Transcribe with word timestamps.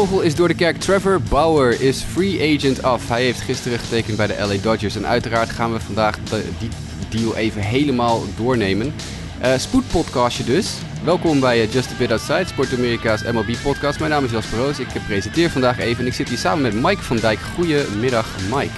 kogel 0.00 0.20
is 0.20 0.34
door 0.34 0.48
de 0.48 0.54
kerk. 0.54 0.76
Trevor 0.76 1.20
Bauer 1.28 1.80
is 1.80 2.02
free 2.02 2.56
agent 2.56 2.82
af. 2.82 3.08
Hij 3.08 3.22
heeft 3.22 3.40
gisteren 3.40 3.78
getekend 3.78 4.16
bij 4.16 4.26
de 4.26 4.36
LA 4.38 4.54
Dodgers. 4.62 4.96
En 4.96 5.06
uiteraard 5.06 5.50
gaan 5.50 5.72
we 5.72 5.80
vandaag 5.80 6.18
die 6.58 6.68
deal 7.08 7.36
even 7.36 7.62
helemaal 7.62 8.24
doornemen. 8.36 8.94
Uh, 9.42 9.52
spoedpodcastje 9.56 10.44
dus. 10.44 10.74
Welkom 11.04 11.40
bij 11.40 11.66
uh, 11.66 11.72
Just 11.72 11.90
a 11.90 11.94
Bit 11.98 12.10
Outside, 12.10 12.44
Sport 12.46 12.74
Amerika's 12.74 13.22
MLB 13.22 13.56
podcast. 13.62 13.98
Mijn 13.98 14.10
naam 14.10 14.24
is 14.24 14.30
Jasper 14.30 14.58
Roos. 14.58 14.78
Ik 14.78 14.88
presenteer 15.06 15.50
vandaag 15.50 15.78
even 15.78 16.00
en 16.00 16.06
ik 16.06 16.14
zit 16.14 16.28
hier 16.28 16.38
samen 16.38 16.62
met 16.62 16.74
Mike 16.74 17.02
van 17.02 17.16
Dijk. 17.16 17.38
Goedemiddag 17.54 18.26
Mike. 18.54 18.74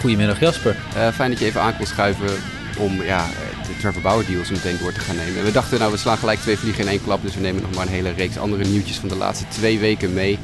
Goedemiddag 0.00 0.40
Jasper. 0.40 0.76
Uh, 0.96 1.08
fijn 1.08 1.30
dat 1.30 1.38
je 1.38 1.44
even 1.44 1.60
aan 1.60 1.76
kon 1.76 1.86
schuiven 1.86 2.55
om 2.78 3.02
ja, 3.02 3.26
de 3.66 3.76
Trevor 3.80 4.02
Bauer 4.02 4.26
deal 4.26 4.44
zo 4.44 4.52
meteen 4.52 4.78
door 4.78 4.92
te 4.92 5.00
gaan 5.00 5.16
nemen. 5.16 5.38
En 5.38 5.44
we 5.44 5.52
dachten 5.52 5.78
nou 5.78 5.92
we 5.92 5.98
slaan 5.98 6.18
gelijk 6.18 6.38
twee 6.38 6.58
vliegen 6.58 6.82
in 6.82 6.88
één 6.88 7.04
klap. 7.04 7.22
Dus 7.22 7.34
we 7.34 7.40
nemen 7.40 7.62
nog 7.62 7.74
maar 7.74 7.86
een 7.86 7.92
hele 7.92 8.10
reeks 8.10 8.38
andere 8.38 8.64
nieuwtjes 8.64 8.96
van 8.96 9.08
de 9.08 9.16
laatste 9.16 9.48
twee 9.48 9.78
weken 9.78 10.12
mee. 10.12 10.38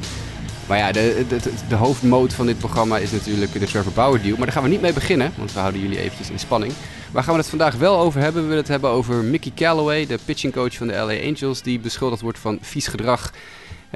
Maar 0.67 0.77
ja, 0.77 0.91
de, 0.91 1.25
de, 1.27 1.39
de, 1.67 1.75
hoofdmoot 1.75 2.33
van 2.33 2.45
dit 2.45 2.57
programma 2.57 2.97
is 2.97 3.11
natuurlijk 3.11 3.53
de 3.53 3.65
Trevor 3.65 3.91
Bauer 3.91 4.21
deal. 4.21 4.35
Maar 4.37 4.45
daar 4.45 4.55
gaan 4.55 4.63
we 4.63 4.69
niet 4.69 4.81
mee 4.81 4.93
beginnen, 4.93 5.33
want 5.37 5.53
we 5.53 5.59
houden 5.59 5.81
jullie 5.81 5.99
eventjes 5.99 6.29
in 6.29 6.39
spanning. 6.39 6.73
Waar 7.11 7.23
gaan 7.23 7.33
we 7.33 7.39
het 7.39 7.49
vandaag 7.49 7.75
wel 7.75 7.99
over 7.99 8.21
hebben? 8.21 8.41
We 8.41 8.47
willen 8.47 8.63
het 8.63 8.71
hebben 8.71 8.89
over 8.89 9.15
Mickey 9.15 9.51
Callaway, 9.55 10.05
de 10.05 10.19
pitching 10.25 10.53
coach 10.53 10.75
van 10.75 10.87
de 10.87 10.93
LA 10.93 11.27
Angels, 11.27 11.61
die 11.61 11.79
beschuldigd 11.79 12.21
wordt 12.21 12.39
van 12.39 12.57
vies 12.61 12.87
gedrag. 12.87 13.31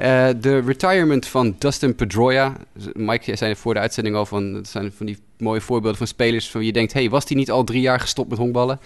Uh, 0.00 0.28
de 0.40 0.58
retirement 0.58 1.26
van 1.26 1.54
Dustin 1.58 1.94
Pedroia. 1.94 2.52
Mike 2.92 3.24
jij 3.24 3.36
zei 3.36 3.56
voor 3.56 3.74
de 3.74 3.80
uitzending 3.80 4.16
al 4.16 4.26
van, 4.26 4.52
dat 4.52 4.68
zijn 4.68 4.92
van 4.92 5.06
die 5.06 5.18
mooie 5.38 5.60
voorbeelden 5.60 5.98
van 5.98 6.06
spelers 6.06 6.50
van 6.50 6.64
je 6.64 6.72
denkt, 6.72 6.92
hey, 6.92 7.10
was 7.10 7.26
die 7.26 7.36
niet 7.36 7.50
al 7.50 7.64
drie 7.64 7.80
jaar 7.80 8.00
gestopt 8.00 8.28
met 8.28 8.38
honkballen? 8.38 8.80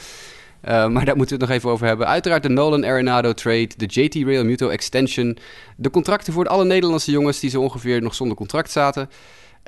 Uh, 0.64 0.88
maar 0.88 1.05
daar 1.05 1.16
moeten 1.16 1.36
we 1.36 1.42
het 1.42 1.50
nog 1.50 1.50
even 1.50 1.70
over 1.70 1.86
hebben. 1.86 2.06
Uiteraard 2.06 2.42
de 2.42 2.48
Nolan 2.48 2.84
Arenado 2.84 3.33
trade, 3.33 3.68
de 3.77 3.86
JT 3.86 4.14
Real 4.14 4.44
Muto 4.44 4.68
extension, 4.68 5.38
de 5.77 5.90
contracten 5.90 6.33
voor 6.33 6.46
alle 6.46 6.64
Nederlandse 6.64 7.10
jongens 7.10 7.40
die 7.40 7.50
zo 7.50 7.60
ongeveer 7.60 8.02
nog 8.02 8.14
zonder 8.14 8.36
contract 8.36 8.70
zaten. 8.70 9.10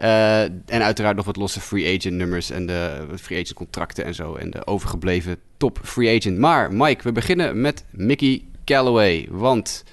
Uh, 0.03 0.43
en 0.43 0.83
uiteraard 0.83 1.17
nog 1.17 1.25
wat 1.25 1.37
losse 1.37 1.61
free 1.61 1.97
agent 1.97 2.15
nummers 2.15 2.51
en 2.51 2.67
de 2.67 3.07
free 3.21 3.41
agent 3.41 3.57
contracten 3.57 4.05
en 4.05 4.15
zo. 4.15 4.35
En 4.35 4.51
de 4.51 4.67
overgebleven 4.67 5.37
top 5.57 5.79
free 5.83 6.17
agent. 6.19 6.39
Maar 6.39 6.73
Mike, 6.73 7.03
we 7.03 7.13
beginnen 7.13 7.61
met 7.61 7.85
Mickey 7.91 8.45
Callaway. 8.65 9.29
Want 9.31 9.85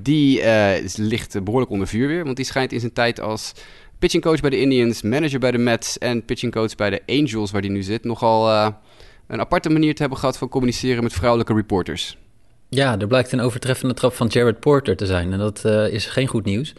die 0.00 0.40
uh, 0.40 0.70
ligt 0.96 1.44
behoorlijk 1.44 1.72
onder 1.72 1.86
vuur 1.86 2.08
weer. 2.08 2.24
Want 2.24 2.36
die 2.36 2.44
schijnt 2.44 2.72
in 2.72 2.80
zijn 2.80 2.92
tijd 2.92 3.20
als 3.20 3.52
pitching 3.98 4.22
coach 4.22 4.40
bij 4.40 4.50
de 4.50 4.60
Indians, 4.60 5.02
manager 5.02 5.38
bij 5.38 5.50
de 5.50 5.58
Mets 5.58 5.98
en 5.98 6.24
pitching 6.24 6.52
coach 6.52 6.74
bij 6.74 6.90
de 6.90 7.02
Angels, 7.06 7.50
waar 7.50 7.60
hij 7.60 7.70
nu 7.70 7.82
zit, 7.82 8.04
nogal 8.04 8.48
uh, 8.48 8.68
een 9.26 9.40
aparte 9.40 9.70
manier 9.70 9.94
te 9.94 10.00
hebben 10.00 10.18
gehad 10.18 10.38
van 10.38 10.48
communiceren 10.48 11.02
met 11.02 11.12
vrouwelijke 11.12 11.54
reporters. 11.54 12.16
Ja, 12.68 12.98
er 12.98 13.06
blijkt 13.06 13.32
een 13.32 13.40
overtreffende 13.40 13.94
trap 13.94 14.12
van 14.12 14.26
Jared 14.26 14.60
Porter 14.60 14.96
te 14.96 15.06
zijn. 15.06 15.32
En 15.32 15.38
dat 15.38 15.62
uh, 15.66 15.92
is 15.92 16.06
geen 16.06 16.26
goed 16.26 16.44
nieuws. 16.44 16.72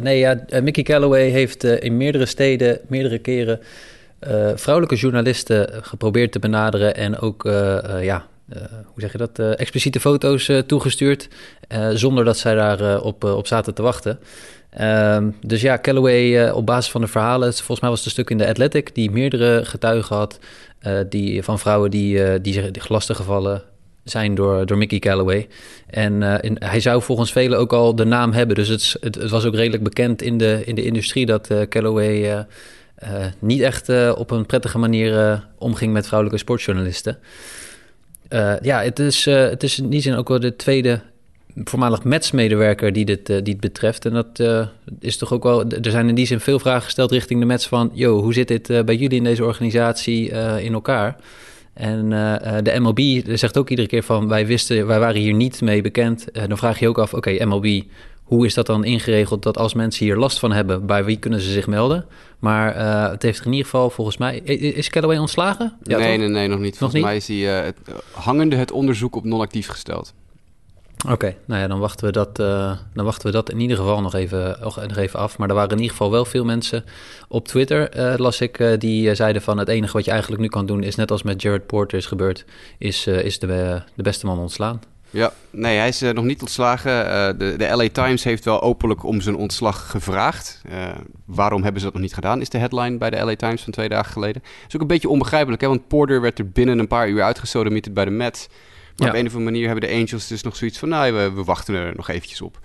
Nee, 0.00 0.18
ja, 0.18 0.44
Mickey 0.62 0.82
Callaway 0.82 1.28
heeft 1.28 1.64
in 1.64 1.96
meerdere 1.96 2.26
steden, 2.26 2.80
meerdere 2.88 3.18
keren 3.18 3.60
vrouwelijke 4.54 4.96
journalisten 4.96 5.84
geprobeerd 5.84 6.32
te 6.32 6.38
benaderen. 6.38 6.96
En 6.96 7.18
ook, 7.18 7.42
ja, 8.00 8.26
hoe 8.84 9.00
zeg 9.00 9.12
je 9.12 9.18
dat, 9.18 9.38
expliciete 9.38 10.00
foto's 10.00 10.50
toegestuurd. 10.66 11.28
zonder 11.92 12.24
dat 12.24 12.38
zij 12.38 12.54
daar 12.54 13.00
op, 13.00 13.24
op 13.24 13.46
zaten 13.46 13.74
te 13.74 13.82
wachten. 13.82 14.18
Um, 14.80 15.36
dus 15.40 15.60
ja, 15.60 15.78
Callaway 15.78 16.50
op 16.50 16.66
basis 16.66 16.90
van 16.90 17.00
de 17.00 17.06
verhalen, 17.06 17.52
volgens 17.54 17.80
mij 17.80 17.90
was 17.90 17.98
het 17.98 18.06
een 18.06 18.14
stuk 18.14 18.30
in 18.30 18.38
de 18.38 18.46
Athletic, 18.46 18.94
die 18.94 19.10
meerdere 19.10 19.64
getuigen 19.64 20.16
had 20.16 20.38
die, 21.08 21.42
van 21.42 21.58
vrouwen 21.58 21.90
die, 21.90 22.18
uh, 22.18 22.34
die 22.42 22.52
zich 22.52 22.88
lastig 22.88 23.16
gevallen 23.16 23.62
zijn 24.04 24.34
door, 24.34 24.66
door 24.66 24.76
Mickey 24.76 24.98
Callaway. 24.98 25.48
En 25.86 26.22
hij 26.58 26.80
zou 26.80 27.02
volgens 27.02 27.32
velen 27.32 27.58
ook 27.58 27.72
al 27.72 27.94
de 27.94 28.04
naam 28.04 28.32
hebben. 28.32 28.56
Dus 28.56 28.68
het, 28.68 28.96
het, 29.00 29.14
het 29.14 29.30
was 29.30 29.44
ook 29.44 29.54
redelijk 29.54 29.82
bekend 29.82 30.22
in 30.22 30.38
de, 30.38 30.62
in 30.64 30.74
de 30.74 30.84
industrie 30.84 31.26
dat 31.26 31.50
Callaway 31.68 32.46
niet 33.38 33.60
echt 33.60 33.88
op 34.14 34.30
een 34.30 34.46
prettige 34.46 34.78
manier 34.78 35.42
omging 35.58 35.92
met 35.92 36.06
vrouwelijke 36.06 36.40
sportjournalisten. 36.40 37.18
Ja, 38.60 38.82
het 38.82 38.98
is, 38.98 39.24
het 39.24 39.62
is 39.62 39.78
in 39.78 39.88
die 39.88 40.00
zin 40.00 40.14
ook 40.14 40.28
wel 40.28 40.40
de 40.40 40.56
tweede 40.56 41.00
voormalig 41.64 42.04
Mets-medewerker 42.04 42.92
die 42.92 43.04
dit, 43.04 43.30
uh, 43.30 43.36
die 43.42 43.52
het 43.52 43.60
betreft. 43.60 44.04
En 44.04 44.12
dat 44.12 44.66
is 45.00 45.16
toch 45.16 45.32
ook 45.32 45.42
wel. 45.42 45.70
Er 45.70 45.90
zijn 45.90 46.08
in 46.08 46.14
die 46.14 46.26
zin 46.26 46.40
veel 46.40 46.58
vragen 46.58 46.82
gesteld 46.82 47.10
richting 47.10 47.40
de 47.40 47.46
Mets 47.46 47.66
van: 47.66 47.90
yo, 47.92 48.22
hoe 48.22 48.32
zit 48.32 48.48
dit 48.48 48.66
bij 48.66 48.96
jullie 48.96 49.18
in 49.18 49.24
deze 49.24 49.44
organisatie 49.44 50.30
in 50.60 50.72
elkaar? 50.72 51.16
En 51.74 52.08
de 52.62 52.78
MLB 52.78 53.00
zegt 53.36 53.58
ook 53.58 53.70
iedere 53.70 53.88
keer 53.88 54.02
van: 54.02 54.28
wij 54.28 54.46
wisten, 54.46 54.86
wij 54.86 54.98
waren 54.98 55.20
hier 55.20 55.34
niet 55.34 55.60
mee 55.60 55.82
bekend. 55.82 56.26
dan 56.32 56.58
vraag 56.58 56.78
je 56.78 56.88
ook 56.88 56.98
af: 56.98 57.14
oké, 57.14 57.44
MLB. 57.44 57.82
Hoe 58.26 58.46
is 58.46 58.54
dat 58.54 58.66
dan 58.66 58.84
ingeregeld 58.84 59.42
dat 59.42 59.58
als 59.58 59.74
mensen 59.74 60.04
hier 60.04 60.16
last 60.16 60.38
van 60.38 60.52
hebben, 60.52 60.86
bij 60.86 61.04
wie 61.04 61.16
kunnen 61.16 61.40
ze 61.40 61.50
zich 61.50 61.66
melden? 61.66 62.06
Maar 62.38 62.76
het 63.10 63.22
heeft 63.22 63.44
in 63.44 63.50
ieder 63.50 63.64
geval 63.64 63.90
volgens 63.90 64.16
mij. 64.16 64.36
Is 64.38 64.90
Callaway 64.90 65.18
ontslagen? 65.18 65.76
Ja, 65.82 65.98
nee, 65.98 66.18
nee, 66.18 66.28
nee, 66.28 66.48
nog 66.48 66.58
niet. 66.58 66.78
Volgens 66.78 67.00
nog 67.00 67.08
mij 67.08 67.16
is 67.16 67.28
hij 67.28 67.36
het, 67.36 67.76
hangende 68.12 68.56
het 68.56 68.72
onderzoek 68.72 69.16
op 69.16 69.24
non-actief 69.24 69.68
gesteld. 69.68 70.14
Oké, 71.10 71.36
nou 71.44 71.60
ja, 71.60 71.66
dan 71.66 71.78
wachten, 71.78 72.06
we 72.06 72.12
dat, 72.12 72.38
uh, 72.38 72.72
dan 72.94 73.04
wachten 73.04 73.26
we 73.26 73.32
dat 73.32 73.50
in 73.50 73.60
ieder 73.60 73.76
geval 73.76 74.00
nog 74.00 74.14
even, 74.14 74.56
nog 74.60 74.96
even 74.96 75.18
af. 75.18 75.38
Maar 75.38 75.48
er 75.48 75.54
waren 75.54 75.70
in 75.70 75.76
ieder 75.76 75.90
geval 75.90 76.10
wel 76.10 76.24
veel 76.24 76.44
mensen 76.44 76.84
op 77.28 77.48
Twitter, 77.48 77.96
uh, 77.96 78.14
las 78.16 78.40
ik, 78.40 78.58
uh, 78.58 78.78
die 78.78 79.14
zeiden 79.14 79.42
van 79.42 79.58
het 79.58 79.68
enige 79.68 79.92
wat 79.92 80.04
je 80.04 80.10
eigenlijk 80.10 80.42
nu 80.42 80.48
kan 80.48 80.66
doen 80.66 80.82
is 80.82 80.94
net 80.94 81.10
als 81.10 81.22
met 81.22 81.42
Jared 81.42 81.66
Porter 81.66 81.98
is 81.98 82.06
gebeurd, 82.06 82.44
is, 82.78 83.06
is 83.06 83.38
de, 83.38 83.82
de 83.94 84.02
beste 84.02 84.26
man 84.26 84.38
ontslaan. 84.38 84.80
Ja, 85.10 85.32
nee, 85.50 85.78
hij 85.78 85.88
is 85.88 86.00
nog 86.00 86.24
niet 86.24 86.40
ontslagen. 86.40 86.92
de, 87.38 87.54
de 87.56 87.76
LA 87.76 87.88
Times 87.92 88.24
heeft 88.24 88.44
wel 88.44 88.62
openlijk 88.62 89.04
om 89.04 89.20
zijn 89.20 89.36
ontslag 89.36 89.90
gevraagd. 89.90 90.62
waarom 91.24 91.62
hebben 91.62 91.80
ze 91.80 91.86
dat 91.86 91.94
nog 91.94 92.02
niet 92.04 92.14
gedaan, 92.14 92.40
is 92.40 92.48
de 92.48 92.58
headline 92.58 92.98
bij 92.98 93.10
de 93.10 93.24
LA 93.24 93.36
Times 93.36 93.62
van 93.62 93.72
twee 93.72 93.88
dagen 93.88 94.12
geleden. 94.12 94.42
Dat 94.42 94.68
is 94.68 94.74
ook 94.74 94.80
een 94.80 94.86
beetje 94.86 95.08
onbegrijpelijk, 95.08 95.62
hè? 95.62 95.68
want 95.68 95.88
Porter 95.88 96.20
werd 96.20 96.38
er 96.38 96.50
binnen 96.50 96.78
een 96.78 96.88
paar 96.88 97.08
uur 97.08 97.22
uitgesodemieterd 97.22 97.94
bij 97.94 98.04
de 98.04 98.10
Mets. 98.10 98.48
Maar 98.96 99.08
op 99.08 99.14
een 99.14 99.26
of 99.26 99.32
andere 99.34 99.50
manier 99.50 99.66
hebben 99.68 99.88
de 99.88 99.94
Angels 99.94 100.26
dus 100.26 100.42
nog 100.42 100.56
zoiets 100.56 100.78
van... 100.78 100.88
nou, 100.88 101.12
we, 101.12 101.32
we 101.32 101.44
wachten 101.44 101.74
er 101.74 101.92
nog 101.96 102.08
eventjes 102.08 102.40
op. 102.40 102.60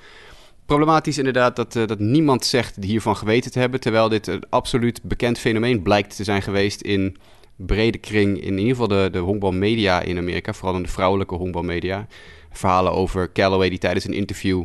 Problematisch 0.65 1.17
inderdaad 1.17 1.55
dat, 1.55 1.73
dat 1.73 1.99
niemand 1.99 2.45
zegt 2.45 2.75
hiervan 2.79 3.17
geweten 3.17 3.51
te 3.51 3.59
hebben... 3.59 3.79
terwijl 3.79 4.09
dit 4.09 4.27
een 4.27 4.43
absoluut 4.49 5.03
bekend 5.03 5.39
fenomeen 5.39 5.81
blijkt 5.81 6.15
te 6.15 6.23
zijn 6.23 6.41
geweest... 6.41 6.81
in 6.81 7.17
brede 7.65 7.97
kring, 7.97 8.41
in 8.41 8.57
ieder 8.57 8.71
geval 8.71 8.87
de, 8.87 9.09
de 9.11 9.19
honkbalmedia 9.19 10.01
in 10.01 10.17
Amerika... 10.17 10.53
vooral 10.53 10.75
in 10.75 10.83
de 10.83 10.89
vrouwelijke 10.89 11.35
honkbalmedia. 11.35 12.07
Verhalen 12.51 12.91
over 12.91 13.31
Callaway 13.31 13.69
die 13.69 13.77
tijdens 13.77 14.05
een 14.05 14.13
interview... 14.13 14.63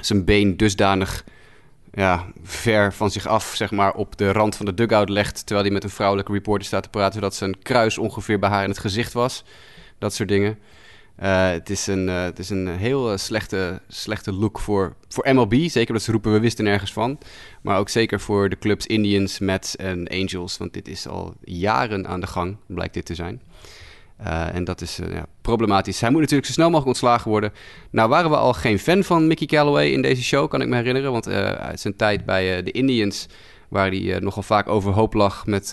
zijn 0.00 0.24
been 0.24 0.56
dusdanig 0.56 1.24
ja, 1.92 2.26
ver 2.42 2.92
van 2.92 3.10
zich 3.10 3.26
af, 3.26 3.52
zeg 3.54 3.70
maar, 3.70 3.94
op 3.94 4.16
de 4.16 4.32
rand 4.32 4.56
van 4.56 4.66
de 4.66 4.74
dugout 4.74 5.08
legt... 5.08 5.46
terwijl 5.46 5.66
hij 5.66 5.74
met 5.74 5.84
een 5.84 5.90
vrouwelijke 5.90 6.32
reporter 6.32 6.66
staat 6.66 6.82
te 6.82 6.88
praten... 6.88 7.14
zodat 7.14 7.34
zijn 7.34 7.62
kruis 7.62 7.98
ongeveer 7.98 8.38
bij 8.38 8.50
haar 8.50 8.62
in 8.62 8.70
het 8.70 8.78
gezicht 8.78 9.12
was 9.12 9.44
dat 9.98 10.14
soort 10.14 10.28
dingen. 10.28 10.58
Uh, 11.22 11.50
het, 11.50 11.70
is 11.70 11.86
een, 11.86 12.06
het 12.06 12.38
is 12.38 12.50
een 12.50 12.68
heel 12.68 13.12
uh, 13.12 13.16
slechte, 13.16 13.80
slechte 13.88 14.32
look 14.32 14.58
voor, 14.58 14.94
voor 15.08 15.34
MLB. 15.34 15.68
Zeker 15.68 15.92
dat 15.92 16.02
ze 16.02 16.12
roepen, 16.12 16.32
we 16.32 16.40
wisten 16.40 16.64
nergens 16.64 16.92
van. 16.92 17.18
Maar 17.62 17.78
ook 17.78 17.88
zeker 17.88 18.20
voor 18.20 18.48
de 18.48 18.58
clubs 18.58 18.86
Indians, 18.86 19.38
Mets 19.38 19.76
en 19.76 20.08
Angels. 20.08 20.56
Want 20.56 20.72
dit 20.72 20.88
is 20.88 21.08
al 21.08 21.34
jaren 21.40 22.06
aan 22.06 22.20
de 22.20 22.26
gang, 22.26 22.56
blijkt 22.66 22.94
dit 22.94 23.04
te 23.04 23.14
zijn. 23.14 23.42
en 24.52 24.64
dat 24.64 24.80
is 24.80 24.96
ja, 24.96 25.26
problematisch. 25.40 26.00
Hij 26.00 26.10
moet 26.10 26.20
natuurlijk 26.20 26.46
zo 26.46 26.52
snel 26.52 26.66
mogelijk 26.66 26.88
ontslagen 26.88 27.30
worden. 27.30 27.52
Nou 27.90 28.08
waren 28.08 28.30
we 28.30 28.36
al 28.36 28.52
geen 28.52 28.78
fan 28.78 29.04
van 29.04 29.26
Mickey 29.26 29.46
Callaway 29.46 29.88
in 29.88 30.02
deze 30.02 30.22
show, 30.22 30.48
kan 30.48 30.60
ik 30.60 30.68
me 30.68 30.76
herinneren. 30.76 31.12
Want 31.12 31.28
uit 31.28 31.80
zijn 31.80 31.96
tijd 31.96 32.24
bij 32.24 32.62
de 32.62 32.70
Indians, 32.70 33.26
waar 33.68 33.90
hij 33.90 34.18
nogal 34.20 34.42
vaak 34.42 34.68
overhoop 34.68 35.14
lag 35.14 35.46
met 35.46 35.72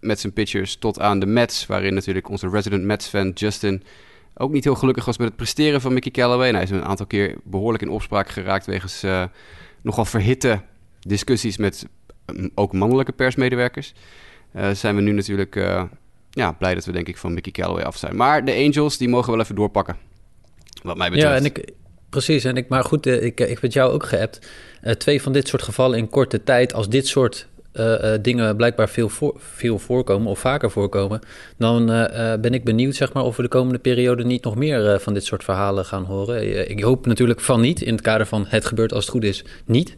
met 0.00 0.20
zijn 0.20 0.32
pitchers 0.32 0.76
tot 0.76 1.00
aan 1.00 1.18
de 1.18 1.26
Mets, 1.26 1.66
waarin 1.66 1.94
natuurlijk 1.94 2.28
onze 2.28 2.48
resident 2.48 2.84
Mets-fan 2.84 3.30
Justin 3.30 3.82
ook 4.38 4.52
niet 4.52 4.64
heel 4.64 4.74
gelukkig 4.74 5.04
was 5.04 5.18
met 5.18 5.26
het 5.26 5.36
presteren 5.36 5.80
van 5.80 5.92
Mickey 5.92 6.10
Callaway. 6.10 6.48
En 6.48 6.54
hij 6.54 6.62
is 6.62 6.70
een 6.70 6.84
aantal 6.84 7.06
keer 7.06 7.36
behoorlijk 7.44 7.82
in 7.82 7.90
opspraak 7.90 8.28
geraakt 8.28 8.66
wegens 8.66 9.04
uh, 9.04 9.24
nogal 9.82 10.04
verhitte 10.04 10.60
discussies 11.00 11.56
met 11.56 11.86
um, 12.26 12.50
ook 12.54 12.72
mannelijke 12.72 13.12
persmedewerkers. 13.12 13.94
Uh, 14.56 14.70
zijn 14.70 14.96
we 14.96 15.02
nu 15.02 15.12
natuurlijk 15.12 15.56
uh, 15.56 15.82
ja, 16.30 16.52
blij 16.52 16.74
dat 16.74 16.84
we 16.84 16.92
denk 16.92 17.08
ik 17.08 17.16
van 17.16 17.34
Mickey 17.34 17.52
Callaway 17.52 17.84
af 17.84 17.96
zijn. 17.96 18.16
Maar 18.16 18.44
de 18.44 18.54
Angels, 18.54 18.96
die 18.96 19.08
mogen 19.08 19.32
wel 19.32 19.40
even 19.40 19.54
doorpakken, 19.54 19.96
wat 20.82 20.96
mij 20.96 21.10
betreft. 21.10 21.32
Ja, 21.32 21.38
en 21.38 21.44
ik, 21.44 21.70
precies. 22.10 22.44
En 22.44 22.56
ik, 22.56 22.68
maar 22.68 22.84
goed, 22.84 23.06
ik, 23.06 23.40
ik 23.40 23.58
heb 23.60 23.72
jou 23.72 23.92
ook 23.92 24.06
geappt. 24.06 24.48
twee 24.98 25.22
van 25.22 25.32
dit 25.32 25.48
soort 25.48 25.62
gevallen 25.62 25.98
in 25.98 26.08
korte 26.08 26.42
tijd, 26.42 26.74
als 26.74 26.88
dit 26.88 27.06
soort 27.06 27.48
uh, 27.78 28.10
dingen 28.22 28.56
blijkbaar 28.56 28.88
veel, 28.88 29.08
voor, 29.08 29.34
veel 29.38 29.78
voorkomen 29.78 30.30
of 30.30 30.38
vaker 30.38 30.70
voorkomen, 30.70 31.20
dan 31.58 31.90
uh, 31.90 32.34
ben 32.40 32.54
ik 32.54 32.64
benieuwd 32.64 32.94
zeg 32.94 33.12
maar, 33.12 33.24
of 33.24 33.36
we 33.36 33.42
de 33.42 33.48
komende 33.48 33.78
periode 33.78 34.24
niet 34.24 34.44
nog 34.44 34.56
meer 34.56 35.00
van 35.00 35.14
dit 35.14 35.24
soort 35.24 35.44
verhalen 35.44 35.84
gaan 35.84 36.04
horen. 36.04 36.70
ik 36.70 36.82
hoop 36.82 37.06
natuurlijk 37.06 37.40
van 37.40 37.60
niet, 37.60 37.82
in 37.82 37.92
het 37.92 38.02
kader 38.02 38.26
van 38.26 38.44
het 38.48 38.64
gebeurt 38.64 38.92
als 38.92 39.04
het 39.04 39.12
goed 39.12 39.24
is, 39.24 39.44
niet. 39.64 39.96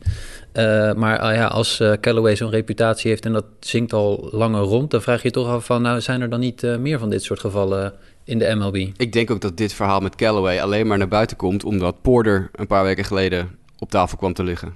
maar 0.97 1.35
ja, 1.35 1.47
als 1.47 1.83
Callaway 2.01 2.37
zo'n 2.37 2.51
reputatie 2.51 3.11
heeft 3.11 3.25
en 3.25 3.33
dat 3.33 3.45
zingt 3.61 3.93
al 3.93 4.29
langer 4.33 4.63
rond, 4.63 4.91
dan 4.91 5.03
vraag 5.03 5.23
je 5.23 5.29
je 5.29 5.35
toch 5.35 5.49
af 5.49 5.65
van, 5.65 5.83
nou 5.83 6.01
zijn 6.01 6.21
er 6.21 6.31
dan 6.31 6.41
niet 6.41 6.63
meer 6.79 6.99
van 6.99 7.11
dit 7.11 7.23
soort 7.23 7.41
gevallen 7.41 7.93
in 8.25 8.39
de 8.39 8.55
MLB? 8.55 8.77
Ik 8.97 9.13
denk 9.13 9.31
ook 9.31 9.41
dat 9.41 9.57
dit 9.57 9.73
verhaal 9.73 10.01
met 10.01 10.17
Callaway 10.17 10.61
alleen 10.61 10.87
maar 10.87 10.99
naar 10.99 11.09
buiten 11.09 11.37
komt 11.37 11.65
omdat 11.65 12.03
Porter 12.03 12.51
een 12.55 12.67
paar 12.67 12.85
weken 12.85 13.05
geleden 13.05 13.59
op 13.79 13.91
tafel 13.91 14.19
kwam 14.19 14.33
te 14.33 14.43
liggen. 14.43 14.75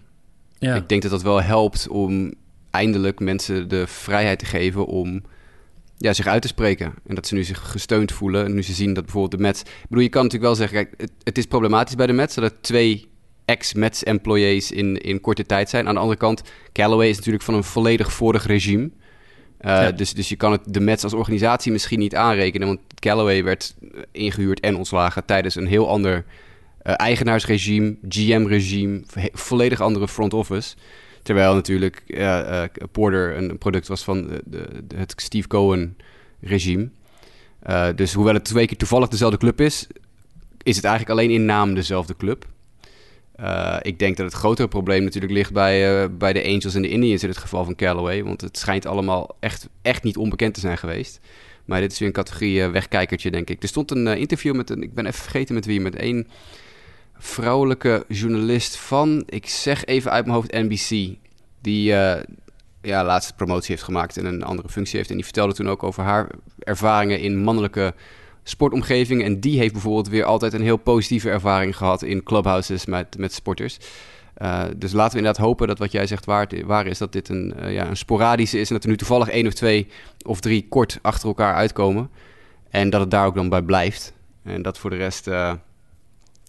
Ja. 0.58 0.74
Ik 0.74 0.88
denk 0.88 1.02
dat 1.02 1.10
dat 1.10 1.22
wel 1.22 1.42
helpt 1.42 1.88
om 1.88 2.34
eindelijk 2.72 3.20
mensen 3.20 3.68
de 3.68 3.86
vrijheid 3.86 4.38
te 4.38 4.44
geven 4.44 4.86
om 4.86 5.22
ja, 5.96 6.12
zich 6.12 6.26
uit 6.26 6.42
te 6.42 6.48
spreken. 6.48 6.94
En 7.06 7.14
dat 7.14 7.26
ze 7.26 7.34
nu 7.34 7.44
zich 7.44 7.70
gesteund 7.70 8.12
voelen. 8.12 8.44
En 8.44 8.54
nu 8.54 8.62
ze 8.62 8.72
zien 8.72 8.94
dat 8.94 9.04
bijvoorbeeld 9.04 9.32
de 9.32 9.46
Mets... 9.46 9.60
Ik 9.60 9.66
bedoel, 9.88 10.04
je 10.04 10.08
kan 10.08 10.22
natuurlijk 10.22 10.56
wel 10.56 10.68
zeggen... 10.68 10.76
Kijk, 10.78 11.00
het, 11.00 11.12
het 11.22 11.38
is 11.38 11.46
problematisch 11.46 11.94
bij 11.94 12.06
de 12.06 12.12
Mets 12.12 12.34
dat 12.34 12.44
er 12.44 12.60
twee 12.60 13.08
ex-Mets-employees 13.44 14.70
in, 14.70 14.96
in 14.96 15.20
korte 15.20 15.46
tijd 15.46 15.70
zijn. 15.70 15.88
Aan 15.88 15.94
de 15.94 16.00
andere 16.00 16.18
kant, 16.18 16.42
Callaway 16.72 17.08
is 17.08 17.16
natuurlijk 17.16 17.44
van 17.44 17.54
een 17.54 17.64
volledig 17.64 18.12
vorig 18.12 18.46
regime. 18.46 18.82
Uh, 18.84 18.90
ja. 19.60 19.90
dus, 19.90 20.14
dus 20.14 20.28
je 20.28 20.36
kan 20.36 20.52
het 20.52 20.60
de 20.66 20.80
Mets 20.80 21.04
als 21.04 21.12
organisatie 21.12 21.72
misschien 21.72 21.98
niet 21.98 22.14
aanrekenen. 22.14 22.66
Want 22.66 22.80
Callaway 22.94 23.44
werd 23.44 23.74
ingehuurd 24.12 24.60
en 24.60 24.76
ontslagen 24.76 25.24
tijdens 25.24 25.54
een 25.54 25.66
heel 25.66 25.88
ander 25.88 26.24
uh, 26.82 26.92
eigenaarsregime, 26.96 27.96
GM-regime, 28.08 29.02
volledig 29.32 29.80
andere 29.80 30.08
front 30.08 30.34
office. 30.34 30.74
Terwijl 31.22 31.54
natuurlijk 31.54 32.02
uh, 32.06 32.64
Porter 32.92 33.36
een 33.36 33.58
product 33.58 33.88
was 33.88 34.04
van 34.04 34.26
de, 34.26 34.42
de, 34.44 34.96
het 34.96 35.14
Steve 35.16 35.48
Cohen-regime. 35.48 36.88
dus 37.94 38.12
hoewel 38.12 38.34
het 38.34 38.44
twee 38.44 38.66
keer 38.66 38.76
toevallig 38.76 39.08
dezelfde 39.08 39.38
club 39.38 39.60
is, 39.60 39.86
is 40.62 40.76
het 40.76 40.84
eigenlijk 40.84 41.18
alleen 41.18 41.30
in 41.30 41.44
naam 41.44 41.74
dezelfde 41.74 42.16
club. 42.16 42.46
Uh, 43.40 43.76
ik 43.82 43.98
denk 43.98 44.16
dat 44.16 44.26
het 44.26 44.34
grotere 44.34 44.68
probleem 44.68 45.04
natuurlijk 45.04 45.32
ligt 45.32 45.52
bij, 45.52 46.10
bij 46.16 46.32
de 46.32 46.44
Angels 46.44 46.74
en 46.74 46.82
de 46.82 46.88
Indians 46.88 47.22
in 47.22 47.28
het 47.28 47.38
geval 47.38 47.64
van 47.64 47.74
Callaway. 47.74 48.24
Want 48.24 48.40
het 48.40 48.58
schijnt 48.58 48.86
allemaal 48.86 49.36
echt, 49.40 49.68
echt 49.82 50.02
niet 50.02 50.16
onbekend 50.16 50.54
te 50.54 50.60
zijn 50.60 50.78
geweest. 50.78 51.20
Maar 51.64 51.80
dit 51.80 51.92
is 51.92 51.98
weer 51.98 52.08
een 52.08 52.14
categorie 52.14 52.58
uh, 52.58 52.70
wegkijkertje, 52.70 53.30
denk 53.30 53.50
ik. 53.50 53.62
Er 53.62 53.68
stond 53.68 53.90
een 53.90 54.06
interview 54.06 54.54
met 54.54 54.70
een, 54.70 54.82
ik 54.82 54.94
ben 54.94 55.06
even 55.06 55.22
vergeten 55.22 55.54
met 55.54 55.66
wie, 55.66 55.80
met 55.80 55.96
één 55.96 56.28
vrouwelijke 57.22 58.04
journalist 58.08 58.76
van, 58.76 59.22
ik 59.26 59.46
zeg 59.46 59.84
even 59.84 60.10
uit 60.10 60.24
mijn 60.24 60.36
hoofd, 60.36 60.52
NBC. 60.52 61.16
Die 61.60 61.94
ja, 62.82 63.04
laatste 63.04 63.34
promotie 63.34 63.70
heeft 63.70 63.82
gemaakt 63.82 64.16
en 64.16 64.24
een 64.24 64.42
andere 64.42 64.68
functie 64.68 64.96
heeft. 64.96 65.10
En 65.10 65.16
die 65.16 65.24
vertelde 65.24 65.54
toen 65.54 65.68
ook 65.68 65.82
over 65.82 66.02
haar 66.02 66.30
ervaringen 66.58 67.20
in 67.20 67.42
mannelijke 67.42 67.94
sportomgeving. 68.42 69.22
En 69.24 69.40
die 69.40 69.58
heeft 69.58 69.72
bijvoorbeeld 69.72 70.08
weer 70.08 70.24
altijd 70.24 70.52
een 70.52 70.62
heel 70.62 70.76
positieve 70.76 71.30
ervaring 71.30 71.76
gehad 71.76 72.02
in 72.02 72.22
clubhouses 72.22 72.86
met, 72.86 73.18
met 73.18 73.32
sporters. 73.32 73.78
Uh, 74.38 74.64
dus 74.76 74.92
laten 74.92 75.12
we 75.12 75.18
inderdaad 75.18 75.44
hopen 75.44 75.66
dat 75.66 75.78
wat 75.78 75.92
jij 75.92 76.06
zegt 76.06 76.24
waar, 76.24 76.86
is, 76.86 76.98
dat 76.98 77.12
dit 77.12 77.28
een, 77.28 77.54
uh, 77.60 77.72
ja, 77.72 77.88
een 77.88 77.96
sporadische 77.96 78.60
is. 78.60 78.68
En 78.68 78.74
dat 78.74 78.84
er 78.84 78.90
nu 78.90 78.96
toevallig 78.96 79.28
één 79.28 79.46
of 79.46 79.52
twee 79.52 79.86
of 80.26 80.40
drie 80.40 80.66
kort 80.68 80.98
achter 81.02 81.28
elkaar 81.28 81.54
uitkomen. 81.54 82.10
En 82.70 82.90
dat 82.90 83.00
het 83.00 83.10
daar 83.10 83.26
ook 83.26 83.34
dan 83.34 83.48
bij 83.48 83.62
blijft. 83.62 84.12
En 84.44 84.62
dat 84.62 84.78
voor 84.78 84.90
de 84.90 84.96
rest, 84.96 85.26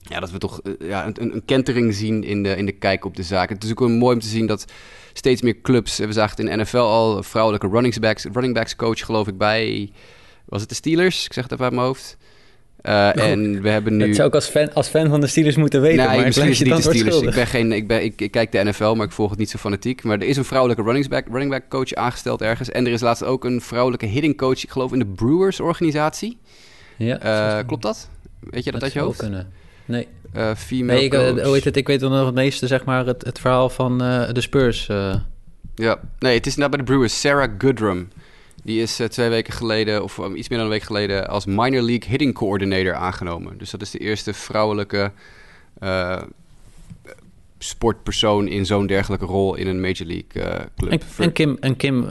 ja, 0.03 0.19
dat 0.19 0.31
we 0.31 0.37
toch 0.37 0.61
ja, 0.79 1.05
een, 1.05 1.33
een 1.33 1.45
kentering 1.45 1.93
zien 1.93 2.23
in 2.23 2.43
de, 2.43 2.55
in 2.55 2.65
de 2.65 2.71
kijk 2.71 3.05
op 3.05 3.15
de 3.15 3.23
zaken. 3.23 3.55
Het 3.55 3.63
is 3.63 3.71
ook 3.71 3.79
wel 3.79 3.89
mooi 3.89 4.15
om 4.15 4.21
te 4.21 4.27
zien 4.27 4.47
dat 4.47 4.65
steeds 5.13 5.41
meer 5.41 5.61
clubs, 5.61 5.97
we 5.97 6.11
zagen 6.11 6.29
het 6.29 6.39
in 6.39 6.57
de 6.57 6.63
NFL 6.63 6.77
al, 6.77 7.23
vrouwelijke 7.23 7.67
running 7.67 7.99
backs, 7.99 8.23
running 8.23 8.53
backs 8.53 8.75
coach 8.75 9.05
geloof 9.05 9.27
ik 9.27 9.37
bij 9.37 9.91
was 10.45 10.61
het 10.61 10.69
de 10.69 10.75
Steelers? 10.75 11.25
Ik 11.25 11.33
zeg 11.33 11.43
het 11.43 11.53
even 11.53 11.65
uit 11.65 11.73
mijn 11.73 11.85
hoofd. 11.85 12.17
Uh, 12.83 13.31
en 13.31 13.61
we 13.61 13.69
hebben 13.69 13.97
nu... 13.97 14.05
Dat 14.07 14.15
zou 14.15 14.27
ik 14.27 14.33
als 14.33 14.47
fan, 14.47 14.73
als 14.73 14.87
fan 14.87 15.09
van 15.09 15.21
de 15.21 15.27
Steelers 15.27 15.55
moeten 15.55 15.81
weten. 15.81 15.97
Nee, 15.97 16.15
maar 16.15 16.25
misschien 16.25 16.49
is 16.49 16.59
het 16.59 16.67
niet 16.67 16.75
de 16.75 16.81
Steelers. 16.81 17.21
Ik, 17.21 17.33
ben 17.33 17.47
geen, 17.47 17.71
ik, 17.71 17.87
ben, 17.87 18.03
ik, 18.03 18.21
ik, 18.21 18.31
kijk 18.31 18.51
de 18.51 18.63
NFL, 18.63 18.93
maar 18.93 19.05
ik 19.05 19.11
volg 19.11 19.29
het 19.29 19.39
niet 19.39 19.49
zo 19.49 19.57
fanatiek. 19.57 20.03
Maar 20.03 20.19
er 20.19 20.27
is 20.27 20.37
een 20.37 20.45
vrouwelijke 20.45 20.83
running 20.83 21.07
back, 21.07 21.27
running 21.27 21.51
back 21.51 21.69
coach 21.69 21.93
aangesteld 21.93 22.41
ergens. 22.41 22.71
En 22.71 22.85
er 22.85 22.91
is 22.91 23.01
laatst 23.01 23.23
ook 23.23 23.45
een 23.45 23.61
vrouwelijke 23.61 24.05
hitting 24.05 24.37
coach, 24.37 24.63
ik 24.63 24.69
geloof 24.69 24.93
in 24.93 24.99
de 24.99 25.05
Brewers 25.05 25.59
organisatie. 25.59 26.37
Ja, 26.97 27.59
uh, 27.59 27.67
klopt 27.67 27.81
dat? 27.81 28.09
Weet 28.39 28.63
je 28.63 28.71
dat, 28.71 28.79
dat 28.79 28.83
uit 28.83 28.93
je 28.93 28.99
hoofd? 28.99 29.19
kunnen. 29.19 29.51
Nee. 29.85 30.07
Uh, 30.35 30.55
female 30.55 30.93
nee, 30.93 31.03
ik, 31.03 31.13
hoe 31.13 31.53
heet 31.53 31.63
het, 31.63 31.77
ik 31.77 31.87
weet 31.87 32.01
nog 32.01 32.25
het 32.25 32.35
meeste, 32.35 32.67
zeg 32.67 32.85
maar, 32.85 33.05
het, 33.05 33.23
het 33.25 33.39
verhaal 33.39 33.69
van 33.69 33.97
de 33.97 34.41
Spurs. 34.41 34.85
Ja, 35.75 35.99
nee, 36.19 36.37
het 36.37 36.45
is 36.45 36.55
nou 36.55 36.69
bij 36.69 36.79
de 36.79 36.85
Brewers. 36.85 37.19
Sarah 37.19 37.51
Goodrum. 37.57 38.09
Die 38.63 38.81
is 38.81 38.99
twee 39.09 39.29
weken 39.29 39.53
geleden, 39.53 40.03
of 40.03 40.17
um, 40.17 40.35
iets 40.35 40.49
meer 40.49 40.57
dan 40.57 40.67
een 40.67 40.73
week 40.73 40.83
geleden, 40.83 41.27
als 41.27 41.45
minor 41.45 41.81
league 41.81 42.09
hitting 42.09 42.33
coordinator 42.33 42.93
aangenomen. 42.93 43.57
Dus 43.57 43.69
dat 43.69 43.81
is 43.81 43.91
de 43.91 43.97
eerste 43.97 44.33
vrouwelijke 44.33 45.11
sportpersoon 47.63 48.47
in 48.47 48.65
zo'n 48.65 48.87
dergelijke 48.87 49.25
rol 49.25 49.55
in 49.55 49.67
een 49.67 49.81
major 49.81 50.05
league 50.05 50.59
uh, 50.59 50.65
club. 50.77 50.91
En, 50.91 50.99
en 51.17 51.31
Kim, 51.31 51.57
en 51.59 51.75
Kim, 51.75 52.01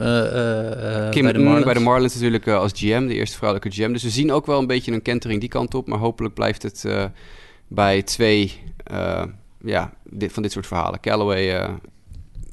Kim 1.11 1.23
bij, 1.23 1.33
de 1.33 1.39
Marlins. 1.39 1.65
bij 1.65 1.73
de 1.73 1.79
Marlins 1.79 2.13
natuurlijk 2.13 2.47
als 2.47 2.71
GM, 2.75 3.07
de 3.07 3.13
eerste 3.13 3.37
vrouwelijke 3.37 3.81
GM. 3.81 3.91
Dus 3.91 4.03
we 4.03 4.09
zien 4.09 4.31
ook 4.31 4.45
wel 4.45 4.59
een 4.59 4.67
beetje 4.67 4.91
een 4.91 5.01
kentering 5.01 5.39
die 5.39 5.49
kant 5.49 5.75
op, 5.75 5.87
maar 5.87 5.99
hopelijk 5.99 6.33
blijft 6.33 6.63
het 6.63 6.85
bij 7.67 8.01
twee 8.01 8.61
ja, 9.63 9.93
dit, 10.03 10.33
van 10.33 10.43
dit 10.43 10.51
soort 10.51 10.67
verhalen. 10.67 10.99
Callaway 10.99 11.69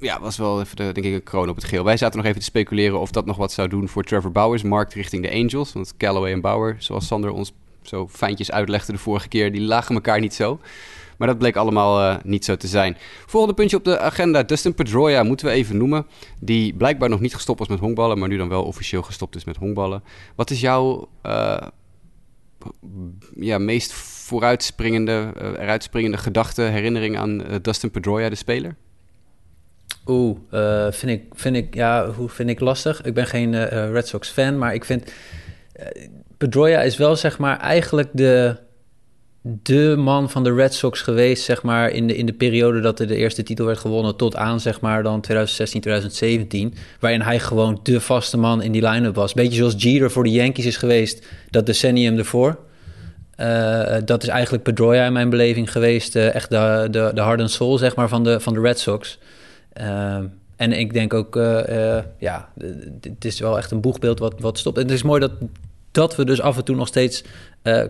ja, 0.01 0.21
was 0.21 0.37
wel 0.37 0.61
even, 0.61 0.77
de, 0.77 0.93
denk 0.93 1.07
ik, 1.07 1.13
een 1.13 1.23
kroon 1.23 1.49
op 1.49 1.55
het 1.55 1.65
geel. 1.65 1.85
Wij 1.85 1.97
zaten 1.97 2.17
nog 2.17 2.27
even 2.27 2.39
te 2.39 2.45
speculeren 2.45 3.01
of 3.01 3.11
dat 3.11 3.27
nog 3.27 3.37
wat 3.37 3.53
zou 3.53 3.69
doen 3.69 3.89
voor 3.89 4.05
Trevor 4.05 4.33
Bowers. 4.33 4.63
Markt 4.63 4.95
richting 4.95 5.23
de 5.23 5.33
Angels. 5.33 5.73
Want 5.73 5.97
Callaway 5.97 6.33
en 6.33 6.41
Bauer, 6.41 6.77
zoals 6.79 7.07
Sander 7.07 7.31
ons 7.31 7.53
zo 7.83 8.09
fijntjes 8.09 8.51
uitlegde 8.51 8.93
de 8.93 8.99
vorige 8.99 9.29
keer, 9.29 9.53
die 9.53 9.61
lagen 9.61 9.95
elkaar 9.95 10.21
niet 10.21 10.35
zo. 10.35 10.61
Maar 11.19 11.29
dat 11.29 11.39
bleek 11.39 11.57
allemaal 11.57 12.01
uh, 12.01 12.17
niet 12.23 12.45
zo 12.45 12.57
te 12.57 12.67
zijn. 12.67 12.97
Volgende 13.27 13.55
puntje 13.55 13.77
op 13.77 13.85
de 13.85 13.99
agenda. 13.99 14.43
Dustin 14.43 14.75
Pedroia 14.75 15.23
moeten 15.23 15.47
we 15.47 15.53
even 15.53 15.77
noemen. 15.77 16.07
Die 16.39 16.75
blijkbaar 16.75 17.09
nog 17.09 17.21
niet 17.21 17.35
gestopt 17.35 17.59
was 17.59 17.69
met 17.69 17.79
honkballen, 17.79 18.19
maar 18.19 18.29
nu 18.29 18.37
dan 18.37 18.49
wel 18.49 18.65
officieel 18.65 19.03
gestopt 19.03 19.37
is 19.37 19.45
met 19.45 19.57
honkballen. 19.57 20.03
Wat 20.35 20.51
is 20.51 20.61
jouw 20.61 21.09
ja, 23.35 23.59
meest 23.59 23.93
vooruitspringende, 23.93 25.33
uh, 25.43 25.49
eruitspringende 25.49 26.19
gedachte, 26.19 26.63
herinnering 26.63 27.19
aan 27.19 27.43
Dustin 27.63 27.91
Pedroia, 27.91 28.29
de 28.29 28.35
speler? 28.35 28.77
Oeh, 30.07 30.39
uh, 30.53 30.91
vind, 30.91 31.11
ik, 31.11 31.33
vind, 31.35 31.57
ik, 31.57 31.75
ja, 31.75 32.11
hoe 32.11 32.29
vind 32.29 32.51
ik 32.51 32.61
lastig. 32.61 33.03
Ik 33.03 33.15
ben 33.15 33.27
geen 33.27 33.67
Red 33.93 34.09
Sox 34.09 34.29
fan, 34.29 34.59
maar 34.59 34.75
ik 34.75 34.85
vind... 34.85 35.13
Pedroia 36.37 36.83
is 36.83 36.97
wel, 36.97 37.17
zeg 37.17 37.39
maar, 37.39 37.59
eigenlijk 37.59 38.09
de, 38.13 38.57
de 39.43 39.95
man 39.99 40.31
van 40.31 40.45
de 40.45 40.55
Red 40.55 40.75
Sox 40.75 41.03
geweest, 41.03 41.45
zeg 41.45 41.63
maar... 41.63 41.91
In 41.91 42.07
de, 42.07 42.17
in 42.17 42.27
de 42.27 42.33
periode 42.33 42.81
dat 42.81 43.01
er 43.01 43.07
de 43.07 43.17
eerste 43.17 43.43
titel 43.43 43.67
werd 43.67 43.79
gewonnen... 43.79 44.17
tot 44.17 44.37
aan, 44.37 44.61
zeg 44.61 44.81
maar, 44.81 45.03
dan 45.03 45.21
2016, 45.21 45.81
2017... 45.81 46.75
waarin 47.01 47.21
hij 47.21 47.41
gewoon 47.41 47.81
de 47.83 48.01
vaste 48.01 48.37
man 48.37 48.63
in 48.63 48.73
die 48.73 48.89
line-up 48.89 49.15
was. 49.15 49.35
Beetje 49.35 49.57
zoals 49.57 49.75
Jeter 49.77 50.11
voor 50.11 50.25
de 50.25 50.31
Yankees 50.31 50.67
is 50.67 50.77
geweest... 50.77 51.27
dat 51.51 51.67
decennium 51.67 52.19
ervoor... 52.19 52.59
Uh, 53.41 53.97
dat 54.05 54.23
is 54.23 54.29
eigenlijk 54.29 54.63
Pedroia 54.63 55.07
in 55.07 55.13
mijn 55.13 55.31
beleving 55.31 55.73
geweest. 55.73 56.17
Uh, 56.17 56.35
echt 56.35 56.51
de, 56.51 56.89
de, 56.91 57.11
de 57.15 57.21
hard 57.21 57.51
soul, 57.51 57.79
zeg 57.79 57.97
maar, 57.97 58.09
van 58.09 58.25
de, 58.25 58.41
van 58.41 58.55
de 58.55 58.61
Red 58.61 58.79
Sox. 58.79 59.19
En 60.57 60.73
ik 60.73 60.93
denk 60.93 61.15
ook, 61.15 61.35
ja, 62.19 62.49
het 63.01 63.25
is 63.25 63.41
wel 63.41 63.59
echt 63.59 63.71
een 63.71 63.81
boegbeeld 63.81 64.19
wat, 64.19 64.35
wat 64.39 64.59
stopt. 64.59 64.77
En 64.77 64.83
het 64.83 64.93
is 64.93 65.03
mooi 65.03 65.21
dat, 65.21 65.33
dat 65.91 66.17
we 66.17 66.25
dus 66.25 66.41
af 66.41 66.57
en 66.57 66.65
toe 66.65 66.77
nog 66.77 66.89
steeds 66.89 67.25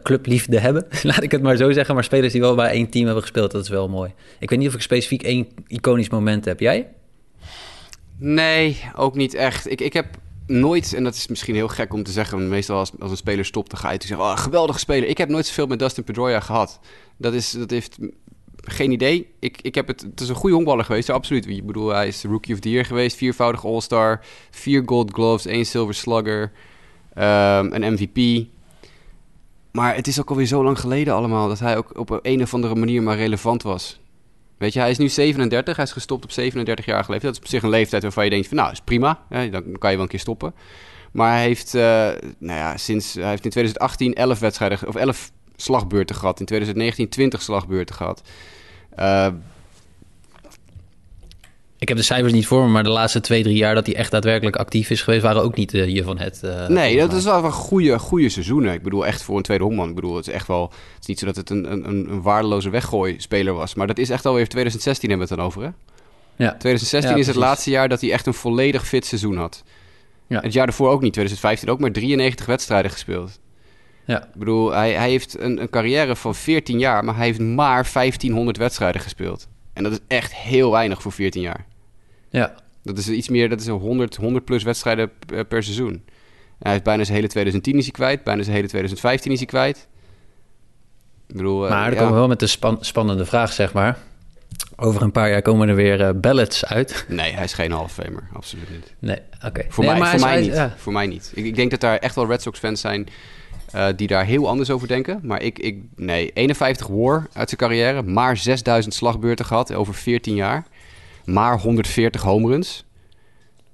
clubliefde 0.02 0.58
hebben. 0.58 0.86
Laat 1.02 1.22
ik 1.22 1.30
het 1.30 1.42
maar 1.42 1.56
zo 1.56 1.70
zeggen. 1.72 1.94
Maar 1.94 2.04
spelers 2.04 2.32
die 2.32 2.40
wel 2.40 2.54
bij 2.54 2.70
één 2.70 2.90
team 2.90 3.04
hebben 3.04 3.22
gespeeld, 3.22 3.50
dat 3.50 3.62
is 3.62 3.68
wel 3.68 3.88
mooi. 3.88 4.12
Ik 4.38 4.50
weet 4.50 4.58
niet 4.58 4.68
of 4.68 4.74
ik 4.74 4.80
specifiek 4.80 5.22
één 5.22 5.48
iconisch 5.66 6.08
moment 6.08 6.44
heb. 6.44 6.60
Jij? 6.60 6.88
Nee, 8.16 8.80
ook 8.96 9.14
niet 9.14 9.34
echt. 9.34 9.70
Ik, 9.70 9.80
ik 9.80 9.92
heb 9.92 10.06
nooit, 10.46 10.94
en 10.94 11.04
dat 11.04 11.14
is 11.14 11.26
misschien 11.26 11.54
heel 11.54 11.68
gek 11.68 11.92
om 11.92 12.02
te 12.02 12.12
zeggen, 12.12 12.48
meestal 12.48 12.78
als, 12.78 12.92
als 12.98 13.10
een 13.10 13.16
speler 13.16 13.44
stopt, 13.44 13.70
dan 13.70 13.80
ga 13.80 13.90
je 13.90 13.98
zeggen, 14.00 14.26
oh, 14.26 14.36
geweldige 14.36 14.78
speler. 14.78 15.08
Ik 15.08 15.18
heb 15.18 15.28
nooit 15.28 15.46
zoveel 15.46 15.66
met 15.66 15.78
Dustin 15.78 16.04
Pedroia 16.04 16.40
gehad. 16.40 16.80
Dat, 17.16 17.34
is, 17.34 17.50
dat 17.50 17.70
heeft 17.70 17.98
geen 18.64 18.90
idee. 18.90 19.26
Ik, 19.38 19.58
ik 19.62 19.74
heb 19.74 19.86
het, 19.86 20.00
het 20.00 20.20
is 20.20 20.28
een 20.28 20.34
goede 20.34 20.54
honkballer 20.54 20.84
geweest, 20.84 21.10
absoluut. 21.10 21.46
Ik 21.46 21.66
bedoel, 21.66 21.88
hij 21.88 22.08
is 22.08 22.22
Rookie 22.22 22.54
of 22.54 22.60
the 22.60 22.70
Year 22.70 22.84
geweest, 22.84 23.16
viervoudig 23.16 23.64
All-Star, 23.64 24.20
vier 24.50 24.82
Gold 24.86 25.12
Gloves, 25.12 25.46
één 25.46 25.66
Silver 25.66 25.94
Slugger, 25.94 26.52
um, 27.16 27.72
een 27.72 27.92
MVP. 27.92 28.46
Maar 29.72 29.94
het 29.94 30.06
is 30.06 30.20
ook 30.20 30.30
alweer 30.30 30.46
zo 30.46 30.64
lang 30.64 30.80
geleden 30.80 31.14
allemaal 31.14 31.48
dat 31.48 31.58
hij 31.58 31.76
ook 31.76 31.98
op 31.98 32.18
een 32.22 32.42
of 32.42 32.54
andere 32.54 32.74
manier 32.74 33.02
maar 33.02 33.16
relevant 33.16 33.62
was. 33.62 34.00
Weet 34.58 34.72
je, 34.72 34.80
hij 34.80 34.90
is 34.90 34.98
nu 34.98 35.08
37, 35.08 35.76
hij 35.76 35.84
is 35.84 35.92
gestopt 35.92 36.24
op 36.24 36.30
37 36.30 36.84
jaar 36.84 36.96
leeftijd. 36.96 37.22
Dat 37.22 37.32
is 37.32 37.38
op 37.38 37.46
zich 37.46 37.62
een 37.62 37.68
leeftijd 37.68 38.02
waarvan 38.02 38.24
je 38.24 38.30
denkt 38.30 38.48
van, 38.48 38.56
nou, 38.56 38.70
is 38.70 38.80
prima, 38.80 39.22
dan 39.28 39.78
kan 39.78 39.90
je 39.90 39.96
wel 39.96 40.04
een 40.04 40.08
keer 40.10 40.18
stoppen. 40.18 40.54
Maar 41.12 41.32
hij 41.32 41.42
heeft, 41.42 41.74
uh, 41.74 41.82
nou 42.38 42.58
ja, 42.58 42.76
sinds, 42.76 43.14
hij 43.14 43.28
heeft 43.28 43.44
in 43.44 43.50
2018 43.50 44.14
11 44.14 44.38
wedstrijden, 44.38 44.88
of 44.88 44.94
11 44.94 45.30
slagbeurten 45.56 46.16
gehad. 46.16 46.40
In 46.40 46.46
2019 46.46 47.08
20 47.08 47.42
slagbeurten 47.42 47.94
gehad. 47.94 48.22
Uh, 48.98 49.26
ik 51.80 51.88
heb 51.88 51.96
de 51.96 52.02
cijfers 52.02 52.32
niet 52.32 52.46
voor 52.46 52.62
me, 52.62 52.68
maar 52.68 52.82
de 52.82 52.90
laatste 52.90 53.20
twee, 53.20 53.42
drie 53.42 53.56
jaar 53.56 53.74
dat 53.74 53.86
hij 53.86 53.94
echt 53.94 54.10
daadwerkelijk 54.10 54.56
actief 54.56 54.90
is 54.90 55.02
geweest, 55.02 55.22
waren 55.22 55.42
ook 55.42 55.56
niet 55.56 55.74
uh, 55.74 55.84
hier 55.84 56.04
van 56.04 56.18
het. 56.18 56.40
Uh, 56.44 56.68
nee, 56.68 56.96
dat 56.96 57.12
is 57.12 57.24
wel 57.24 57.44
een 57.44 57.52
goede, 57.52 57.98
goede 57.98 58.28
seizoenen. 58.28 58.72
Ik 58.72 58.82
bedoel, 58.82 59.06
echt 59.06 59.22
voor 59.22 59.36
een 59.36 59.42
tweede 59.42 59.64
honkman. 59.64 59.88
Ik 59.88 59.94
bedoel, 59.94 60.16
het 60.16 60.26
is 60.26 60.34
echt 60.34 60.46
wel. 60.46 60.62
Het 60.62 61.00
is 61.00 61.06
niet 61.06 61.18
zo 61.18 61.26
dat 61.26 61.36
het 61.36 61.50
een, 61.50 61.72
een, 61.72 61.88
een 61.88 62.22
waardeloze 62.22 62.70
weggooi-speler 62.70 63.54
was. 63.54 63.74
Maar 63.74 63.86
dat 63.86 63.98
is 63.98 64.10
echt 64.10 64.26
alweer 64.26 64.48
2016 64.48 65.08
hebben 65.08 65.28
we 65.28 65.34
het 65.34 65.42
dan 65.42 65.52
over, 65.52 65.62
hè? 65.62 65.70
Ja. 66.44 66.56
2016 66.56 67.12
ja, 67.12 67.18
is 67.18 67.26
het 67.26 67.36
laatste 67.36 67.70
jaar 67.70 67.88
dat 67.88 68.00
hij 68.00 68.12
echt 68.12 68.26
een 68.26 68.34
volledig 68.34 68.86
fit 68.86 69.06
seizoen 69.06 69.36
had. 69.36 69.62
Ja. 70.26 70.40
Het 70.40 70.52
jaar 70.52 70.66
daarvoor 70.66 70.90
ook 70.90 71.00
niet. 71.00 71.12
2015 71.12 71.68
ook 71.68 71.80
maar 71.80 71.92
93 71.92 72.46
wedstrijden 72.46 72.90
gespeeld. 72.90 73.40
Ja. 74.04 74.22
Ik 74.22 74.34
bedoel, 74.34 74.70
hij, 74.70 74.92
hij 74.92 75.10
heeft 75.10 75.40
een, 75.40 75.60
een 75.60 75.70
carrière 75.70 76.16
van 76.16 76.34
14 76.34 76.78
jaar, 76.78 77.04
maar 77.04 77.16
hij 77.16 77.26
heeft 77.26 77.40
maar 77.40 77.90
1500 77.92 78.56
wedstrijden 78.56 79.00
gespeeld. 79.00 79.48
En 79.72 79.82
dat 79.82 79.92
is 79.92 79.98
echt 80.08 80.34
heel 80.34 80.70
weinig 80.70 81.02
voor 81.02 81.12
14 81.12 81.42
jaar. 81.42 81.66
Ja. 82.30 82.54
Dat 82.82 82.98
is 82.98 83.08
iets 83.08 83.28
meer, 83.28 83.48
dat 83.48 83.60
is 83.60 83.66
100, 83.66 84.16
100 84.16 84.44
plus 84.44 84.62
wedstrijden 84.62 85.10
per 85.48 85.62
seizoen. 85.62 86.04
Hij 86.58 86.72
heeft 86.72 86.84
bijna 86.84 87.04
zijn 87.04 87.16
hele 87.16 87.28
2010 87.28 87.76
is 87.76 87.84
hij 87.84 87.92
kwijt, 87.92 88.24
bijna 88.24 88.42
zijn 88.42 88.56
hele 88.56 88.68
2015 88.68 89.32
is 89.32 89.38
hij 89.38 89.46
kwijt. 89.46 89.88
Ik 91.26 91.36
bedoel, 91.36 91.68
maar 91.68 91.84
dan 91.84 91.92
ja. 91.92 91.98
komen 91.98 92.12
we 92.12 92.18
wel 92.18 92.28
met 92.28 92.40
de 92.40 92.76
spannende 92.80 93.24
vraag, 93.24 93.52
zeg 93.52 93.72
maar. 93.72 93.98
Over 94.76 95.02
een 95.02 95.12
paar 95.12 95.30
jaar 95.30 95.42
komen 95.42 95.68
er 95.68 95.74
weer 95.74 96.00
uh, 96.00 96.10
ballads 96.14 96.64
uit. 96.64 97.04
Nee, 97.08 97.32
hij 97.32 97.44
is 97.44 97.52
geen 97.52 97.72
Hall 97.72 97.82
of 97.82 97.92
Famer. 97.92 98.28
Absoluut 98.32 98.70
niet. 98.70 98.94
Nee, 98.98 99.18
oké. 99.46 99.64
Voor, 99.68 99.84
mij, 99.84 99.96
voor, 99.96 100.20
mij 100.20 100.40
niet. 100.40 100.68
voor 100.76 100.92
mij 100.92 101.06
niet. 101.06 101.32
Ik, 101.34 101.44
ik, 101.44 101.54
denk 101.54 101.70
dat 101.70 101.80
daar 101.80 101.96
echt 101.96 102.14
wel 102.14 102.26
Red 102.26 102.42
Sox 102.42 102.58
fans 102.58 102.80
zijn 102.80 103.08
uh, 103.74 103.86
die 103.96 104.06
daar 104.06 104.24
heel 104.24 104.48
anders 104.48 104.70
over 104.70 104.88
denken. 104.88 105.20
Maar 105.22 105.42
ik, 105.42 105.58
ik 105.58 105.82
nee, 105.96 106.30
51 106.32 106.86
war 106.86 107.28
uit 107.32 107.48
zijn 107.48 107.60
carrière. 107.60 108.02
Maar 108.02 108.36
6000 108.36 108.94
slagbeurten 108.94 109.44
gehad 109.44 109.74
over 109.74 109.94
14 109.94 110.34
jaar. 110.34 110.66
Maar 111.24 111.58
140 111.58 112.22
home 112.22 112.48
runs. 112.48 112.84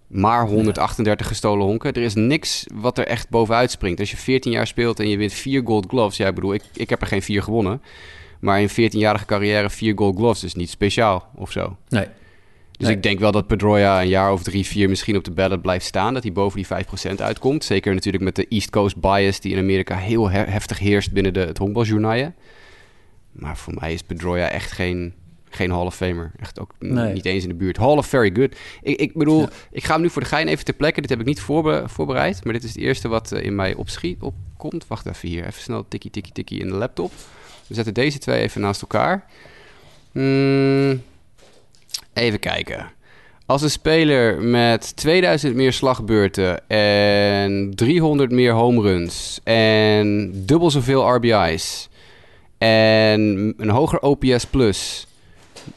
Maar 0.07 0.47
138 0.47 1.27
gestolen 1.27 1.67
honken. 1.67 1.93
Er 1.93 2.03
is 2.03 2.15
niks 2.15 2.67
wat 2.75 2.99
er 2.99 3.07
echt 3.07 3.29
bovenuit 3.29 3.71
springt. 3.71 4.01
Als 4.01 4.11
je 4.11 4.17
14 4.17 4.53
jaar 4.53 4.67
speelt 4.67 5.01
en 5.01 5.09
je 5.09 5.17
wint 5.17 5.33
4 5.33 5.63
gold 5.65 5.87
gloves. 5.89 6.17
Ja, 6.17 6.29
ik 6.29 6.35
bedoel, 6.35 6.55
ik, 6.55 6.63
ik 6.73 6.91
heb 6.91 7.01
er 7.01 7.07
geen 7.07 7.23
4 7.23 7.43
gewonnen. 7.43 7.83
Maar 8.41 8.61
in 8.61 8.71
14-jarige 8.71 9.25
carrière 9.25 9.71
4 9.71 9.93
gold 9.97 10.17
gloves 10.17 10.45
is 10.45 10.55
niet 10.55 10.71
speciaal 10.71 11.29
of 11.35 11.53
zo. 11.53 11.77
Nee. 11.89 12.07
Dus 12.77 12.89
ik 12.89 13.03
denk 13.03 13.19
wel 13.19 13.33
dat 13.33 13.47
Pedroia 13.47 14.01
een 14.01 14.09
jaar 14.09 14.33
of 14.33 14.43
drie, 14.43 14.67
vier 14.67 14.89
misschien 14.89 15.17
op 15.17 15.25
de 15.25 15.31
ballot 15.31 15.63
blijft 15.63 15.85
staan. 15.85 16.15
Dat 16.15 16.23
hij 16.23 16.33
boven 16.33 16.63
die 16.63 17.11
5% 17.11 17.15
uitkomt. 17.17 17.65
Zeker 17.65 17.95
natuurlijk 17.95 18.25
met 18.25 18.37
de 18.37 18.49
East 18.49 18.71
Coast 18.71 18.97
bias 18.97 19.41
die 19.41 19.53
in 19.53 19.59
Amerika 19.59 19.97
heel 19.97 20.31
heftig 20.31 20.79
heerst 20.79 21.13
binnen 21.13 21.33
de, 21.33 21.41
het 21.41 21.59
honkbaljournaaien. 21.59 22.35
Maar 23.33 23.57
voor 23.57 23.75
mij 23.81 23.93
is 23.93 24.03
Pedroia 24.03 24.49
echt 24.49 24.73
geen, 24.73 25.15
geen 25.51 25.71
Hall 25.71 25.87
of 25.87 25.97
Famer. 25.97 26.31
Echt 26.41 26.61
ook 26.61 26.71
niet 26.79 27.25
eens 27.25 27.43
in 27.43 27.49
de 27.49 27.55
buurt. 27.55 27.77
Hall 27.77 27.97
of 27.97 28.07
Very 28.07 28.31
Good. 28.35 28.57
Ik, 28.83 29.01
ik 29.01 29.15
bedoel, 29.15 29.49
ik 29.71 29.85
ga 29.85 29.93
hem 29.93 30.03
nu 30.03 30.11
voor 30.11 30.23
de 30.23 30.29
gein 30.29 30.49
even 30.49 30.65
ter 30.65 30.75
plekke. 30.75 31.01
Dit 31.01 31.11
heb 31.11 31.21
ik 31.21 31.27
niet 31.27 31.41
voorbereid. 31.85 32.45
Maar 32.45 32.53
dit 32.53 32.65
is 32.65 32.71
het 32.71 32.79
eerste 32.79 33.09
wat 33.09 33.33
eh, 33.33 33.45
in 33.45 33.55
mij 33.55 33.75
opschiet, 33.75 34.23
opkomt. 34.23 34.87
Wacht 34.87 35.07
even 35.07 35.29
hier. 35.29 35.47
Even 35.47 35.63
snel 35.63 35.85
tikkie, 35.89 36.11
tikkie, 36.11 36.33
tikkie 36.33 36.61
in 36.61 36.69
de 36.69 36.75
laptop. 36.75 37.13
We 37.67 37.75
zetten 37.75 37.95
deze 37.95 38.19
twee 38.19 38.41
even 38.41 38.61
naast 38.61 38.83
elkaar. 38.83 39.25
Hmm, 40.13 41.03
even 42.13 42.39
kijken. 42.39 42.95
Als 43.47 43.63
een 43.63 43.71
speler 43.71 44.43
met 44.43 44.97
2000 44.97 45.55
meer 45.55 45.73
slagbeurten 45.73 46.69
en 46.69 47.73
300 47.75 48.31
meer 48.31 48.53
home 48.53 48.83
runs 48.83 49.41
en 49.45 50.33
dubbel 50.35 50.71
zoveel 50.71 51.15
RBI's 51.15 51.89
en 52.59 53.55
een 53.57 53.71
hoger 53.71 54.01
OPS 54.01 54.47
plus 54.47 55.06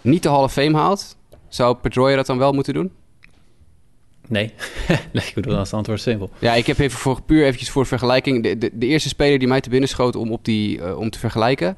niet 0.01 0.23
de 0.23 0.29
Hall 0.29 0.43
of 0.43 0.53
Fame 0.53 0.77
haalt, 0.77 1.17
zou 1.47 1.75
Pedroia 1.75 2.15
dat 2.15 2.25
dan 2.25 2.37
wel 2.37 2.51
moeten 2.51 2.73
doen? 2.73 2.91
Nee. 4.29 4.53
nee, 5.13 5.25
ik 5.25 5.31
bedoel, 5.35 5.55
als 5.55 5.67
het 5.67 5.77
antwoord 5.77 6.01
simpel. 6.01 6.29
Ja, 6.39 6.53
ik 6.53 6.65
heb 6.65 6.79
even 6.79 6.99
voor, 6.99 7.21
puur 7.21 7.45
eventjes 7.45 7.69
voor 7.69 7.85
vergelijking... 7.85 8.43
De, 8.43 8.57
de, 8.57 8.69
de 8.73 8.85
eerste 8.85 9.09
speler 9.09 9.39
die 9.39 9.47
mij 9.47 9.61
te 9.61 9.69
binnen 9.69 9.89
schoot 9.89 10.15
om, 10.15 10.31
op 10.31 10.45
die, 10.45 10.77
uh, 10.77 10.97
om 10.97 11.09
te 11.09 11.19
vergelijken... 11.19 11.77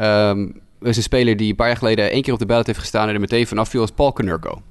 Um, 0.00 0.62
is 0.80 0.96
een 0.96 1.02
speler 1.02 1.36
die 1.36 1.50
een 1.50 1.56
paar 1.56 1.66
jaar 1.66 1.76
geleden 1.76 2.10
één 2.10 2.22
keer 2.22 2.32
op 2.32 2.38
de 2.38 2.46
ballot 2.46 2.66
heeft 2.66 2.78
gestaan... 2.78 3.08
en 3.08 3.14
er 3.14 3.20
meteen 3.20 3.46
vanaf 3.46 3.68
viel 3.68 3.80
als 3.80 3.90
Paul 3.90 4.12
Canurco. 4.12 4.62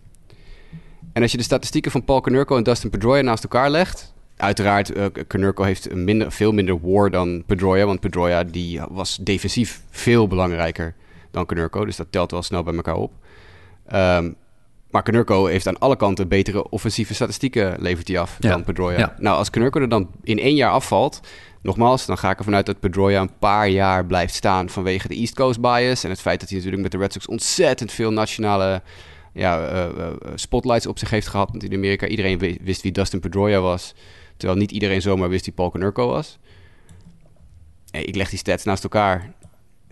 En 1.13 1.21
als 1.21 1.31
je 1.31 1.37
de 1.37 1.43
statistieken 1.43 1.91
van 1.91 2.03
Paul 2.03 2.21
Canurco 2.21 2.57
en 2.57 2.63
Dustin 2.63 2.89
Pedroia 2.89 3.21
naast 3.21 3.43
elkaar 3.43 3.69
legt... 3.69 4.13
Uiteraard, 4.37 4.95
uh, 4.97 5.05
Canurco 5.27 5.63
heeft 5.63 5.91
een 5.91 6.03
minder, 6.03 6.31
veel 6.31 6.51
minder 6.51 6.79
war 6.81 7.11
dan 7.11 7.43
Pedroia... 7.45 7.85
want 7.85 7.99
Pedroia 7.99 8.43
die 8.43 8.81
was 8.89 9.17
defensief 9.21 9.81
veel 9.89 10.27
belangrijker 10.27 10.95
dan 11.33 11.45
Canurco. 11.45 11.85
Dus 11.85 11.95
dat 11.95 12.07
telt 12.09 12.31
wel 12.31 12.41
snel 12.41 12.63
bij 12.63 12.75
elkaar 12.75 12.95
op. 12.95 13.11
Um, 13.93 14.35
maar 14.93 15.03
Knurko 15.03 15.45
heeft 15.45 15.67
aan 15.67 15.79
alle 15.79 15.95
kanten 15.95 16.27
betere 16.27 16.69
offensieve 16.69 17.13
statistieken, 17.13 17.75
levert 17.79 18.07
hij 18.07 18.19
af 18.19 18.37
dan 18.39 18.63
Pedroia. 18.63 19.15
Nou, 19.19 19.37
als 19.37 19.49
Knurko 19.49 19.79
er 19.79 19.89
dan 19.89 20.09
in 20.23 20.39
één 20.39 20.55
jaar 20.55 20.71
afvalt, 20.71 21.19
nogmaals, 21.61 22.05
dan 22.05 22.17
ga 22.17 22.29
ik 22.29 22.37
ervan 22.37 22.55
uit 22.55 22.65
dat 22.65 22.79
Pedroia 22.79 23.21
een 23.21 23.37
paar 23.39 23.67
jaar 23.67 24.05
blijft 24.05 24.33
staan 24.33 24.69
vanwege 24.69 25.07
de 25.07 25.15
East 25.15 25.35
Coast 25.35 25.61
bias 25.61 26.03
en 26.03 26.09
het 26.09 26.21
feit 26.21 26.39
dat 26.39 26.49
hij 26.49 26.57
natuurlijk 26.57 26.83
met 26.83 26.91
de 26.91 26.97
Red 26.97 27.13
Sox 27.13 27.27
ontzettend 27.27 27.91
veel 27.91 28.11
nationale 28.11 28.81
ja, 29.33 29.71
uh, 29.71 29.97
uh, 29.97 30.07
spotlights 30.35 30.87
op 30.87 30.99
zich 30.99 31.09
heeft 31.09 31.27
gehad. 31.27 31.49
Want 31.51 31.63
in 31.63 31.73
Amerika 31.73 32.07
iedereen 32.07 32.57
wist 32.61 32.81
wie 32.81 32.91
Dustin 32.91 33.19
Pedroia 33.19 33.59
was, 33.59 33.93
terwijl 34.37 34.59
niet 34.59 34.71
iedereen 34.71 35.01
zomaar 35.01 35.29
wist 35.29 35.45
wie 35.45 35.53
Paul 35.53 35.69
Knurko 35.69 36.07
was. 36.07 36.39
Hey, 37.91 38.03
ik 38.03 38.15
leg 38.15 38.29
die 38.29 38.39
stats 38.39 38.63
naast 38.63 38.83
elkaar. 38.83 39.33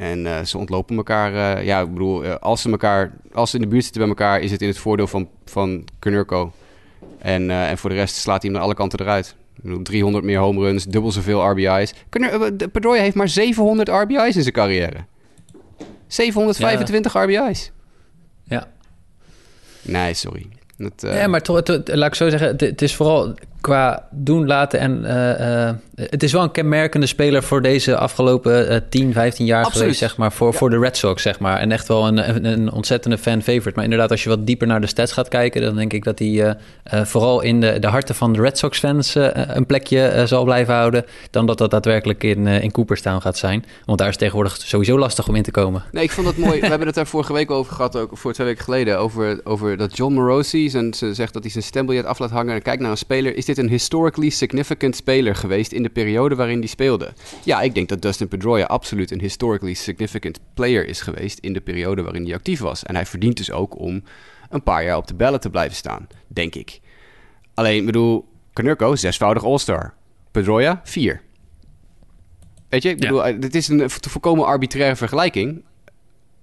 En 0.01 0.25
uh, 0.25 0.43
ze 0.43 0.57
ontlopen 0.57 0.95
elkaar. 0.95 1.33
Uh, 1.33 1.65
ja, 1.65 1.81
ik 1.81 1.93
bedoel, 1.93 2.25
uh, 2.25 2.35
als 2.35 2.61
ze 2.61 2.69
elkaar, 2.71 3.11
als 3.33 3.49
ze 3.49 3.55
in 3.55 3.61
de 3.61 3.67
buurt 3.67 3.83
zitten 3.83 4.01
bij 4.01 4.09
elkaar, 4.09 4.39
is 4.39 4.51
het 4.51 4.61
in 4.61 4.67
het 4.67 4.77
voordeel 4.77 5.07
van, 5.07 5.29
van 5.45 5.85
Knurko. 5.99 6.51
En, 7.17 7.51
en 7.51 7.77
voor 7.77 7.89
de 7.89 7.95
rest 7.95 8.15
slaat 8.15 8.41
hij 8.41 8.51
hem 8.51 8.59
aan 8.59 8.65
alle 8.65 8.75
kanten 8.75 8.99
eruit. 8.99 9.35
Ik 9.55 9.63
bedoel, 9.63 9.81
300 9.81 10.23
meer 10.23 10.39
home 10.39 10.59
runs, 10.59 10.85
dubbel 10.85 11.11
zoveel 11.11 11.49
RBI's. 11.49 11.93
Pedroia 12.71 13.01
heeft 13.01 13.15
maar 13.15 13.29
700 13.29 13.89
RBI's 13.89 14.35
in 14.35 14.41
zijn 14.41 14.53
carrière. 14.53 15.05
725 16.07 17.13
ja. 17.13 17.23
RBI's. 17.23 17.71
Ja. 18.43 18.67
Nee, 19.81 20.13
sorry. 20.13 20.47
Dat, 20.81 21.13
Ja, 21.13 21.27
maar 21.27 21.41
toch, 21.41 21.61
laat 21.85 22.07
ik 22.07 22.15
zo 22.15 22.29
zeggen, 22.29 22.47
het, 22.47 22.61
het 22.61 22.81
is 22.81 22.95
vooral 22.95 23.33
qua 23.61 24.07
doen, 24.11 24.47
laten 24.47 24.79
en... 24.79 25.01
Uh, 25.03 25.65
uh, 25.65 25.69
het 25.95 26.23
is 26.23 26.31
wel 26.31 26.43
een 26.43 26.51
kenmerkende 26.51 27.07
speler 27.07 27.43
voor 27.43 27.61
deze 27.61 27.97
afgelopen 27.97 28.71
uh, 28.71 28.77
10, 28.89 29.13
15 29.13 29.45
jaar 29.45 29.57
Absoluut. 29.57 29.79
geweest, 29.79 29.99
zeg 29.99 30.17
maar. 30.17 30.31
Voor, 30.31 30.51
ja. 30.51 30.57
voor 30.57 30.69
de 30.69 30.79
Red 30.79 30.97
Sox, 30.97 31.21
zeg 31.21 31.39
maar. 31.39 31.57
En 31.57 31.71
echt 31.71 31.87
wel 31.87 32.07
een, 32.07 32.29
een, 32.29 32.45
een 32.45 32.71
ontzettende 32.71 33.17
fan-favorite. 33.17 33.71
Maar 33.75 33.83
inderdaad, 33.83 34.11
als 34.11 34.23
je 34.23 34.29
wat 34.29 34.47
dieper 34.47 34.67
naar 34.67 34.81
de 34.81 34.87
stats 34.87 35.11
gaat 35.11 35.27
kijken... 35.27 35.61
dan 35.61 35.75
denk 35.75 35.93
ik 35.93 36.03
dat 36.03 36.19
hij 36.19 36.57
vooral 36.83 37.41
in 37.41 37.61
de, 37.61 37.79
de 37.79 37.87
harten 37.87 38.15
van 38.15 38.33
de 38.33 38.41
Red 38.41 38.57
Sox-fans... 38.57 39.15
een 39.33 39.65
plekje 39.65 40.23
zal 40.25 40.43
blijven 40.43 40.73
houden... 40.73 41.05
dan 41.31 41.45
dat 41.45 41.57
dat 41.57 41.71
daadwerkelijk 41.71 42.23
in, 42.23 42.47
in 42.47 42.71
Cooperstown 42.71 43.21
gaat 43.21 43.37
zijn. 43.37 43.65
Want 43.85 43.97
daar 43.97 44.09
is 44.09 44.17
tegenwoordig 44.17 44.57
sowieso 44.57 44.97
lastig 44.97 45.27
om 45.27 45.35
in 45.35 45.43
te 45.43 45.51
komen. 45.51 45.83
Nee, 45.91 46.03
ik 46.03 46.11
vond 46.11 46.27
het 46.27 46.37
mooi. 46.37 46.59
We 46.59 46.67
hebben 46.67 46.87
het 46.87 46.95
daar 46.95 47.07
vorige 47.07 47.33
week 47.33 47.51
over 47.51 47.73
gehad, 47.73 47.95
ook 47.95 48.17
voor 48.17 48.33
twee 48.33 48.47
weken 48.47 48.63
geleden... 48.63 48.99
over, 48.99 49.39
over 49.43 49.77
dat 49.77 49.97
John 49.97 50.13
Morosi 50.13 50.69
zijn, 50.71 50.93
ze 50.93 51.13
zegt 51.13 51.33
dat 51.33 51.43
hij 51.43 51.51
zijn 51.51 51.63
stembiljet 51.63 52.05
af 52.05 52.19
laat 52.19 52.29
hangen... 52.29 52.55
en 52.55 52.61
kijkt 52.61 52.81
naar 52.81 52.91
een 52.91 52.97
speler... 52.97 53.35
Is 53.35 53.45
dit 53.45 53.57
een 53.57 53.69
historically 53.69 54.29
significant 54.29 54.95
speler 54.95 55.35
geweest 55.35 55.71
in 55.71 55.83
de 55.83 55.89
periode 55.89 56.35
waarin 56.35 56.59
hij 56.59 56.67
speelde? 56.67 57.13
Ja, 57.43 57.61
ik 57.61 57.75
denk 57.75 57.89
dat 57.89 58.01
Dustin 58.01 58.27
Pedroia 58.27 58.65
absoluut 58.65 59.11
een 59.11 59.19
historically 59.19 59.73
significant 59.73 60.39
player 60.53 60.87
is 60.87 61.01
geweest 61.01 61.39
in 61.39 61.53
de 61.53 61.61
periode 61.61 62.01
waarin 62.01 62.23
hij 62.23 62.33
actief 62.33 62.59
was. 62.59 62.83
En 62.83 62.95
hij 62.95 63.05
verdient 63.05 63.37
dus 63.37 63.51
ook 63.51 63.79
om 63.79 64.03
een 64.49 64.63
paar 64.63 64.83
jaar 64.83 64.97
op 64.97 65.07
de 65.07 65.15
bellen 65.15 65.39
te 65.39 65.49
blijven 65.49 65.75
staan, 65.75 66.07
denk 66.27 66.55
ik. 66.55 66.79
Alleen, 67.53 67.79
ik 67.79 67.85
bedoel, 67.85 68.25
Canurco, 68.53 68.95
zesvoudig 68.95 69.43
All-Star. 69.43 69.93
Pedroia, 70.31 70.81
vier. 70.83 71.21
Weet 72.69 72.83
je, 72.83 72.89
ik 72.89 72.99
bedoel, 72.99 73.27
ja. 73.27 73.33
dit 73.33 73.55
is 73.55 73.67
een 73.67 73.89
volkomen 73.89 74.45
arbitraire 74.45 74.95
vergelijking. 74.95 75.63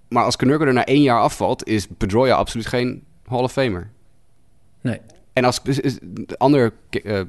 Maar 0.08 0.24
als 0.24 0.36
Canurco 0.36 0.64
er 0.64 0.72
na 0.72 0.84
één 0.84 1.02
jaar 1.02 1.20
afvalt, 1.20 1.66
is 1.66 1.86
Pedroia 1.96 2.34
absoluut 2.34 2.66
geen 2.66 3.04
Hall 3.24 3.42
of 3.42 3.52
Famer. 3.52 3.90
Nee. 4.80 5.00
En 5.32 5.44
als 5.44 5.60
ander 6.36 6.72
uh, 6.90 7.20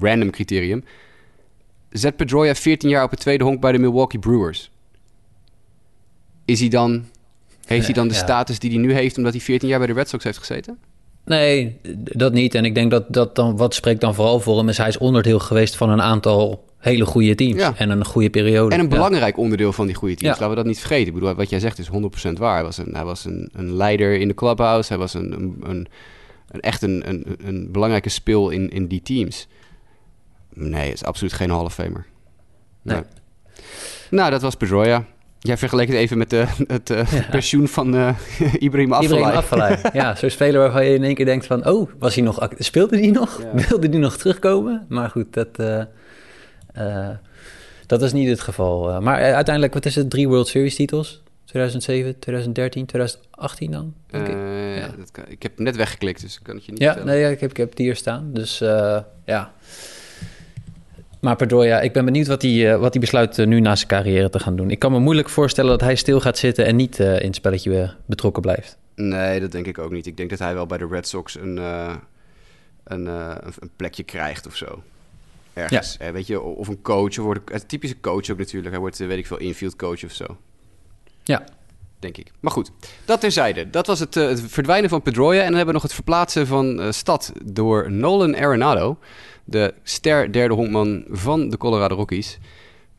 random 0.00 0.30
criterium. 0.30 0.84
Zet 1.90 2.16
Pedroia 2.16 2.54
14 2.54 2.88
jaar 2.88 3.04
op 3.04 3.10
het 3.10 3.20
tweede 3.20 3.44
honk 3.44 3.60
bij 3.60 3.72
de 3.72 3.78
Milwaukee 3.78 4.20
Brewers. 4.20 4.70
Is 6.44 6.60
hij 6.60 6.68
dan. 6.68 7.04
Heeft 7.66 7.84
hij 7.84 7.94
dan 7.94 8.08
de 8.08 8.14
ja. 8.14 8.20
status 8.20 8.58
die 8.58 8.70
hij 8.70 8.78
nu 8.78 8.92
heeft 8.92 9.16
omdat 9.16 9.32
hij 9.32 9.40
14 9.40 9.68
jaar 9.68 9.78
bij 9.78 9.86
de 9.86 9.92
Red 9.92 10.08
Sox 10.08 10.24
heeft 10.24 10.38
gezeten? 10.38 10.78
Nee, 11.24 11.78
dat 11.94 12.32
niet. 12.32 12.54
En 12.54 12.64
ik 12.64 12.74
denk 12.74 12.90
dat, 12.90 13.04
dat 13.08 13.34
dan, 13.34 13.56
wat 13.56 13.74
spreekt 13.74 14.00
dan 14.00 14.14
vooral 14.14 14.40
voor 14.40 14.58
hem, 14.58 14.68
is 14.68 14.76
hij 14.76 14.88
is 14.88 14.98
onderdeel 14.98 15.38
geweest 15.38 15.76
van 15.76 15.90
een 15.90 16.02
aantal 16.02 16.64
hele 16.78 17.04
goede 17.06 17.34
teams. 17.34 17.60
Ja. 17.60 17.74
En 17.76 17.90
een 17.90 18.04
goede 18.04 18.30
periode. 18.30 18.74
En 18.74 18.80
een 18.80 18.88
belangrijk 18.88 19.36
ja. 19.36 19.42
onderdeel 19.42 19.72
van 19.72 19.86
die 19.86 19.94
goede 19.94 20.14
teams. 20.14 20.38
Laten 20.38 20.50
we 20.50 20.56
dat 20.56 20.66
niet 20.66 20.78
vergeten. 20.78 21.06
Ik 21.06 21.14
bedoel, 21.14 21.34
wat 21.34 21.50
jij 21.50 21.60
zegt 21.60 21.78
is 21.78 21.88
100% 22.28 22.32
waar. 22.32 22.54
Hij 22.54 22.62
was 22.62 22.78
een, 22.78 22.94
hij 22.94 23.04
was 23.04 23.24
een, 23.24 23.48
een 23.52 23.76
leider 23.76 24.20
in 24.20 24.28
de 24.28 24.34
clubhouse. 24.34 24.88
Hij 24.88 24.98
was 24.98 25.14
een, 25.14 25.32
een, 25.32 25.56
een 25.62 25.88
een, 26.50 26.60
echt 26.60 26.82
een, 26.82 27.08
een, 27.08 27.36
een 27.44 27.72
belangrijke 27.72 28.08
speel 28.08 28.50
in, 28.50 28.70
in 28.70 28.86
die 28.86 29.02
teams. 29.02 29.48
Nee, 30.54 30.88
het 30.88 30.94
is 30.94 31.04
absoluut 31.04 31.32
geen 31.32 31.50
Hall 31.50 31.64
of 31.64 31.74
Famer. 31.74 32.06
Nee. 32.82 32.96
nee. 32.96 33.04
Nou, 34.10 34.30
dat 34.30 34.42
was 34.42 34.54
Pedroia. 34.54 35.04
Jij 35.38 35.56
vergeleek 35.56 35.88
het 35.88 35.96
even 35.96 36.18
met 36.18 36.30
de, 36.30 36.46
het 36.66 36.90
uh, 36.90 37.12
ja. 37.12 37.26
pensioen 37.30 37.68
van 37.68 37.94
uh, 37.94 38.14
Ibrahim 38.58 38.92
Afellay. 38.92 39.18
Ibrahim 39.18 39.38
Afellay, 39.38 39.78
ja. 40.02 40.14
Zo'n 40.14 40.30
speler 40.30 40.60
waarvan 40.60 40.84
je 40.84 40.94
in 40.94 41.04
één 41.04 41.14
keer 41.14 41.24
denkt 41.24 41.46
van... 41.46 41.66
oh, 41.66 41.90
was 41.98 42.14
hij 42.14 42.24
nog, 42.24 42.48
speelde 42.58 42.98
hij 42.98 43.10
nog? 43.10 43.42
Ja. 43.42 43.68
Wilde 43.68 43.88
hij 43.88 43.98
nog 43.98 44.16
terugkomen? 44.16 44.86
Maar 44.88 45.10
goed, 45.10 45.32
dat, 45.32 45.48
uh, 45.60 47.08
dat 47.86 48.02
is 48.02 48.12
niet 48.12 48.28
het 48.28 48.40
geval. 48.40 49.00
maar 49.00 49.34
uiteindelijk, 49.34 49.74
wat 49.74 49.86
is 49.86 49.94
het? 49.94 50.10
Drie 50.10 50.28
World 50.28 50.48
Series 50.48 50.74
titels? 50.74 51.22
2007, 51.50 52.18
2013, 52.18 52.86
2018 52.86 53.70
dan? 53.70 53.94
Uh, 54.10 54.76
ja. 54.76 54.88
dat 54.98 55.10
kan, 55.10 55.24
ik 55.28 55.42
heb 55.42 55.58
net 55.58 55.76
weggeklikt, 55.76 56.20
dus 56.20 56.40
kan 56.42 56.54
het 56.54 56.64
je 56.64 56.70
niet 56.72 56.80
Ja, 56.80 57.04
nee, 57.04 57.20
ja, 57.20 57.28
ik, 57.28 57.40
heb, 57.40 57.50
ik 57.50 57.56
heb 57.56 57.76
die 57.76 57.86
hier 57.86 57.96
staan. 57.96 58.32
Dus 58.32 58.60
uh, 58.60 58.98
ja. 59.24 59.52
Maar 61.20 61.36
Pedroia, 61.36 61.80
ik 61.80 61.92
ben 61.92 62.04
benieuwd 62.04 62.26
wat 62.26 62.42
hij, 62.42 62.78
wat 62.78 62.92
hij 62.92 63.00
besluit 63.00 63.36
nu 63.36 63.60
na 63.60 63.76
zijn 63.76 63.88
carrière 63.88 64.30
te 64.30 64.38
gaan 64.38 64.56
doen. 64.56 64.70
Ik 64.70 64.78
kan 64.78 64.92
me 64.92 64.98
moeilijk 64.98 65.28
voorstellen 65.28 65.70
dat 65.70 65.80
hij 65.80 65.94
stil 65.94 66.20
gaat 66.20 66.38
zitten 66.38 66.66
en 66.66 66.76
niet 66.76 66.98
in 66.98 67.06
het 67.06 67.34
spelletje 67.34 67.94
betrokken 68.06 68.42
blijft. 68.42 68.76
Nee, 68.94 69.40
dat 69.40 69.52
denk 69.52 69.66
ik 69.66 69.78
ook 69.78 69.90
niet. 69.90 70.06
Ik 70.06 70.16
denk 70.16 70.30
dat 70.30 70.38
hij 70.38 70.54
wel 70.54 70.66
bij 70.66 70.78
de 70.78 70.86
Red 70.90 71.08
Sox 71.08 71.38
een, 71.38 71.56
een, 72.84 73.06
een 73.06 73.70
plekje 73.76 74.02
krijgt 74.02 74.46
of 74.46 74.56
zo. 74.56 74.82
Ergens. 75.52 75.96
Ja. 76.00 76.12
weet 76.12 76.26
je, 76.26 76.40
of 76.40 76.68
een 76.68 76.82
coach. 76.82 77.18
Of 77.18 77.24
wordt 77.24 77.52
een 77.52 77.66
typische 77.66 78.00
coach 78.00 78.30
ook 78.30 78.38
natuurlijk. 78.38 78.70
Hij 78.70 78.80
wordt, 78.80 78.98
weet 78.98 79.18
ik 79.18 79.26
veel, 79.26 79.38
infield 79.38 79.76
coach 79.76 80.04
of 80.04 80.12
zo. 80.12 80.38
Ja. 81.24 81.44
Denk 81.98 82.16
ik. 82.16 82.32
Maar 82.40 82.52
goed, 82.52 82.70
dat 83.04 83.20
terzijde. 83.20 83.70
Dat 83.70 83.86
was 83.86 84.00
het, 84.00 84.14
het 84.14 84.42
verdwijnen 84.46 84.90
van 84.90 85.02
Pedroia. 85.02 85.38
En 85.38 85.46
dan 85.46 85.56
hebben 85.56 85.66
we 85.66 85.72
nog 85.72 85.82
het 85.82 85.94
verplaatsen 85.94 86.46
van 86.46 86.92
stad 86.92 87.32
door 87.44 87.92
Nolan 87.92 88.36
Arenado 88.36 88.98
de 89.50 89.74
ster 89.82 90.32
derde 90.32 90.54
honkman 90.54 91.04
van 91.08 91.48
de 91.48 91.56
Colorado 91.56 91.94
Rockies. 91.94 92.38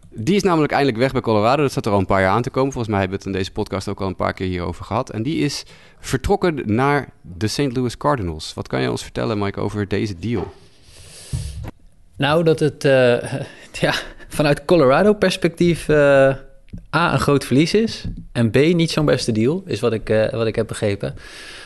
Die 0.10 0.36
is 0.36 0.44
namelijk 0.44 0.72
eindelijk 0.72 1.00
weg 1.00 1.12
bij 1.12 1.22
Colorado. 1.22 1.62
Dat 1.62 1.72
zat 1.72 1.86
er 1.86 1.92
al 1.92 2.00
een 2.00 2.06
paar 2.06 2.22
jaar 2.22 2.32
aan 2.32 2.42
te 2.42 2.50
komen. 2.50 2.72
Volgens 2.72 2.94
mij 2.94 3.00
hebben 3.00 3.18
we 3.18 3.24
het 3.24 3.34
in 3.34 3.40
deze 3.40 3.51
podcast 3.51 3.88
ook 3.88 4.01
al 4.01 4.08
een 4.08 4.16
paar 4.16 4.34
keer 4.34 4.48
hierover 4.48 4.86
gehad. 4.86 5.10
En 5.10 5.24
die 5.24 5.38
is 5.38 5.63
vertrokken 6.00 6.62
naar 6.66 7.10
de 7.22 7.48
St. 7.48 7.75
Louis 7.75 7.98
Cardinals. 7.98 8.54
Wat 8.54 8.68
kan 8.68 8.82
je 8.82 8.92
ons 8.92 9.04
vertellen, 9.04 9.40
Mike, 9.40 9.60
over 9.60 9.88
deze 9.88 10.20
deal? 10.20 10.54
Nou, 12.16 12.44
dat 12.44 12.60
het 12.60 12.84
uh, 12.84 13.34
ja, 13.86 13.94
vanuit 14.28 14.66
Colorado-perspectief 14.66 15.88
uh, 15.88 16.36
A, 16.96 17.13
een 17.13 17.20
groot 17.20 17.46
verlies 17.46 17.74
is. 17.74 18.04
En 18.32 18.51
B, 18.51 18.56
niet 18.56 18.92
zo'n 18.92 19.06
beste 19.06 19.32
deal, 19.32 19.63
is 19.66 19.80
wat 19.80 19.94
ik, 19.94 20.10
uh, 20.10 20.30
wat 20.30 20.48
ik 20.48 20.56
heb 20.56 20.68
begrepen. 20.68 21.16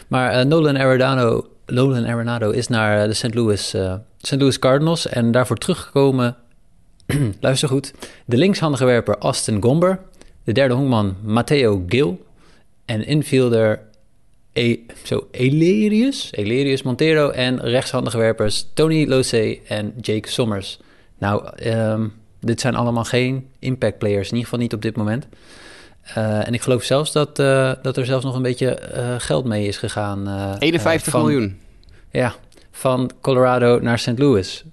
Maar 0.08 0.48
Nolan 0.48 0.78
Arenado, 0.78 1.48
Nolan 1.66 2.06
Arenado 2.06 2.52
is 2.52 2.68
naar 2.68 3.08
de 3.08 3.14
St. 3.14 3.34
Louis 3.34 3.76
St. 4.26 4.40
Louis 4.40 4.60
Cardinals. 4.60 5.08
En 5.08 5.32
daarvoor 5.32 5.58
teruggekomen, 5.58 6.36
luister 7.40 7.70
goed, 7.70 7.94
de 8.26 8.38
linkshandige 8.38 8.86
werper 8.86 9.18
Austin 9.18 9.62
Gomber. 9.62 10.00
De 10.44 10.52
derde 10.52 10.74
honkman 10.74 11.16
Matteo 11.24 11.84
Gil. 11.88 12.26
En 12.86 13.06
infielder 13.06 13.80
e 14.54 14.78
zo, 15.04 15.28
Elerius, 15.32 16.32
Elerius 16.32 16.84
Montero. 16.84 17.30
En 17.30 17.60
rechtshandige 17.60 18.18
werpers 18.18 18.68
Tony 18.74 19.08
Losey 19.08 19.62
en 19.68 19.94
Jake 20.02 20.30
Sommers. 20.30 20.80
Nou, 21.18 21.50
um, 21.66 22.14
dit 22.40 22.62
zijn 22.62 22.76
allemaal 22.76 23.04
geen 23.04 23.48
impact 23.60 23.98
players. 23.98 24.28
In 24.28 24.34
ieder 24.34 24.44
geval 24.44 24.60
niet 24.60 24.74
op 24.74 24.82
dit 24.82 24.96
moment. 24.96 25.28
Uh, 26.18 26.48
en 26.48 26.54
ik 26.54 26.62
geloof 26.62 26.84
zelfs 26.84 27.12
dat, 27.12 27.40
uh, 27.40 27.72
dat 27.82 27.98
er 27.98 28.06
zelfs 28.06 28.26
nog 28.26 28.36
een 28.36 28.42
beetje 28.42 28.80
uh, 28.96 29.16
geld 29.18 29.46
mee 29.46 29.68
is 29.68 29.78
gegaan. 29.78 30.28
51 30.60 31.12
van, 31.12 31.22
miljoen. 31.22 31.60
Ja, 32.12 32.36
van 32.72 33.12
Colorado 33.22 33.80
naar 33.80 34.00
St. 34.00 34.20
Louis. 34.20 34.64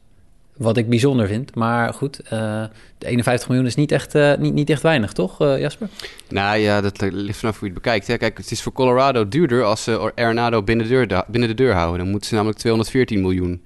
Wat 0.57 0.76
ik 0.76 0.88
bijzonder 0.88 1.26
vind. 1.26 1.54
Maar 1.54 1.95
goed, 1.95 2.21
de 2.28 2.69
51 2.99 3.49
miljoen 3.49 3.66
is 3.66 3.75
niet 3.75 3.92
echt, 3.92 4.14
niet, 4.38 4.54
niet 4.54 4.71
echt 4.71 4.83
weinig, 4.83 5.12
toch, 5.12 5.38
Jasper? 5.38 5.88
Nou 6.28 6.59
ja, 6.59 6.81
dat 6.81 7.00
ligt 7.00 7.38
vanaf 7.38 7.59
hoe 7.59 7.69
je 7.69 7.75
het 7.75 7.83
bekijkt. 7.83 8.07
Hè. 8.07 8.16
Kijk, 8.16 8.37
het 8.37 8.50
is 8.50 8.62
voor 8.62 8.73
Colorado 8.73 9.28
duurder 9.28 9.64
als 9.64 9.83
ze 9.83 10.12
Arenado 10.14 10.62
binnen 10.62 10.88
de, 10.88 10.92
deur, 10.92 11.25
binnen 11.28 11.49
de 11.49 11.54
deur 11.54 11.75
houden. 11.75 11.99
Dan 11.99 12.09
moeten 12.09 12.28
ze 12.28 12.35
namelijk 12.35 12.59
214 12.59 13.21
miljoen 13.21 13.62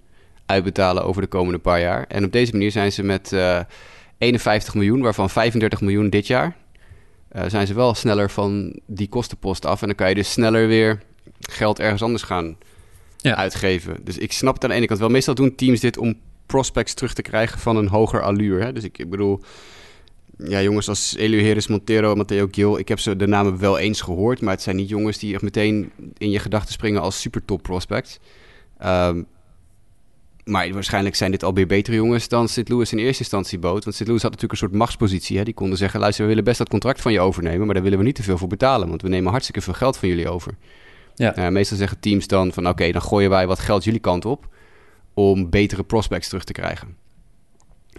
uitbetalen 0.46 1.04
over 1.04 1.22
de 1.22 1.28
komende 1.28 1.58
paar 1.58 1.80
jaar. 1.80 2.04
En 2.08 2.24
op 2.24 2.32
deze 2.32 2.52
manier 2.52 2.70
zijn 2.70 2.92
ze 2.92 3.02
met 3.02 3.32
51 4.18 4.74
miljoen, 4.74 5.00
waarvan 5.00 5.30
35 5.30 5.80
miljoen 5.80 6.10
dit 6.10 6.26
jaar... 6.26 6.56
zijn 7.46 7.66
ze 7.66 7.74
wel 7.74 7.94
sneller 7.94 8.30
van 8.30 8.80
die 8.86 9.08
kostenpost 9.08 9.66
af. 9.66 9.80
En 9.80 9.86
dan 9.86 9.96
kan 9.96 10.08
je 10.08 10.14
dus 10.14 10.32
sneller 10.32 10.66
weer 10.66 11.02
geld 11.40 11.78
ergens 11.80 12.02
anders 12.02 12.22
gaan 12.22 12.56
ja. 13.16 13.34
uitgeven. 13.34 13.96
Dus 14.04 14.18
ik 14.18 14.32
snap 14.32 14.54
het 14.54 14.64
aan 14.64 14.70
de 14.70 14.76
ene 14.76 14.86
kant 14.86 15.00
wel. 15.00 15.08
Meestal 15.08 15.34
doen 15.34 15.54
teams 15.54 15.80
dit 15.80 15.98
om 15.98 16.14
prospects 16.46 16.94
terug 16.94 17.14
te 17.14 17.22
krijgen 17.22 17.58
van 17.58 17.76
een 17.76 17.88
hoger 17.88 18.22
allure. 18.22 18.64
Hè? 18.64 18.72
Dus 18.72 18.84
ik, 18.84 18.98
ik 18.98 19.10
bedoel, 19.10 19.40
ja, 20.38 20.62
jongens 20.62 20.88
als 20.88 21.14
Eleuheris 21.16 21.66
Montero, 21.66 22.14
Matteo 22.14 22.48
Gil, 22.50 22.78
ik 22.78 22.88
heb 22.88 22.98
ze 22.98 23.16
de 23.16 23.26
namen 23.26 23.58
wel 23.58 23.78
eens 23.78 24.00
gehoord, 24.00 24.40
maar 24.40 24.52
het 24.52 24.62
zijn 24.62 24.76
niet 24.76 24.88
jongens 24.88 25.18
die 25.18 25.34
echt 25.34 25.42
meteen 25.42 25.92
in 26.18 26.30
je 26.30 26.38
gedachten 26.38 26.72
springen 26.72 27.00
als 27.00 27.20
super 27.20 27.44
top 27.44 27.62
prospects. 27.62 28.18
Um, 28.84 29.26
maar 30.46 30.72
waarschijnlijk 30.72 31.14
zijn 31.14 31.30
dit 31.30 31.44
alweer 31.44 31.66
betere 31.66 31.96
jongens 31.96 32.28
dan 32.28 32.48
St. 32.48 32.68
Louis 32.68 32.92
in 32.92 32.98
eerste 32.98 33.22
instantie 33.22 33.58
bood. 33.58 33.84
Want 33.84 33.96
St. 33.96 34.06
Louis 34.06 34.22
had 34.22 34.30
natuurlijk 34.30 34.60
een 34.60 34.68
soort 34.68 34.78
machtspositie. 34.78 35.38
Hè? 35.38 35.44
Die 35.44 35.54
konden 35.54 35.78
zeggen, 35.78 36.00
luister, 36.00 36.22
we 36.22 36.28
willen 36.28 36.44
best 36.44 36.58
dat 36.58 36.68
contract 36.68 37.00
van 37.00 37.12
je 37.12 37.20
overnemen, 37.20 37.64
maar 37.64 37.74
daar 37.74 37.82
willen 37.82 37.98
we 37.98 38.04
niet 38.04 38.14
te 38.14 38.22
veel 38.22 38.38
voor 38.38 38.48
betalen, 38.48 38.88
want 38.88 39.02
we 39.02 39.08
nemen 39.08 39.30
hartstikke 39.30 39.60
veel 39.60 39.74
geld 39.74 39.96
van 39.96 40.08
jullie 40.08 40.28
over. 40.28 40.54
Ja. 41.14 41.38
Uh, 41.38 41.48
meestal 41.48 41.76
zeggen 41.76 42.00
teams 42.00 42.26
dan 42.26 42.52
van 42.52 42.68
oké, 42.68 42.92
dan 42.92 43.02
gooien 43.02 43.30
wij 43.30 43.46
wat 43.46 43.58
geld 43.58 43.84
jullie 43.84 44.00
kant 44.00 44.24
op 44.24 44.48
om 45.14 45.50
betere 45.50 45.84
prospects 45.84 46.28
terug 46.28 46.44
te 46.44 46.52
krijgen. 46.52 46.96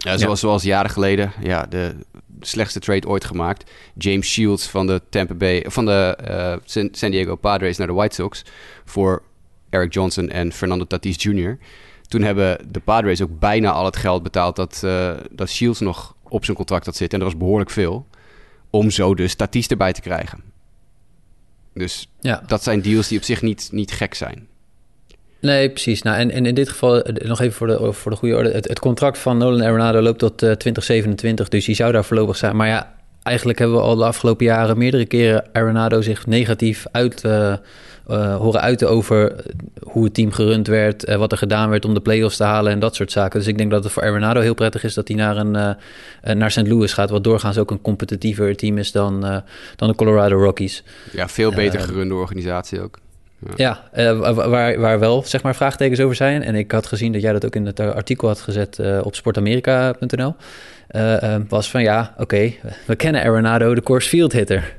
Uh, 0.06 0.12
zoals, 0.12 0.20
ja. 0.20 0.34
zoals 0.34 0.62
jaren 0.62 0.90
geleden, 0.90 1.32
ja, 1.42 1.66
de 1.66 1.94
slechtste 2.40 2.80
trade 2.80 3.08
ooit 3.08 3.24
gemaakt. 3.24 3.70
James 3.94 4.26
Shields 4.26 4.66
van 4.66 4.86
de 4.86 5.02
Tampa 5.08 5.34
Bay, 5.34 5.64
van 5.68 5.84
de 5.84 6.18
uh, 6.64 6.82
San 6.92 7.10
Diego 7.10 7.36
Padres 7.36 7.76
naar 7.76 7.86
de 7.86 7.92
White 7.92 8.14
Sox 8.14 8.44
voor 8.84 9.22
Eric 9.70 9.92
Johnson 9.92 10.28
en 10.28 10.52
Fernando 10.52 10.84
Tatis 10.84 11.22
Jr. 11.22 11.58
Toen 12.08 12.22
hebben 12.22 12.58
de 12.70 12.80
Padres 12.80 13.22
ook 13.22 13.38
bijna 13.38 13.70
al 13.70 13.84
het 13.84 13.96
geld 13.96 14.22
betaald 14.22 14.56
dat, 14.56 14.82
uh, 14.84 15.10
dat 15.30 15.48
Shields 15.48 15.80
nog 15.80 16.14
op 16.28 16.44
zijn 16.44 16.56
contract 16.56 16.86
had 16.86 16.96
zitten. 16.96 17.18
En 17.18 17.24
dat 17.24 17.32
was 17.34 17.42
behoorlijk 17.42 17.70
veel. 17.70 18.06
Om 18.70 18.90
zo 18.90 19.14
dus 19.14 19.34
Tatis 19.34 19.66
erbij 19.66 19.92
te 19.92 20.00
krijgen. 20.00 20.42
Dus 21.74 22.08
ja. 22.20 22.42
dat 22.46 22.62
zijn 22.62 22.80
deals 22.80 23.08
die 23.08 23.18
op 23.18 23.24
zich 23.24 23.42
niet, 23.42 23.68
niet 23.72 23.92
gek 23.92 24.14
zijn. 24.14 24.46
Nee, 25.40 25.70
precies. 25.70 26.02
Nou, 26.02 26.18
en, 26.18 26.30
en 26.30 26.46
in 26.46 26.54
dit 26.54 26.68
geval, 26.68 27.02
eh, 27.02 27.28
nog 27.28 27.40
even 27.40 27.54
voor 27.54 27.66
de, 27.66 27.92
voor 27.92 28.10
de 28.10 28.16
goede 28.16 28.36
orde. 28.36 28.50
Het, 28.50 28.68
het 28.68 28.78
contract 28.78 29.18
van 29.18 29.38
Nolan 29.38 29.62
Arenado 29.62 30.00
loopt 30.00 30.18
tot 30.18 30.42
uh, 30.42 30.50
eh, 30.50 30.56
2027, 30.56 31.48
dus 31.48 31.64
die 31.64 31.74
zou 31.74 31.92
daar 31.92 32.04
voorlopig 32.04 32.36
zijn. 32.36 32.56
Maar 32.56 32.68
ja, 32.68 32.94
eigenlijk 33.22 33.58
hebben 33.58 33.76
we 33.76 33.82
al 33.82 33.96
de 33.96 34.04
afgelopen 34.04 34.46
jaren 34.46 34.78
meerdere 34.78 35.06
keren 35.06 35.44
Arenado 35.52 36.00
zich 36.00 36.26
negatief 36.26 36.86
uit 36.92 37.24
uh, 37.24 37.54
uh, 38.10 38.36
horen 38.36 38.60
uiten 38.60 38.88
over 38.88 39.44
hoe 39.82 40.04
het 40.04 40.14
team 40.14 40.32
gerund 40.32 40.66
werd, 40.66 41.08
uh, 41.08 41.16
wat 41.16 41.32
er 41.32 41.38
gedaan 41.38 41.70
werd 41.70 41.84
om 41.84 41.94
de 41.94 42.00
play-offs 42.00 42.36
te 42.36 42.44
halen 42.44 42.72
en 42.72 42.78
dat 42.78 42.94
soort 42.94 43.12
zaken. 43.12 43.38
Dus 43.38 43.48
ik 43.48 43.58
denk 43.58 43.70
dat 43.70 43.84
het 43.84 43.92
voor 43.92 44.02
Arenado 44.02 44.40
heel 44.40 44.54
prettig 44.54 44.84
is 44.84 44.94
dat 44.94 45.08
hij 45.08 45.16
naar, 45.16 45.36
een, 45.36 45.76
naar 46.38 46.50
St. 46.50 46.66
Louis 46.66 46.92
gaat, 46.92 47.10
wat 47.10 47.24
doorgaans 47.24 47.58
ook 47.58 47.70
een 47.70 47.80
competitiever 47.80 48.56
team 48.56 48.78
is 48.78 48.92
dan, 48.92 49.20
dan 49.76 49.88
de 49.88 49.94
Colorado 49.94 50.42
Rockies. 50.42 50.84
Ja, 51.12 51.28
veel 51.28 51.52
beter 51.52 51.80
gerunde 51.80 52.14
organisatie 52.14 52.80
ook. 52.80 52.98
Ja, 53.56 53.88
ja 53.94 54.34
waar, 54.34 54.80
waar 54.80 54.98
wel 54.98 55.22
zeg 55.22 55.42
maar 55.42 55.54
vraagtekens 55.54 56.00
over 56.00 56.16
zijn. 56.16 56.42
En 56.42 56.54
ik 56.54 56.72
had 56.72 56.86
gezien 56.86 57.12
dat 57.12 57.22
jij 57.22 57.32
dat 57.32 57.44
ook 57.44 57.54
in 57.54 57.66
het 57.66 57.80
artikel 57.80 58.28
had 58.28 58.40
gezet 58.40 58.80
op 59.02 59.14
sportamerika.nl. 59.14 60.34
was 61.48 61.70
van 61.70 61.82
ja, 61.82 62.10
oké, 62.12 62.22
okay, 62.22 62.60
we 62.84 62.96
kennen 62.96 63.22
Arenado, 63.22 63.74
de 63.74 63.82
course 63.82 64.08
field 64.08 64.32
hitter 64.32 64.76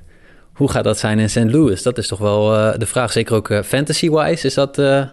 hoe 0.60 0.72
gaat 0.72 0.84
dat 0.84 1.00
zijn 1.00 1.20
in 1.20 1.30
St. 1.30 1.38
Louis? 1.38 1.84
Dat 1.84 1.98
is 1.98 2.08
toch 2.08 2.20
wel 2.20 2.56
uh, 2.56 2.74
de 2.78 2.86
vraag. 2.86 3.12
Zeker 3.12 3.36
ook 3.36 3.50
uh, 3.50 3.62
fantasy-wise 3.62 4.48
is 4.48 4.54
dat, 4.54 4.78
uh, 4.78 5.06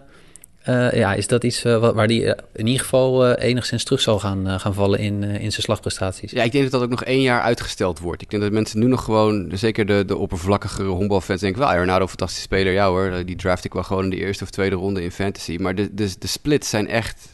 ja, 0.91 1.13
is 1.13 1.27
dat 1.27 1.43
iets 1.43 1.61
waar 1.61 2.07
die 2.07 2.35
in 2.53 2.67
ieder 2.67 2.81
geval 2.81 3.33
enigszins 3.33 3.83
terug 3.83 4.01
zal 4.01 4.19
gaan, 4.19 4.59
gaan 4.59 4.73
vallen 4.73 4.99
in, 4.99 5.23
in 5.23 5.51
zijn 5.51 5.61
slagprestaties. 5.61 6.31
Ja, 6.31 6.43
ik 6.43 6.51
denk 6.51 6.63
dat 6.63 6.73
dat 6.73 6.81
ook 6.81 6.89
nog 6.89 7.03
één 7.03 7.21
jaar 7.21 7.41
uitgesteld 7.41 7.99
wordt. 7.99 8.21
Ik 8.21 8.29
denk 8.29 8.43
dat 8.43 8.51
mensen 8.51 8.79
nu 8.79 8.85
nog 8.85 9.03
gewoon, 9.03 9.51
zeker 9.53 9.85
de, 9.85 10.03
de 10.05 10.17
oppervlakkigere 10.17 10.87
honkbalfans, 10.87 11.41
denken 11.41 11.61
wel, 11.61 11.75
Ronaldo, 11.75 12.07
fantastische 12.07 12.43
speler. 12.43 12.73
Ja 12.73 12.87
hoor, 12.87 13.25
die 13.25 13.35
draft 13.35 13.65
ik 13.65 13.73
wel 13.73 13.83
gewoon 13.83 14.03
in 14.03 14.09
de 14.09 14.17
eerste 14.17 14.43
of 14.43 14.49
tweede 14.49 14.75
ronde 14.75 15.03
in 15.03 15.11
fantasy. 15.11 15.57
Maar 15.61 15.75
de, 15.75 15.93
de, 15.93 16.15
de 16.19 16.27
splits 16.27 16.69
zijn 16.69 16.87
echt 16.87 17.29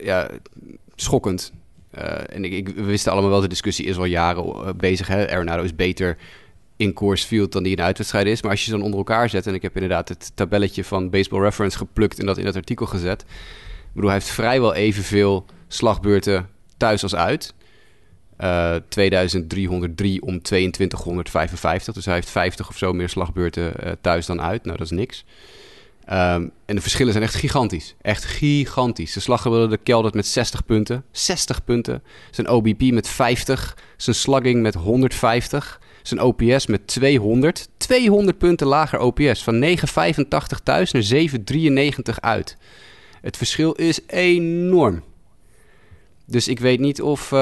ja, 0.00 0.28
schokkend. 0.94 1.52
en 2.26 2.44
ik, 2.44 2.52
ik, 2.52 2.68
we 2.68 2.82
wisten 2.82 3.12
allemaal 3.12 3.30
wel, 3.30 3.40
de 3.40 3.48
discussie 3.48 3.86
is 3.86 3.96
al 3.96 4.04
jaren 4.04 4.76
bezig. 4.76 5.06
Hè? 5.06 5.62
Is 5.62 5.74
beter 5.74 6.16
in 6.78 6.92
course 6.92 7.26
field 7.26 7.52
dan 7.52 7.62
die 7.62 7.76
in 7.76 7.82
uitwedstrijd 7.82 8.26
is. 8.26 8.42
Maar 8.42 8.50
als 8.50 8.60
je 8.60 8.66
ze 8.66 8.76
dan 8.76 8.82
onder 8.82 8.98
elkaar 8.98 9.28
zet, 9.28 9.46
en 9.46 9.54
ik 9.54 9.62
heb 9.62 9.74
inderdaad 9.74 10.08
het 10.08 10.32
tabelletje 10.34 10.84
van 10.84 11.10
Baseball 11.10 11.40
Reference 11.40 11.78
geplukt 11.78 12.18
en 12.18 12.26
dat 12.26 12.38
in 12.38 12.46
het 12.46 12.56
artikel 12.56 12.86
gezet. 12.86 13.22
Ik 13.22 13.94
bedoel, 13.94 14.10
hij 14.10 14.18
heeft 14.18 14.30
vrijwel 14.30 14.74
evenveel 14.74 15.44
slagbeurten 15.68 16.48
thuis 16.76 17.02
als 17.02 17.14
uit. 17.14 17.54
Uh, 18.40 18.74
eh, 18.74 18.82
2303 18.88 20.22
om 20.22 20.42
2255. 20.42 21.94
Dus 21.94 22.04
hij 22.04 22.14
heeft 22.14 22.30
50 22.30 22.68
of 22.68 22.76
zo 22.76 22.92
meer 22.92 23.08
slagbeurten 23.08 23.72
uh, 23.84 23.92
thuis 24.00 24.26
dan 24.26 24.40
uit. 24.40 24.64
Nou, 24.64 24.76
dat 24.76 24.86
is 24.86 24.96
niks. 24.96 25.24
Um, 26.10 26.50
en 26.66 26.74
de 26.74 26.80
verschillen 26.80 27.12
zijn 27.12 27.24
echt 27.24 27.34
gigantisch. 27.34 27.94
Echt 28.02 28.24
gigantisch. 28.24 29.12
De 29.12 29.20
slaggemiddelde 29.20 29.76
keldert 29.76 30.14
met 30.14 30.26
60 30.26 30.64
punten. 30.64 31.04
60 31.10 31.64
punten. 31.64 32.02
Zijn 32.30 32.48
OBP 32.48 32.80
met 32.80 33.08
50. 33.08 33.76
Zijn 33.96 34.16
slugging 34.16 34.62
met 34.62 34.74
150 34.74 35.80
zijn 36.02 36.20
OPS 36.20 36.66
met 36.66 36.86
200. 36.86 37.68
200 37.76 38.38
punten 38.38 38.66
lager 38.66 38.98
OPS. 38.98 39.42
Van 39.42 39.64
9,85 39.64 40.62
thuis 40.62 40.92
naar 40.92 41.02
7,93 41.02 42.14
uit. 42.20 42.56
Het 43.20 43.36
verschil 43.36 43.72
is 43.72 44.00
enorm. 44.06 45.02
Dus 46.26 46.48
ik 46.48 46.60
weet 46.60 46.80
niet 46.80 47.02
of... 47.02 47.24
Uh, 47.24 47.38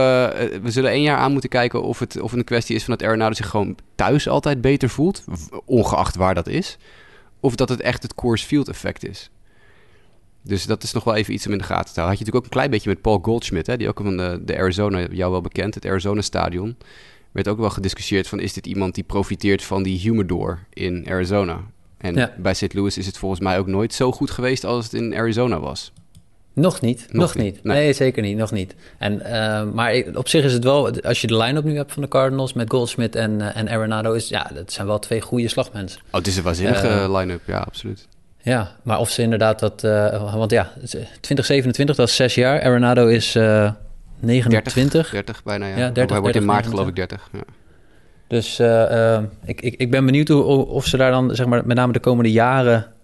we 0.63 0.71
zullen 0.71 0.91
één 0.91 1.03
jaar 1.03 1.19
aan 1.19 1.33
moeten 1.33 1.51
kijken 1.51 1.83
of 1.83 1.99
het, 1.99 2.21
of 2.21 2.33
een 2.33 2.45
kwestie 2.45 2.77
is 2.77 2.85
van 2.85 2.95
dat 2.97 3.09
Arenado 3.09 3.35
zich 3.35 3.49
gewoon 3.49 3.77
thuis 3.95 4.29
altijd 4.29 4.61
beter 4.61 4.89
voelt. 4.89 5.25
Ongeacht 5.65 6.17
waar 6.17 6.35
dat 6.35 6.47
is. 6.47 6.79
Of 7.41 7.55
dat 7.55 7.69
het 7.69 7.81
echt 7.81 8.03
het 8.03 8.15
course 8.15 8.47
field 8.47 8.69
effect 8.69 9.09
is. 9.09 9.31
Dus 10.43 10.65
dat 10.65 10.83
is 10.83 10.93
nog 10.93 11.05
wel 11.05 11.15
even 11.15 11.35
iets 11.35 11.47
om 11.47 11.53
in 11.53 11.59
de 11.59 11.65
gaten 11.65 11.95
te 11.95 12.01
houden. 12.01 12.17
Had 12.17 12.19
je 12.19 12.25
natuurlijk 12.25 12.37
ook 12.37 12.45
een 12.45 12.59
klein 12.59 12.71
beetje 12.71 12.89
met 12.89 13.01
Paul 13.01 13.19
Goldschmidt, 13.23 13.67
hè, 13.67 13.77
die 13.77 13.89
ook 13.89 14.01
van 14.03 14.17
de, 14.17 14.41
de 14.45 14.59
Arizona, 14.59 15.07
jou 15.11 15.31
wel 15.31 15.41
bekend, 15.41 15.75
het 15.75 15.87
Arizona 15.87 16.21
Stadion. 16.21 16.77
Werd 17.37 17.49
ook 17.49 17.59
wel 17.59 17.71
gediscussieerd 17.71 18.29
van 18.29 18.41
is 18.41 18.53
dit 18.53 18.67
iemand 18.67 18.95
die 18.95 19.05
profiteert 19.05 19.63
van 19.63 19.83
die 19.83 19.99
humidor 19.99 20.59
in 20.73 21.07
Arizona? 21.09 21.61
En 21.99 22.33
bij 22.37 22.55
St. 22.55 22.75
Louis 22.75 22.99
is 22.99 23.07
het 23.07 23.19
volgens 23.19 23.41
mij 23.41 23.59
ook 23.59 23.67
nooit 23.67 23.95
zo 23.95 24.13
goed 24.13 24.31
geweest 24.31 24.65
als 24.65 24.85
het 24.85 24.95
in 24.95 25.15
Arizona 25.15 25.61
was. 25.61 25.93
Nog 26.53 26.81
niet, 26.81 27.07
nog, 27.11 27.35
niet. 27.35 27.65
Nee. 27.65 27.93
zeker 27.93 28.23
niet, 28.23 28.37
nog 28.37 28.53
niet. 28.53 28.75
En, 28.99 29.13
uh, 29.13 29.73
maar 29.73 30.05
op 30.15 30.29
zich 30.29 30.45
is 30.45 30.53
het 30.53 30.65
wel, 30.65 31.01
als 31.01 31.21
je 31.21 31.27
de 31.27 31.37
line-up 31.37 31.65
nu 31.65 31.77
hebt 31.77 31.93
van 31.93 32.03
de 32.03 32.09
Cardinals 32.09 32.53
met 32.53 32.71
Goldschmidt 32.71 33.15
en, 33.15 33.41
uh, 33.41 33.57
en 33.57 33.69
Arenado, 33.69 34.13
is, 34.13 34.29
ja, 34.29 34.51
dat 34.55 34.73
zijn 34.73 34.87
wel 34.87 34.99
twee 34.99 35.21
goede 35.21 35.49
slagmensen. 35.49 36.01
Oh, 36.07 36.13
het 36.13 36.27
is 36.27 36.37
een 36.37 36.43
waanzinnige 36.43 36.89
uh, 36.89 37.17
line-up, 37.17 37.41
ja, 37.47 37.59
absoluut. 37.59 38.09
Ja, 38.43 38.77
maar 38.83 38.99
of 38.99 39.11
ze 39.11 39.23
inderdaad 39.23 39.59
dat, 39.59 39.81
want 40.35 40.51
ja, 40.51 40.73
2027, 41.21 41.97
dat 41.97 42.09
is 42.09 42.17
zes 42.17 42.35
jaar. 42.35 42.63
Arenado 42.63 43.07
is 43.07 43.37
29. 44.21 44.91
30, 44.91 45.11
30 45.11 45.43
bijna, 45.43 45.67
ja. 45.67 45.77
ja 45.77 45.91
30, 45.91 46.11
hij 46.11 46.21
wordt 46.21 46.37
in 46.37 46.45
maart 46.45 46.67
geloof 46.67 46.89
ik 46.89 46.97
30, 46.97 47.29
ja. 47.33 47.41
Dus 48.29 48.61
ik, 49.45 49.61
ik, 49.61 49.75
ik 49.75 49.91
ben 49.91 50.05
benieuwd 50.05 50.29
hoe, 50.29 50.67
of 50.67 50.87
ze 50.87 50.97
daar 50.97 51.11
dan, 51.11 51.35
zeg 51.35 51.47
maar, 51.47 51.67
met 51.67 51.77
name 51.77 51.93
de 51.93 52.01
komende 52.01 52.33
jaren 52.33 52.95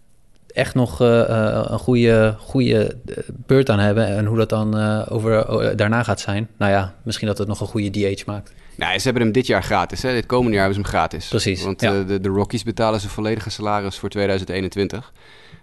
echt 0.52 0.74
nog 0.74 1.02
uh, 1.02 1.64
een 1.68 1.78
goede, 1.78 2.34
goede 2.38 2.96
beurt 3.28 3.70
aan 3.70 3.78
hebben. 3.78 4.06
En 4.06 4.26
hoe 4.26 4.36
dat 4.36 4.48
dan 4.48 4.78
uh, 4.78 5.06
over, 5.08 5.76
daarna 5.76 6.02
gaat 6.02 6.20
zijn. 6.20 6.48
Nou 6.56 6.72
ja, 6.72 6.94
misschien 7.02 7.26
dat 7.26 7.38
het 7.38 7.48
nog 7.48 7.60
een 7.60 7.66
goede 7.66 7.90
DH 7.90 8.26
maakt. 8.26 8.52
Nou, 8.76 8.98
ze 8.98 9.04
hebben 9.04 9.22
hem 9.22 9.32
dit 9.32 9.46
jaar 9.46 9.62
gratis. 9.62 10.02
Hè? 10.02 10.12
Dit 10.12 10.26
komende 10.26 10.56
jaar 10.56 10.64
hebben 10.64 10.84
ze 10.84 10.90
hem 10.90 10.98
gratis. 11.00 11.28
Precies. 11.28 11.62
Want 11.62 11.80
de, 11.80 12.20
de 12.20 12.28
Rockies 12.28 12.62
betalen 12.62 13.00
zijn 13.00 13.12
volledige 13.12 13.50
salaris 13.50 13.98
voor 13.98 14.08
2021. 14.08 15.12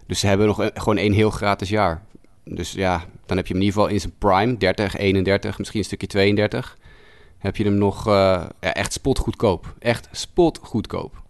Dus 0.07 0.19
ze 0.19 0.27
hebben 0.27 0.47
nog 0.47 0.57
een, 0.57 0.71
gewoon 0.73 0.97
één 0.97 1.13
heel 1.13 1.29
gratis 1.29 1.69
jaar. 1.69 2.01
Dus 2.49 2.71
ja, 2.71 3.05
dan 3.25 3.37
heb 3.37 3.47
je 3.47 3.53
hem 3.53 3.61
in 3.61 3.67
ieder 3.67 3.81
geval 3.81 3.87
in 3.87 3.99
zijn 3.99 4.13
prime. 4.17 4.57
30, 4.57 4.97
31, 4.97 5.57
misschien 5.57 5.79
een 5.79 5.85
stukje 5.85 6.07
32. 6.07 6.77
Heb 7.37 7.55
je 7.55 7.63
hem 7.63 7.77
nog 7.77 8.05
ja, 8.05 8.51
echt 8.59 8.93
spotgoedkoop. 8.93 9.75
Echt 9.79 10.07
spotgoedkoop. 10.11 11.21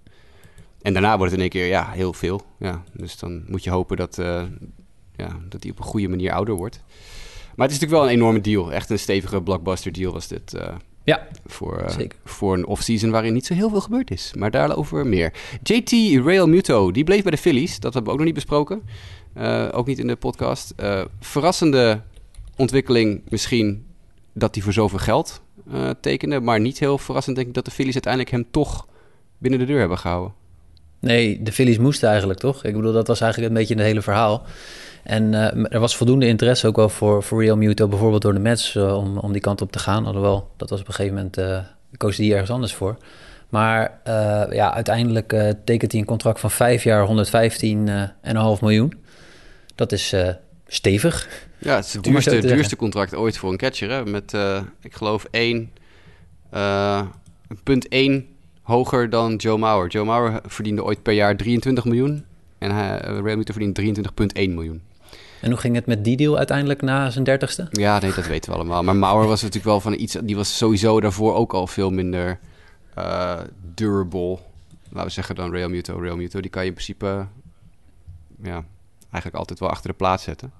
En 0.82 0.94
daarna 0.94 1.18
wordt 1.18 1.32
het 1.32 1.34
in 1.34 1.40
één 1.40 1.50
keer 1.50 1.66
ja, 1.66 1.90
heel 1.92 2.14
veel. 2.14 2.42
Ja, 2.60 2.84
dus 2.94 3.18
dan 3.18 3.44
moet 3.48 3.64
je 3.64 3.70
hopen 3.70 3.98
dat, 3.98 4.18
uh, 4.18 4.44
ja, 5.16 5.40
dat 5.50 5.64
hij 5.64 5.72
op 5.72 5.80
een 5.80 5.84
goede 5.84 6.08
manier 6.08 6.32
ouder 6.32 6.56
wordt. 6.56 6.84
Maar 7.56 7.68
het 7.68 7.76
is 7.76 7.82
natuurlijk 7.82 7.92
wel 7.92 8.04
een 8.04 8.20
enorme 8.22 8.42
deal. 8.42 8.74
Echt 8.74 8.90
een 8.90 9.00
stevige 9.00 9.42
blockbuster 9.42 9.92
deal 9.92 10.14
was 10.14 10.28
dit. 10.28 10.54
Uh, 10.54 10.68
ja, 11.04 11.28
voor, 11.46 11.84
uh, 12.00 12.08
voor 12.24 12.54
een 12.54 12.66
off-season 12.66 13.10
waarin 13.12 13.34
niet 13.34 13.46
zo 13.46 13.54
heel 13.54 13.70
veel 13.70 13.82
gebeurd 13.82 14.12
is. 14.12 14.34
Maar 14.38 14.52
daarover 14.52 15.08
meer. 15.08 15.34
JT 15.64 15.92
Real 16.26 16.48
Muto, 16.48 16.92
die 16.92 17.04
bleef 17.04 17.22
bij 17.22 17.32
de 17.32 17.38
Phillies. 17.38 17.80
Dat 17.80 17.94
hebben 17.94 18.04
we 18.04 18.10
ook 18.10 18.18
nog 18.18 18.26
niet 18.26 18.36
besproken. 18.36 18.82
Ook 19.72 19.88
niet 19.88 20.00
in 20.00 20.08
de 20.08 20.16
podcast. 20.16 20.74
verrassende 21.20 22.02
ontwikkeling 22.56 23.22
misschien 23.30 23.86
dat 24.34 24.56
hij 24.56 24.64
voor 24.64 24.74
zoveel 24.74 25.00
geld 25.00 25.42
tekende. 26.02 26.40
Maar 26.40 26.60
niet 26.60 26.80
heel 26.80 26.98
verrassend 26.98 27.36
denk 27.36 27.48
ik 27.48 27.54
dat 27.54 27.66
de 27.66 27.72
Phillies 27.72 27.94
uiteindelijk 27.94 28.34
hem 28.34 28.46
toch 28.52 28.88
binnen 29.38 29.60
de 29.60 29.66
deur 29.66 29.80
hebben 29.80 29.98
gehouden. 29.98 30.34
Nee, 31.00 31.44
de 31.44 31.52
Phillies 31.52 31.78
moesten 31.78 32.10
eigenlijk 32.10 32.40
toch? 32.40 32.64
Ik 32.64 32.76
bedoel, 32.76 32.94
dat 32.94 33.08
was 33.08 33.22
eigenlijk 33.22 33.52
een 33.52 33.60
beetje 33.60 33.76
het 33.76 33.84
hele 33.84 34.02
verhaal. 34.02 34.46
En 35.04 35.34
er 35.70 35.80
was 35.80 35.96
voldoende 35.96 36.28
interesse 36.28 36.68
ook 36.68 36.76
wel 36.76 36.90
voor, 36.90 37.24
voor 37.24 37.44
Real 37.44 37.58
Muto, 37.58 37.88
bijvoorbeeld 37.88 38.22
door 38.22 38.34
de 38.34 38.40
Mets, 38.40 38.76
om, 38.76 39.18
om 39.18 39.32
die 39.32 39.42
kant 39.42 39.62
op 39.62 39.72
te 39.72 39.80
gaan. 39.80 40.06
Alhoewel, 40.06 40.50
dat 40.58 40.70
was 40.70 40.80
op 40.80 40.88
een 40.88 40.94
gegeven 40.94 41.16
moment, 41.16 41.38
uh, 41.38 41.60
koos 41.98 42.16
die 42.16 42.32
ergens 42.32 42.50
anders 42.50 42.74
voor. 42.74 42.98
Maar 43.50 44.00
ja, 44.52 44.74
uiteindelijk 44.74 45.30
tekent 45.66 45.92
hij 45.92 46.02
een 46.02 46.08
contract 46.08 46.40
van 46.40 46.52
vijf 46.52 46.84
jaar, 46.84 47.08
115,5 47.08 48.62
miljoen. 48.62 48.94
Dat 49.76 49.92
is 49.92 50.16
stevig. 50.68 51.48
Ja, 51.58 51.76
het 51.76 51.86
is 51.86 51.94
het 51.94 52.04
duurste, 52.04 52.40
duurste 52.40 52.76
contract 52.76 53.16
ooit 53.16 53.38
voor 53.38 53.52
een 53.52 53.58
catcher. 53.58 53.90
Hè? 53.90 54.06
Met, 54.06 54.34
ik 54.82 54.94
geloof, 54.96 55.28
1, 55.32 55.72
punt 57.64 57.88
1 57.88 58.26
hoger 58.70 59.10
dan 59.10 59.36
Joe 59.36 59.58
Mauer. 59.58 59.88
Joe 59.88 60.06
Mauer 60.06 60.42
verdiende 60.46 60.84
ooit 60.84 61.02
per 61.02 61.14
jaar 61.14 61.38
23 61.38 61.86
miljoen. 61.86 62.26
En 62.58 62.76
hij, 62.76 63.00
eh, 63.00 63.20
Real 63.24 63.38
Muto 63.38 63.54
verdient 63.54 63.76
23,1 63.76 64.54
miljoen. 64.54 64.82
En 65.42 65.50
hoe 65.50 65.60
ging 65.60 65.76
het 65.76 65.86
met 65.86 66.04
die 66.04 66.18
deal 66.18 66.38
uiteindelijk 66.38 66.82
na 66.82 67.10
zijn 67.10 67.24
dertigste? 67.24 67.68
Ja, 67.72 68.00
nee, 68.00 68.14
dat 68.14 68.28
weten 68.28 68.52
we 68.52 68.56
allemaal. 68.56 68.84
Maar 68.84 68.96
Mauer 68.96 69.28
was 69.28 69.42
natuurlijk 69.42 69.66
wel 69.66 69.80
van 69.80 69.94
iets... 69.94 70.18
Die 70.24 70.36
was 70.36 70.58
sowieso 70.58 71.00
daarvoor 71.00 71.36
ook 71.36 71.54
al 71.54 71.68
veel 71.68 71.92
minder 71.92 72.40
uh, 73.00 73.40
durable. 73.74 74.38
Laten 74.90 75.08
we 75.08 75.10
zeggen 75.10 75.36
dan 75.36 75.52
Real 75.52 75.70
Muto. 75.70 76.00
Real 76.00 76.16
Muto, 76.16 76.40
die 76.40 76.50
kan 76.50 76.62
je 76.62 76.68
in 76.68 76.74
principe... 76.74 77.26
Ja, 78.44 78.64
eigenlijk 79.02 79.36
altijd 79.36 79.60
wel 79.60 79.70
achter 79.70 79.90
de 79.90 79.96
plaats 79.96 80.24
zetten. 80.24 80.52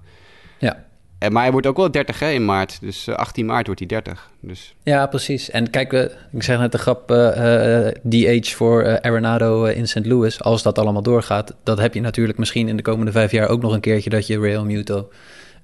Ja. 0.58 0.84
En, 1.20 1.32
maar 1.32 1.42
hij 1.42 1.52
wordt 1.52 1.66
ook 1.66 1.76
wel 1.76 1.90
30 1.90 2.18
hè, 2.18 2.30
in 2.30 2.44
maart. 2.44 2.78
Dus 2.80 3.08
18 3.08 3.44
eh, 3.44 3.50
maart 3.50 3.66
wordt 3.66 3.80
hij 3.80 3.88
30. 3.88 4.30
Dus. 4.40 4.74
Ja, 4.82 5.06
precies. 5.06 5.50
En 5.50 5.70
kijk, 5.70 5.92
uh, 5.92 6.02
ik 6.32 6.42
zeg 6.42 6.58
net 6.58 6.72
de 6.72 6.78
grap, 6.78 7.10
uh, 7.10 7.86
uh, 7.86 8.40
DH 8.40 8.54
voor 8.54 9.00
Arenado 9.00 9.64
in 9.64 9.88
St. 9.88 10.06
Louis. 10.06 10.42
Als 10.42 10.62
dat 10.62 10.78
allemaal 10.78 11.02
doorgaat, 11.02 11.54
dat 11.62 11.78
heb 11.78 11.94
je 11.94 12.00
natuurlijk 12.00 12.38
misschien 12.38 12.68
in 12.68 12.76
de 12.76 12.82
komende 12.82 13.12
vijf 13.12 13.30
jaar 13.30 13.48
ook 13.48 13.62
nog 13.62 13.72
een 13.72 13.80
keertje 13.80 14.10
dat 14.10 14.26
je 14.26 14.40
Real 14.40 14.64
Muto 14.64 15.10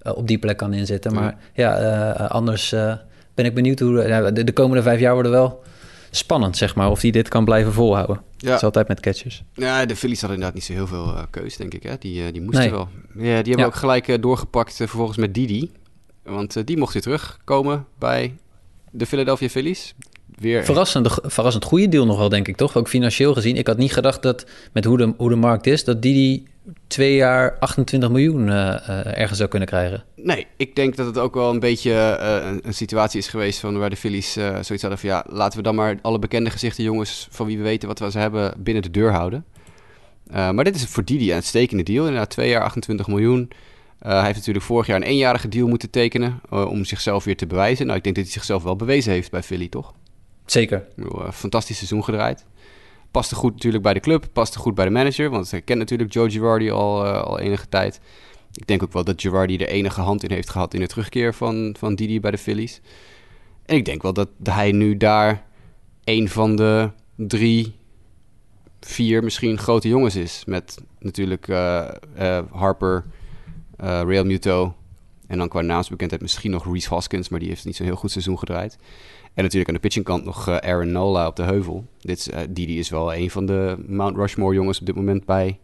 op 0.02 0.26
die 0.26 0.38
plek 0.38 0.56
kan 0.56 0.72
inzetten. 0.72 1.14
Maar 1.14 1.36
ja, 1.52 2.10
anders 2.12 2.70
ben 3.34 3.44
ik 3.44 3.54
benieuwd 3.54 3.78
hoe 3.78 4.30
de, 4.32 4.44
de 4.44 4.52
komende 4.52 4.82
vijf 4.82 5.00
jaar 5.00 5.14
worden 5.14 5.32
wel 5.32 5.62
spannend, 6.10 6.56
zeg 6.56 6.74
maar, 6.74 6.90
of 6.90 7.00
hij 7.00 7.10
dit 7.10 7.28
kan 7.28 7.44
blijven 7.44 7.72
volhouden. 7.72 8.22
Ja. 8.36 8.48
Dat 8.48 8.56
is 8.56 8.62
altijd 8.62 8.88
met 8.88 9.00
catchers. 9.00 9.44
Ja, 9.54 9.86
de 9.86 9.96
Phillies 9.96 10.20
hadden 10.20 10.38
inderdaad 10.38 10.60
niet 10.60 10.68
zo 10.68 10.72
heel 10.72 10.86
veel 10.86 11.14
uh, 11.14 11.22
keus, 11.30 11.56
denk 11.56 11.74
ik. 11.74 11.82
Hè? 11.82 11.98
Die, 11.98 12.26
uh, 12.26 12.32
die 12.32 12.42
moesten 12.42 12.70
wel. 12.70 12.88
Ja, 13.14 13.42
die 13.42 13.52
hebben 13.52 13.66
ook 13.66 13.74
gelijk 13.74 14.08
uh, 14.08 14.16
doorgepakt 14.20 14.76
vervolgens 14.76 15.18
met 15.18 15.34
Didi. 15.34 15.70
Want 16.22 16.66
die 16.66 16.76
mocht 16.76 16.92
weer 16.92 17.02
terugkomen 17.02 17.86
bij 17.98 18.36
de 18.90 19.06
Philadelphia 19.06 19.48
Phillies. 19.48 19.94
Weer... 20.34 20.64
Verrassend, 20.64 21.18
verrassend 21.22 21.64
goede 21.64 21.88
deal 21.88 22.06
nog 22.06 22.18
wel, 22.18 22.28
denk 22.28 22.48
ik, 22.48 22.56
toch? 22.56 22.76
Ook 22.76 22.88
financieel 22.88 23.34
gezien. 23.34 23.56
Ik 23.56 23.66
had 23.66 23.76
niet 23.76 23.92
gedacht 23.92 24.22
dat, 24.22 24.46
met 24.72 24.84
hoe 24.84 24.96
de, 24.96 25.14
hoe 25.16 25.28
de 25.28 25.36
markt 25.36 25.66
is, 25.66 25.84
dat 25.84 26.02
Didi 26.02 26.46
twee 26.86 27.14
jaar 27.14 27.56
28 27.58 28.10
miljoen 28.10 28.48
uh, 28.48 28.54
uh, 28.54 29.18
ergens 29.18 29.38
zou 29.38 29.50
kunnen 29.50 29.68
krijgen. 29.68 30.04
Nee, 30.14 30.46
ik 30.56 30.76
denk 30.76 30.96
dat 30.96 31.06
het 31.06 31.18
ook 31.18 31.34
wel 31.34 31.50
een 31.50 31.60
beetje 31.60 31.90
uh, 31.90 32.48
een, 32.50 32.60
een, 32.62 32.74
situatie 32.74 33.18
is 33.18 33.28
geweest 33.28 33.60
van 33.60 33.78
waar 33.78 33.90
de 33.90 33.96
Phillies 33.96 34.32
zoiets 34.32 34.82
hadden 34.82 34.98
van 34.98 35.08
ja, 35.08 35.24
laten 35.28 35.58
we 35.58 35.64
dan 35.64 35.74
maar 35.74 35.98
alle 36.02 36.18
bekende 36.18 36.50
gezichten 36.50 36.84
jongens 36.84 37.28
van 37.30 37.46
wie 37.46 37.56
we 37.56 37.62
weten 37.62 37.88
wat 37.88 37.98
we 37.98 38.10
ze 38.10 38.18
hebben 38.18 38.54
binnen 38.58 38.82
de 38.82 38.90
deur 38.90 39.12
houden. 39.12 39.44
maar 40.30 40.64
dit 40.64 40.74
is 40.74 40.84
voor 40.84 41.04
Didi 41.04 41.28
een 41.28 41.34
uitstekende 41.34 41.82
deal. 41.82 42.04
Inderdaad, 42.04 42.30
twee 42.30 42.48
jaar 42.48 42.62
28 42.62 43.06
miljoen. 43.06 43.50
hij 43.98 44.24
heeft 44.24 44.36
natuurlijk 44.36 44.64
vorig 44.64 44.86
jaar 44.86 44.96
een 44.96 45.02
eenjarige 45.02 45.48
deal 45.48 45.68
moeten 45.68 45.90
tekenen 45.90 46.40
om 46.50 46.84
zichzelf 46.84 47.24
weer 47.24 47.36
te 47.36 47.46
bewijzen. 47.46 47.86
Nou, 47.86 47.98
ik 47.98 48.04
denk 48.04 48.16
dat 48.16 48.24
hij 48.24 48.34
zichzelf 48.34 48.62
wel 48.62 48.76
bewezen 48.76 49.12
heeft 49.12 49.30
bij 49.30 49.42
Philly, 49.42 49.68
toch? 49.68 49.94
Zeker. 50.46 50.84
fantastisch 51.32 51.76
seizoen 51.76 52.04
gedraaid. 52.04 52.46
Paste 53.10 53.34
goed 53.34 53.52
natuurlijk 53.52 53.82
bij 53.82 53.94
de 53.94 54.00
club, 54.00 54.26
paste 54.32 54.58
goed 54.58 54.74
bij 54.74 54.84
de 54.84 54.90
manager. 54.90 55.30
Want 55.30 55.50
hij 55.50 55.62
kent 55.62 55.78
natuurlijk 55.78 56.12
Joe 56.12 56.30
Girardi 56.30 56.70
al, 56.70 57.06
uh, 57.06 57.22
al 57.22 57.38
enige 57.38 57.68
tijd. 57.68 58.00
Ik 58.52 58.66
denk 58.66 58.82
ook 58.82 58.92
wel 58.92 59.04
dat 59.04 59.20
Girardi 59.20 59.56
de 59.56 59.66
enige 59.66 60.00
hand 60.00 60.22
in 60.22 60.30
heeft 60.30 60.50
gehad 60.50 60.74
in 60.74 60.80
de 60.80 60.86
terugkeer 60.86 61.34
van, 61.34 61.76
van 61.78 61.94
Didi 61.94 62.20
bij 62.20 62.30
de 62.30 62.38
Phillies. 62.38 62.80
En 63.64 63.76
ik 63.76 63.84
denk 63.84 64.02
wel 64.02 64.12
dat 64.12 64.28
hij 64.42 64.72
nu 64.72 64.96
daar 64.96 65.44
een 66.04 66.28
van 66.28 66.56
de 66.56 66.90
drie, 67.14 67.74
vier 68.80 69.24
misschien 69.24 69.58
grote 69.58 69.88
jongens 69.88 70.16
is. 70.16 70.42
Met 70.44 70.78
natuurlijk 70.98 71.48
uh, 71.48 71.88
uh, 72.18 72.38
Harper, 72.50 73.04
Real 73.78 74.24
Muto. 74.24 74.74
En 75.26 75.38
dan 75.38 75.48
qua 75.48 75.60
naamsbekendheid 75.60 76.22
misschien 76.22 76.50
nog 76.50 76.64
Reese 76.64 76.88
Hoskins, 76.88 77.28
maar 77.28 77.40
die 77.40 77.48
heeft 77.48 77.64
niet 77.64 77.76
zo'n 77.76 77.86
heel 77.86 77.96
goed 77.96 78.10
seizoen 78.10 78.38
gedraaid. 78.38 78.78
En 79.34 79.42
natuurlijk 79.42 79.68
aan 79.68 79.74
de 79.74 79.80
pitchingkant 79.80 80.24
nog 80.24 80.48
uh, 80.48 80.56
Aaron 80.56 80.92
Nola 80.92 81.26
op 81.26 81.36
de 81.36 81.42
heuvel. 81.42 81.84
Dit 82.00 82.30
uh, 82.32 82.40
Didi 82.48 82.78
is 82.78 82.90
wel 82.90 83.14
een 83.14 83.30
van 83.30 83.46
de 83.46 83.84
Mount 83.86 84.16
Rushmore 84.16 84.54
jongens 84.54 84.80
op 84.80 84.86
dit 84.86 84.94
moment 84.94 85.24
bij 85.24 85.58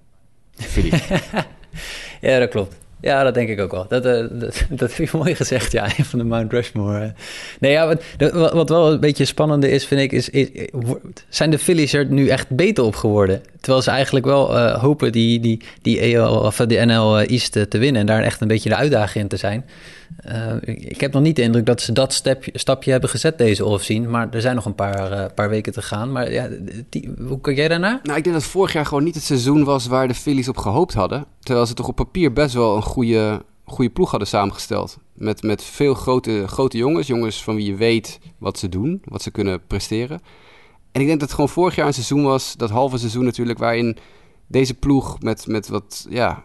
Philly. 0.54 0.90
ja, 2.20 2.38
dat 2.38 2.48
klopt. 2.48 2.81
Ja, 3.02 3.22
dat 3.22 3.34
denk 3.34 3.48
ik 3.48 3.60
ook 3.60 3.70
wel. 3.70 3.86
Dat, 3.88 4.06
uh, 4.06 4.24
dat, 4.30 4.64
dat 4.80 4.92
vind 4.92 5.12
mooi 5.12 5.34
gezegd, 5.34 5.72
ja, 5.72 5.88
van 5.88 6.18
de 6.18 6.24
Mount 6.24 6.52
Rushmore. 6.52 7.12
Nee, 7.60 7.72
ja, 7.72 7.86
wat, 7.86 8.52
wat 8.52 8.68
wel 8.68 8.92
een 8.92 9.00
beetje 9.00 9.24
spannende 9.24 9.70
is, 9.70 9.86
vind 9.86 10.00
ik, 10.00 10.12
is, 10.12 10.28
is, 10.28 10.48
zijn 11.28 11.50
de 11.50 11.58
Phillies 11.58 11.92
er 11.92 12.06
nu 12.06 12.28
echt 12.28 12.48
beter 12.48 12.84
op 12.84 12.94
geworden? 12.94 13.42
Terwijl 13.60 13.82
ze 13.82 13.90
eigenlijk 13.90 14.24
wel 14.24 14.56
uh, 14.56 14.80
hopen 14.80 15.12
die, 15.12 15.40
die, 15.40 15.62
die, 15.82 16.18
AL, 16.18 16.40
of 16.40 16.56
die 16.56 16.78
NL 16.78 17.18
East 17.18 17.52
te 17.52 17.78
winnen 17.78 18.00
en 18.00 18.06
daar 18.06 18.22
echt 18.22 18.40
een 18.40 18.48
beetje 18.48 18.68
de 18.68 18.76
uitdaging 18.76 19.24
in 19.24 19.28
te 19.28 19.36
zijn. 19.36 19.64
Ik 20.64 21.00
heb 21.00 21.12
nog 21.12 21.22
niet 21.22 21.36
de 21.36 21.42
indruk 21.42 21.66
dat 21.66 21.80
ze 21.80 21.92
dat 21.92 22.12
step, 22.12 22.44
stapje 22.52 22.90
hebben 22.90 23.10
gezet 23.10 23.38
deze 23.38 23.64
offseason. 23.64 24.10
Maar 24.10 24.28
er 24.30 24.40
zijn 24.40 24.54
nog 24.54 24.64
een 24.64 24.74
paar, 24.74 25.32
paar 25.32 25.48
weken 25.48 25.72
te 25.72 25.82
gaan. 25.82 26.12
Maar 26.12 26.32
ja, 26.32 26.48
hoe 27.26 27.40
kijk 27.40 27.56
jij 27.56 27.68
daarnaar? 27.68 28.00
Nou, 28.02 28.18
ik 28.18 28.24
denk 28.24 28.36
dat 28.36 28.44
vorig 28.44 28.72
jaar 28.72 28.86
gewoon 28.86 29.04
niet 29.04 29.14
het 29.14 29.24
seizoen 29.24 29.64
was 29.64 29.86
waar 29.86 30.08
de 30.08 30.14
Phillies 30.14 30.48
op 30.48 30.56
gehoopt 30.56 30.94
hadden. 30.94 31.26
Terwijl 31.42 31.66
ze 31.66 31.74
toch 31.74 31.88
op 31.88 31.96
papier 31.96 32.32
best 32.32 32.54
wel 32.54 32.76
een 32.76 32.82
goede, 32.82 33.44
goede 33.64 33.90
ploeg 33.90 34.10
hadden 34.10 34.28
samengesteld. 34.28 34.98
Met, 35.12 35.42
met 35.42 35.62
veel 35.62 35.94
grote, 35.94 36.44
grote 36.46 36.76
jongens. 36.76 37.06
Jongens 37.06 37.42
van 37.42 37.54
wie 37.54 37.66
je 37.66 37.74
weet 37.74 38.20
wat 38.38 38.58
ze 38.58 38.68
doen, 38.68 39.02
wat 39.04 39.22
ze 39.22 39.30
kunnen 39.30 39.66
presteren. 39.66 40.20
En 40.92 41.00
ik 41.00 41.06
denk 41.06 41.20
dat 41.20 41.28
het 41.28 41.30
gewoon 41.30 41.48
vorig 41.48 41.74
jaar 41.74 41.86
een 41.86 41.92
seizoen 41.92 42.22
was, 42.22 42.56
dat 42.56 42.70
halve 42.70 42.98
seizoen 42.98 43.24
natuurlijk, 43.24 43.58
waarin 43.58 43.96
deze 44.46 44.74
ploeg 44.74 45.20
met, 45.20 45.46
met 45.46 45.68
wat 45.68 46.06
ja, 46.10 46.44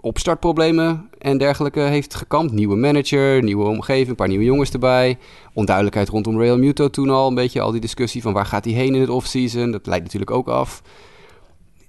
opstartproblemen 0.00 1.08
en 1.18 1.38
dergelijke 1.38 1.80
heeft 1.80 2.14
gekampt. 2.14 2.52
Nieuwe 2.52 2.76
manager, 2.76 3.42
nieuwe 3.42 3.68
omgeving, 3.68 4.08
een 4.08 4.14
paar 4.14 4.28
nieuwe 4.28 4.44
jongens 4.44 4.70
erbij. 4.70 5.18
Onduidelijkheid 5.52 6.08
rondom 6.08 6.40
Real 6.40 6.58
Muto 6.58 6.90
toen 6.90 7.10
al. 7.10 7.28
Een 7.28 7.34
beetje 7.34 7.60
al 7.60 7.70
die 7.70 7.80
discussie 7.80 8.22
van 8.22 8.32
waar 8.32 8.46
gaat 8.46 8.64
hij 8.64 8.74
heen 8.74 8.94
in 8.94 9.00
het 9.00 9.10
offseason. 9.10 9.70
Dat 9.70 9.86
leidt 9.86 10.04
natuurlijk 10.04 10.30
ook 10.30 10.48
af. 10.48 10.82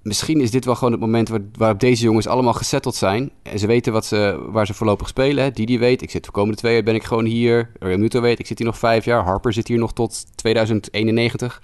Misschien 0.06 0.42
is 0.42 0.52
dit 0.52 0.66
wel 0.66 0.76
gewoon 0.76 0.92
het 0.92 1.02
moment 1.02 1.30
waar, 1.30 1.42
waarop 1.58 1.80
deze 1.80 2.04
jongens 2.04 2.28
allemaal 2.28 2.54
gesetteld 2.54 2.96
zijn. 2.96 3.32
En 3.42 3.60
ze 3.60 3.68
weten 3.68 3.94
wat 3.94 4.06
ze, 4.06 4.46
waar 4.50 4.66
ze 4.66 4.74
voorlopig 4.74 5.08
spelen. 5.08 5.44
Hè. 5.44 5.52
Didi 5.52 5.80
weet, 5.80 6.02
ik 6.02 6.10
zit 6.10 6.24
de 6.24 6.32
komende 6.32 6.58
twee 6.58 6.74
jaar 6.74 6.84
ben 6.84 6.96
ik 6.96 7.04
gewoon 7.04 7.26
hier. 7.26 7.72
Real 7.80 7.98
Muto 7.98 8.22
weet, 8.22 8.40
ik 8.40 8.48
zit 8.48 8.58
hier 8.58 8.68
nog 8.68 8.78
vijf 8.78 9.06
jaar. 9.06 9.24
Harper 9.24 9.54
zit 9.54 9.68
hier 9.68 9.78
nog 9.78 9.94
tot 9.94 10.26
2091. 10.36 11.62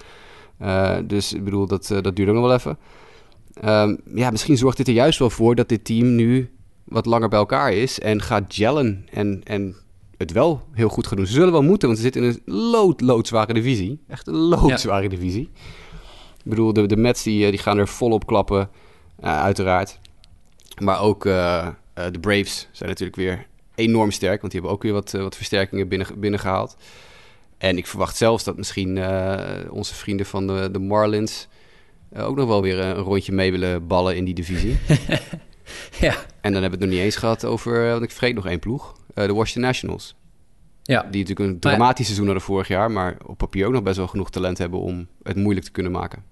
Uh, 0.62 0.98
dus 1.04 1.34
ik 1.34 1.44
bedoel, 1.44 1.68
dat, 1.68 1.90
uh, 1.90 2.02
dat 2.02 2.16
duurt 2.16 2.30
ook 2.30 2.36
nog 2.36 2.44
wel 2.44 2.54
even. 2.54 2.78
Um, 3.66 4.02
ja, 4.16 4.30
misschien 4.30 4.58
zorgt 4.58 4.78
dit 4.78 4.88
er 4.88 4.94
juist 4.94 5.20
wel 5.20 5.30
voor 5.30 5.56
dat 5.56 5.70
dit 5.70 5.86
team 5.86 6.16
nu 6.16 6.52
wat 6.84 7.06
langer 7.06 7.30
bij 7.30 7.40
elkaar 7.40 7.74
is 7.74 8.00
en 8.00 8.22
gaat 8.22 8.44
gellen 8.48 9.06
en, 9.12 9.42
en 9.44 9.76
het 10.18 10.32
wel 10.32 10.62
heel 10.72 10.90
goed 10.90 11.08
gaan 11.08 11.18
doen. 11.18 11.26
Ze 11.26 11.34
zullen 11.34 11.52
wel 11.52 11.64
moeten, 11.64 11.88
want 11.88 12.00
ze 12.00 12.06
zitten 12.06 12.24
in 12.24 12.42
een 12.46 12.54
lood, 12.54 13.02
loodzware 13.02 13.54
divisie. 13.54 14.00
Echt 14.08 14.28
een 14.28 14.36
loodzware 14.36 15.04
ja. 15.04 15.10
divisie. 15.10 15.50
Ik 16.44 16.50
bedoel, 16.50 16.74
de, 16.74 16.86
de 16.86 16.98
Mets 16.98 17.24
die, 17.24 17.50
die 17.50 17.60
gaan 17.60 17.78
er 17.78 17.88
volop 17.88 18.26
klappen, 18.26 18.70
uh, 19.24 19.42
uiteraard. 19.42 20.00
Maar 20.78 21.02
ook 21.02 21.26
uh, 21.26 21.68
de 21.94 22.20
Braves 22.20 22.68
zijn 22.72 22.90
natuurlijk 22.90 23.18
weer 23.18 23.46
enorm 23.76 24.12
sterk, 24.12 24.42
want 24.42 24.52
die 24.52 24.62
hebben 24.62 24.78
ook 24.78 24.84
weer 24.84 24.94
wat, 24.94 25.12
wat 25.12 25.36
versterkingen 25.36 25.88
binnen, 25.88 26.08
binnengehaald. 26.20 26.78
En 27.58 27.78
ik 27.78 27.88
verwacht 27.88 28.18
zelfs 28.18 28.44
dat 28.44 28.58
misschien 28.58 28.98
onze 29.70 29.96
vrienden 29.96 30.26
van 30.26 30.48
de, 30.48 30.70
de 30.72 30.80
Marlins 30.80 31.48
ook 32.16 32.36
nog 32.36 32.48
wel 32.48 32.62
weer 32.62 32.80
een 32.80 32.96
rondje 32.96 33.32
mee 33.32 33.52
willen 33.52 33.88
ballen 33.88 34.16
in 34.16 34.26
die 34.26 34.34
divisie. 34.34 34.78
ja. 36.00 36.16
En 36.42 36.54
dan 36.54 36.62
hebben 36.62 36.62
we 36.62 36.70
het 36.70 36.80
nog 36.80 36.90
niet 36.90 37.00
eens 37.00 37.16
gehad 37.16 37.46
over, 37.46 37.90
want 37.90 38.04
ik 38.04 38.12
vergeet 38.12 38.36
nog 38.36 38.46
één 38.46 38.60
ploeg, 38.60 38.96
de 39.14 39.34
Washington 39.34 39.62
Nationals. 39.62 40.16
Ja. 40.84 41.02
Die 41.12 41.22
natuurlijk 41.22 41.50
een 41.50 41.60
dramatisch 41.60 42.06
seizoen 42.06 42.26
hadden 42.26 42.44
vorig 42.44 42.68
jaar, 42.68 42.92
maar 42.92 43.18
op 43.26 43.38
papier 43.38 43.66
ook 43.66 43.74
nog 43.74 43.84
best 43.84 43.98
wel 43.98 44.08
genoeg 44.08 44.30
talent 44.30 44.58
hebben 44.58 44.80
om 44.80 45.08
het 45.24 45.36
moeilijk 45.36 45.66
te 45.66 45.72
kunnen 45.72 45.92
maken. 45.92 46.24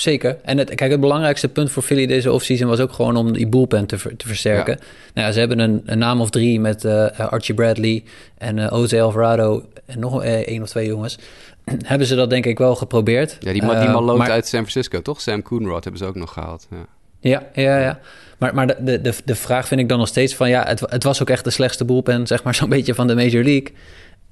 Zeker. 0.00 0.36
En 0.42 0.58
het, 0.58 0.74
kijk, 0.74 0.90
het 0.90 1.00
belangrijkste 1.00 1.48
punt 1.48 1.70
voor 1.70 1.82
Philly 1.82 2.06
deze 2.06 2.32
offseason 2.32 2.68
was 2.68 2.80
ook 2.80 2.92
gewoon 2.92 3.16
om 3.16 3.32
die 3.32 3.46
bullpen 3.46 3.86
te, 3.86 3.98
ver, 3.98 4.16
te 4.16 4.26
versterken. 4.26 4.76
Ja. 4.80 4.86
Nou 5.14 5.26
ja, 5.26 5.32
ze 5.32 5.38
hebben 5.38 5.58
een, 5.58 5.82
een, 5.84 5.98
naam 5.98 6.20
of 6.20 6.30
drie 6.30 6.60
met 6.60 6.84
uh, 6.84 7.18
Archie 7.18 7.54
Bradley 7.54 8.04
en 8.38 8.56
uh, 8.56 8.66
Jose 8.70 9.00
Alvarado 9.00 9.64
en 9.86 9.98
nog 9.98 10.24
uh, 10.24 10.32
één 10.32 10.62
of 10.62 10.68
twee 10.68 10.86
jongens. 10.86 11.18
hebben 11.82 12.06
ze 12.06 12.14
dat 12.14 12.30
denk 12.30 12.46
ik 12.46 12.58
wel 12.58 12.74
geprobeerd. 12.74 13.36
Ja, 13.40 13.52
die, 13.52 13.60
die 13.60 13.88
maloot 13.88 14.18
maar... 14.18 14.30
uit 14.30 14.46
San 14.46 14.60
Francisco, 14.60 15.02
toch? 15.02 15.20
Sam 15.20 15.42
Coonrod 15.42 15.82
hebben 15.84 16.02
ze 16.02 16.08
ook 16.08 16.16
nog 16.16 16.32
gehaald. 16.32 16.66
Ja. 16.70 16.86
Ja, 17.20 17.42
ja, 17.52 17.78
ja. 17.78 17.98
Maar, 18.38 18.54
maar 18.54 18.66
de, 18.66 19.00
de, 19.00 19.14
de 19.24 19.34
vraag 19.34 19.68
vind 19.68 19.80
ik 19.80 19.88
dan 19.88 19.98
nog 19.98 20.08
steeds 20.08 20.34
van... 20.34 20.48
ja, 20.48 20.64
het, 20.66 20.80
het 20.80 21.02
was 21.02 21.22
ook 21.22 21.30
echt 21.30 21.44
de 21.44 21.50
slechtste 21.50 21.84
bullpen, 21.84 22.26
zeg 22.26 22.42
maar, 22.42 22.54
zo'n 22.60 22.68
beetje 22.68 22.94
van 22.94 23.06
de 23.06 23.14
Major 23.14 23.44
League. 23.44 23.72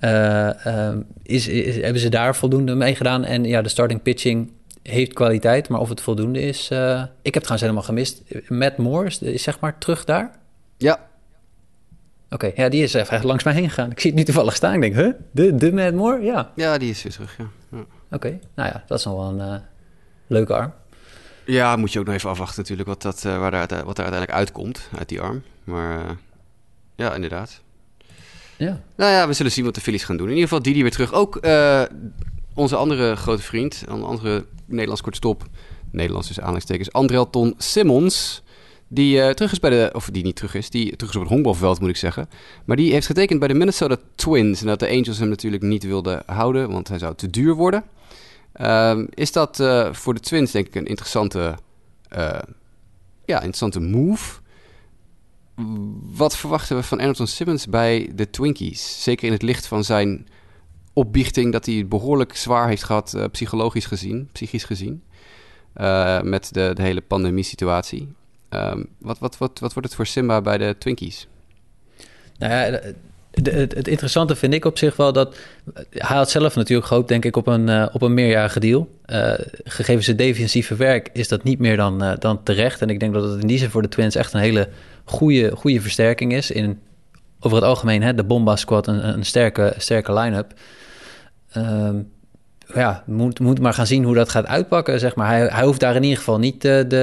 Uh, 0.01 0.51
uh, 0.67 0.97
is, 1.23 1.49
is, 1.49 1.81
hebben 1.81 2.01
ze 2.01 2.09
daar 2.09 2.37
voldoende 2.37 2.75
mee 2.75 2.95
gedaan? 2.95 3.25
En 3.25 3.45
ja, 3.45 3.63
de 3.63 3.69
starting 3.69 4.03
pitching 4.03 4.53
heeft 4.89 5.13
kwaliteit, 5.13 5.69
maar 5.69 5.81
of 5.81 5.89
het 5.89 6.01
voldoende 6.01 6.41
is... 6.41 6.71
Uh, 6.73 7.03
ik 7.23 7.35
heb 7.35 7.43
het 7.43 7.43
trouwens 7.43 7.61
helemaal 7.61 7.83
gemist. 7.83 8.23
Matt 8.49 8.77
Moore 8.77 9.07
is, 9.07 9.23
is 9.23 9.43
zeg 9.43 9.61
maar 9.61 9.79
terug 9.79 10.05
daar? 10.05 10.39
Ja. 10.77 11.09
Oké, 12.31 12.47
okay, 12.47 12.65
ja, 12.65 12.69
die 12.69 12.83
is 12.83 12.95
even 12.95 13.27
langs 13.27 13.45
mij 13.45 13.55
heen 13.55 13.69
gegaan. 13.69 13.91
Ik 13.91 14.01
zie 14.01 14.11
het 14.11 14.19
nu 14.19 14.25
toevallig 14.25 14.55
staan. 14.55 14.75
Ik 14.75 14.81
denk, 14.81 14.95
huh? 14.95 15.13
De, 15.31 15.55
de 15.55 15.73
Matt 15.73 15.95
Moore? 15.95 16.23
Ja. 16.23 16.53
Ja, 16.55 16.79
die 16.79 16.91
is 16.91 17.03
weer 17.03 17.13
terug, 17.13 17.37
ja. 17.39 17.49
ja. 17.71 17.79
Oké, 17.79 17.87
okay. 18.15 18.41
nou 18.55 18.69
ja, 18.69 18.85
dat 18.87 18.99
is 18.99 19.05
nog 19.05 19.15
wel 19.15 19.41
een 19.41 19.63
leuke 20.27 20.55
arm. 20.55 20.73
Ja, 21.45 21.77
moet 21.77 21.93
je 21.93 21.99
ook 21.99 22.07
nog 22.07 22.15
even 22.15 22.31
afwachten 22.31 22.61
natuurlijk 22.61 22.89
wat, 22.89 23.03
dat, 23.03 23.23
uh, 23.27 23.39
waar 23.39 23.51
daar, 23.51 23.69
wat 23.69 23.99
er 23.99 24.05
uiteindelijk 24.05 24.31
uitkomt 24.31 24.89
uit 24.99 25.09
die 25.09 25.21
arm. 25.21 25.43
Maar 25.65 26.17
ja, 26.97 27.15
inderdaad. 27.15 27.61
Ja. 28.57 28.81
Nou 28.97 29.13
ja, 29.13 29.27
we 29.27 29.33
zullen 29.33 29.53
zien 29.53 29.65
wat 29.65 29.75
de 29.75 29.81
Phillies 29.81 30.05
gaan 30.05 30.17
doen. 30.17 30.27
In 30.27 30.33
ieder 30.33 30.49
geval 30.49 30.63
Didi 30.63 30.83
weer 30.83 30.91
terug. 30.91 31.13
Ook 31.13 31.39
onze 32.57 32.77
andere 32.77 33.17
grote 33.17 33.43
vriend, 33.43 33.85
een 33.87 34.03
andere 34.03 34.47
Nederlands 34.67 35.03
kortstop, 35.03 35.47
Nederlands 35.91 36.29
dus 36.29 36.39
aanleidingstekens, 36.39 36.93
Andrelton 36.93 37.55
Simmons. 37.59 38.43
Die 38.89 39.35
terug 39.35 39.53
is 39.53 39.59
bij 39.59 39.71
de, 39.71 39.91
of 39.93 40.09
die 40.13 40.23
niet 40.23 40.37
terug 40.37 40.55
is, 40.55 40.71
die 40.71 40.97
terug 40.97 41.11
is 41.11 41.17
op 41.17 41.23
het 41.23 41.33
honkbalveld 41.33 41.81
moet 41.81 41.89
ik 41.89 41.97
zeggen. 41.97 42.29
Maar 42.65 42.77
die 42.77 42.93
heeft 42.93 43.07
getekend 43.07 43.39
bij 43.39 43.49
de 43.49 43.55
Minnesota 43.55 43.97
Twins. 44.15 44.61
En 44.61 44.67
dat 44.67 44.79
de 44.79 44.89
Angels 44.89 45.19
hem 45.19 45.29
natuurlijk 45.29 45.63
niet 45.63 45.85
wilden 45.85 46.23
houden, 46.27 46.71
want 46.71 46.89
hij 46.89 46.99
zou 46.99 47.15
te 47.15 47.31
duur 47.31 47.55
worden. 47.55 47.85
Um, 48.61 49.09
is 49.15 49.33
dat 49.33 49.61
uh, 49.61 49.93
voor 49.93 50.15
de 50.15 50.21
Twins 50.21 50.51
denk 50.51 50.67
ik 50.67 50.75
een 50.75 50.87
interessante, 50.87 51.55
uh, 52.17 52.39
ja, 53.25 53.37
interessante 53.37 53.81
move. 53.81 54.41
Wat 56.17 56.37
verwachten 56.37 56.77
we 56.77 56.83
van 56.83 57.01
Anderson 57.01 57.27
Simmons 57.27 57.67
bij 57.67 58.11
de 58.15 58.31
Twinkies? 58.31 59.03
Zeker 59.03 59.27
in 59.27 59.33
het 59.33 59.43
licht 59.43 59.67
van 59.67 59.85
zijn 59.85 60.27
opbiechting 60.97 61.53
dat 61.53 61.67
hij 61.67 61.87
behoorlijk 61.89 62.37
zwaar 62.37 62.69
heeft 62.69 62.85
gehad, 62.85 63.13
uh, 63.17 63.25
psychologisch 63.33 63.87
gezien, 63.87 64.29
psychisch 64.33 64.65
gezien. 64.65 65.03
met 66.23 66.49
de, 66.53 66.71
de 66.75 66.83
hele 66.83 67.01
pandemie-situatie. 67.01 68.09
Um, 68.51 68.87
wat, 68.99 69.19
wat, 69.19 69.39
wat, 69.39 69.59
wat 69.59 69.73
wordt 69.73 69.89
het 69.89 69.97
voor 69.97 70.07
Simba 70.07 70.41
bij 70.41 70.59
de 70.59 70.75
Twinkies? 70.79 71.29
Nou 72.39 72.53
ja, 72.53 72.81
het, 73.31 73.89
interessante 73.89 74.37
vind 74.37 74.55
ik 74.55 74.65
op 74.65 74.79
zich 74.79 74.97
wel 74.97 75.13
dat... 75.13 75.37
Hij 75.91 76.17
had 76.17 76.31
zelf 76.31 76.55
natuurlijk 76.55 76.87
gehoopt, 76.87 77.09
denk 77.09 77.25
ik, 77.25 77.37
op 77.37 77.47
een, 77.47 77.93
op 77.93 78.03
een 78.03 78.15
meerjarige 78.15 78.61
deal. 78.61 78.89
Gegeven 79.65 80.05
zijn 80.05 80.17
defensieve 80.17 80.77
werk 80.77 81.11
is 81.13 81.29
dat 81.29 81.43
niet 81.43 81.59
meer 81.59 81.77
dan, 81.77 82.17
dan 82.19 82.43
terecht. 82.43 82.83
En 82.83 82.91
ik 82.91 83.01
denk 83.01 83.15
dat 83.15 83.31
het 83.31 83.41
in 83.41 83.47
die 83.47 83.59
zin 83.59 83.71
voor 83.71 83.83
de 83.83 83.89
Twins 83.89 84.15
echt 84.15 84.33
een 84.33 84.41
hele 84.41 84.69
goede, 85.05 85.57
goede 85.57 85.81
versterking 85.81 86.33
is. 86.33 86.51
In, 86.51 86.81
over 87.41 87.57
het 87.57 87.67
algemeen, 87.67 88.03
hè, 88.03 88.15
de 88.15 88.25
Bomba 88.25 88.57
Squad, 88.57 88.87
een, 88.87 89.09
een 89.09 89.25
sterke, 89.25 89.75
sterke 89.79 90.13
line-up. 90.13 90.55
Um, 91.57 92.13
ja, 92.75 93.03
moet, 93.07 93.41
moet 93.41 93.61
maar 93.61 93.75
gaan 93.75 93.87
zien 93.87 94.05
hoe 94.05 94.15
dat 94.15 94.29
gaat 94.29 94.47
uitpakken. 94.47 95.01
Zeg 95.01 95.15
maar. 95.15 95.29
hij, 95.29 95.47
hij 95.47 95.65
hoeft 95.65 95.81
daar 95.81 95.97
in 95.97 96.03
ieder 96.03 96.19
geval 96.19 96.39
niet 96.39 96.63
de, 96.63 96.85
de, 96.89 96.97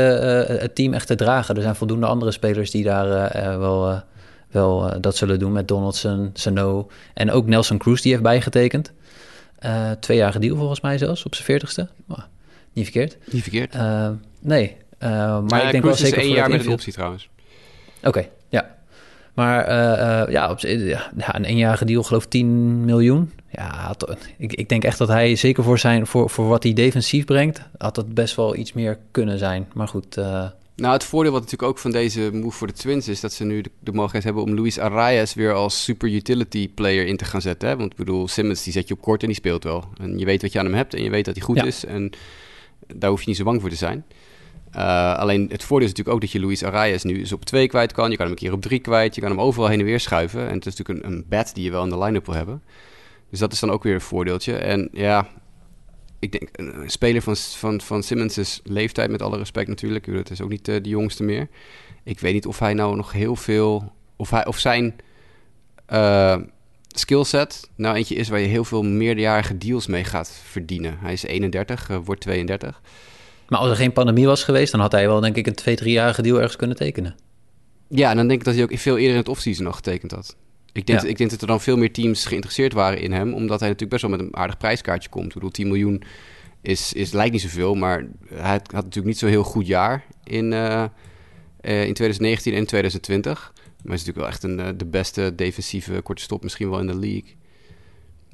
het 0.60 0.76
team 0.76 0.94
echt 0.94 1.08
te 1.08 1.16
dragen. 1.16 1.56
Er 1.56 1.62
zijn 1.62 1.76
voldoende 1.76 2.06
andere 2.06 2.32
spelers 2.32 2.72
die 2.72 2.84
daar 2.84 3.60
wel 3.60 4.04
wel 4.54 4.88
uh, 4.88 4.96
dat 5.02 5.16
zullen 5.16 5.40
doen 5.40 5.52
met 5.52 5.68
Donaldson, 5.68 6.30
Sano 6.34 6.90
en 7.14 7.32
ook 7.32 7.46
Nelson 7.46 7.78
Cruz 7.78 8.02
die 8.02 8.12
heeft 8.12 8.24
bijgetekend. 8.24 8.92
Twee 10.00 10.18
jaar 10.18 10.40
deal 10.40 10.58
volgens 10.58 10.82
mij 10.82 10.98
zelfs 10.98 11.26
op 11.26 11.34
zijn 11.34 11.46
veertigste. 11.46 11.88
Oh, 12.08 12.18
niet 12.74 12.84
verkeerd. 12.84 13.18
Niet 13.32 13.42
verkeerd. 13.42 13.76
Uh, 13.76 14.10
nee, 14.40 14.78
maar, 15.00 15.44
maar 15.44 15.66
ik 15.66 15.72
denk 15.72 15.84
Cruz 15.84 16.00
wel 16.00 16.08
zeker 16.08 16.18
is 16.18 16.24
één 16.24 16.36
jaar 16.36 16.50
met 16.50 16.66
een 16.66 16.72
optie 16.72 16.94
trouwens. 16.94 17.30
Oké, 17.98 18.08
okay. 18.08 18.30
Maar 19.34 19.72
ja, 20.32 20.50
op, 20.50 20.60
ja, 20.60 21.12
een 21.36 21.46
eenjarige 21.46 21.86
deal 21.86 22.04
geloof 22.04 22.26
10 22.26 22.86
miljoen. 22.86 23.32
Ja, 23.52 23.96
ik, 24.38 24.54
ik 24.54 24.70
denk 24.70 24.84
echt 24.84 24.98
dat 24.98 25.08
hij 25.08 25.36
zeker 25.36 25.64
voor, 25.64 25.80
zijn, 25.80 26.08
voor, 26.08 26.30
voor 26.30 26.48
wat 26.48 26.64
hij 26.64 26.74
defensief 26.74 27.26
brengt... 27.26 27.62
had 27.78 27.96
dat 27.96 28.14
best 28.14 28.36
wel 28.36 28.56
iets 28.56 28.74
meer 28.74 28.98
kunnen 29.12 29.38
zijn. 29.38 29.68
Maar 29.74 29.88
goed... 29.88 30.18
Nou, 30.76 30.94
het 30.94 31.04
voordeel 31.04 31.32
wat 31.32 31.42
natuurlijk 31.42 31.70
ook 31.70 31.78
van 31.78 31.92
deze 31.92 32.30
move 32.34 32.58
voor 32.58 32.68
de 32.68 32.74
Twins 32.74 33.08
is 33.08 33.20
dat 33.20 33.34
ze 33.34 33.44
nu 33.44 33.62
de, 33.62 33.72
de 33.80 33.92
mogelijkheid 33.92 34.24
hebben 34.24 34.44
om 34.44 34.56
Luis 34.56 34.80
Arias 34.80 35.34
weer 35.34 35.54
als 35.54 35.84
super 35.84 36.10
utility 36.10 36.70
player 36.70 37.06
in 37.06 37.18
te 37.18 37.26
gaan 37.26 37.42
zetten. 37.42 37.70
Hè? 37.70 37.78
Want 37.78 37.92
ik 37.92 37.98
bedoel, 37.98 38.28
Simmons 38.28 38.64
die 38.64 38.74
zet 38.74 38.88
je 38.88 38.94
op 38.94 39.02
kort 39.02 39.22
en 39.22 39.28
die 39.28 39.36
speelt 39.36 39.64
wel. 39.64 39.84
En 40.00 40.20
je 40.20 40.26
weet 40.26 40.42
wat 40.42 40.52
je 40.52 40.60
aan 40.60 40.66
hem 40.66 40.74
hebt 40.74 40.94
en 40.94 41.04
je 41.04 41.10
weet 41.10 41.26
dat 41.26 41.36
hij 41.36 41.44
goed 41.44 41.58
ja. 41.58 41.64
is. 41.64 41.86
En 41.86 42.12
daar 42.96 43.10
hoef 43.10 43.22
je 43.22 43.28
niet 43.28 43.38
zo 43.38 43.44
bang 43.44 43.62
voor 43.62 43.70
te 43.70 43.76
zijn. 43.76 44.06
Uh, 44.76 45.16
alleen 45.18 45.48
het 45.52 45.64
voordeel 45.64 45.88
is 45.88 45.94
natuurlijk 45.94 46.16
ook 46.16 46.22
dat 46.22 46.32
je 46.32 46.40
Luis 46.40 46.64
Arias 46.64 47.04
nu 47.04 47.20
eens 47.20 47.32
op 47.32 47.46
twee 47.46 47.68
kwijt 47.68 47.92
kan. 47.92 48.10
Je 48.10 48.18
kan 48.18 48.26
hem 48.26 48.36
een 48.36 48.42
keer 48.42 48.54
op 48.54 48.62
drie 48.62 48.80
kwijt. 48.80 49.16
Je 49.16 49.22
kan 49.22 49.30
hem 49.30 49.42
overal 49.42 49.70
heen 49.70 49.80
en 49.80 49.86
weer 49.86 50.00
schuiven. 50.00 50.48
En 50.48 50.54
het 50.54 50.66
is 50.66 50.76
natuurlijk 50.76 51.06
een, 51.06 51.12
een 51.12 51.26
bat 51.30 51.52
die 51.54 51.64
je 51.64 51.72
wel 51.72 51.84
in 51.84 51.90
de 51.90 51.98
line-up 51.98 52.26
wil 52.26 52.36
hebben. 52.36 52.64
Dus 53.30 53.40
dat 53.40 53.54
is 53.54 53.60
dan 53.60 53.72
ook 53.72 53.84
weer 53.84 53.94
een 53.94 54.02
voordeeltje. 54.02 54.56
En 54.56 54.90
ja, 54.92 55.28
ik 56.20 56.32
denk, 56.32 56.50
een 56.52 56.90
speler 56.90 57.22
van, 57.22 57.36
van, 57.36 57.82
van 57.82 58.04
Simmons' 58.04 58.62
leeftijd, 58.64 59.12
met 59.12 59.22
alle 59.22 59.38
respect 59.38 59.68
natuurlijk. 59.68 60.06
Het 60.06 60.30
is 60.30 60.42
ook 60.42 60.50
niet 60.50 60.68
uh, 60.68 60.76
de 60.82 60.90
jongste 60.90 61.24
meer. 61.24 61.48
Ik 62.04 62.20
weet 62.20 62.34
niet 62.34 62.46
of 62.46 62.60
hij 62.60 62.74
nou 62.74 62.96
nog 62.96 63.12
heel 63.12 63.36
veel... 63.36 63.92
Of, 64.16 64.30
hij, 64.30 64.46
of 64.46 64.60
zijn 64.60 64.96
uh, 65.94 66.38
skillset 66.88 67.70
nou 67.76 67.96
eentje 67.96 68.16
is 68.16 68.30
waar 68.30 68.40
je 68.40 68.48
heel 68.48 68.64
veel 68.64 68.84
meerderjarige 68.84 69.58
deals 69.58 69.88
mee 69.88 70.04
gaat 70.04 70.32
verdienen. 70.44 70.98
Hij 71.00 71.14
is 71.14 71.24
31, 71.24 71.90
uh, 71.90 71.98
wordt 72.04 72.22
32. 72.22 72.82
Maar 73.54 73.62
als 73.62 73.72
er 73.72 73.78
geen 73.78 73.94
pandemie 73.94 74.26
was 74.26 74.44
geweest, 74.44 74.72
dan 74.72 74.82
had 74.82 74.92
hij 74.92 75.08
wel 75.08 75.20
denk 75.20 75.36
ik 75.36 75.48
een 75.48 75.54
twee, 75.54 75.76
driejarige 75.76 76.22
deal 76.22 76.38
ergens 76.38 76.56
kunnen 76.56 76.78
tekenen. 76.78 77.16
Ja, 77.88 78.10
en 78.10 78.18
dan 78.18 78.28
denk 78.28 78.40
ik 78.40 78.46
dat 78.46 78.56
hij 78.56 78.64
ook 78.64 78.78
veel 78.78 78.98
eerder 78.98 79.12
in 79.12 79.18
het 79.18 79.30
offseason 79.30 79.66
nog 79.66 79.76
getekend 79.76 80.12
had. 80.12 80.36
Ik 80.72 80.86
denk, 80.88 81.02
ja. 81.02 81.08
ik 81.08 81.18
denk 81.18 81.30
dat 81.30 81.42
er 81.42 81.48
dan 81.48 81.62
veel 81.62 81.78
meer 81.78 81.94
teams 81.94 82.26
geïnteresseerd 82.26 82.74
waren 82.74 83.00
in 83.00 83.12
hem, 83.12 83.34
omdat 83.34 83.60
hij 83.60 83.70
natuurlijk 83.70 83.90
best 83.90 84.02
wel 84.02 84.12
met 84.12 84.20
een 84.20 84.36
aardig 84.36 84.58
prijskaartje 84.58 85.10
komt. 85.10 85.28
Ik 85.28 85.34
bedoel, 85.34 85.50
10 85.50 85.68
miljoen 85.68 86.04
is, 86.62 86.94
is, 86.94 87.12
lijkt 87.12 87.32
niet 87.32 87.42
zoveel, 87.42 87.76
maar 87.76 88.06
hij 88.34 88.52
had 88.52 88.72
natuurlijk 88.72 89.06
niet 89.06 89.18
zo'n 89.18 89.30
heel 89.30 89.44
goed 89.44 89.68
jaar 89.68 90.06
in, 90.24 90.52
uh, 90.52 90.84
uh, 91.62 91.86
in 91.86 91.94
2019 91.94 92.54
en 92.54 92.66
2020. 92.66 93.52
Maar 93.56 93.64
hij 93.84 93.96
is 93.96 94.06
natuurlijk 94.06 94.18
wel 94.18 94.28
echt 94.28 94.44
een, 94.44 94.60
uh, 94.60 94.78
de 94.78 94.86
beste 94.86 95.34
defensieve 95.36 96.02
korte 96.02 96.22
stop 96.22 96.44
misschien 96.44 96.70
wel 96.70 96.80
in 96.80 96.88
de 96.88 97.00
league. 97.00 97.36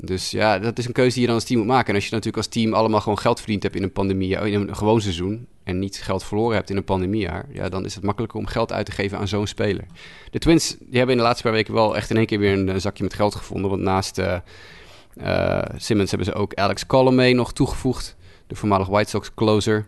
Dus 0.04 0.32
ja, 0.32 0.60
dat 0.60 0.78
is 0.78 0.86
een 0.86 0.94
keuze 0.94 1.12
die 1.12 1.22
je 1.22 1.28
dan 1.28 1.36
als 1.36 1.46
team 1.46 1.60
moet 1.60 1.70
maken. 1.70 1.88
En 1.88 1.96
als 1.96 2.04
je 2.04 2.10
natuurlijk 2.10 2.38
als 2.38 2.54
team 2.54 2.74
allemaal 2.74 3.02
gewoon 3.02 3.20
geld 3.20 3.40
verdiend 3.40 3.64
hebt 3.64 3.76
in 3.76 3.84
een 3.84 3.92
pandemie, 3.92 4.36
in 4.36 4.54
een 4.54 4.76
gewoon 4.76 5.02
seizoen, 5.02 5.48
en 5.64 5.80
niet 5.80 6.02
geld 6.02 6.24
verloren 6.24 6.56
hebt 6.56 6.70
in 6.70 6.78
een 6.78 6.84
pandemiejaar, 6.84 7.46
ja, 7.52 7.70
dan 7.70 7.86
is 7.86 7.96
het 7.96 8.04
makkelijker 8.04 8.40
om 8.40 8.46
geld 8.46 8.72
uit 8.72 8.86
te 8.86 8.92
geven 8.92 9.18
aan 9.18 9.28
zo'n 9.28 9.48
speler. 9.48 9.86
De 10.32 10.40
Twins 10.40 10.76
die 10.80 10.98
hebben 10.98 11.12
in 11.12 11.18
de 11.18 11.24
laatste 11.24 11.44
paar 11.44 11.52
weken 11.52 11.74
wel 11.74 11.96
echt 11.96 12.10
in 12.10 12.18
één 12.18 12.26
keer 12.26 12.40
weer 12.40 12.54
een, 12.54 12.82
zakje 12.82 13.04
met 13.04 13.14
geld 13.14 13.36
gevonden. 13.36 13.70
Want 13.70 13.82
naast 13.82 14.18
uh, 14.18 15.62
Simmons 15.76 16.10
hebben 16.10 16.28
ze 16.28 16.34
ook 16.34 16.54
Alex 16.54 16.86
Colomé 16.86 17.32
nog 17.32 17.54
toegevoegd, 17.54 18.16
de 18.48 18.56
voormalig 18.56 18.88
White 18.88 19.10
Sox 19.10 19.34
closer. 19.34 19.86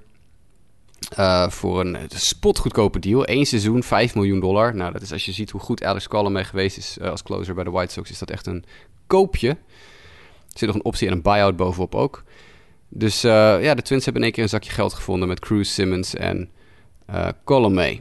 Uh, 1.20 1.50
voor 1.50 1.80
een 1.80 1.98
spotgoedkope 2.08 3.00
deal. 3.00 3.30
Eén 3.30 3.46
seizoen, 3.46 3.84
5 3.84 4.16
miljoen 4.16 4.40
dollar. 4.40 4.76
Nou, 4.76 4.92
dat 4.92 5.02
is 5.02 5.12
als 5.12 5.26
je 5.26 5.32
ziet 5.32 5.50
hoe 5.50 5.62
goed 5.62 5.84
Alex 5.84 6.08
Colomé 6.08 6.44
geweest 6.44 6.78
is 6.78 7.00
als 7.00 7.24
closer 7.24 7.54
bij 7.54 7.64
de 7.64 7.70
White 7.70 7.94
Sox, 7.94 8.10
is 8.10 8.20
dat 8.20 8.30
echt 8.30 8.48
een 8.48 8.66
koopje. 9.08 9.58
Er 10.52 10.60
zit 10.60 10.68
nog 10.68 10.76
een 10.76 10.86
optie 10.86 11.08
en 11.08 11.14
een 11.14 11.22
buyout 11.22 11.56
bovenop 11.56 11.96
ook. 11.96 12.24
Dus 12.90 13.26
uh, 13.26 13.32
ja, 13.64 13.76
de 13.76 13.82
Twins 13.82 14.06
hebben 14.06 14.22
in 14.22 14.28
één 14.28 14.32
keer 14.32 14.44
een 14.44 14.50
zakje 14.50 14.72
geld 14.72 14.94
gevonden 14.94 15.28
met 15.28 15.40
Cruz, 15.40 15.70
Simmons 15.70 16.16
en 16.16 16.50
uh, 17.10 17.28
Colomé. 17.44 18.00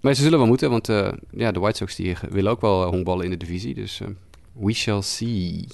Maar 0.00 0.14
ze 0.14 0.22
zullen 0.22 0.38
wel 0.38 0.46
moeten, 0.46 0.70
want 0.70 0.88
uh, 0.88 1.08
ja, 1.30 1.52
de 1.52 1.60
White 1.60 1.76
Sox 1.76 1.94
die 1.94 2.16
willen 2.30 2.50
ook 2.50 2.60
wel 2.60 2.84
honkballen 2.84 3.24
in 3.24 3.30
de 3.30 3.36
divisie. 3.36 3.74
Dus 3.74 4.00
we 4.52 4.72
shall 4.72 5.02
see. 5.02 5.66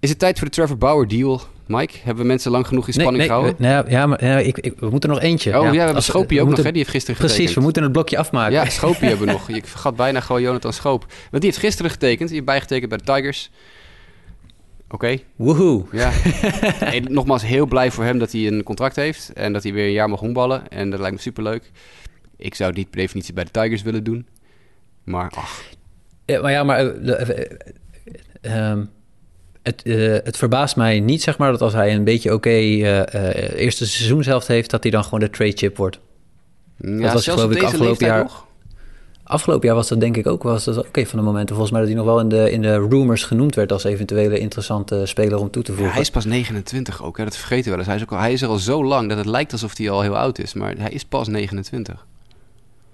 Is 0.00 0.08
het 0.08 0.18
tijd 0.18 0.38
voor 0.38 0.46
de 0.46 0.52
Trevor 0.54 0.78
Bauer 0.78 1.08
deal, 1.08 1.40
Mike? 1.66 1.94
Hebben 2.02 2.22
we 2.22 2.28
mensen 2.28 2.50
lang 2.50 2.66
genoeg 2.66 2.86
in 2.86 2.92
spanning 2.92 3.16
nee, 3.16 3.26
gehouden? 3.26 3.54
Nee, 3.58 3.82
ja, 3.88 4.06
maar 4.06 4.42
ik, 4.42 4.58
ik, 4.58 4.74
we 4.78 4.90
moeten 4.90 5.10
nog 5.10 5.20
eentje. 5.20 5.58
Oh 5.58 5.64
ja, 5.64 5.66
ja 5.66 5.72
we 5.72 5.84
hebben 5.84 6.02
Schoopie 6.02 6.40
ook 6.40 6.48
nog, 6.48 6.56
hè? 6.56 6.62
Die 6.62 6.72
heeft 6.72 6.90
gisteren 6.90 7.16
precies, 7.16 7.36
getekend. 7.36 7.56
we 7.56 7.62
moeten 7.62 7.82
het 7.82 7.92
blokje 7.92 8.18
afmaken. 8.18 8.52
Ja, 8.52 8.68
Schoopie 8.68 9.08
hebben 9.08 9.26
we 9.26 9.32
nog. 9.32 9.48
Ik 9.48 9.66
vergat 9.66 9.96
bijna 9.96 10.20
gewoon 10.20 10.42
Jonathan 10.42 10.72
Schoop. 10.72 11.00
Want 11.30 11.42
die 11.42 11.50
heeft 11.50 11.58
gisteren 11.58 11.90
getekend. 11.90 12.28
Die 12.28 12.34
heeft 12.34 12.44
bijgetekend 12.44 12.88
bij 12.88 12.98
de 12.98 13.04
Tigers. 13.04 13.50
Oké. 14.90 15.04
Okay. 15.04 15.24
Woehoe. 15.36 15.84
Ja. 15.92 16.10
hey, 16.90 17.00
nogmaals, 17.00 17.42
heel 17.42 17.66
blij 17.66 17.90
voor 17.90 18.04
hem 18.04 18.18
dat 18.18 18.32
hij 18.32 18.46
een 18.46 18.62
contract 18.62 18.96
heeft. 18.96 19.32
En 19.32 19.52
dat 19.52 19.62
hij 19.62 19.72
weer 19.72 19.84
een 19.84 19.92
jaar 19.92 20.08
mag 20.08 20.20
honkballen. 20.20 20.68
En 20.68 20.90
dat 20.90 21.00
lijkt 21.00 21.14
me 21.14 21.22
superleuk. 21.22 21.70
Ik 22.36 22.54
zou 22.54 22.68
het 22.68 22.78
niet 22.78 22.90
per 22.90 23.00
definitie 23.00 23.34
bij 23.34 23.44
de 23.44 23.50
Tigers 23.50 23.82
willen 23.82 24.04
doen. 24.04 24.26
Maar 25.04 25.32
ach. 25.34 25.62
Ja, 26.24 26.40
maar 26.40 26.50
ja, 26.50 26.64
maar... 26.64 26.84
Uh, 26.84 27.28
uh, 28.42 28.70
um, 28.70 28.90
het, 29.62 29.82
uh, 29.84 30.16
het, 30.24 30.36
verbaast 30.36 30.76
mij 30.76 31.00
niet, 31.00 31.22
zeg 31.22 31.38
maar, 31.38 31.50
dat 31.50 31.62
als 31.62 31.72
hij 31.72 31.94
een 31.94 32.04
beetje 32.04 32.34
oké 32.34 32.48
okay, 32.48 33.04
eerste 33.54 33.86
seizoen 33.86 34.22
zelf 34.22 34.46
heeft, 34.46 34.70
dat 34.70 34.82
hij 34.82 34.92
dan 34.92 35.04
gewoon 35.04 35.20
de 35.20 35.30
trade 35.30 35.56
chip 35.56 35.76
wordt. 35.76 36.00
Ja, 36.76 37.00
dat 37.00 37.12
was 37.12 37.28
geloof 37.28 37.50
ik 37.50 37.62
afgelopen 37.62 38.06
jaar. 38.06 38.22
Nog? 38.22 38.46
Afgelopen 39.30 39.66
jaar 39.66 39.76
was 39.76 39.88
dat 39.88 40.00
denk 40.00 40.16
ik 40.16 40.26
ook 40.26 40.42
was 40.42 40.64
dat 40.64 40.78
ook 40.78 40.96
een 40.96 41.06
van 41.06 41.18
de 41.18 41.24
momenten. 41.24 41.54
Volgens 41.56 41.70
mij 41.70 41.80
dat 41.80 41.90
hij 41.90 41.98
nog 41.98 42.06
wel 42.06 42.20
in 42.20 42.28
de, 42.28 42.50
in 42.50 42.62
de 42.62 42.88
rumors 42.88 43.22
genoemd 43.22 43.54
werd 43.54 43.72
als 43.72 43.84
eventuele 43.84 44.38
interessante 44.38 45.06
speler 45.06 45.38
om 45.38 45.50
toe 45.50 45.62
te 45.62 45.70
voegen. 45.70 45.86
Ja, 45.86 45.92
hij 45.92 46.02
is 46.02 46.10
pas 46.10 46.24
29 46.24 47.02
ook, 47.02 47.16
hè? 47.16 47.24
dat 47.24 47.36
vergeten 47.36 47.64
we 47.64 47.70
wel 47.70 47.78
eens. 47.78 47.86
Hij 47.86 47.96
is, 47.96 48.02
ook 48.02 48.12
al, 48.12 48.18
hij 48.18 48.32
is 48.32 48.42
er 48.42 48.48
al 48.48 48.58
zo 48.58 48.84
lang 48.84 49.08
dat 49.08 49.18
het 49.18 49.26
lijkt 49.26 49.52
alsof 49.52 49.76
hij 49.76 49.90
al 49.90 50.00
heel 50.00 50.16
oud 50.16 50.38
is, 50.38 50.54
maar 50.54 50.74
hij 50.78 50.90
is 50.90 51.04
pas 51.04 51.28
29. 51.28 52.06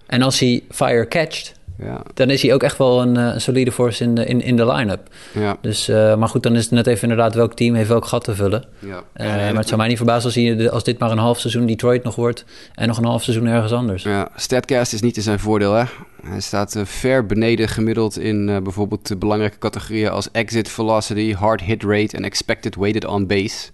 En 0.07 0.22
als 0.22 0.38
hij 0.38 0.62
fire 0.70 1.09
catcht, 1.09 1.55
ja. 1.79 2.03
dan 2.15 2.31
is 2.31 2.43
hij 2.43 2.55
ook 2.55 2.62
echt 2.62 2.79
wel 2.79 3.03
een, 3.03 3.17
een 3.17 3.41
solide 3.41 3.73
force 3.73 4.05
in 4.05 4.15
de, 4.15 4.25
in, 4.25 4.41
in 4.43 4.57
de 4.57 4.67
line-up. 4.67 5.09
Ja. 5.33 5.57
Dus, 5.61 5.89
uh, 5.89 6.17
maar 6.17 6.29
goed, 6.29 6.43
dan 6.43 6.57
is 6.57 6.62
het 6.62 6.71
net 6.71 6.87
even 6.87 7.03
inderdaad 7.03 7.35
welk 7.35 7.55
team 7.55 7.75
heeft 7.75 7.89
welk 7.89 8.05
gat 8.05 8.25
te 8.25 8.35
vullen. 8.35 8.65
Ja. 8.79 9.03
Uh, 9.17 9.27
maar 9.27 9.55
het 9.55 9.67
zou 9.67 9.81
mij 9.81 9.89
niet 9.89 9.97
verbazen 9.97 10.25
als, 10.25 10.35
hij, 10.35 10.71
als 10.71 10.85
dit 10.85 10.99
maar 10.99 11.11
een 11.11 11.19
half 11.19 11.41
seizoen 11.41 11.67
Detroit 11.67 12.03
nog 12.05 12.15
wordt 12.15 12.45
en 12.75 12.89
nog 12.89 12.99
een 12.99 13.05
half 13.05 13.23
seizoen 13.23 13.47
ergens 13.47 13.73
anders. 13.73 14.03
Ja, 14.03 14.29
Statcast 14.37 14.93
is 14.93 15.01
niet 15.01 15.17
in 15.17 15.23
zijn 15.23 15.39
voordeel, 15.39 15.73
hè? 15.73 15.85
Hij 16.23 16.41
staat 16.41 16.77
ver 16.85 17.27
beneden 17.27 17.69
gemiddeld 17.69 18.19
in 18.19 18.47
bijvoorbeeld 18.62 19.07
de 19.07 19.17
belangrijke 19.17 19.59
categorieën 19.59 20.11
als 20.11 20.31
exit 20.31 20.69
velocity, 20.69 21.35
hard 21.35 21.61
hit 21.61 21.83
rate 21.83 22.17
en 22.17 22.25
expected 22.25 22.75
weighted 22.75 23.05
on 23.05 23.27
base. 23.27 23.71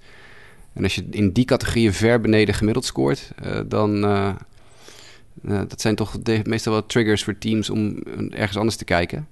En 0.75 0.83
als 0.83 0.95
je 0.95 1.07
in 1.11 1.33
die 1.33 1.45
categorieën 1.45 1.93
ver 1.93 2.21
beneden 2.21 2.55
gemiddeld 2.55 2.85
scoort, 2.85 3.31
dan 3.67 4.05
uh, 5.45 5.61
dat 5.69 5.81
zijn 5.81 5.95
toch 5.95 6.19
de, 6.23 6.41
meestal 6.45 6.73
wel 6.73 6.87
triggers 6.87 7.25
voor 7.25 7.39
teams 7.39 7.71
om 7.71 7.99
ergens 8.31 8.57
anders 8.57 8.77
te 8.77 8.85
kijken. 8.85 9.29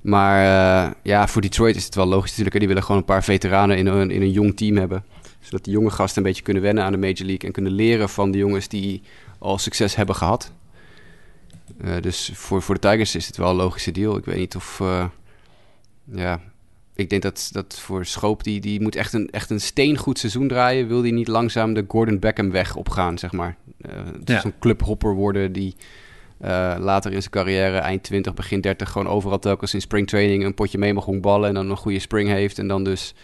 Maar 0.00 0.44
uh, 0.44 0.92
ja, 1.02 1.28
voor 1.28 1.42
Detroit 1.42 1.76
is 1.76 1.84
het 1.84 1.94
wel 1.94 2.06
logisch 2.06 2.30
natuurlijk. 2.30 2.58
Die 2.58 2.68
willen 2.68 2.82
gewoon 2.82 3.00
een 3.00 3.06
paar 3.06 3.24
veteranen 3.24 3.76
in 3.76 3.86
een, 3.86 4.10
in 4.10 4.22
een 4.22 4.30
jong 4.30 4.56
team 4.56 4.76
hebben. 4.76 5.04
Zodat 5.40 5.64
die 5.64 5.72
jonge 5.72 5.90
gasten 5.90 6.22
een 6.22 6.28
beetje 6.28 6.42
kunnen 6.42 6.62
wennen 6.62 6.84
aan 6.84 6.92
de 6.92 6.98
Major 6.98 7.26
League... 7.26 7.46
en 7.46 7.52
kunnen 7.52 7.72
leren 7.72 8.08
van 8.08 8.30
de 8.30 8.38
jongens 8.38 8.68
die 8.68 9.02
al 9.38 9.58
succes 9.58 9.94
hebben 9.96 10.14
gehad. 10.14 10.52
Uh, 11.84 12.00
dus 12.00 12.30
voor, 12.34 12.62
voor 12.62 12.74
de 12.74 12.88
Tigers 12.88 13.14
is 13.14 13.26
het 13.26 13.36
wel 13.36 13.50
een 13.50 13.56
logische 13.56 13.90
deal. 13.90 14.16
Ik 14.16 14.24
weet 14.24 14.36
niet 14.36 14.56
of... 14.56 14.82
ja, 16.04 16.40
ik 16.94 17.10
denk 17.10 17.22
dat, 17.22 17.48
dat 17.52 17.78
voor 17.80 18.06
Schoop, 18.06 18.42
die, 18.44 18.60
die 18.60 18.80
moet 18.80 18.96
echt 18.96 19.12
een, 19.12 19.30
echt 19.30 19.50
een 19.50 19.60
steengoed 19.60 20.18
seizoen 20.18 20.48
draaien. 20.48 20.88
Wil 20.88 21.02
die 21.02 21.12
niet 21.12 21.28
langzaam 21.28 21.74
de 21.74 21.84
Gordon 21.88 22.18
Beckham 22.18 22.50
weg 22.50 22.76
opgaan, 22.76 23.18
zeg 23.18 23.32
maar. 23.32 23.56
Uh, 23.86 23.90
Ja. 24.24 24.40
Zo'n 24.40 24.54
clubhopper 24.60 25.14
worden 25.14 25.52
die 25.52 25.74
uh, 26.44 26.76
later 26.78 27.12
in 27.12 27.18
zijn 27.20 27.30
carrière, 27.32 27.76
eind 27.78 28.02
20, 28.02 28.34
begin 28.34 28.60
30, 28.60 28.90
gewoon 28.90 29.08
overal 29.08 29.38
telkens 29.38 29.74
in 29.74 29.80
springtraining 29.80 30.44
een 30.44 30.54
potje 30.54 30.78
mee 30.78 30.94
mag 30.94 31.20
ballen 31.20 31.48
en 31.48 31.54
dan 31.54 31.70
een 31.70 31.76
goede 31.76 31.98
spring 31.98 32.28
heeft. 32.28 32.58
En 32.58 32.68
dan 32.68 32.84
dus 32.84 33.14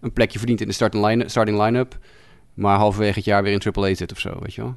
een 0.00 0.12
plekje 0.12 0.38
verdient 0.38 0.60
in 0.60 0.66
de 0.68 0.74
starting 0.74 1.06
line- 1.06 1.28
starting 1.28 1.62
line-up. 1.62 1.98
Maar 2.54 2.76
halverwege 2.78 3.14
het 3.14 3.24
jaar 3.24 3.42
weer 3.42 3.52
in 3.52 3.58
Triple 3.58 3.90
A 3.90 3.94
zit 3.94 4.12
of 4.12 4.18
zo, 4.18 4.38
weet 4.40 4.54
je 4.54 4.60
wel. 4.60 4.76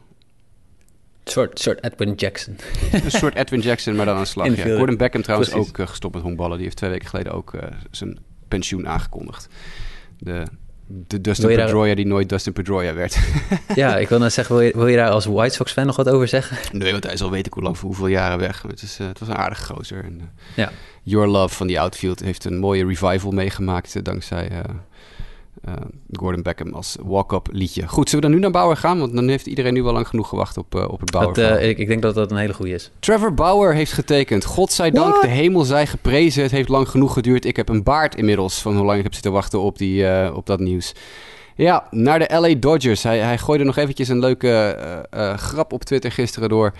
Een 1.23 1.31
soort, 1.31 1.59
soort 1.59 1.83
Edwin 1.83 2.13
Jackson. 2.13 2.55
Een 2.91 3.11
soort 3.11 3.35
Edwin 3.35 3.59
Jackson, 3.59 3.95
maar 3.95 4.05
dan 4.05 4.15
aan 4.15 4.21
de 4.21 4.27
slag. 4.27 4.55
Ja. 4.55 4.77
Gordon 4.77 4.97
Beckham 4.97 5.21
trouwens 5.21 5.49
Precies. 5.49 5.69
ook 5.69 5.77
uh, 5.77 5.87
gestopt 5.87 6.13
met 6.13 6.23
honkballen. 6.23 6.55
Die 6.55 6.65
heeft 6.65 6.77
twee 6.77 6.89
weken 6.89 7.07
geleden 7.09 7.33
ook 7.33 7.53
uh, 7.53 7.61
zijn 7.91 8.17
pensioen 8.51 8.87
aangekondigd. 8.87 9.47
De, 10.19 10.43
de 10.87 11.21
Dustin 11.21 11.47
daar- 11.49 11.65
Pedroia 11.65 11.95
die 11.95 12.05
nooit 12.05 12.29
Dustin 12.29 12.53
Pedroia 12.53 12.93
werd. 12.93 13.17
ja, 13.75 13.97
ik 13.97 14.09
wil 14.09 14.19
net 14.19 14.33
zeggen, 14.33 14.55
wil 14.55 14.63
je, 14.65 14.71
wil 14.75 14.87
je 14.87 14.95
daar 14.97 15.09
als 15.09 15.25
White 15.25 15.53
Sox 15.55 15.71
fan 15.71 15.85
nog 15.85 15.95
wat 15.95 16.09
over 16.09 16.27
zeggen? 16.27 16.57
nee, 16.79 16.91
want 16.91 17.03
hij 17.03 17.13
is 17.13 17.21
al 17.21 17.31
weet 17.31 17.45
ik 17.45 17.53
hoe 17.53 17.63
lang, 17.63 17.77
voor 17.77 17.87
hoeveel 17.87 18.07
jaren 18.07 18.39
weg. 18.39 18.61
Het, 18.67 18.81
is, 18.81 18.99
uh, 18.99 19.07
het 19.07 19.19
was 19.19 19.27
een 19.29 19.35
aardige 19.37 19.73
gozer. 19.73 20.03
En, 20.03 20.17
uh, 20.17 20.23
Ja. 20.55 20.71
Your 21.03 21.27
Love 21.27 21.55
van 21.55 21.67
die 21.67 21.79
outfield 21.79 22.19
heeft 22.19 22.45
een 22.45 22.57
mooie 22.57 22.85
revival 22.85 23.31
meegemaakt... 23.31 23.95
Uh, 23.95 24.03
dankzij 24.03 24.51
uh, 25.67 25.73
uh, 25.73 25.81
Gordon 26.11 26.41
Beckham 26.41 26.73
als 26.73 26.97
walk-up 27.03 27.47
liedje. 27.51 27.87
Goed, 27.87 28.09
zullen 28.09 28.25
we 28.25 28.31
dan 28.31 28.31
nu 28.31 28.39
naar 28.39 28.61
Bauer 28.61 28.77
gaan? 28.77 28.99
Want 28.99 29.15
dan 29.15 29.27
heeft 29.27 29.45
iedereen 29.45 29.73
nu 29.73 29.83
wel 29.83 29.93
lang 29.93 30.07
genoeg 30.07 30.29
gewacht 30.29 30.57
op, 30.57 30.75
uh, 30.75 30.89
op 30.89 30.99
het 30.99 31.11
Bauer. 31.11 31.33
Dat, 31.33 31.59
uh, 31.59 31.69
ik, 31.69 31.77
ik 31.77 31.87
denk 31.87 32.01
dat 32.01 32.15
dat 32.15 32.31
een 32.31 32.37
hele 32.37 32.53
goede 32.53 32.71
is. 32.71 32.91
Trevor 32.99 33.33
Bauer 33.33 33.73
heeft 33.73 33.93
getekend. 33.93 34.45
Godzijdank, 34.45 35.09
What? 35.09 35.21
de 35.21 35.27
hemel 35.27 35.63
zij 35.63 35.87
geprezen. 35.87 36.43
Het 36.43 36.51
heeft 36.51 36.69
lang 36.69 36.89
genoeg 36.89 37.13
geduurd. 37.13 37.45
Ik 37.45 37.55
heb 37.55 37.69
een 37.69 37.83
baard 37.83 38.15
inmiddels 38.15 38.61
van 38.61 38.75
hoe 38.75 38.85
lang 38.85 38.97
ik 38.97 39.03
heb 39.03 39.13
zitten 39.13 39.31
wachten 39.31 39.61
op, 39.61 39.77
die, 39.77 40.03
uh, 40.03 40.31
op 40.35 40.45
dat 40.45 40.59
nieuws. 40.59 40.93
Ja, 41.55 41.87
naar 41.91 42.19
de 42.19 42.39
LA 42.39 42.55
Dodgers. 42.59 43.03
Hij, 43.03 43.19
hij 43.19 43.37
gooide 43.37 43.63
nog 43.63 43.77
eventjes 43.77 44.07
een 44.07 44.19
leuke 44.19 44.77
uh, 45.13 45.33
grap 45.33 45.73
op 45.73 45.83
Twitter 45.83 46.11
gisteren 46.11 46.49
door 46.49 46.73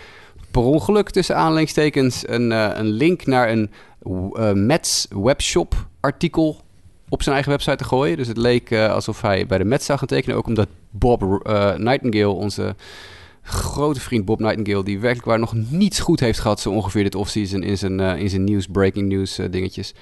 per 0.52 0.62
ongeluk 0.62 1.10
tussen 1.10 1.36
aanleidingstekens 1.36 2.28
een, 2.28 2.52
uh, 2.52 2.70
een 2.74 2.90
link 2.90 3.26
naar 3.26 3.50
een 3.50 3.72
uh, 4.08 4.52
Mets 4.52 5.08
webshop 5.10 5.76
artikel 6.00 6.62
op 7.12 7.22
zijn 7.22 7.36
eigen 7.36 7.52
website 7.52 7.76
te 7.76 7.84
gooien. 7.84 8.18
Dus 8.18 8.28
het 8.28 8.38
leek 8.38 8.70
uh, 8.70 8.94
alsof 8.94 9.22
hij 9.22 9.46
bij 9.46 9.58
de 9.58 9.64
Mets 9.64 9.86
zou 9.86 10.00
gaan 10.00 10.08
tekenen. 10.08 10.38
Ook 10.38 10.48
omdat 10.48 10.68
Bob 10.90 11.22
uh, 11.22 11.76
Nightingale, 11.76 12.34
onze 12.34 12.76
grote 13.42 14.00
vriend 14.00 14.26
Bob 14.26 14.40
Nightingale... 14.40 14.84
die 14.84 15.00
werkelijk 15.00 15.28
waar 15.28 15.40
nog 15.40 15.54
niets 15.54 16.00
goed 16.00 16.20
heeft 16.20 16.40
gehad... 16.40 16.60
zo 16.60 16.70
ongeveer 16.70 17.04
dit 17.04 17.16
offseason 17.16 17.64
in 17.64 17.78
zijn, 17.78 18.00
uh, 18.00 18.18
in 18.18 18.30
zijn 18.30 18.44
nieuws, 18.44 18.68
breaking 18.68 19.10
news 19.10 19.36
dingetjes... 19.50 19.94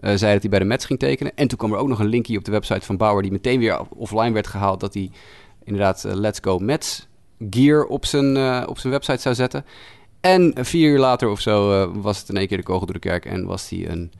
zei 0.00 0.32
dat 0.32 0.42
hij 0.42 0.50
bij 0.50 0.58
de 0.58 0.64
Mets 0.64 0.84
ging 0.84 0.98
tekenen. 0.98 1.32
En 1.34 1.48
toen 1.48 1.58
kwam 1.58 1.72
er 1.72 1.78
ook 1.78 1.88
nog 1.88 1.98
een 1.98 2.06
linkje 2.06 2.38
op 2.38 2.44
de 2.44 2.50
website 2.50 2.86
van 2.86 2.96
Bauer... 2.96 3.22
die 3.22 3.32
meteen 3.32 3.58
weer 3.58 3.80
offline 3.88 4.32
werd 4.32 4.46
gehaald... 4.46 4.80
dat 4.80 4.94
hij 4.94 5.10
inderdaad 5.64 6.04
Let's 6.08 6.38
Go 6.42 6.58
Mets 6.58 7.06
gear 7.50 7.84
op 7.84 8.06
zijn, 8.06 8.36
op 8.68 8.78
zijn 8.78 8.92
website 8.92 9.20
zou 9.20 9.34
zetten... 9.34 9.64
En 10.20 10.52
vier 10.56 10.90
uur 10.90 10.98
later 10.98 11.28
of 11.28 11.40
zo 11.40 11.92
was 11.92 12.18
het 12.18 12.28
in 12.28 12.36
één 12.36 12.46
keer 12.46 12.56
de 12.56 12.62
kogel 12.62 12.86
door 12.86 12.94
de 12.94 13.00
kerk 13.00 13.24
en 13.24 13.44
was 13.44 13.68
hij 13.68 13.88
een 13.88 14.12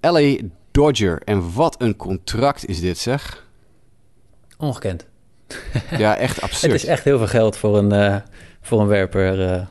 LA 0.00 0.36
Dodger. 0.74 1.22
En 1.24 1.52
wat 1.52 1.80
een 1.80 1.96
contract 1.96 2.66
is 2.66 2.80
dit, 2.80 2.98
zeg. 2.98 3.46
Ongekend. 4.58 5.06
Ja, 5.98 6.16
echt 6.16 6.40
absurd. 6.40 6.72
Het 6.72 6.82
is 6.82 6.88
echt 6.88 7.04
heel 7.04 7.18
veel 7.18 7.26
geld 7.26 7.56
voor 7.56 7.78
een, 7.78 7.92
uh, 7.92 8.16
voor 8.60 8.80
een 8.80 8.86
werper. 8.86 9.54
Uh, 9.54 9.66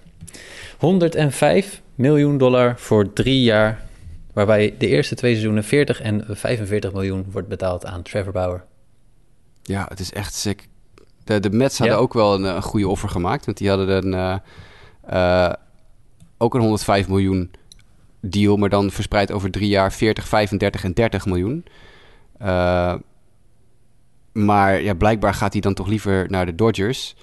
105 0.77 1.81
miljoen 1.95 2.37
dollar 2.37 2.79
voor 2.79 3.13
drie 3.13 3.41
jaar, 3.41 3.85
waarbij 4.33 4.75
de 4.77 4.87
eerste 4.87 5.15
twee 5.15 5.31
seizoenen 5.31 5.63
40 5.63 6.01
en 6.01 6.25
45 6.29 6.93
miljoen 6.93 7.25
wordt 7.31 7.47
betaald 7.47 7.85
aan 7.85 8.01
Trevor 8.01 8.33
Bauer. 8.33 8.65
Ja, 9.63 9.85
het 9.89 9.99
is 9.99 10.13
echt 10.13 10.33
sick. 10.33 10.67
De, 11.23 11.39
de 11.39 11.49
Mets 11.49 11.77
hadden 11.77 11.97
ja. 11.97 12.01
ook 12.03 12.13
wel 12.13 12.33
een, 12.33 12.43
een, 12.43 12.61
goede 12.61 12.87
offer 12.87 13.09
gemaakt, 13.09 13.45
want 13.45 13.57
die 13.57 13.69
hadden 13.69 14.13
een... 14.13 14.41
Uh, 15.13 15.53
ook 16.37 16.53
een 16.53 16.61
105 16.61 17.07
miljoen 17.07 17.51
deal, 18.25 18.57
maar 18.57 18.69
dan 18.69 18.91
verspreid 18.91 19.31
over 19.31 19.51
drie 19.51 19.67
jaar 19.67 19.93
40, 19.93 20.27
35 20.27 20.83
en 20.83 20.93
30 20.93 21.25
miljoen. 21.25 21.65
Uh, 22.41 22.93
maar 24.31 24.81
ja, 24.81 24.93
blijkbaar 24.93 25.33
gaat 25.33 25.51
hij 25.51 25.61
dan 25.61 25.73
toch 25.73 25.87
liever 25.87 26.25
naar 26.29 26.45
de 26.45 26.55
Dodgers. 26.55 27.15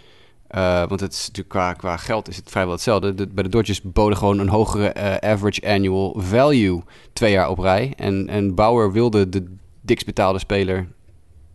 Uh, 0.55 0.89
want 0.89 1.01
het 1.01 1.13
is 1.13 1.21
natuurlijk 1.21 1.49
qua, 1.49 1.73
qua 1.73 1.97
geld 1.97 2.29
is 2.29 2.37
het 2.37 2.51
vrijwel 2.51 2.73
hetzelfde. 2.73 3.15
De, 3.15 3.27
bij 3.27 3.43
de 3.43 3.49
Dodgers 3.49 3.83
boden 3.83 4.19
gewoon 4.19 4.39
een 4.39 4.49
hogere 4.49 4.95
uh, 4.97 5.15
average 5.31 5.67
annual 5.67 6.15
value 6.17 6.83
twee 7.13 7.33
jaar 7.33 7.49
op 7.49 7.59
rij. 7.59 7.93
En, 7.97 8.29
en 8.29 8.55
Bauer 8.55 8.93
wilde 8.93 9.29
de 9.29 9.45
dikst 9.81 10.07
betaalde 10.07 10.39
speler 10.39 10.87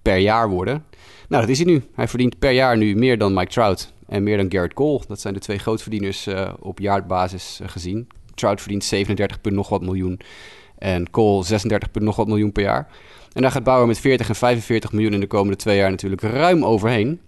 per 0.02 0.18
jaar 0.18 0.50
worden. 0.50 0.86
Nou, 1.28 1.42
dat 1.42 1.52
is 1.52 1.58
hij 1.58 1.68
nu. 1.68 1.84
Hij 1.94 2.08
verdient 2.08 2.40
per 2.40 2.52
jaar 2.52 2.78
nu 2.78 2.96
meer 2.96 3.18
dan 3.18 3.34
Mike 3.34 3.52
Trout 3.52 3.94
en 4.08 4.24
meer 4.24 4.38
dan 4.38 4.52
Garrett 4.52 4.74
Cole. 4.74 5.02
Dat 5.08 5.22
zijn 5.22 5.34
de 5.34 5.40
twee 5.40 5.58
grootverdieners 5.58 6.28
op 6.60 6.80
jaarbasis 6.80 7.60
gezien. 7.64 8.08
Trout 8.36 8.62
verdient 8.62 8.84
37 8.84 9.42
punt 9.42 9.56
nog 9.56 9.70
wat 9.70 9.82
miljoen 9.82 10.20
en 10.78 11.10
Cole 11.10 11.44
36 11.44 11.92
punt 11.92 12.06
nog 12.06 12.16
wat 12.16 12.28
miljoen 12.28 12.52
per 12.52 12.64
jaar. 12.64 12.88
En 13.34 13.42
daar 13.42 13.52
gaat 13.52 13.64
Bauer 13.64 13.88
met 13.88 14.00
40 14.00 14.30
en 14.30 14.36
45 14.36 14.92
miljoen 14.92 15.14
in 15.14 15.20
de 15.20 15.28
komende 15.28 15.56
twee 15.56 15.78
jaar 15.78 15.90
natuurlijk 15.90 16.22
ruim 16.22 16.66
overheen. 16.66 17.22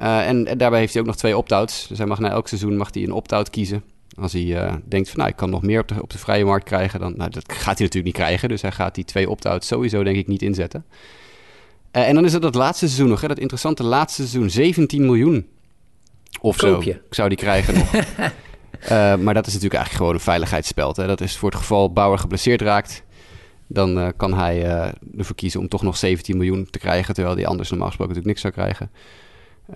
Uh, 0.00 0.28
en, 0.28 0.58
daarbij 0.58 0.78
heeft 0.78 0.92
hij 0.92 1.02
ook 1.02 1.08
nog 1.08 1.16
twee 1.16 1.36
opt-outs. 1.36 1.86
Dus 1.88 1.98
hij 1.98 2.06
mag 2.06 2.18
na 2.18 2.30
elk 2.30 2.48
seizoen 2.48 2.76
mag 2.76 2.94
hij 2.94 3.02
een 3.02 3.12
opt-out 3.12 3.50
kiezen. 3.50 3.84
Als 4.20 4.32
hij 4.32 4.42
uh, 4.42 4.74
denkt 4.88 5.08
van 5.08 5.18
nou, 5.18 5.30
ik 5.30 5.36
kan 5.36 5.50
nog 5.50 5.62
meer 5.62 5.80
op 5.80 5.88
de, 5.88 6.02
op 6.02 6.10
de 6.10 6.18
vrije 6.18 6.44
markt 6.44 6.64
krijgen, 6.64 7.00
dan 7.00 7.14
nou, 7.16 7.30
dat 7.30 7.52
gaat 7.52 7.78
hij 7.78 7.86
natuurlijk 7.86 8.04
niet 8.04 8.14
krijgen. 8.14 8.48
Dus 8.48 8.62
hij 8.62 8.72
gaat 8.72 8.94
die 8.94 9.04
twee 9.04 9.30
opt-outs 9.30 9.66
sowieso 9.66 10.02
denk 10.02 10.16
ik 10.16 10.26
niet 10.26 10.42
inzetten. 10.42 10.84
Uh, 11.92 12.08
en 12.08 12.14
dan 12.14 12.24
is 12.24 12.32
het 12.32 12.42
dat 12.42 12.54
laatste 12.54 12.86
seizoen 12.86 13.08
nog, 13.08 13.20
hè, 13.20 13.28
dat 13.28 13.38
interessante 13.38 13.82
laatste 13.82 14.26
seizoen. 14.26 14.50
17 14.50 15.04
miljoen 15.04 15.46
of 16.40 16.56
zo 16.56 16.80
Ik 16.80 17.00
zou 17.10 17.28
die 17.28 17.38
krijgen 17.38 17.74
nog. 17.74 17.92
maar 18.90 19.34
dat 19.34 19.46
is 19.46 19.52
natuurlijk 19.52 19.74
eigenlijk 19.74 19.96
gewoon 19.96 20.14
een 20.14 20.20
veiligheidsspel. 20.20 20.92
Hè. 20.96 21.06
Dat 21.06 21.20
is 21.20 21.36
voor 21.36 21.50
het 21.50 21.58
geval 21.58 21.92
Bauer 21.92 22.18
geblesseerd 22.18 22.60
raakt. 22.60 23.02
Dan 23.66 24.12
kan 24.16 24.34
hij 24.34 24.62
ervoor 25.18 25.36
kiezen 25.36 25.60
om 25.60 25.68
toch 25.68 25.82
nog 25.82 25.96
17 25.96 26.36
miljoen 26.36 26.70
te 26.70 26.78
krijgen. 26.78 27.14
Terwijl 27.14 27.36
hij 27.36 27.46
anders 27.46 27.70
normaal 27.70 27.88
gesproken 27.88 28.14
natuurlijk 28.14 28.42
niks 28.42 28.56
zou 28.56 28.66
krijgen. 28.66 28.90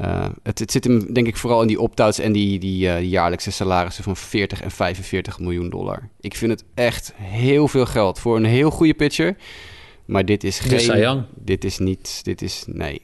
Uh, 0.01 0.27
het, 0.43 0.59
het, 0.59 0.73
zit 0.73 0.85
hem 0.85 1.13
denk 1.13 1.27
ik 1.27 1.37
vooral 1.37 1.61
in 1.63 1.69
die 1.69 1.81
opt-outs 1.81 2.19
en 2.19 2.33
die, 2.33 2.59
die, 2.59 2.97
die, 2.97 3.09
jaarlijkse 3.09 3.51
salarissen 3.51 4.05
van 4.05 4.17
40 4.17 4.61
en 4.63 4.71
45 4.71 5.39
miljoen 5.39 5.71
dollar. 5.71 6.09
Ik 6.21 6.37
vind 6.37 6.51
het 6.51 6.65
echt 6.75 7.13
heel 7.17 7.69
veel 7.69 7.87
geld 7.87 8.19
voor 8.19 8.37
een 8.37 8.45
heel 8.45 8.71
goede 8.71 8.95
pitcher. 8.95 9.37
Maar 10.05 10.25
dit 10.25 10.45
is 10.45 10.59
geen... 10.59 10.71
Dit 11.35 11.65
is 11.65 11.79
niet... 11.79 12.21
Dit 12.25 12.43
is... 12.43 12.65
Nee. 12.67 13.03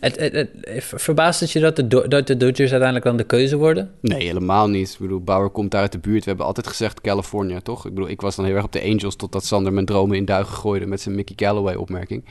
Het, 0.00 0.16
het, 0.16 0.50
verbaast 0.78 1.40
het 1.40 1.50
je 1.50 1.60
dat 1.60 1.76
de, 1.76 2.36
Dodgers 2.36 2.58
uiteindelijk 2.58 3.04
dan 3.04 3.16
de 3.16 3.24
keuze 3.24 3.56
worden? 3.56 3.90
Nee, 4.00 4.24
helemaal 4.24 4.68
niet. 4.68 4.92
Ik 4.92 4.98
bedoel, 4.98 5.20
Bauer 5.20 5.50
komt 5.50 5.70
daar 5.70 5.80
uit 5.80 5.92
de 5.92 5.98
buurt. 5.98 6.22
We 6.22 6.28
hebben 6.28 6.46
altijd 6.46 6.66
gezegd 6.66 7.00
California, 7.00 7.60
toch? 7.60 7.86
Ik 7.86 7.94
bedoel, 7.94 8.10
ik 8.10 8.20
was 8.20 8.36
dan 8.36 8.44
heel 8.44 8.54
erg 8.54 8.64
op 8.64 8.72
de 8.72 8.82
Angels... 8.82 9.16
totdat 9.16 9.44
Sander 9.44 9.72
mijn 9.72 9.86
dromen 9.86 10.16
in 10.16 10.24
duigen 10.24 10.54
gooide 10.54 10.86
met 10.86 11.00
zijn 11.00 11.14
Mickey 11.14 11.36
Callaway 11.36 11.74
opmerking. 11.74 12.24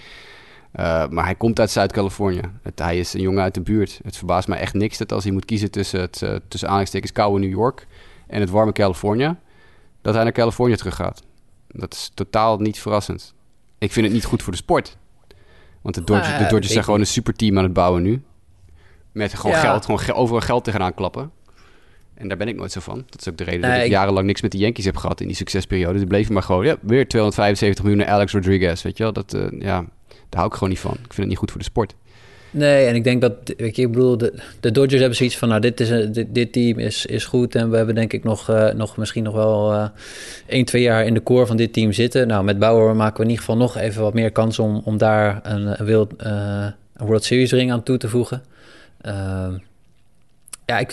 Uh, 0.79 1.07
maar 1.07 1.25
hij 1.25 1.35
komt 1.35 1.59
uit 1.59 1.71
Zuid-Californië. 1.71 2.41
Hij 2.75 2.99
is 2.99 3.13
een 3.13 3.21
jongen 3.21 3.43
uit 3.43 3.53
de 3.53 3.61
buurt. 3.61 3.99
Het 4.03 4.17
verbaast 4.17 4.47
mij 4.47 4.59
echt 4.59 4.73
niks 4.73 4.97
dat 4.97 5.11
als 5.11 5.23
hij 5.23 5.33
moet 5.33 5.45
kiezen 5.45 5.71
tussen 5.71 5.99
het 5.99 6.21
uh, 6.23 6.35
tussen 6.47 6.67
aanhalingstekens 6.67 7.11
koude 7.11 7.39
New 7.39 7.49
York 7.49 7.87
en 8.27 8.39
het 8.39 8.49
warme 8.49 8.71
Californië, 8.71 9.35
dat 10.01 10.13
hij 10.13 10.23
naar 10.23 10.31
Californië 10.31 10.75
terug 10.75 10.95
gaat. 10.95 11.23
Dat 11.67 11.93
is 11.93 12.11
totaal 12.13 12.57
niet 12.57 12.79
verrassend. 12.79 13.33
Ik 13.77 13.91
vind 13.91 14.05
het 14.05 14.15
niet 14.15 14.25
goed 14.25 14.43
voor 14.43 14.51
de 14.51 14.57
sport. 14.57 14.97
Want 15.83 15.95
de 15.95 16.03
Dodgers, 16.03 16.37
de 16.37 16.43
Dodgers 16.43 16.71
zijn 16.71 16.83
gewoon 16.83 16.99
een 16.99 17.07
superteam 17.07 17.57
aan 17.57 17.63
het 17.63 17.73
bouwen 17.73 18.03
nu. 18.03 18.21
Met 19.11 19.33
gewoon 19.33 19.55
geld, 19.55 19.85
gewoon 19.85 19.99
ge 19.99 20.13
overal 20.13 20.41
geld 20.41 20.63
tegenaan 20.63 20.93
klappen. 20.93 21.31
En 22.13 22.27
daar 22.27 22.37
ben 22.37 22.47
ik 22.47 22.55
nooit 22.55 22.71
zo 22.71 22.79
van. 22.79 23.03
Dat 23.09 23.21
is 23.21 23.29
ook 23.29 23.37
de 23.37 23.43
reden 23.43 23.69
dat 23.69 23.83
ik, 23.83 23.91
jarenlang 23.91 24.25
niks 24.27 24.41
met 24.41 24.51
de 24.51 24.57
Yankees 24.57 24.85
heb 24.85 24.97
gehad 24.97 25.21
in 25.21 25.27
die 25.27 25.35
succesperiode. 25.35 25.99
Ze 25.99 26.05
bleven 26.05 26.33
maar 26.33 26.43
gewoon, 26.43 26.65
ja, 26.65 26.75
weer 26.81 27.07
275 27.07 27.85
miljoen 27.85 28.05
Alex 28.05 28.33
Rodriguez, 28.33 28.81
weet 28.81 28.97
je 28.97 29.03
wel. 29.03 29.13
Dat, 29.13 29.33
uh, 29.33 29.41
ja, 29.59 29.85
daar 30.07 30.39
hou 30.39 30.47
ik 30.47 30.53
gewoon 30.53 30.69
niet 30.69 30.79
van. 30.79 30.91
Ik 30.91 30.99
vind 30.99 31.17
het 31.17 31.27
niet 31.27 31.37
goed 31.37 31.51
voor 31.51 31.59
de 31.59 31.65
sport. 31.65 31.95
Nee, 32.53 32.85
en 32.85 32.95
ik 32.95 33.03
denk 33.03 33.21
dat, 33.21 33.33
weet 33.57 33.75
je, 33.75 33.81
ik 33.81 33.91
bedoel, 33.91 34.17
de, 34.17 34.33
de 34.59 34.71
Dodgers 34.71 34.99
hebben 34.99 35.17
zoiets 35.17 35.37
van, 35.37 35.49
nou, 35.49 35.61
dit, 35.61 35.79
is 35.79 35.89
een, 35.89 36.11
dit, 36.11 36.27
dit, 36.29 36.51
team 36.51 36.79
is, 36.79 37.05
is 37.05 37.25
goed 37.25 37.55
en 37.55 37.69
we 37.69 37.77
hebben 37.77 37.95
denk 37.95 38.13
ik 38.13 38.23
nog, 38.23 38.49
uh, 38.49 38.71
nog 38.71 38.97
misschien 38.97 39.23
nog 39.23 39.33
wel 39.33 39.73
uh, 39.73 39.87
1, 40.47 40.65
2 40.65 40.81
jaar 40.81 41.05
in 41.05 41.13
de 41.13 41.23
core 41.23 41.45
van 41.45 41.57
dit 41.57 41.73
team 41.73 41.91
zitten. 41.91 42.27
Nou, 42.27 42.43
met 42.43 42.59
Bauer 42.59 42.95
maken 42.95 43.17
we 43.17 43.23
in 43.23 43.29
ieder 43.29 43.45
geval 43.45 43.57
nog 43.57 43.77
even 43.77 44.01
wat 44.01 44.13
meer 44.13 44.31
kans 44.31 44.59
om, 44.59 44.81
om 44.85 44.97
daar 44.97 45.39
een, 45.43 45.79
een, 45.79 45.87
World, 45.87 46.13
uh, 46.25 46.67
een 46.95 47.05
World 47.05 47.23
Series 47.23 47.51
ring 47.51 47.71
aan 47.71 47.83
toe 47.83 47.97
te 47.97 48.09
voegen. 48.09 48.43
Ehm, 49.01 49.53
ja, 50.65 50.79
ik, 50.79 50.91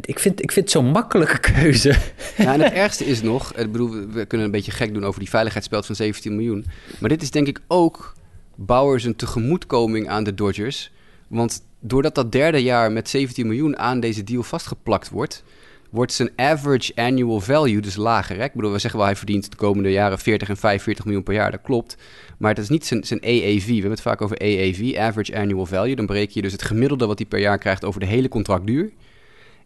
ik, 0.00 0.18
vind, 0.18 0.42
ik 0.42 0.52
vind 0.52 0.64
het 0.64 0.70
zo'n 0.70 0.90
makkelijke 0.90 1.38
keuze. 1.38 1.94
Ja, 2.36 2.52
en 2.52 2.60
het 2.60 2.72
ergste 2.84 3.04
is 3.04 3.22
nog, 3.22 3.52
ik 3.54 3.72
bedoel, 3.72 3.90
we 3.90 4.24
kunnen 4.24 4.46
een 4.46 4.52
beetje 4.52 4.72
gek 4.72 4.94
doen 4.94 5.04
over 5.04 5.20
die 5.20 5.28
veiligheidsspeld 5.28 5.86
van 5.86 5.94
17 5.94 6.36
miljoen. 6.36 6.66
Maar 6.98 7.08
dit 7.08 7.22
is 7.22 7.30
denk 7.30 7.46
ik 7.46 7.60
ook 7.66 8.14
Bauer 8.54 9.00
zijn 9.00 9.16
tegemoetkoming 9.16 10.08
aan 10.08 10.24
de 10.24 10.34
Dodgers. 10.34 10.90
Want 11.30 11.62
doordat 11.80 12.14
dat 12.14 12.32
derde 12.32 12.62
jaar 12.62 12.92
met 12.92 13.08
17 13.08 13.46
miljoen 13.46 13.78
aan 13.78 14.00
deze 14.00 14.24
deal 14.24 14.42
vastgeplakt 14.42 15.10
wordt, 15.10 15.44
wordt 15.90 16.12
zijn 16.12 16.30
average 16.36 16.92
annual 16.94 17.40
value 17.40 17.80
dus 17.80 17.96
lager. 17.96 18.36
Hè? 18.36 18.44
Ik 18.44 18.52
bedoel, 18.52 18.72
we 18.72 18.78
zeggen 18.78 18.98
wel 18.98 19.08
hij 19.08 19.16
verdient 19.16 19.50
de 19.50 19.56
komende 19.56 19.90
jaren 19.90 20.18
40 20.18 20.48
en 20.48 20.56
45 20.56 21.04
miljoen 21.04 21.22
per 21.22 21.34
jaar, 21.34 21.50
dat 21.50 21.60
klopt. 21.62 21.96
Maar 22.38 22.54
dat 22.54 22.64
is 22.64 22.70
niet 22.70 22.86
zijn, 22.86 23.04
zijn 23.04 23.20
AAV. 23.22 23.66
We 23.66 23.72
hebben 23.72 23.90
het 23.90 24.00
vaak 24.00 24.22
over 24.22 24.38
AAV, 24.38 24.94
average 24.98 25.38
annual 25.38 25.66
value. 25.66 25.96
Dan 25.96 26.06
breek 26.06 26.30
je 26.30 26.42
dus 26.42 26.52
het 26.52 26.62
gemiddelde 26.62 27.06
wat 27.06 27.18
hij 27.18 27.28
per 27.28 27.40
jaar 27.40 27.58
krijgt 27.58 27.84
over 27.84 28.00
de 28.00 28.06
hele 28.06 28.28
contractduur. 28.28 28.92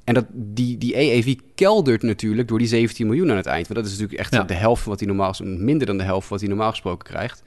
En 0.04 0.14
dat, 0.14 0.26
die, 0.32 0.78
die 0.78 0.96
AAV 0.96 1.34
keldert 1.54 2.02
natuurlijk 2.02 2.48
door 2.48 2.58
die 2.58 2.68
17 2.68 3.06
miljoen 3.06 3.30
aan 3.30 3.36
het 3.36 3.46
eind. 3.46 3.68
Want 3.68 3.78
dat 3.80 3.88
is 3.88 3.98
natuurlijk 3.98 4.20
echt 4.20 4.48
de 4.48 4.54
helft 4.54 4.82
van 4.82 4.90
wat 4.90 5.00
hij 5.00 5.08
normaal 5.08 5.34
minder 5.42 5.86
dan 5.86 5.98
de 5.98 6.04
helft 6.04 6.26
van 6.26 6.36
wat 6.36 6.40
hij 6.40 6.48
normaal 6.48 6.70
gesproken 6.70 7.08
krijgt. 7.08 7.42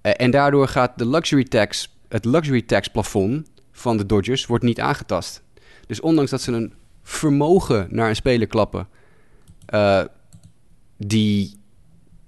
Eh, 0.00 0.12
en 0.16 0.30
daardoor 0.30 0.68
gaat 0.68 0.98
de 0.98 1.08
luxury 1.08 1.44
tax, 1.44 1.93
het 2.14 2.24
luxury 2.24 2.62
tax 2.62 2.88
plafond 2.88 3.50
van 3.72 3.96
de 3.96 4.06
Dodgers 4.06 4.46
wordt 4.46 4.64
niet 4.64 4.80
aangetast. 4.80 5.42
Dus 5.86 6.00
ondanks 6.00 6.30
dat 6.30 6.40
ze 6.40 6.52
een 6.52 6.72
vermogen 7.02 7.86
naar 7.90 8.08
een 8.08 8.16
speler 8.16 8.46
klappen, 8.46 8.88
uh, 9.74 10.04
die, 10.96 11.56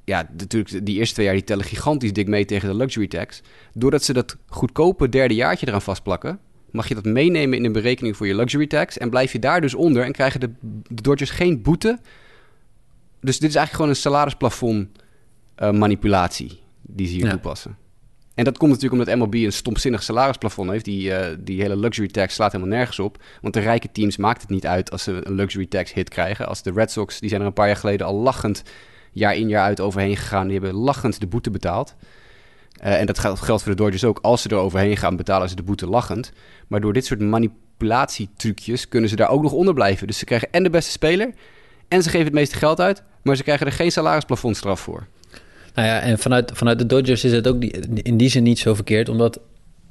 ja, 0.04 0.28
natuurlijk 0.36 0.86
die 0.86 0.98
eerste 0.98 1.14
twee 1.14 1.26
jaar 1.26 1.34
die 1.34 1.44
tellen 1.44 1.64
gigantisch 1.64 2.12
dik 2.12 2.28
mee 2.28 2.44
tegen 2.44 2.68
de 2.68 2.74
luxury 2.74 3.06
tax. 3.06 3.42
Doordat 3.72 4.02
ze 4.02 4.12
dat 4.12 4.36
goedkope 4.46 5.08
derde 5.08 5.34
jaartje 5.34 5.68
eraan 5.68 5.82
vastplakken, 5.82 6.38
mag 6.70 6.88
je 6.88 6.94
dat 6.94 7.04
meenemen 7.04 7.56
in 7.56 7.62
de 7.62 7.70
berekening 7.70 8.16
voor 8.16 8.26
je 8.26 8.34
luxury 8.34 8.66
tax 8.66 8.98
en 8.98 9.10
blijf 9.10 9.32
je 9.32 9.38
daar 9.38 9.60
dus 9.60 9.74
onder 9.74 10.04
en 10.04 10.12
krijgen 10.12 10.40
de, 10.40 10.50
de 10.88 11.02
Dodgers 11.02 11.30
geen 11.30 11.62
boete. 11.62 11.98
Dus 13.20 13.38
dit 13.38 13.48
is 13.48 13.56
eigenlijk 13.56 13.74
gewoon 13.74 13.90
een 13.90 13.96
salarisplafond 13.96 14.88
uh, 15.58 15.70
manipulatie 15.70 16.60
die 16.82 17.06
ze 17.06 17.14
hier 17.14 17.30
toepassen. 17.30 17.76
En 18.36 18.44
dat 18.44 18.58
komt 18.58 18.70
natuurlijk 18.70 19.02
omdat 19.02 19.18
MLB 19.18 19.34
een 19.34 19.52
stomzinnig 19.52 20.02
salarisplafond 20.02 20.70
heeft. 20.70 20.84
Die, 20.84 21.08
uh, 21.10 21.26
die 21.38 21.60
hele 21.60 21.76
luxury 21.76 22.08
tax 22.08 22.34
slaat 22.34 22.52
helemaal 22.52 22.76
nergens 22.76 22.98
op. 22.98 23.22
Want 23.40 23.54
de 23.54 23.60
rijke 23.60 23.92
teams 23.92 24.16
maakt 24.16 24.40
het 24.40 24.50
niet 24.50 24.66
uit 24.66 24.90
als 24.90 25.02
ze 25.02 25.20
een 25.22 25.34
luxury 25.34 25.66
tax 25.66 25.92
hit 25.92 26.08
krijgen. 26.08 26.46
Als 26.48 26.62
de 26.62 26.72
Red 26.72 26.90
Sox, 26.90 27.20
die 27.20 27.28
zijn 27.28 27.40
er 27.40 27.46
een 27.46 27.52
paar 27.52 27.66
jaar 27.66 27.76
geleden 27.76 28.06
al 28.06 28.14
lachend 28.14 28.62
jaar 29.12 29.36
in 29.36 29.48
jaar 29.48 29.64
uit 29.64 29.80
overheen 29.80 30.16
gegaan. 30.16 30.48
Die 30.48 30.58
hebben 30.58 30.76
lachend 30.76 31.20
de 31.20 31.26
boete 31.26 31.50
betaald. 31.50 31.94
Uh, 32.84 33.00
en 33.00 33.06
dat 33.06 33.18
geldt 33.18 33.62
voor 33.62 33.64
de 33.64 33.74
Dodgers 33.74 34.04
ook. 34.04 34.18
Als 34.22 34.42
ze 34.42 34.48
er 34.48 34.56
overheen 34.56 34.96
gaan, 34.96 35.16
betalen 35.16 35.48
ze 35.48 35.54
de 35.54 35.62
boete 35.62 35.86
lachend. 35.86 36.32
Maar 36.66 36.80
door 36.80 36.92
dit 36.92 37.06
soort 37.06 37.20
manipulatietrucjes 37.20 38.88
kunnen 38.88 39.10
ze 39.10 39.16
daar 39.16 39.30
ook 39.30 39.42
nog 39.42 39.52
onder 39.52 39.74
blijven. 39.74 40.06
Dus 40.06 40.18
ze 40.18 40.24
krijgen 40.24 40.48
en 40.50 40.62
de 40.62 40.70
beste 40.70 40.90
speler 40.90 41.30
en 41.88 42.02
ze 42.02 42.08
geven 42.08 42.26
het 42.26 42.34
meeste 42.34 42.56
geld 42.56 42.80
uit. 42.80 43.02
Maar 43.22 43.36
ze 43.36 43.42
krijgen 43.42 43.66
er 43.66 43.72
geen 43.72 43.92
salarisplafondstraf 43.92 44.80
voor. 44.80 45.06
Nou 45.76 45.88
ja, 45.88 46.00
en 46.00 46.18
vanuit, 46.18 46.50
vanuit 46.54 46.78
de 46.78 46.86
Dodgers 46.86 47.24
is 47.24 47.32
het 47.32 47.48
ook 47.48 47.60
die, 47.60 47.70
in 48.02 48.16
die 48.16 48.28
zin 48.28 48.42
niet 48.42 48.58
zo 48.58 48.74
verkeerd, 48.74 49.08
omdat 49.08 49.40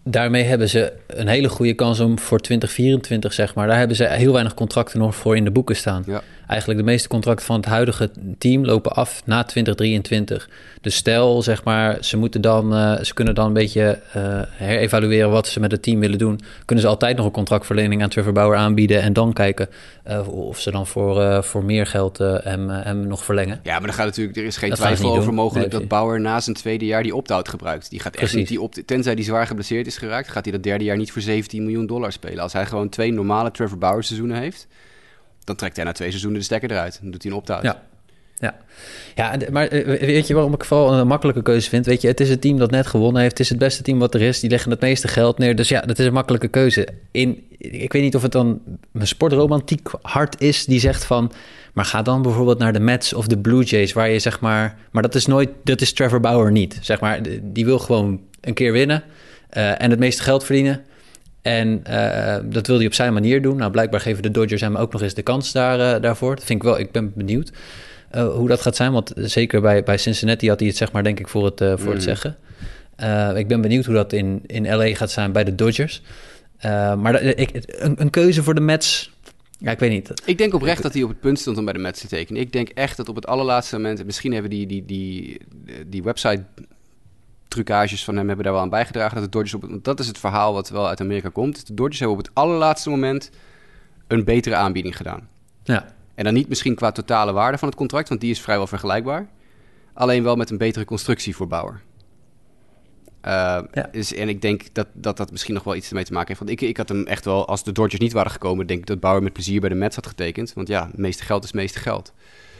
daarmee 0.07 0.43
hebben 0.43 0.69
ze 0.69 0.93
een 1.07 1.27
hele 1.27 1.49
goede 1.49 1.73
kans 1.73 1.99
om 1.99 2.19
voor 2.19 2.39
2024, 2.39 3.33
zeg 3.33 3.55
maar. 3.55 3.67
Daar 3.67 3.77
hebben 3.77 3.95
ze 3.95 4.05
heel 4.05 4.31
weinig 4.31 4.53
contracten 4.53 4.99
nog 4.99 5.15
voor 5.15 5.35
in 5.35 5.43
de 5.43 5.51
boeken 5.51 5.75
staan. 5.75 6.03
Ja. 6.05 6.21
Eigenlijk 6.47 6.79
de 6.79 6.85
meeste 6.85 7.07
contracten 7.07 7.45
van 7.45 7.55
het 7.55 7.65
huidige 7.65 8.09
team 8.37 8.65
lopen 8.65 8.91
af 8.91 9.21
na 9.25 9.43
2023. 9.43 10.49
Dus 10.81 10.95
stel, 10.95 11.41
zeg 11.41 11.63
maar, 11.63 11.97
ze 12.01 12.17
moeten 12.17 12.41
dan, 12.41 12.73
uh, 12.73 12.99
ze 13.01 13.13
kunnen 13.13 13.35
dan 13.35 13.45
een 13.45 13.53
beetje 13.53 13.99
uh, 14.17 14.41
herevalueren 14.51 15.29
wat 15.31 15.47
ze 15.47 15.59
met 15.59 15.71
het 15.71 15.83
team 15.83 15.99
willen 15.99 16.17
doen. 16.17 16.39
Kunnen 16.65 16.83
ze 16.83 16.89
altijd 16.89 17.17
nog 17.17 17.25
een 17.25 17.31
contractverlening 17.31 18.03
aan 18.03 18.09
Trevor 18.09 18.33
Bauer 18.33 18.55
aanbieden 18.55 19.01
en 19.01 19.13
dan 19.13 19.33
kijken 19.33 19.69
uh, 20.07 20.27
of 20.27 20.59
ze 20.59 20.71
dan 20.71 20.87
voor, 20.87 21.43
voor 21.43 21.63
meer 21.63 21.85
geld 21.85 22.17
hem, 22.17 22.69
hem 22.69 23.07
nog 23.07 23.23
verlengen. 23.23 23.59
Ja, 23.63 23.77
maar 23.77 23.87
dan 23.87 23.95
gaat 23.95 24.05
natuurlijk, 24.05 24.37
er 24.37 24.45
is 24.45 24.57
geen 24.57 24.73
twijfel 24.73 25.17
over 25.17 25.33
mogelijk 25.33 25.71
dat 25.71 25.87
Bauer 25.87 26.21
na 26.21 26.39
zijn 26.39 26.55
tweede 26.55 26.85
jaar 26.85 27.03
die 27.03 27.15
opt-out 27.15 27.49
gebruikt. 27.49 27.89
Die 27.89 27.99
gaat 27.99 28.15
echt 28.15 28.35
niet 28.35 28.47
die 28.47 28.61
op, 28.61 28.73
tenzij 28.85 29.15
die 29.15 29.25
zwaar 29.25 29.47
geblesseerd 29.47 29.87
is 29.87 29.94
geraakt, 29.97 30.27
gaat 30.27 30.43
hij 30.43 30.53
dat 30.53 30.63
derde 30.63 30.83
jaar 30.83 30.97
niet 30.97 31.11
voor 31.11 31.21
17 31.21 31.63
miljoen 31.63 31.85
dollar 31.85 32.11
spelen. 32.11 32.39
Als 32.39 32.53
hij 32.53 32.65
gewoon 32.65 32.89
twee 32.89 33.11
normale 33.11 33.51
Trevor 33.51 33.77
Bauer 33.77 34.03
seizoenen 34.03 34.37
heeft, 34.37 34.67
dan 35.43 35.55
trekt 35.55 35.75
hij 35.75 35.85
na 35.85 35.91
twee 35.91 36.09
seizoenen 36.09 36.39
de 36.39 36.45
stekker 36.45 36.71
eruit. 36.71 36.99
Dan 37.01 37.11
doet 37.11 37.23
hij 37.23 37.31
een 37.31 37.37
opt-out. 37.37 37.63
Ja. 37.63 37.83
Ja, 38.39 38.55
ja 39.15 39.37
maar 39.51 39.67
eh, 39.67 39.99
weet 39.99 40.27
je 40.27 40.33
waarom 40.33 40.53
ik 40.53 40.63
vooral 40.63 40.93
een 40.93 41.07
makkelijke 41.07 41.41
keuze 41.41 41.69
vind? 41.69 41.85
Weet 41.85 42.01
je, 42.01 42.07
het 42.07 42.19
is 42.19 42.29
het 42.29 42.41
team 42.41 42.57
dat 42.57 42.71
net 42.71 42.87
gewonnen 42.87 43.21
heeft. 43.21 43.37
Het 43.37 43.41
is 43.41 43.49
het 43.49 43.59
beste 43.59 43.83
team 43.83 43.99
wat 43.99 44.13
er 44.13 44.21
is. 44.21 44.39
Die 44.39 44.49
leggen 44.49 44.71
het 44.71 44.81
meeste 44.81 45.07
geld 45.07 45.37
neer. 45.37 45.55
Dus 45.55 45.69
ja, 45.69 45.81
dat 45.81 45.99
is 45.99 46.05
een 46.05 46.13
makkelijke 46.13 46.47
keuze. 46.47 46.87
In, 47.11 47.43
ik 47.57 47.93
weet 47.93 48.01
niet 48.01 48.15
of 48.15 48.21
het 48.21 48.31
dan 48.31 48.61
een 48.93 49.07
sportromantiek 49.07 49.89
hart 50.01 50.41
is 50.41 50.65
die 50.65 50.79
zegt 50.79 51.05
van... 51.05 51.31
maar 51.73 51.85
ga 51.85 52.01
dan 52.01 52.21
bijvoorbeeld 52.21 52.59
naar 52.59 52.73
de 52.73 52.79
Mets 52.79 53.13
of 53.13 53.27
de 53.27 53.37
Blue 53.37 53.63
Jays... 53.63 53.93
waar 53.93 54.09
je 54.09 54.19
zeg 54.19 54.39
maar... 54.39 54.77
maar 54.91 55.01
dat 55.01 55.15
is 55.15 55.25
nooit... 55.25 55.49
dat 55.63 55.81
is 55.81 55.93
Trevor 55.93 56.19
Bauer 56.19 56.51
niet. 56.51 56.77
Zeg 56.81 56.99
maar, 56.99 57.19
die 57.41 57.65
wil 57.65 57.79
gewoon 57.79 58.21
een 58.41 58.53
keer 58.53 58.71
winnen... 58.71 59.03
Uh, 59.57 59.81
en 59.81 59.89
het 59.89 59.99
meeste 59.99 60.23
geld 60.23 60.43
verdienen... 60.43 60.83
En 61.41 61.83
uh, 61.89 62.35
dat 62.43 62.67
wil 62.67 62.77
hij 62.77 62.85
op 62.85 62.93
zijn 62.93 63.13
manier 63.13 63.41
doen. 63.41 63.57
Nou, 63.57 63.71
blijkbaar 63.71 63.99
geven 63.99 64.23
de 64.23 64.31
Dodgers 64.31 64.61
hem 64.61 64.75
ook 64.75 64.91
nog 64.91 65.01
eens 65.01 65.13
de 65.13 65.21
kans 65.21 65.51
daar, 65.51 65.95
uh, 65.95 66.01
daarvoor. 66.01 66.35
Dat 66.35 66.43
vind 66.43 66.59
ik 66.59 66.67
wel, 66.67 66.79
ik 66.79 66.91
ben 66.91 67.11
benieuwd 67.15 67.51
hoe 68.11 68.47
dat 68.47 68.61
gaat 68.61 68.75
zijn. 68.75 68.91
Want 68.91 69.11
zeker 69.15 69.61
bij, 69.61 69.83
bij 69.83 69.97
Cincinnati 69.97 70.49
had 70.49 70.59
hij 70.59 70.67
het 70.67 70.77
zeg 70.77 70.91
maar 70.91 71.03
denk 71.03 71.19
ik 71.19 71.27
voor 71.27 71.45
het, 71.45 71.57
voor 71.57 71.79
mm. 71.79 71.91
het 71.91 72.03
zeggen. 72.03 72.37
ik 73.35 73.47
ben 73.47 73.61
benieuwd 73.61 73.85
hoe 73.85 73.95
dat 73.95 74.13
in, 74.13 74.41
in 74.45 74.75
LA 74.75 74.95
gaat 74.95 75.11
zijn 75.11 75.31
bij 75.31 75.43
de 75.43 75.55
Dodgers. 75.55 76.01
maar 76.97 77.21
ik, 77.21 77.49
een, 77.67 78.01
een, 78.01 78.09
keuze 78.09 78.43
voor 78.43 78.55
de 78.55 78.61
Mets, 78.61 79.11
ja, 79.59 79.71
ik 79.71 79.79
weet 79.79 79.91
niet. 79.91 80.21
Ik 80.25 80.37
denk 80.37 80.53
oprecht 80.53 80.81
dat 80.81 80.93
hij 80.93 81.03
op 81.03 81.09
het 81.09 81.19
punt 81.19 81.39
stond 81.39 81.57
om 81.57 81.65
bij 81.65 81.73
de 81.73 81.79
Mets 81.79 81.99
te 81.99 82.07
tekenen. 82.07 82.41
Ik 82.41 82.51
denk 82.51 82.69
echt 82.69 82.97
dat 82.97 83.09
op 83.09 83.15
het 83.15 83.27
allerlaatste 83.27 83.75
moment... 83.75 84.05
Misschien 84.05 84.33
hebben 84.33 84.51
die, 84.51 84.67
die, 84.67 84.85
die, 84.85 85.41
die 85.87 86.03
website 86.03 86.43
trucages 87.47 88.03
van 88.03 88.15
hem 88.15 88.27
hebben 88.27 88.45
daar 88.45 88.53
wel 88.53 88.61
aan 88.61 88.69
bijgedragen. 88.69 89.15
Dat 89.15 89.23
de 89.23 89.29
Dodgers 89.29 89.53
op 89.53 89.61
het, 89.61 89.83
dat 89.83 89.99
is 89.99 90.07
het 90.07 90.17
verhaal 90.17 90.53
wat 90.53 90.69
wel 90.69 90.87
uit 90.87 91.01
Amerika 91.01 91.29
komt. 91.29 91.67
De 91.67 91.73
Dodgers 91.73 91.99
hebben 91.99 92.17
op 92.17 92.25
het 92.25 92.35
allerlaatste 92.35 92.89
moment 92.89 93.31
een 94.07 94.23
betere 94.23 94.55
aanbieding 94.55 94.97
gedaan. 94.97 95.27
Ja. 95.63 95.93
En 96.15 96.23
dan 96.23 96.33
niet 96.33 96.47
misschien 96.47 96.75
qua 96.75 96.91
totale 96.91 97.31
waarde 97.31 97.57
van 97.57 97.67
het 97.67 97.77
contract, 97.77 98.09
want 98.09 98.21
die 98.21 98.31
is 98.31 98.41
vrijwel 98.41 98.67
vergelijkbaar. 98.67 99.27
Alleen 99.93 100.23
wel 100.23 100.35
met 100.35 100.49
een 100.49 100.57
betere 100.57 100.85
constructie 100.85 101.35
voor 101.35 101.47
Bauer. 101.47 101.81
Uh, 103.25 103.31
ja. 103.71 103.89
dus, 103.91 104.13
en 104.13 104.29
ik 104.29 104.41
denk 104.41 104.63
dat, 104.73 104.87
dat 104.93 105.17
dat 105.17 105.31
misschien 105.31 105.53
nog 105.53 105.63
wel 105.63 105.75
iets 105.75 105.89
ermee 105.89 106.03
te 106.03 106.13
maken 106.13 106.27
heeft. 106.27 106.39
Want 106.39 106.51
ik, 106.51 106.61
ik 106.61 106.77
had 106.77 106.89
hem 106.89 107.05
echt 107.05 107.25
wel, 107.25 107.47
als 107.47 107.63
de 107.63 107.71
Dodgers 107.71 108.01
niet 108.01 108.13
waren 108.13 108.31
gekomen, 108.31 108.67
denk 108.67 108.79
ik 108.79 108.85
dat 108.85 108.99
Bauer 108.99 109.23
met 109.23 109.33
plezier 109.33 109.59
bij 109.59 109.69
de 109.69 109.75
Mets 109.75 109.95
had 109.95 110.07
getekend. 110.07 110.53
Want 110.53 110.67
ja, 110.67 110.85
het 110.87 110.97
meeste 110.97 111.23
geld 111.23 111.43
is 111.43 111.49
het 111.49 111.59
meeste 111.59 111.79
geld. 111.79 112.13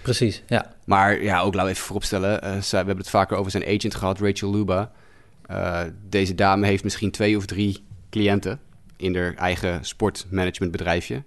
Precies, 0.05 0.43
ja. 0.47 0.73
Maar 0.83 1.23
ja, 1.23 1.41
ook 1.41 1.53
we 1.53 1.61
even 1.61 1.75
vooropstellen. 1.75 2.43
Uh, 2.43 2.59
we 2.59 2.75
hebben 2.75 2.97
het 2.97 3.09
vaker 3.09 3.37
over 3.37 3.51
zijn 3.51 3.63
agent 3.63 3.95
gehad, 3.95 4.19
Rachel 4.19 4.51
Luba. 4.51 4.91
Uh, 5.51 5.81
deze 6.09 6.35
dame 6.35 6.67
heeft 6.67 6.83
misschien 6.83 7.11
twee 7.11 7.37
of 7.37 7.45
drie 7.45 7.83
cliënten 8.09 8.59
in 8.97 9.15
haar 9.15 9.33
eigen 9.33 9.85
sportmanagementbedrijfje. 9.85 11.23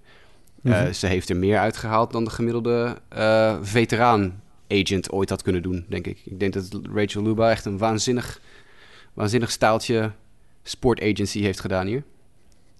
Mm 0.60 0.72
-hmm. 0.72 0.92
ze 0.92 1.06
heeft 1.06 1.28
er 1.28 1.36
meer 1.36 1.58
uitgehaald 1.58 2.12
dan 2.12 2.24
de 2.24 2.30
gemiddelde 2.30 2.96
veteraan-agent 3.62 5.10
ooit 5.10 5.30
had 5.30 5.42
kunnen 5.42 5.62
doen, 5.62 5.84
denk 5.88 6.06
ik. 6.06 6.20
Ik 6.24 6.40
denk 6.40 6.52
dat 6.52 6.80
Rachel 6.92 7.22
Luba 7.22 7.50
echt 7.50 7.64
een 7.64 7.78
waanzinnig 7.78 8.40
waanzinnig 9.14 9.50
staaltje 9.50 10.12
sportagency 10.62 11.40
heeft 11.40 11.60
gedaan 11.60 11.86
hier. 11.86 12.02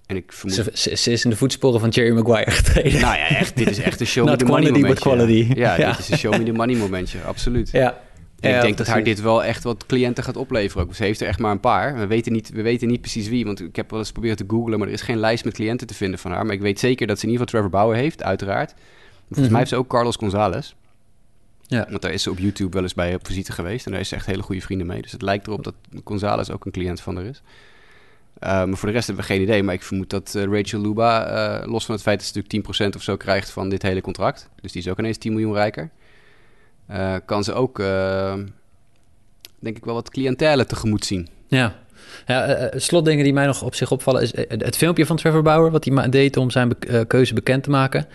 En 0.09 0.17
ik 0.17 0.33
vermoed... 0.33 0.71
Ze, 0.75 0.97
ze, 0.97 1.11
is 1.11 1.25
in 1.25 1.31
de 1.31 1.37
voetsporen 1.37 1.81
van 1.81 1.89
Jerry 1.89 2.15
Maguire 2.15 2.51
getreden. 2.61 3.01
Nou 3.01 3.17
ja, 3.17 3.29
echt. 3.29 3.57
Dit 3.57 3.71
is 3.71 3.79
echt 3.79 4.01
een 4.01 4.07
show 4.07 4.29
me 4.29 4.37
the 4.37 4.45
money 4.45 4.71
momentje. 4.71 5.01
quality. 5.01 5.53
Ja, 5.55 5.79
ja, 5.79 5.91
dit 5.91 5.99
is 5.99 6.11
een 6.11 6.19
show 6.19 6.37
me 6.37 6.43
the 6.43 6.53
money 6.53 6.77
momentje. 6.77 7.21
Absoluut. 7.21 7.71
Ja. 7.71 8.01
En 8.41 8.55
ik 8.55 8.61
denk 8.61 8.77
dat 8.77 8.87
haar 8.87 9.03
dit 9.03 9.21
wel 9.21 9.45
echt 9.45 9.63
wat 9.63 9.87
cliënten 9.87 10.25
gaat 10.25 10.37
opleveren. 10.37 10.87
Ook. 10.87 10.95
Ze 10.95 11.05
heeft 11.05 11.21
er 11.21 11.27
echt 11.27 11.39
maar 11.39 11.51
een 11.51 11.61
paar. 11.61 11.99
We 11.99 12.07
weten, 12.07 12.33
niet, 12.33 12.51
we 12.51 12.63
weten 12.63 12.89
niet 12.89 13.01
precies 13.01 13.29
wie. 13.29 13.45
Want 13.45 13.61
ik 13.61 13.77
heb 13.77 13.91
wel 13.91 13.99
eens 13.99 14.13
proberen 14.13 14.37
te 14.37 14.45
googlen, 14.47 14.79
maar 14.79 14.89
er 14.89 14.95
is 14.95 15.03
geen 15.03 15.19
lijst 15.19 15.45
met 15.45 15.55
cliënten 15.55 15.87
te 15.87 15.95
vinden 15.95 16.19
van 16.19 16.31
haar. 16.31 16.47
Maar 16.47 16.55
ik 16.55 16.61
weet 16.61 16.79
zeker 16.79 17.07
dat 17.07 17.19
ze 17.19 17.27
in 17.27 17.33
ieder 17.33 17.47
geval 17.47 17.61
Trevor 17.61 17.81
Bauer 17.81 17.97
heeft, 17.97 18.23
uiteraard. 18.23 18.71
Volgens 18.71 19.29
mm 19.29 19.43
-hmm. 19.43 19.51
mij 19.51 19.59
heeft 19.59 19.71
ze 19.71 19.77
ook 19.77 19.89
Carlos 19.89 20.17
Gonzalez. 20.17 20.75
Ja. 21.67 21.87
Want 21.89 22.03
daar 22.03 22.13
is 22.13 22.23
ze 22.23 22.31
op 22.31 22.39
YouTube 22.39 22.71
wel 22.71 22.83
eens 22.83 22.95
bij 22.95 23.15
op 23.15 23.27
visite 23.27 23.53
geweest. 23.53 23.87
En 23.87 23.93
daar 23.93 24.01
is 24.01 24.09
ze 24.09 24.15
echt 24.15 24.27
hele 24.27 24.43
goede 24.43 24.61
vrienden 24.61 24.87
mee. 24.87 25.03
Dus 25.03 25.13
het 25.13 25.23
lijkt 25.23 25.47
erop 25.47 25.65
dat 25.65 25.75
González 26.05 26.51
ook 26.51 26.65
een 26.65 26.73
cliënt 26.73 27.01
van 27.01 27.17
haar 27.17 27.25
is. 27.25 27.43
Maar 28.41 28.77
voor 28.77 28.89
de 28.89 28.95
rest 28.95 29.07
hebben 29.07 29.25
we 29.25 29.33
geen 29.33 29.43
idee. 29.43 29.63
Maar 29.63 29.75
ik 29.75 29.83
vermoed 29.83 30.11
dat 30.11 30.35
uh, 30.37 30.45
Rachel 30.45 30.81
Luba, 30.81 31.33
uh, 31.63 31.73
los 31.73 31.85
van 31.85 31.95
het 31.95 32.05
feit 32.05 32.19
dat 32.19 32.29
ze 32.29 32.37
natuurlijk 32.37 32.93
10% 32.93 32.97
of 32.97 33.03
zo 33.03 33.17
krijgt 33.17 33.51
van 33.51 33.69
dit 33.69 33.83
hele 33.83 34.01
contract. 34.01 34.49
Dus 34.61 34.73
die 34.73 34.83
is 34.83 34.89
ook 34.89 34.99
ineens 34.99 35.19
10 35.19 35.33
miljoen 35.33 35.55
rijker. 35.55 35.91
kan 37.25 37.45
ze 37.45 37.53
ook, 37.53 37.77
denk 39.59 39.77
ik, 39.77 39.85
wel 39.85 39.95
wat 39.95 40.11
cliëntele 40.11 40.67
tegemoet 40.67 41.05
zien. 41.05 41.29
Ja. 41.47 41.75
Ja, 42.27 42.71
slotdingen 42.75 43.25
die 43.25 43.33
mij 43.33 43.47
nog 43.47 43.63
op 43.63 43.75
zich 43.75 43.91
opvallen 43.91 44.23
is 44.23 44.33
het 44.49 44.77
filmpje 44.77 45.07
van 45.07 45.17
Trevor 45.17 45.43
Bauer, 45.43 45.71
wat 45.71 45.85
hij 45.85 46.09
deed 46.09 46.37
om 46.37 46.51
zijn 46.51 46.73
keuze 47.07 47.35
bekend 47.35 47.63
te 47.63 47.71
maken. 47.71 48.07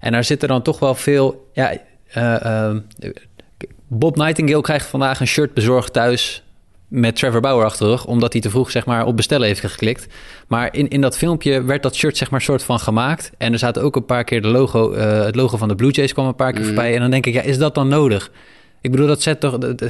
En 0.00 0.12
daar 0.12 0.24
zitten 0.24 0.48
dan 0.48 0.62
toch 0.62 0.78
wel 0.78 0.94
veel. 0.94 1.50
Ja, 1.52 1.78
uh, 2.16 2.76
Bob 3.86 4.16
Nightingale 4.16 4.62
krijgt 4.62 4.86
vandaag 4.86 5.20
een 5.20 5.26
shirt 5.26 5.54
bezorgd 5.54 5.92
thuis 5.92 6.42
met 6.92 7.16
Trevor 7.16 7.40
Bauer 7.40 7.64
achterrug, 7.64 8.06
omdat 8.06 8.32
hij 8.32 8.42
te 8.42 8.50
vroeg 8.50 8.70
zeg 8.70 8.86
maar, 8.86 9.06
op 9.06 9.16
bestellen 9.16 9.46
heeft 9.46 9.60
geklikt. 9.60 10.06
Maar 10.46 10.74
in, 10.74 10.88
in 10.88 11.00
dat 11.00 11.16
filmpje 11.16 11.62
werd 11.62 11.82
dat 11.82 11.94
shirt 11.94 12.16
zeg 12.16 12.30
maar 12.30 12.40
soort 12.40 12.62
van 12.62 12.78
gemaakt. 12.78 13.30
En 13.38 13.52
er 13.52 13.58
zaten 13.58 13.82
ook 13.82 13.96
een 13.96 14.04
paar 14.04 14.24
keer 14.24 14.42
de 14.42 14.48
logo, 14.48 14.94
uh, 14.94 15.24
het 15.24 15.34
logo 15.34 15.56
van 15.56 15.68
de 15.68 15.74
Blue 15.74 15.90
Jays 15.90 16.12
kwam 16.12 16.26
een 16.26 16.34
paar 16.34 16.52
keer 16.52 16.60
mm. 16.60 16.66
voorbij. 16.66 16.94
En 16.94 17.00
dan 17.00 17.10
denk 17.10 17.26
ik, 17.26 17.34
ja, 17.34 17.42
is 17.42 17.58
dat 17.58 17.74
dan 17.74 17.88
nodig? 17.88 18.30
Ik 18.80 18.90
bedoel, 18.90 19.06
dat 19.06 19.22
zet 19.22 19.40
toch... 19.40 19.58
De, 19.58 19.74
de... 19.74 19.86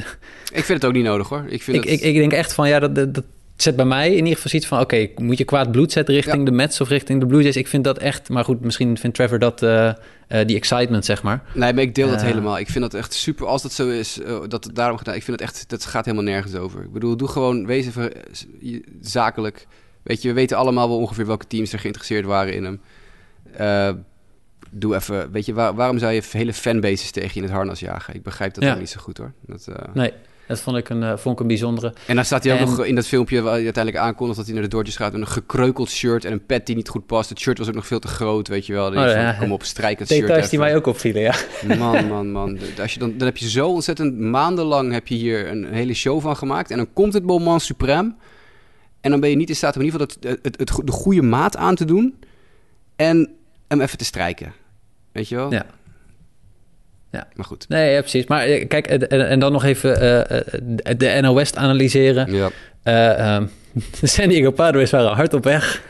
Ik 0.53 0.63
vind 0.63 0.81
het 0.81 0.85
ook 0.85 0.93
niet 0.93 1.03
nodig 1.03 1.29
hoor. 1.29 1.45
Ik, 1.47 1.63
vind 1.63 1.77
ik, 1.77 1.85
ik, 1.85 2.01
ik 2.01 2.15
denk 2.15 2.33
echt 2.33 2.53
van, 2.53 2.67
ja, 2.67 2.79
dat, 2.79 2.95
dat, 2.95 3.23
zet 3.55 3.75
bij 3.75 3.85
mij 3.85 4.09
in 4.09 4.25
ieder 4.25 4.41
geval 4.41 4.59
iets 4.59 4.67
van... 4.67 4.79
oké, 4.79 5.07
moet 5.15 5.37
je 5.37 5.43
kwaad 5.43 5.71
bloed 5.71 5.91
zetten 5.91 6.15
richting 6.15 6.45
de 6.45 6.51
Mets 6.51 6.81
of 6.81 6.89
richting 6.89 7.19
de 7.19 7.25
Blue 7.25 7.43
Jays? 7.43 7.55
Ik 7.55 7.67
vind 7.67 7.83
dat 7.83 7.97
echt... 7.97 8.29
Maar 8.29 8.43
goed, 8.43 8.61
misschien 8.61 8.97
vindt 8.97 9.15
Trevor 9.15 9.39
dat 9.39 9.61
uh, 9.61 9.85
uh, 9.85 10.45
die 10.45 10.55
excitement, 10.55 11.05
zeg 11.05 11.23
maar. 11.23 11.43
Nee, 11.53 11.73
maar 11.73 11.83
ik 11.83 11.95
deel 11.95 12.09
dat 12.09 12.19
uh, 12.19 12.25
helemaal. 12.25 12.59
Ik 12.59 12.69
vind 12.69 12.83
dat 12.83 12.93
echt 12.93 13.13
super... 13.13 13.47
Als 13.47 13.61
dat 13.61 13.71
zo 13.71 13.89
is, 13.89 14.19
dat 14.47 14.69
daarom 14.73 14.97
gedaan... 14.97 15.15
Ik 15.15 15.23
vind 15.23 15.39
het 15.39 15.49
echt... 15.49 15.69
Dat 15.69 15.85
gaat 15.85 16.05
helemaal 16.05 16.25
nergens 16.25 16.55
over. 16.55 16.83
Ik 16.83 16.91
bedoel, 16.91 17.17
doe 17.17 17.27
gewoon... 17.27 17.65
Wees 17.65 17.85
even 17.85 18.11
zakelijk. 19.01 19.67
Weet 20.03 20.21
je, 20.21 20.27
we 20.27 20.33
weten 20.33 20.57
allemaal 20.57 20.87
wel 20.87 20.97
ongeveer 20.97 21.25
welke 21.25 21.47
teams 21.47 21.73
er 21.73 21.79
geïnteresseerd 21.79 22.25
waren 22.25 22.53
in 22.53 22.63
hem. 22.63 24.03
doe 24.71 24.95
even... 24.95 25.31
Weet 25.31 25.45
je, 25.45 25.53
waar, 25.53 25.75
waarom 25.75 25.97
zou 25.97 26.13
je 26.13 26.23
hele 26.31 26.53
fanbases 26.53 27.11
tegen 27.11 27.29
je 27.29 27.35
in 27.35 27.43
het 27.43 27.51
harnas 27.51 27.79
jagen? 27.79 28.15
Ik 28.15 28.23
begrijp 28.23 28.53
dat 28.53 28.63
ja. 28.63 28.75
niet 28.75 28.89
zo 28.89 28.99
goed, 29.01 29.17
hoor. 29.17 29.33
Dat, 29.45 29.67
nee. 29.93 30.13
Dat 30.47 30.59
vond 30.59 30.77
ik 30.77 30.89
een, 30.89 31.01
uh, 31.01 31.17
vond 31.17 31.35
ik 31.35 31.41
een 31.41 31.47
bijzondere. 31.47 31.93
En 32.07 32.15
dan 32.15 32.25
staat 32.25 32.43
hij 32.43 32.53
ook 32.53 32.59
en... 32.59 32.65
nog 32.65 32.85
in 32.85 32.95
dat 32.95 33.07
filmpje 33.07 33.41
waar 33.41 33.53
hij 33.53 33.63
uiteindelijk 33.63 34.05
aankondigt 34.05 34.37
dat 34.37 34.45
hij 34.45 34.55
naar 34.55 34.63
de 34.63 34.69
Dodgers 34.69 34.95
gaat. 34.95 35.11
Met 35.11 35.21
een 35.21 35.27
gekreukeld 35.27 35.89
shirt 35.89 36.25
en 36.25 36.31
een 36.31 36.45
pet 36.45 36.65
die 36.65 36.75
niet 36.75 36.89
goed 36.89 37.05
past. 37.05 37.29
Het 37.29 37.39
shirt 37.39 37.57
was 37.57 37.67
ook 37.67 37.73
nog 37.73 37.87
veel 37.87 37.99
te 37.99 38.07
groot, 38.07 38.47
weet 38.47 38.65
je 38.65 38.73
wel. 38.73 38.91
Dan 38.91 39.03
oh, 39.03 39.09
ja. 39.09 39.33
kom 39.33 39.51
op, 39.51 39.63
strijk 39.63 39.99
het 39.99 40.07
shirt 40.07 40.21
Details 40.21 40.49
die 40.49 40.59
mij 40.59 40.75
ook 40.75 40.85
opvielen, 40.85 41.21
ja. 41.21 41.35
Man, 41.77 42.07
man, 42.13 42.31
man. 42.31 42.59
Als 42.81 42.93
je 42.93 42.99
dan, 42.99 43.17
dan 43.17 43.27
heb 43.27 43.37
je 43.37 43.49
zo 43.49 43.67
ontzettend 43.67 44.19
maandenlang 44.19 44.91
heb 44.91 45.07
je 45.07 45.15
hier 45.15 45.49
een 45.49 45.65
hele 45.65 45.93
show 45.93 46.21
van 46.21 46.37
gemaakt. 46.37 46.71
En 46.71 46.77
dan 46.77 46.93
komt 46.93 47.13
het 47.13 47.23
moment 47.23 47.73
suprême. 47.73 48.31
En 49.01 49.11
dan 49.11 49.19
ben 49.19 49.29
je 49.29 49.35
niet 49.35 49.49
in 49.49 49.55
staat 49.55 49.75
om 49.75 49.81
in 49.81 49.87
ieder 49.87 49.99
geval 49.99 50.21
dat, 50.21 50.39
het, 50.43 50.57
het, 50.59 50.85
de 50.85 50.91
goede 50.91 51.21
maat 51.21 51.57
aan 51.57 51.75
te 51.75 51.85
doen. 51.85 52.15
En 52.95 53.35
hem 53.67 53.81
even 53.81 53.97
te 53.97 54.05
strijken. 54.05 54.53
Weet 55.11 55.29
je 55.29 55.35
wel? 55.35 55.51
Ja. 55.51 55.65
Ja. 57.13 57.27
Maar 57.33 57.45
goed. 57.45 57.65
Nee, 57.69 57.91
ja, 57.91 57.99
precies. 57.99 58.25
Maar 58.25 58.45
eh, 58.45 58.67
kijk, 58.67 58.87
en, 58.87 59.29
en 59.29 59.39
dan 59.39 59.51
nog 59.51 59.63
even 59.63 59.91
uh, 59.91 60.97
de 60.97 61.19
NL 61.21 61.35
West 61.35 61.57
analyseren. 61.57 62.31
Ja. 62.31 62.49
Uh, 62.83 63.35
um, 63.35 63.49
de 63.99 64.07
San 64.07 64.29
Diego 64.29 64.51
Padres 64.51 64.91
waren 64.91 65.15
hard 65.15 65.33
op 65.33 65.43
weg. 65.43 65.81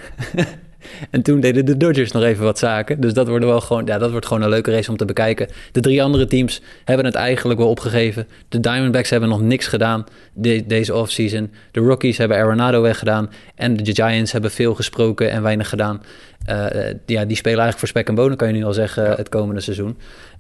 en 1.09 1.21
toen 1.21 1.39
deden 1.39 1.65
de 1.65 1.78
Dodgers 1.78 2.11
nog 2.11 2.24
even 2.24 2.43
wat 2.43 2.59
zaken. 2.59 3.01
Dus 3.01 3.13
dat, 3.13 3.28
wordt 3.28 3.45
wel 3.45 3.61
gewoon, 3.61 3.86
ja, 3.86 3.97
dat 3.97 4.11
wordt 4.11 4.26
gewoon 4.26 4.43
een 4.43 4.49
leuke 4.49 4.71
race 4.71 4.91
om 4.91 4.97
te 4.97 5.05
bekijken. 5.05 5.47
De 5.71 5.80
drie 5.80 6.03
andere 6.03 6.26
teams 6.26 6.61
hebben 6.86 7.05
het 7.05 7.15
eigenlijk 7.15 7.59
wel 7.59 7.69
opgegeven. 7.69 8.28
De 8.49 8.59
Diamondbacks 8.59 9.09
hebben 9.09 9.30
nog 9.30 9.41
niks 9.41 9.67
gedaan 9.67 10.05
de, 10.34 10.65
deze 10.65 10.95
offseason. 10.95 11.51
De 11.71 11.80
Rockies 11.80 12.17
hebben 12.17 12.38
Arenado 12.38 12.82
weggedaan. 12.82 13.30
En 13.55 13.78
de 13.78 13.93
Giants 13.93 14.32
hebben 14.32 14.51
veel 14.51 14.76
gesproken 14.76 15.32
en 15.32 15.41
weinig 15.41 15.69
gedaan. 15.69 16.01
Uh, 16.49 16.65
ja, 17.05 17.26
die 17.26 17.38
spelen 17.38 17.59
eigenlijk 17.59 17.78
voor 17.78 17.88
spek 17.88 18.07
en 18.07 18.15
bonen, 18.15 18.38
kan 18.38 18.47
je 18.47 18.53
nu 18.53 18.63
al 18.63 18.74
zeggen, 18.74 19.11
het 19.11 19.30
komende 19.30 19.61
seizoen. 19.61 19.97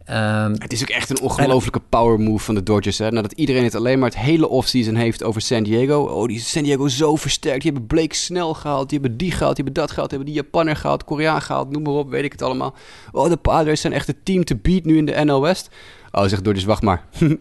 Um, 0.09 0.51
het 0.57 0.73
is 0.73 0.81
ook 0.81 0.89
echt 0.89 1.09
een 1.09 1.21
ongelofelijke 1.21 1.81
power 1.89 2.19
move 2.19 2.43
van 2.43 2.55
de 2.55 2.63
Dodgers. 2.63 2.97
Hè? 2.97 3.11
Nadat 3.11 3.31
iedereen 3.31 3.63
het 3.63 3.75
alleen 3.75 3.99
maar 3.99 4.09
het 4.09 4.17
hele 4.17 4.49
offseason 4.49 4.95
heeft 4.95 5.23
over 5.23 5.41
San 5.41 5.63
Diego. 5.63 5.95
Oh, 5.95 6.27
die 6.27 6.39
San 6.39 6.63
Diego 6.63 6.87
zo 6.87 7.15
versterkt. 7.15 7.61
Die 7.61 7.71
hebben 7.71 7.87
Blake 7.87 8.15
snel 8.15 8.53
gehaald. 8.53 8.89
Die 8.89 8.99
hebben 8.99 9.17
die 9.17 9.31
gehaald. 9.31 9.55
Die 9.55 9.63
hebben 9.63 9.81
dat 9.81 9.91
gehaald. 9.91 10.09
Die 10.09 10.17
hebben 10.17 10.35
die 10.35 10.43
Japaner 10.43 10.75
gehaald. 10.75 11.03
Koreaan 11.03 11.41
gehaald. 11.41 11.71
Noem 11.71 11.83
maar 11.83 11.93
op. 11.93 12.09
Weet 12.09 12.23
ik 12.23 12.31
het 12.31 12.41
allemaal. 12.41 12.75
Oh, 13.11 13.29
de 13.29 13.37
Padres 13.37 13.81
zijn 13.81 13.93
echt 13.93 14.07
het 14.07 14.25
team 14.25 14.43
te 14.43 14.55
beat 14.55 14.83
nu 14.83 14.97
in 14.97 15.05
de 15.05 15.23
NL 15.23 15.41
West. 15.41 15.69
Oh, 16.11 16.25
zegt 16.25 16.43
Dodgers, 16.43 16.65
wacht 16.65 16.81
maar. 16.81 17.03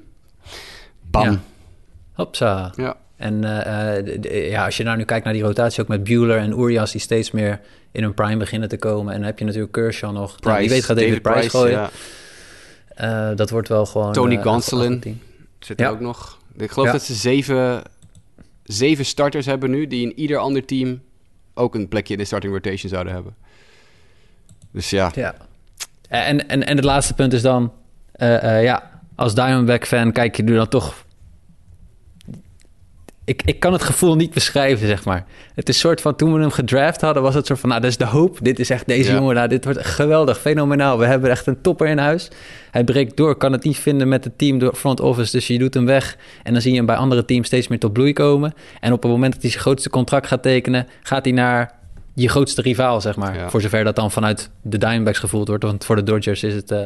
Bam. 1.10 1.30
Ja. 1.30 1.40
Hopsa. 2.12 2.72
Ja. 2.76 2.96
En 3.16 3.34
uh, 3.44 4.50
ja, 4.50 4.64
als 4.64 4.76
je 4.76 4.84
nou 4.84 4.96
nu 4.96 5.04
kijkt 5.04 5.24
naar 5.24 5.34
die 5.34 5.42
rotatie 5.42 5.82
ook 5.82 5.88
met 5.88 6.04
Bueller 6.04 6.38
en 6.38 6.58
Urias... 6.58 6.92
die 6.92 7.00
steeds 7.00 7.30
meer 7.30 7.60
in 7.92 8.02
hun 8.02 8.14
prime 8.14 8.36
beginnen 8.36 8.68
te 8.68 8.76
komen. 8.76 9.12
En 9.12 9.18
dan 9.18 9.26
heb 9.26 9.38
je 9.38 9.44
natuurlijk 9.44 9.72
Kershaw 9.72 10.12
nog. 10.12 10.36
Price, 10.40 10.58
nou, 10.58 10.68
weet 10.68 10.84
gaat 10.84 10.96
David, 10.96 11.08
David 11.08 11.22
Price, 11.22 11.38
Price 11.38 11.56
gooien. 11.56 11.78
Ja. 11.78 11.90
Uh, 13.00 13.30
dat 13.34 13.50
wordt 13.50 13.68
wel 13.68 13.86
gewoon... 13.86 14.12
Tony 14.12 14.34
uh, 14.34 14.42
Gonsolin 14.42 15.20
zit 15.58 15.80
er 15.80 15.86
ja. 15.86 15.92
ook 15.92 16.00
nog. 16.00 16.38
Ik 16.56 16.70
geloof 16.70 16.86
ja. 16.86 16.92
dat 16.92 17.02
ze 17.02 17.14
zeven, 17.14 17.82
zeven 18.62 19.04
starters 19.04 19.46
hebben 19.46 19.70
nu... 19.70 19.86
die 19.86 20.02
in 20.02 20.18
ieder 20.18 20.36
ander 20.36 20.64
team 20.64 21.00
ook 21.54 21.74
een 21.74 21.88
plekje 21.88 22.12
in 22.12 22.18
de 22.18 22.24
starting 22.24 22.52
rotation 22.52 22.90
zouden 22.90 23.12
hebben. 23.12 23.36
Dus 24.70 24.90
ja. 24.90 25.10
ja. 25.14 25.34
En, 26.08 26.48
en, 26.48 26.66
en 26.66 26.76
het 26.76 26.84
laatste 26.84 27.14
punt 27.14 27.32
is 27.32 27.42
dan... 27.42 27.72
Uh, 28.16 28.62
ja, 28.62 29.00
als 29.14 29.34
Diamondback-fan 29.34 30.12
kijk 30.12 30.36
je 30.36 30.42
nu 30.42 30.54
dan 30.54 30.68
toch 30.68 31.04
ik, 33.24 33.42
ik 33.44 33.60
kan 33.60 33.72
het 33.72 33.82
gevoel 33.82 34.16
niet 34.16 34.34
beschrijven, 34.34 34.86
zeg 34.86 35.04
maar. 35.04 35.24
Het 35.54 35.68
is 35.68 35.78
soort 35.78 36.00
van, 36.00 36.16
toen 36.16 36.34
we 36.34 36.40
hem 36.40 36.50
gedraft 36.50 37.00
hadden, 37.00 37.22
was 37.22 37.34
het 37.34 37.46
soort 37.46 37.60
van, 37.60 37.68
nou, 37.68 37.80
dat 37.80 37.90
is 37.90 37.96
de 37.96 38.04
hoop. 38.04 38.38
Dit 38.42 38.58
is 38.58 38.70
echt 38.70 38.86
deze 38.86 39.10
ja. 39.10 39.16
jongen, 39.16 39.34
nou, 39.34 39.48
dit 39.48 39.64
wordt 39.64 39.86
geweldig, 39.86 40.40
fenomenaal. 40.40 40.98
We 40.98 41.06
hebben 41.06 41.30
echt 41.30 41.46
een 41.46 41.60
topper 41.60 41.86
in 41.86 41.98
huis. 41.98 42.28
Hij 42.70 42.84
breekt 42.84 43.16
door, 43.16 43.36
kan 43.36 43.52
het 43.52 43.64
niet 43.64 43.76
vinden 43.76 44.08
met 44.08 44.24
het 44.24 44.38
team 44.38 44.58
door 44.58 44.74
front 44.74 45.00
office, 45.00 45.32
dus 45.32 45.46
je 45.46 45.58
doet 45.58 45.74
hem 45.74 45.86
weg. 45.86 46.16
En 46.42 46.52
dan 46.52 46.62
zie 46.62 46.70
je 46.70 46.76
hem 46.76 46.86
bij 46.86 46.96
andere 46.96 47.24
teams 47.24 47.46
steeds 47.46 47.68
meer 47.68 47.78
tot 47.78 47.92
bloei 47.92 48.12
komen. 48.12 48.54
En 48.80 48.92
op 48.92 49.02
het 49.02 49.10
moment 49.10 49.32
dat 49.32 49.42
hij 49.42 49.50
zijn 49.50 49.62
grootste 49.62 49.90
contract 49.90 50.26
gaat 50.26 50.42
tekenen, 50.42 50.86
gaat 51.02 51.24
hij 51.24 51.34
naar 51.34 51.74
je 52.14 52.28
grootste 52.28 52.62
rivaal, 52.62 53.00
zeg 53.00 53.16
maar. 53.16 53.36
Ja. 53.36 53.50
Voor 53.50 53.60
zover 53.60 53.84
dat 53.84 53.96
dan 53.96 54.10
vanuit 54.10 54.50
de 54.62 54.78
Diamondbacks 54.78 55.18
gevoeld 55.18 55.48
wordt. 55.48 55.64
Want 55.64 55.84
voor 55.84 55.96
de 55.96 56.02
Dodgers 56.02 56.42
is 56.42 56.54
het 56.54 56.70
eh, 56.70 56.80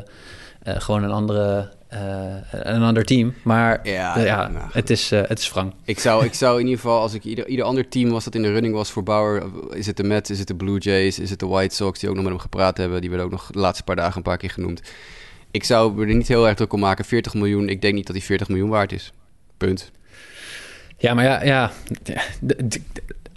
gewoon 0.66 1.02
een, 1.02 1.10
andere, 1.10 1.70
eh, 1.88 2.34
een 2.50 2.82
ander 2.82 3.04
team. 3.04 3.34
Maar 3.42 3.88
Ja, 3.88 4.16
eh, 4.16 4.24
ja, 4.24 4.48
nou, 4.48 4.68
het, 4.72 4.90
is, 4.90 5.12
eh, 5.12 5.22
het 5.26 5.38
is 5.38 5.50
wrang. 5.50 5.72
Ik 5.84 5.98
zou, 5.98 6.24
ik 6.24 6.34
zou 6.34 6.60
in 6.60 6.64
ieder 6.64 6.80
geval, 6.80 7.00
als 7.00 7.14
ik 7.14 7.24
ieder, 7.24 7.46
ieder 7.46 7.64
ander 7.64 7.88
team 7.88 8.10
was 8.10 8.24
dat 8.24 8.34
in 8.34 8.42
de 8.42 8.52
running 8.52 8.74
was 8.74 8.90
voor 8.90 9.02
Bauer, 9.02 9.42
is 9.70 9.86
het 9.86 9.96
de 9.96 10.04
Mets, 10.04 10.30
is 10.30 10.38
het 10.38 10.48
de 10.48 10.54
Blue 10.54 10.78
Jays, 10.78 11.18
is 11.18 11.30
het 11.30 11.38
de 11.38 11.46
White 11.46 11.74
Sox, 11.74 12.00
die 12.00 12.08
ook 12.08 12.14
nog 12.14 12.24
met 12.24 12.32
hem 12.32 12.42
gepraat 12.42 12.76
hebben, 12.76 13.00
die 13.00 13.10
werden 13.10 13.26
ook 13.26 13.32
nog 13.32 13.50
de 13.52 13.58
laatste 13.58 13.84
paar 13.84 13.96
dagen 13.96 14.16
een 14.16 14.22
paar 14.22 14.36
keer 14.36 14.50
genoemd. 14.50 14.82
Ik 15.50 15.64
zou 15.64 16.00
er 16.00 16.14
niet 16.14 16.28
heel 16.28 16.46
erg 16.46 16.56
druk 16.56 16.72
om 16.72 16.80
maken. 16.80 17.04
40 17.04 17.34
miljoen, 17.34 17.68
ik 17.68 17.80
denk 17.80 17.94
niet 17.94 18.06
dat 18.06 18.16
hij 18.16 18.24
40 18.24 18.48
miljoen 18.48 18.68
waard 18.68 18.92
is. 18.92 19.12
Punt. 19.56 19.90
Ja, 20.98 21.14
maar 21.14 21.24
ja, 21.24 21.44
ja 21.44 21.72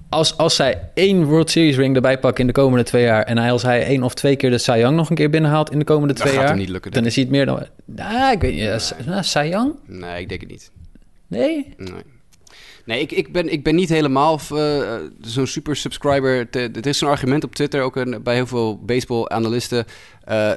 als, 0.10 0.38
als 0.38 0.56
zij 0.56 0.90
één 0.94 1.26
World 1.26 1.50
Series 1.52 1.76
ring 1.76 1.96
erbij 1.96 2.20
pakken 2.20 2.42
in 2.42 2.48
de 2.48 2.54
komende 2.54 2.84
twee 2.84 3.04
jaar... 3.04 3.24
en 3.24 3.38
hij- 3.38 3.52
als 3.52 3.64
hij 3.64 3.84
één 3.86 4.04
of 4.04 4.14
twee 4.14 4.36
keer 4.36 4.50
de 4.50 4.58
Cy 4.58 4.78
Young 4.78 4.96
nog 4.96 5.10
een 5.10 5.16
keer 5.16 5.30
binnenhaalt 5.30 5.72
in 5.72 5.80
de 5.80 5.86
komende 5.86 6.14
Dat 6.14 6.22
twee 6.22 6.32
gaat 6.34 6.42
jaar... 6.42 6.52
hem 6.52 6.60
niet 6.60 6.70
lukken, 6.70 6.92
Dan 6.92 7.06
is 7.06 7.16
hij 7.16 7.24
het 7.24 7.34
meer 7.34 7.46
dan... 7.46 7.68
Ah, 7.98 8.32
ik 8.32 8.42
weet 8.42 8.54
niet. 8.54 8.96
Nou, 9.06 9.24
Cy 9.24 9.48
Young? 9.50 9.74
Nee, 9.86 10.22
ik 10.22 10.30
denk 10.30 10.42
het 10.42 10.50
niet. 10.50 10.72
Nee? 11.28 11.74
Nee. 11.78 11.92
Nee, 12.86 13.02
ik, 13.02 13.12
ik, 13.12 13.32
ben, 13.34 13.52
ik 13.52 13.64
ben 13.64 13.76
niet 13.76 13.90
helemaal 13.90 14.40
eh, 14.56 14.96
zo'n 15.22 15.48
super 15.48 15.76
subscriber. 15.76 16.48
Er 16.52 16.88
is 16.88 16.98
zo'n 16.98 17.10
argument 17.10 17.44
op 17.44 17.56
Twitter, 17.56 17.82
ook 17.82 17.96
een, 17.96 18.24
bij 18.24 18.36
heel 18.36 18.48
veel 18.48 18.80
baseball-analisten. 18.86 19.86
Eh, 20.24 20.52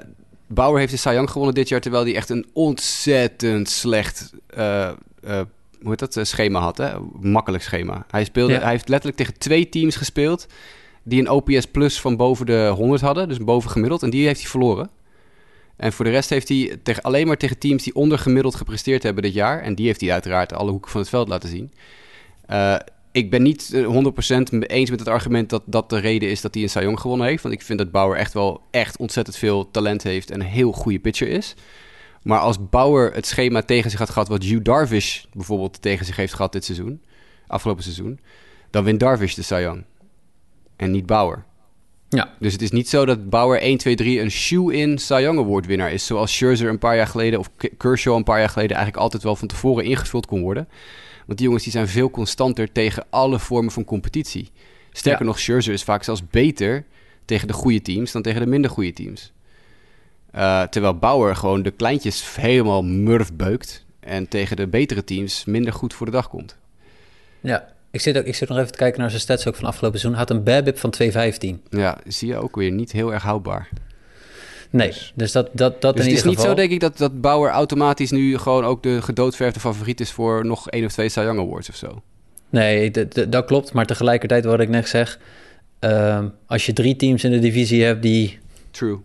Bauer 0.47 0.79
heeft 0.79 0.93
de 0.93 0.99
Cy 0.99 1.09
Young 1.11 1.31
gewonnen 1.31 1.55
dit 1.55 1.69
jaar, 1.69 1.81
terwijl 1.81 2.05
hij 2.05 2.15
echt 2.15 2.31
een 2.31 2.47
ontzettend 2.53 3.69
slecht 3.69 4.33
eh, 4.47 4.89
eh, 5.23 5.41
hoe 5.83 5.91
heet 5.91 5.99
dat, 5.99 6.17
eh, 6.17 6.25
schema 6.25 6.61
had. 6.61 6.77
Hè? 6.77 6.91
Makkelijk 7.21 7.63
schema. 7.63 8.07
Hij, 8.11 8.25
speelde, 8.25 8.53
Ja. 8.53 8.61
hij 8.61 8.71
heeft 8.71 8.89
letterlijk 8.89 9.19
tegen 9.19 9.39
twee 9.39 9.69
teams 9.69 9.97
gespeeld 9.97 10.47
die 11.03 11.21
een 11.21 11.31
OPS 11.31 11.67
plus 11.67 12.01
van 12.01 12.17
boven 12.17 12.47
de 12.47 12.73
100 12.77 13.01
hadden, 13.01 13.29
dus 13.29 13.39
boven 13.39 13.71
gemiddeld. 13.71 14.03
En 14.03 14.11
die 14.11 14.27
heeft 14.27 14.41
hij 14.41 14.51
verloren. 14.51 14.91
En 15.77 15.93
voor 15.93 16.05
de 16.05 16.11
rest 16.11 16.31
heeft 16.31 16.49
hij 16.49 16.79
tegen, 16.83 17.03
alleen 17.03 17.27
maar 17.27 17.37
tegen 17.37 17.59
teams 17.59 17.83
die 17.83 17.95
ondergemiddeld 17.95 18.55
gepresteerd 18.55 19.03
hebben 19.03 19.23
dit 19.23 19.35
jaar. 19.35 19.61
En 19.61 19.75
die 19.75 19.87
heeft 19.87 20.01
hij 20.01 20.13
uiteraard 20.13 20.53
alle 20.53 20.71
hoeken 20.71 20.91
van 20.91 21.01
het 21.01 21.09
veld 21.09 21.29
laten 21.29 21.49
zien. 21.49 21.73
Eh, 22.47 22.77
ik 23.13 23.31
ben 23.31 23.43
niet 23.43 23.71
eh, 23.75 23.87
100% 23.87 24.63
eens 24.67 24.91
met 24.91 24.99
het 24.99 25.09
argument 25.09 25.51
dat 25.51 25.63
dat 25.67 25.91
de 25.91 25.99
reden 25.99 26.31
is 26.31 26.41
dat 26.41 26.55
hij 26.55 26.63
een 26.63 26.69
Cy 26.69 26.79
Young 26.79 27.01
gewonnen 27.01 27.27
heeft. 27.27 27.43
Want 27.43 27.55
ik 27.55 27.63
vind 27.63 27.79
dat 27.79 27.91
Bauer 27.91 28.17
echt 28.17 28.33
wel 28.33 28.61
echt 28.71 28.97
ontzettend 28.97 29.37
veel 29.37 29.71
talent 29.71 30.03
heeft 30.03 30.31
en 30.31 30.41
een 30.41 30.47
heel 30.47 30.73
goede 30.73 30.99
pitcher 30.99 31.29
is. 31.29 31.55
Maar 32.23 32.39
als 32.39 32.69
Bauer 32.69 33.13
het 33.13 33.27
schema 33.27 33.63
tegen 33.63 33.91
zich 33.91 33.99
had 33.99 34.11
gehad 34.11 34.29
wat 34.29 34.43
Hugh 34.43 34.63
Darvish 34.63 35.25
bijvoorbeeld 35.33 35.83
tegen 35.83 36.07
zich 36.07 36.17
heeft 36.17 36.35
gehad 36.35 36.53
dit 36.53 36.65
seizoen, 36.65 37.03
afgelopen 37.47 37.83
seizoen, 37.83 38.21
dan 38.71 38.85
wint 38.85 39.01
Darvish 39.01 39.35
de 39.35 39.43
Cy 39.43 39.55
Young. 39.55 39.85
En 40.77 40.91
niet 40.91 41.07
Bauer. 41.07 41.45
Ja. 42.09 42.35
Dus 42.39 42.53
het 42.53 42.63
is 42.63 42.71
niet 42.71 42.89
zo 42.89 43.05
dat 43.05 43.31
Bauer 43.31 43.61
1, 43.61 43.79
2, 43.79 43.95
3 43.95 44.21
een 44.21 44.31
shoe-in 44.31 44.99
Cy 44.99 45.19
Young 45.21 45.39
Award 45.39 45.67
winnaar 45.67 45.93
is. 45.93 46.07
Zoals 46.07 46.35
Scherzer 46.35 46.69
een 46.69 46.79
paar 46.79 46.97
jaar 46.97 47.07
geleden 47.07 47.39
of 47.39 47.51
Kershaw 47.77 48.17
een 48.17 48.25
paar 48.25 48.39
jaar 48.39 48.49
geleden 48.49 48.77
eigenlijk 48.77 49.05
altijd 49.05 49.23
wel 49.23 49.37
van 49.37 49.49
tevoren 49.49 49.85
ingevuld 49.85 50.27
kon 50.27 50.43
worden. 50.43 50.69
Want 51.27 51.39
die 51.39 51.47
jongens 51.47 51.63
die 51.63 51.73
zijn 51.73 51.89
veel 51.89 52.11
constanter 52.11 52.73
tegen 52.73 53.07
alle 53.11 53.39
vormen 53.39 53.73
van 53.73 53.85
competitie. 53.85 54.51
Sterker 54.91 55.21
Ja. 55.21 55.27
nog, 55.27 55.39
Scherzer 55.39 55.73
is 55.73 55.83
vaak 55.83 56.03
zelfs 56.03 56.29
beter 56.31 56.85
tegen 57.25 57.47
de 57.47 57.53
goede 57.53 57.83
teams 57.83 58.13
dan 58.13 58.23
tegen 58.23 58.41
de 58.41 58.47
minder 58.47 58.71
goede 58.71 58.93
teams. 58.93 59.33
Eh, 60.33 60.63
terwijl 60.63 60.99
Bauer 60.99 61.37
gewoon 61.37 61.63
de 61.63 61.71
kleintjes 61.71 62.37
helemaal 62.37 62.83
murf 62.83 63.33
beukt. 63.33 63.85
En 64.01 64.29
tegen 64.29 64.57
de 64.57 64.67
betere 64.67 65.05
teams 65.05 65.45
minder 65.45 65.73
goed 65.73 65.95
voor 65.95 66.07
de 66.07 66.13
dag 66.13 66.29
komt. 66.29 66.57
Ja. 67.41 67.71
Ik 67.91 68.01
zit, 68.01 68.19
ook, 68.19 68.25
ik 68.25 68.35
zit 68.35 68.49
nog 68.49 68.59
even 68.59 68.73
te 68.73 68.79
kijken 68.79 69.01
naar 69.01 69.11
zijn 69.11 69.23
stats 69.23 69.47
ook 69.47 69.57
van 69.57 69.65
afgelopen 69.65 69.99
seizoen. 69.99 70.21
Had 70.21 70.31
een 70.31 70.43
BABIP 70.43 70.79
van 70.79 70.95
2,15. 71.03 71.09
Ja, 71.71 71.99
zie 72.07 72.29
je 72.29 72.37
ook 72.37 72.57
weer 72.57 72.71
niet 72.71 72.93
heel 72.93 73.13
erg 73.13 73.23
houdbaar. 73.23 73.69
Nee, 74.71 74.93
dus 75.15 75.33
dat, 75.33 75.49
dat, 75.53 75.81
dat 75.81 75.97
Dus 75.97 76.05
in 76.07 76.11
het 76.11 76.21
is 76.21 76.31
niet 76.31 76.41
zo, 76.41 76.55
denk 76.55 76.71
ik, 76.71 76.81
dat, 76.81 76.99
dat 76.99 77.21
Bauer 77.21 77.51
automatisch 77.51 78.11
nu 78.11 78.39
gewoon 78.39 78.65
ook 78.65 78.83
de 78.83 79.03
gedoodverfde 79.03 79.61
favoriet 79.61 80.01
is 80.01 80.11
voor 80.11 80.47
nog 80.47 80.71
één 80.71 80.85
of 80.85 80.93
twee 80.93 81.09
Cy 81.09 81.21
Young 81.21 81.39
Awards 81.39 81.69
of 81.69 81.77
zo. 81.77 82.03
Nee, 82.51 82.91
dat 83.29 83.45
klopt. 83.45 83.73
Maar 83.73 83.87
tegelijkertijd, 83.87 84.45
wat 84.45 84.61
ik 84.61 84.69
net 84.69 84.89
zeg... 84.89 85.19
ehm, 85.79 86.29
als 86.47 86.67
je 86.67 86.73
drie 86.73 86.97
teams 86.97 87.25
in 87.25 87.31
de 87.31 87.39
divisie 87.39 87.85
hebt 87.85 88.03
die... 88.03 88.39
True. 88.71 88.99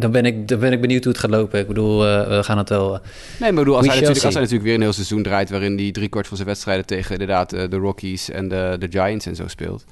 Dan 0.00 0.10
ben 0.12 0.24
ik, 0.24 0.48
dan 0.48 0.58
ben 0.58 0.72
ik 0.72 0.80
benieuwd 0.80 1.04
hoe 1.04 1.12
het 1.12 1.20
gaat 1.20 1.30
lopen. 1.30 1.60
Ik 1.60 1.66
bedoel, 1.66 2.06
eh, 2.06 2.36
we 2.36 2.42
gaan 2.42 2.58
het 2.58 2.68
wel... 2.68 2.94
eh, 2.94 3.00
Nee, 3.40 3.52
maar 3.52 3.62
bedoel, 3.64 3.76
als 3.76 3.86
hij, 3.86 3.94
natuurlijk, 3.94 4.24
als 4.24 4.34
hij 4.34 4.42
natuurlijk 4.42 4.68
weer 4.68 4.74
een 4.78 4.82
heel 4.82 4.92
seizoen 4.92 5.22
draait... 5.22 5.50
waarin 5.50 5.78
hij 5.78 5.90
driekwart 5.90 6.26
van 6.26 6.36
zijn 6.36 6.48
wedstrijden 6.48 6.86
tegen 6.86 7.12
inderdaad 7.12 7.52
eh, 7.52 7.68
de 7.70 7.76
Rockies 7.76 8.30
en 8.30 8.48
de, 8.48 8.76
de 8.78 8.86
Giants 8.90 9.26
en 9.26 9.36
zo 9.36 9.48
speelt... 9.48 9.84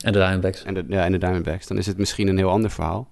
en 0.00 0.12
de 0.12 0.18
Diamondbacks. 0.18 0.62
En 0.62 0.74
de, 0.74 0.84
ja, 0.88 1.04
en 1.04 1.12
de 1.12 1.18
Diamondbacks, 1.18 1.66
dan 1.66 1.78
is 1.78 1.86
het 1.86 1.98
misschien 1.98 2.28
een 2.28 2.36
heel 2.36 2.50
ander 2.50 2.70
verhaal. 2.70 3.08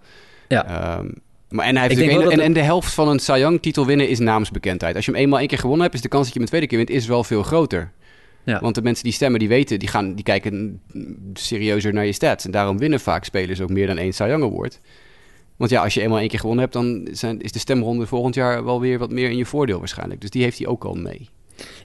Ja. 0.48 0.66
Ehm, 0.66 1.06
maar 1.48 1.66
en, 1.66 1.76
hij 1.76 1.86
heeft 1.88 2.00
een- 2.00 2.30
en, 2.30 2.40
en 2.40 2.52
de 2.52 2.62
helft 2.62 2.94
van 2.94 3.08
een 3.08 3.18
Cy 3.18 3.36
Young 3.38 3.62
titel 3.62 3.86
winnen 3.86 4.08
is 4.08 4.18
naamsbekendheid. 4.18 4.96
Als 4.96 5.04
je 5.04 5.10
hem 5.12 5.20
eenmaal 5.20 5.38
één 5.38 5.48
keer 5.48 5.58
gewonnen 5.58 5.82
hebt, 5.82 5.94
is 5.94 6.00
de 6.02 6.08
kans 6.08 6.22
dat 6.24 6.32
je 6.32 6.38
hem 6.38 6.42
een 6.48 6.54
tweede 6.54 6.66
keer 6.66 6.78
wint 6.86 6.90
is 7.00 7.06
wel 7.06 7.24
veel 7.24 7.42
groter. 7.42 7.90
Ja. 8.44 8.60
Want 8.60 8.74
de 8.74 8.82
mensen 8.82 9.04
die 9.04 9.12
stemmen, 9.12 9.38
die 9.40 9.48
weten, 9.48 9.78
die, 9.78 9.88
gaan, 9.88 10.14
die 10.14 10.24
kijken 10.24 10.80
serieuzer 11.34 11.92
naar 11.92 12.06
je 12.06 12.12
stats. 12.12 12.44
En 12.44 12.50
daarom 12.50 12.78
winnen 12.78 13.00
vaak 13.00 13.24
spelers 13.24 13.60
ook 13.60 13.68
meer 13.70 13.86
dan 13.86 13.98
één 13.98 14.12
Cy 14.12 14.24
Young 14.24 14.42
Award. 14.42 14.80
Want 15.56 15.70
ja, 15.70 15.82
als 15.82 15.94
je 15.94 16.00
eenmaal 16.00 16.18
één 16.18 16.28
keer 16.28 16.38
gewonnen 16.38 16.62
hebt, 16.64 16.76
dan 16.76 17.08
zijn, 17.12 17.40
is 17.40 17.52
de 17.52 17.58
stemronde 17.58 18.06
volgend 18.06 18.34
jaar 18.34 18.64
wel 18.64 18.80
weer 18.80 18.98
wat 18.98 19.10
meer 19.10 19.30
in 19.30 19.36
je 19.36 19.46
voordeel 19.46 19.78
waarschijnlijk. 19.78 20.20
Dus 20.20 20.30
die 20.30 20.42
heeft 20.42 20.58
hij 20.58 20.66
ook 20.66 20.84
al 20.84 20.94
mee. 20.94 21.28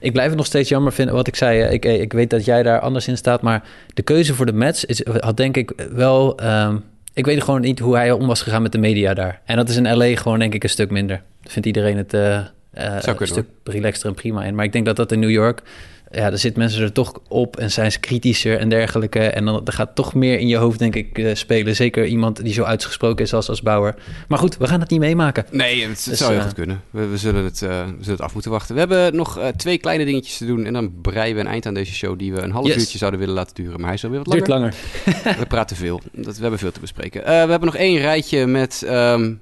Ik 0.00 0.12
blijf 0.12 0.28
het 0.28 0.36
nog 0.36 0.46
steeds 0.46 0.68
jammer 0.68 0.92
vinden. 0.92 1.14
Wat 1.14 1.26
ik 1.26 1.36
zei, 1.36 1.62
ik, 1.62 1.84
eh, 1.84 2.00
ik 2.00 2.12
weet 2.12 2.30
dat 2.30 2.44
jij 2.44 2.62
daar 2.62 2.80
anders 2.80 3.08
in 3.08 3.16
staat. 3.16 3.42
Maar 3.42 3.68
de 3.94 4.02
keuze 4.02 4.34
voor 4.34 4.46
de 4.46 4.52
Mets 4.52 4.84
is, 4.84 5.04
had 5.04 5.36
denk 5.36 5.56
ik 5.56 5.72
wel... 5.92 6.38
ehm, 6.38 6.76
ik 7.14 7.24
weet 7.24 7.42
gewoon 7.42 7.60
niet 7.60 7.78
hoe 7.78 7.96
hij 7.96 8.12
om 8.12 8.26
was 8.26 8.42
gegaan 8.42 8.62
met 8.62 8.72
de 8.72 8.78
media 8.78 9.14
daar. 9.14 9.40
En 9.44 9.56
dat 9.56 9.68
is 9.68 9.76
in 9.76 9.96
LA 9.96 10.16
gewoon 10.16 10.38
denk 10.38 10.54
ik 10.54 10.62
een 10.62 10.68
stuk 10.68 10.90
minder. 10.90 11.22
Vindt 11.42 11.66
iedereen 11.66 11.96
het 11.96 12.14
eh, 12.14 12.36
eh, 12.36 12.44
een 12.70 13.26
stuk 13.26 13.46
relaxter 13.64 14.08
en 14.08 14.14
prima 14.14 14.44
in. 14.44 14.54
Maar 14.54 14.64
ik 14.64 14.72
denk 14.72 14.86
dat 14.86 14.96
dat 14.96 15.12
in 15.12 15.18
New 15.18 15.30
York... 15.30 15.62
Ja, 16.10 16.28
daar 16.30 16.38
zitten 16.38 16.60
mensen 16.60 16.82
er 16.82 16.92
toch 16.92 17.12
op 17.28 17.56
en 17.56 17.70
zijn 17.70 17.92
ze 17.92 17.98
kritischer 18.00 18.58
en 18.58 18.68
dergelijke. 18.68 19.20
En 19.20 19.44
dan 19.44 19.66
er 19.66 19.72
gaat 19.72 19.94
toch 19.94 20.14
meer 20.14 20.38
in 20.38 20.48
je 20.48 20.56
hoofd, 20.56 20.78
denk 20.78 20.94
ik, 20.94 21.18
eh, 21.18 21.34
spelen. 21.34 21.76
Zeker 21.76 22.06
iemand 22.06 22.44
die 22.44 22.52
zo 22.52 22.62
uitgesproken 22.62 23.24
is 23.24 23.34
als, 23.34 23.48
als 23.48 23.62
Bauer. 23.62 23.94
Maar 24.28 24.38
goed, 24.38 24.56
we 24.56 24.66
gaan 24.66 24.80
het 24.80 24.90
niet 24.90 25.00
meemaken. 25.00 25.44
Nee, 25.50 25.82
het, 25.82 26.04
Dus, 26.08 26.18
zou 26.18 26.30
heel 26.30 26.40
eh, 26.40 26.46
goed 26.46 26.54
kunnen. 26.54 26.82
We, 26.90 27.06
we, 27.06 27.16
zullen 27.16 27.44
het, 27.44 27.62
eh, 27.62 27.68
we 27.68 27.92
zullen 27.98 28.10
het 28.10 28.20
af 28.20 28.32
moeten 28.32 28.50
wachten. 28.50 28.74
We 28.74 28.80
hebben 28.80 29.16
nog 29.16 29.40
twee 29.56 29.78
kleine 29.78 30.04
dingetjes 30.04 30.36
te 30.36 30.46
doen. 30.46 30.64
En 30.64 30.72
dan 30.72 31.00
breien 31.02 31.34
we 31.34 31.40
een 31.40 31.46
eind 31.46 31.66
aan 31.66 31.74
deze 31.74 31.92
show 31.92 32.18
die 32.18 32.32
we 32.32 32.40
een 32.40 32.50
half 32.50 32.66
Yes. 32.66 32.76
uurtje 32.76 32.98
zouden 32.98 33.20
willen 33.20 33.34
laten 33.34 33.54
duren. 33.54 33.76
Maar 33.76 33.86
hij 33.86 33.94
is 33.94 34.04
alweer 34.04 34.18
wat 34.24 34.46
langer. 34.46 34.46
Duurt 34.46 34.58
langer. 34.58 35.38
We 35.42 35.46
praten 35.46 35.76
veel. 35.76 36.00
Dat, 36.12 36.34
we 36.36 36.40
hebben 36.40 36.58
veel 36.58 36.72
te 36.72 36.80
bespreken. 36.80 37.22
We 37.24 37.30
hebben 37.30 37.64
nog 37.64 37.76
één 37.76 37.98
rijtje 37.98 38.46
met 38.46 38.82
ehm, 38.86 39.32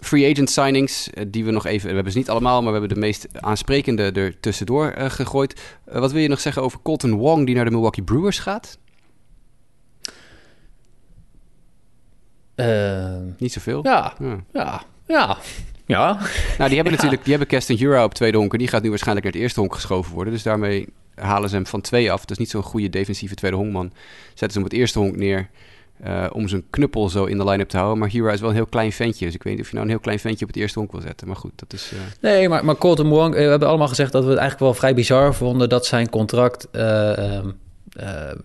free 0.00 0.30
agent 0.32 0.50
signings. 0.50 1.10
eh, 1.10 1.24
die 1.28 1.44
we 1.44 1.50
nog 1.50 1.66
even. 1.66 1.88
We 1.88 1.94
hebben 1.94 2.12
ze 2.12 2.18
niet 2.18 2.30
allemaal, 2.30 2.62
maar 2.62 2.72
we 2.72 2.78
hebben 2.78 2.96
de 2.96 3.00
meest 3.06 3.26
aansprekende 3.40 4.02
er 4.12 4.40
tussendoor 4.40 4.86
eh, 4.90 5.10
gegooid. 5.10 5.60
Eh, 5.84 5.98
wat 6.00 6.12
wil 6.12 6.22
je 6.22 6.28
nog 6.28 6.40
zeggen 6.40 6.62
over 6.62 6.78
Colton 6.82 7.14
Wong 7.14 7.46
die 7.46 7.54
naar 7.54 7.64
de 7.64 7.70
Milwaukee 7.70 8.04
Brewers 8.04 8.38
gaat? 8.38 8.78
Ehm, 12.54 13.22
Niet 13.38 13.52
zoveel. 13.52 13.80
ja, 13.84 14.14
Ja. 14.20 14.38
ja, 14.52 14.82
ja, 15.06 15.36
ja. 15.86 16.12
Nou, 16.12 16.28
die 16.56 16.58
hebben 16.58 16.84
Ja. 16.84 16.90
natuurlijk 16.90 17.22
die 17.22 17.30
hebben 17.30 17.48
Keston 17.48 17.76
Jura 17.76 18.04
op 18.04 18.14
tweede 18.14 18.36
honk. 18.38 18.52
En 18.52 18.58
die 18.58 18.68
gaat 18.68 18.82
nu 18.82 18.88
waarschijnlijk 18.88 19.24
naar 19.26 19.34
het 19.34 19.42
eerste 19.42 19.60
honk 19.60 19.74
geschoven 19.74 20.14
worden. 20.14 20.32
Dus 20.32 20.42
daarmee 20.42 20.88
halen 21.14 21.48
ze 21.48 21.54
hem 21.54 21.66
van 21.66 21.80
twee 21.80 22.12
af. 22.12 22.20
Dat 22.20 22.30
is 22.30 22.38
niet 22.38 22.50
zo'n 22.50 22.62
goede 22.62 22.90
defensieve 22.90 23.34
tweede 23.34 23.56
honkman. 23.56 23.92
Zetten 24.26 24.50
ze 24.50 24.54
hem 24.58 24.62
op 24.62 24.70
het 24.70 24.80
eerste 24.80 24.98
honk 24.98 25.16
neer. 25.16 25.48
Eh, 26.02 26.26
om 26.32 26.48
zijn 26.48 26.64
knuppel 26.70 27.08
zo 27.08 27.24
in 27.24 27.38
de 27.38 27.44
line-up 27.44 27.68
te 27.68 27.76
houden. 27.76 27.98
Maar 27.98 28.08
Jura 28.08 28.32
is 28.32 28.40
wel 28.40 28.48
een 28.48 28.54
heel 28.54 28.66
klein 28.66 28.92
ventje. 28.92 29.24
Dus 29.24 29.34
ik 29.34 29.42
weet 29.42 29.52
niet 29.52 29.62
of 29.62 29.68
je 29.68 29.74
nou 29.74 29.86
een 29.86 29.92
heel 29.92 30.02
klein 30.02 30.18
ventje 30.18 30.44
op 30.44 30.50
het 30.52 30.60
eerste 30.60 30.78
honk 30.78 30.92
wil 30.92 31.00
zetten. 31.00 31.26
Maar 31.26 31.36
goed, 31.36 31.52
dat 31.56 31.72
is... 31.72 31.92
eh, 31.92 31.98
Nee, 32.30 32.48
maar, 32.48 32.64
maar 32.64 32.76
Colton 32.76 33.08
Wong, 33.08 33.34
eh, 33.34 33.42
we 33.44 33.48
hebben 33.50 33.68
allemaal 33.68 33.88
gezegd 33.88 34.12
dat 34.12 34.22
we 34.24 34.30
het 34.30 34.38
eigenlijk 34.38 34.70
wel 34.70 34.78
vrij 34.80 34.94
bizar 34.94 35.34
vonden 35.34 35.68
dat 35.68 35.86
zijn 35.86 36.08
contract 36.10 36.68
eh, 36.70 37.18
ehm, 37.36 37.48
eh, 37.92 38.30
eh, 38.30 38.36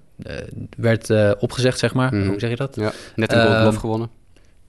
werd 0.77 1.09
opgezegd, 1.39 1.79
zeg 1.79 1.93
maar. 1.93 2.15
Mhm. 2.15 2.27
Hoe 2.27 2.39
zeg 2.39 2.49
je 2.49 2.55
dat? 2.55 2.75
ja, 2.75 2.91
net 3.15 3.31
een 3.33 3.41
Gold 3.41 3.53
Ehm, 3.53 3.61
Glove 3.61 3.79
gewonnen. 3.79 4.09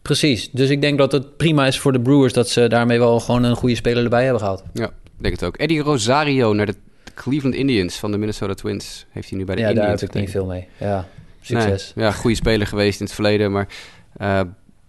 Precies. 0.02 0.50
Dus 0.50 0.68
ik 0.70 0.80
denk 0.80 0.98
dat 0.98 1.12
het 1.12 1.36
prima 1.36 1.66
is 1.66 1.78
voor 1.78 1.92
de 1.92 2.00
Brewers 2.00 2.32
dat 2.32 2.48
ze 2.48 2.68
daarmee 2.68 2.98
wel 2.98 3.20
gewoon 3.20 3.42
een 3.42 3.56
goede 3.56 3.74
speler 3.74 4.02
erbij 4.04 4.22
hebben 4.22 4.40
gehaald. 4.40 4.62
Ja, 4.72 4.86
ik 4.86 4.90
denk 5.22 5.34
het 5.34 5.44
ook. 5.44 5.56
Eddie 5.56 5.80
Rosario 5.82 6.52
naar 6.52 6.66
de 6.66 6.74
Cleveland 7.14 7.54
Indians 7.54 7.96
van 7.96 8.10
de 8.10 8.18
Minnesota 8.18 8.54
Twins. 8.54 9.06
Heeft 9.10 9.28
hij 9.28 9.38
nu 9.38 9.44
bij 9.44 9.54
de 9.54 9.60
ja, 9.60 9.66
daar 9.66 9.76
Indians 9.76 10.00
heb 10.00 10.14
ik 10.14 10.20
niet 10.20 10.30
veel 10.30 10.46
mee. 10.46 10.68
Ja, 10.76 11.06
succes. 11.46 11.92
Nee, 11.94 12.04
ja, 12.04 12.12
goede 12.12 12.36
speler 12.36 12.66
geweest 12.66 13.00
in 13.00 13.06
het 13.06 13.14
verleden. 13.14 13.52
Maar 13.52 13.68
eh, 14.16 14.40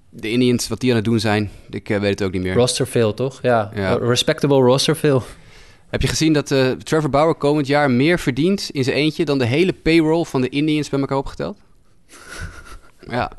de 0.09 0.29
Indians, 0.29 0.67
wat 0.67 0.79
die 0.79 0.89
aan 0.89 0.95
het 0.95 1.05
doen 1.05 1.19
zijn, 1.19 1.49
ik 1.69 1.89
eh, 1.89 1.99
weet 1.99 2.19
het 2.19 2.23
ook 2.27 2.31
niet 2.33 2.41
meer. 2.41 2.53
Rosterville, 2.53 3.13
toch? 3.13 3.39
Ja, 3.41 3.71
Ja. 3.75 3.93
respectable 3.95 4.57
Rosterville. 4.61 5.21
Heb 5.89 6.01
je 6.01 6.07
gezien 6.07 6.33
dat 6.33 6.51
eh, 6.51 6.71
Trevor 6.71 7.09
Bauer 7.09 7.35
komend 7.35 7.67
jaar 7.67 7.91
meer 7.91 8.19
verdient 8.19 8.69
in 8.71 8.83
zijn 8.83 8.95
eentje 8.95 9.25
dan 9.25 9.37
de 9.37 9.45
hele 9.45 9.73
payroll 9.73 10.23
van 10.23 10.41
de 10.41 10.49
Indians 10.49 10.89
bij 10.89 10.99
elkaar 10.99 11.17
opgeteld? 11.17 11.57
ja, 13.09 13.31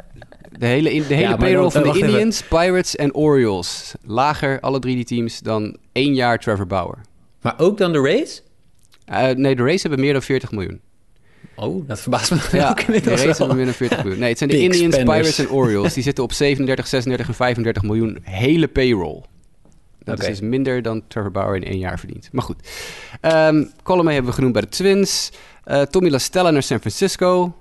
de 0.58 0.66
hele, 0.66 0.92
in- 0.92 1.04
de 1.08 1.14
hele 1.14 1.28
Ja, 1.28 1.36
payroll 1.36 1.70
van 1.70 1.82
de 1.82 1.88
even. 1.88 2.00
Indians, 2.08 2.42
Pirates 2.42 2.96
en 2.96 3.14
Orioles. 3.14 3.94
Lager, 4.04 4.60
alle 4.60 4.78
drie 4.78 4.94
die 4.94 5.04
teams, 5.04 5.40
dan 5.40 5.76
één 5.92 6.14
jaar 6.14 6.38
Trevor 6.38 6.66
Bauer. 6.66 6.98
Maar 7.40 7.54
ook 7.58 7.78
dan 7.78 7.92
de 7.92 8.00
Rays? 8.00 8.42
Nee, 9.36 9.56
de 9.56 9.62
Rays 9.62 9.82
hebben 9.82 10.00
meer 10.00 10.12
dan 10.12 10.22
40 10.22 10.50
miljoen. 10.50 10.80
Oh, 11.56 11.88
dat 11.88 12.00
verbaast 12.00 12.30
me 12.30 12.38
Ja, 12.52 12.68
ook 12.70 12.86
de 12.86 12.94
inmiddels 12.94 13.38
meer 13.38 13.64
dan 13.64 13.74
40 13.74 13.98
miljoen. 14.02 14.18
Nee, 14.20 14.28
het 14.28 14.38
zijn 14.38 14.50
de 14.50 14.56
Big 14.56 14.64
Indians, 14.64 14.94
spenders. 14.94 15.18
Pirates 15.18 15.38
en 15.38 15.50
Orioles. 15.50 15.94
Die 15.94 16.02
zitten 16.10 16.24
op 16.24 16.32
37, 16.32 16.86
36 16.86 17.28
en 17.28 17.34
35 17.34 17.82
miljoen 17.82 18.18
hele 18.22 18.68
payroll. 18.68 19.22
Dat 20.04 20.20
is 20.20 20.26
dus 20.26 20.40
minder 20.40 20.82
dan 20.82 21.02
Trevor 21.08 21.30
Bauer 21.30 21.56
in 21.56 21.64
één 21.64 21.78
jaar 21.78 21.98
verdient. 21.98 22.28
Maar 22.32 22.44
goed. 22.44 22.68
Colomé 23.82 24.12
hebben 24.12 24.30
we 24.30 24.36
genoemd 24.36 24.52
bij 24.52 24.62
de 24.62 24.68
Twins. 24.68 25.32
Eh, 25.64 25.82
Tommy 25.82 26.10
La 26.10 26.18
Stella 26.18 26.50
naar 26.50 26.62
San 26.62 26.78
Francisco. 26.80 27.56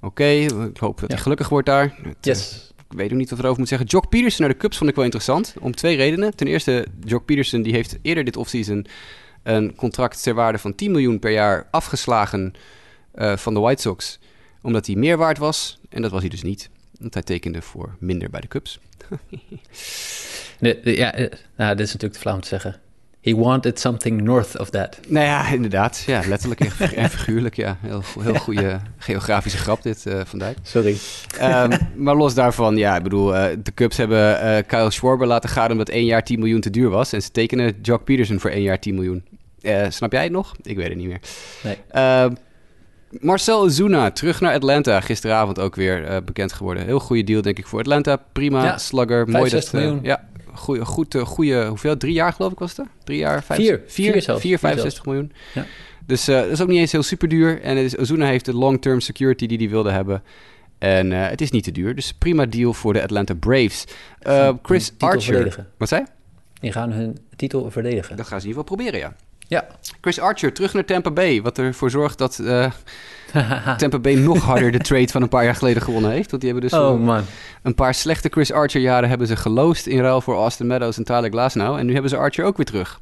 Oké, 0.00 0.24
ik 0.24 0.76
hoop 0.78 1.00
dat 1.00 1.10
hij 1.10 1.18
gelukkig 1.18 1.48
wordt 1.48 1.66
daar. 1.66 1.82
Het, 1.82 2.06
eh, 2.06 2.12
Yes. 2.20 2.72
ik 2.90 2.96
weet 2.96 3.12
ook 3.12 3.18
niet 3.18 3.30
wat 3.30 3.38
erover 3.38 3.58
moet 3.58 3.68
zeggen. 3.68 3.86
Jock 3.86 4.08
Peterson 4.08 4.40
naar 4.44 4.54
de 4.54 4.60
Cubs 4.60 4.76
vond 4.76 4.90
ik 4.90 4.96
wel 4.96 5.04
interessant. 5.04 5.54
Om 5.60 5.74
twee 5.74 5.96
redenen. 5.96 6.36
Ten 6.36 6.46
eerste, 6.46 6.86
Jock 7.04 7.24
Peterson 7.24 7.62
die 7.62 7.72
heeft 7.72 7.98
eerder 8.02 8.24
dit 8.24 8.36
offseason 8.36 8.86
een 9.42 9.74
contract 9.76 10.22
ter 10.22 10.34
waarde 10.34 10.58
van 10.58 10.74
10 10.74 10.90
miljoen 10.90 11.18
per 11.18 11.30
jaar 11.30 11.66
afgeslagen 11.70 12.52
eh, 13.16 13.36
van 13.36 13.54
de 13.54 13.60
White 13.60 13.82
Sox. 13.82 14.18
Omdat 14.62 14.86
hij 14.86 14.96
meer 14.96 15.16
waard 15.16 15.38
was. 15.38 15.78
En 15.88 16.02
dat 16.02 16.10
was 16.10 16.20
hij 16.20 16.30
dus 16.30 16.42
niet. 16.42 16.68
Want 17.00 17.14
hij 17.14 17.22
tekende 17.22 17.62
voor 17.62 17.96
minder 17.98 18.30
bij 18.30 18.40
de 18.40 18.48
Cubs. 18.48 18.78
De, 20.58 20.80
de- 20.84 20.96
ja, 20.96 21.14
eh, 21.14 21.30
nou, 21.56 21.70
dit 21.76 21.86
is 21.86 21.92
natuurlijk 21.92 22.12
te 22.12 22.18
flauw 22.20 22.34
om 22.34 22.40
te 22.40 22.48
zeggen. 22.48 22.76
He 23.20 23.34
wanted 23.34 23.80
something 23.80 24.20
north 24.22 24.58
of 24.58 24.70
that. 24.70 25.00
Nou 25.08 25.26
ja, 25.26 25.48
inderdaad. 25.48 26.02
Ja, 26.06 26.22
letterlijk 26.28 26.60
en 26.60 26.70
fig- 26.70 26.94
en 26.94 27.10
figuurlijk. 27.10 27.56
Ja, 27.56 27.78
heel, 27.80 28.02
heel 28.20 28.34
goede 28.34 28.80
geografische 28.98 29.58
grap 29.58 29.82
dit 29.82 30.06
eh 30.06 30.20
van 30.24 30.38
Dijk. 30.38 30.58
Sorry. 30.62 30.96
Ehm, 31.38 31.78
maar 32.04 32.16
los 32.16 32.34
daarvan, 32.34 32.76
ja, 32.76 32.96
ik 32.96 33.02
bedoel, 33.02 33.26
de 33.62 33.72
Cubs 33.74 33.96
hebben 33.96 34.66
Kyle 34.66 34.90
Schwarber 34.90 35.26
laten 35.26 35.48
gaan 35.50 35.70
omdat 35.70 35.88
één 35.88 36.04
jaar 36.04 36.24
10 36.24 36.38
miljoen 36.38 36.60
te 36.60 36.70
duur 36.70 36.88
was. 36.90 37.12
En 37.12 37.22
ze 37.22 37.30
tekenen 37.30 37.78
Jock 37.82 38.04
Peterson 38.04 38.40
voor 38.40 38.50
één 38.50 38.62
jaar 38.62 38.78
10 38.80 38.94
miljoen. 38.94 39.24
Snap 39.88 40.12
jij 40.12 40.22
het 40.22 40.32
nog? 40.32 40.54
Ik 40.62 40.76
weet 40.76 40.88
het 40.88 40.96
niet 40.98 41.06
meer. 41.08 41.20
Nee. 41.62 41.76
Marcel 43.10 43.60
Ozuna, 43.60 44.10
terug 44.10 44.40
naar 44.40 44.54
Atlanta. 44.54 45.00
Gisteravond 45.00 45.58
ook 45.58 45.74
weer 45.74 46.04
eh, 46.04 46.16
bekend 46.24 46.52
geworden. 46.52 46.84
Heel 46.84 47.00
goede 47.00 47.24
deal, 47.24 47.42
denk 47.42 47.58
ik, 47.58 47.66
voor 47.66 47.78
Atlanta. 47.78 48.16
Prima, 48.32 48.64
Ja, 48.64 48.78
slugger. 48.78 49.28
Mooi 49.28 49.50
dat, 49.50 49.64
65 49.64 49.72
eh, 49.72 49.80
miljoen. 49.80 50.04
ja, 50.04 50.28
goeie, 50.54 50.84
goed, 50.84 51.14
eh, 51.14 51.22
goeie, 51.22 51.64
hoeveel? 51.64 51.96
Drie 51.96 52.12
jaar 52.12 52.32
geloof 52.32 52.52
ik 52.52 52.58
was 52.58 52.70
het? 52.76 52.78
er? 52.78 52.92
Drie 53.04 53.18
jaar? 53.18 53.42
Vijf, 53.42 53.60
Vier. 53.60 53.80
Vier, 53.86 54.12
Vier 54.12 54.22
zelfs. 54.22 54.40
vier, 54.40 54.58
Vier 54.58 54.68
65 54.68 55.04
miljoen. 55.04 55.32
Ja. 55.54 55.64
Dus 56.06 56.24
dat 56.24 56.46
is 56.46 56.60
ook 56.60 56.68
niet 56.68 56.78
eens 56.78 56.92
heel 56.92 57.02
super 57.02 57.28
duur. 57.28 57.62
En 57.62 57.76
is, 57.76 57.96
Ozuna 57.98 58.26
heeft 58.26 58.44
de 58.44 58.54
long-term 58.54 59.00
security 59.00 59.46
die 59.46 59.58
hij 59.58 59.68
wilde 59.68 59.90
hebben. 59.90 60.22
En 60.78 61.10
het 61.10 61.40
is 61.40 61.50
niet 61.50 61.64
te 61.64 61.72
duur. 61.72 61.94
Dus 61.94 62.12
prima 62.12 62.46
deal 62.46 62.72
voor 62.72 62.92
de 62.92 63.02
Atlanta 63.02 63.34
Braves. 63.34 63.84
Chris 64.62 64.92
Archer. 64.98 65.22
verdedigen. 65.22 65.66
Wat 65.78 65.88
zei? 65.88 66.04
Die 66.60 66.72
gaan 66.72 66.92
hun 66.92 67.18
titel 67.36 67.70
verdedigen. 67.70 68.16
Dat 68.16 68.26
gaan 68.26 68.40
ze 68.40 68.46
in 68.46 68.52
ieder 68.52 68.62
geval 68.62 68.76
proberen, 68.76 68.98
ja. 69.08 69.16
Ja. 69.48 69.66
Chris 70.00 70.20
Archer 70.20 70.52
terug 70.52 70.74
naar 70.74 70.84
Tampa 70.84 71.10
Bay. 71.10 71.42
Wat 71.42 71.58
ervoor 71.58 71.90
zorgt 71.90 72.18
dat 72.18 72.38
eh, 72.38 72.70
Tampa 73.78 73.98
Bay 73.98 74.14
nog 74.14 74.42
harder 74.42 74.72
de 74.72 74.78
trade 74.78 75.08
van 75.08 75.22
een 75.22 75.28
paar 75.28 75.44
jaar 75.44 75.54
geleden 75.54 75.82
gewonnen 75.82 76.10
heeft. 76.10 76.30
Want 76.30 76.42
die 76.42 76.52
hebben 76.52 76.70
dus 76.70 76.78
oh 76.78 76.94
een, 76.94 77.00
man. 77.00 77.24
een 77.62 77.74
paar 77.74 77.94
slechte 77.94 78.28
Chris 78.28 78.52
Archer 78.52 78.80
jaren 78.80 79.08
hebben 79.08 79.26
ze 79.26 79.36
geloosd 79.36 79.86
in 79.86 80.00
ruil 80.00 80.20
voor 80.20 80.34
Austin 80.34 80.66
Meadows 80.66 80.96
en 80.96 81.04
Tyler 81.04 81.30
Glasnow. 81.30 81.76
En 81.76 81.86
nu 81.86 81.92
hebben 81.92 82.10
ze 82.10 82.16
Archer 82.16 82.44
ook 82.44 82.56
weer 82.56 82.66
terug. 82.66 83.00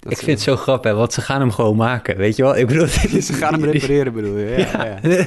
Dat 0.00 0.12
ik 0.12 0.18
vind 0.18 0.30
het 0.30 0.40
zo 0.40 0.56
grappig, 0.56 0.92
want 0.94 1.12
ze 1.12 1.20
gaan 1.20 1.40
hem 1.40 1.50
gewoon 1.50 1.76
maken, 1.76 2.16
weet 2.16 2.36
je 2.36 2.42
wel? 2.42 2.56
Ik 2.56 2.66
bedoel, 2.66 2.86
Ze 3.22 3.32
gaan 3.32 3.52
hem 3.52 3.64
repareren, 3.64 4.12
bedoel 4.12 4.38
je? 4.38 4.56
Ja, 4.58 4.84
ja. 4.84 4.98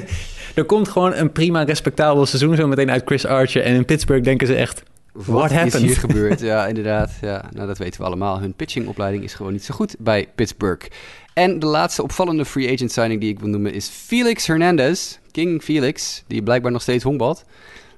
er 0.54 0.64
komt 0.64 0.88
gewoon 0.88 1.14
een 1.14 1.32
prima, 1.32 1.62
respectabel 1.62 2.26
seizoen 2.26 2.56
zo 2.56 2.66
meteen 2.66 2.90
uit 2.90 3.02
Chris 3.04 3.26
Archer. 3.26 3.62
En 3.62 3.74
in 3.74 3.84
Pittsburgh 3.84 4.24
denken 4.24 4.46
ze 4.46 4.54
echt, 4.54 4.82
what 5.12 5.50
is 5.50 5.74
hier 5.74 5.96
gebeurd? 5.96 6.40
Ja, 6.50 6.66
inderdaad. 6.66 7.12
Ja, 7.20 7.44
nou, 7.52 7.66
dat 7.66 7.78
weten 7.78 8.00
we 8.00 8.06
allemaal. 8.06 8.40
Hun 8.40 8.54
pitchingopleiding 8.54 9.24
is 9.24 9.34
gewoon 9.34 9.52
niet 9.52 9.64
zo 9.64 9.74
goed 9.74 9.96
bij 9.98 10.28
Pittsburgh. 10.34 10.86
En 11.34 11.58
de 11.58 11.66
laatste 11.66 12.02
opvallende 12.02 12.44
free 12.44 12.72
agent 12.72 12.92
signing 12.92 13.20
die 13.20 13.30
ik 13.30 13.40
wil 13.40 13.48
noemen 13.48 13.72
is 13.72 13.88
Felix 13.88 14.46
Hernandez. 14.46 15.18
King 15.30 15.62
Felix, 15.62 16.22
die 16.26 16.42
blijkbaar 16.42 16.72
nog 16.72 16.82
steeds 16.82 17.04
honkbalt. 17.04 17.44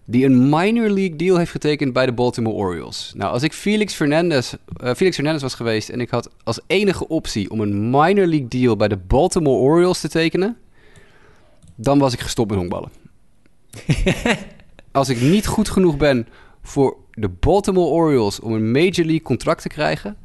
Die 0.04 0.24
een 0.24 0.48
minor 0.48 0.88
league 0.88 1.16
deal 1.16 1.36
heeft 1.36 1.50
getekend 1.50 1.92
bij 1.92 2.06
de 2.06 2.12
Baltimore 2.12 2.56
Orioles. 2.56 3.12
Nou, 3.16 3.32
als 3.32 3.42
ik 3.42 3.52
Felix 3.52 3.98
Hernandez, 3.98 4.54
eh, 4.76 4.94
Felix 4.94 5.16
Hernandez 5.16 5.42
was 5.42 5.54
geweest 5.54 5.88
en 5.88 6.00
ik 6.00 6.10
had 6.10 6.30
als 6.44 6.60
enige 6.66 7.08
optie 7.08 7.50
om 7.50 7.60
een 7.60 7.90
minor 7.90 8.26
league 8.26 8.48
deal 8.48 8.76
bij 8.76 8.88
de 8.88 8.96
Baltimore 8.96 9.56
Orioles 9.56 10.00
te 10.00 10.08
tekenen, 10.08 10.56
dan 11.74 11.98
was 11.98 12.12
ik 12.12 12.20
gestopt 12.20 12.50
met 12.50 12.58
honkballen. 12.58 12.90
als 14.92 15.08
ik 15.08 15.20
niet 15.20 15.46
goed 15.46 15.68
genoeg 15.68 15.96
ben 15.96 16.26
voor 16.70 16.96
de 17.10 17.28
Baltimore 17.28 17.86
Orioles 17.86 18.40
om 18.40 18.52
een 18.52 18.70
Major 18.70 19.04
League 19.04 19.22
contract 19.22 19.62
te 19.62 19.68
krijgen, 19.68 20.16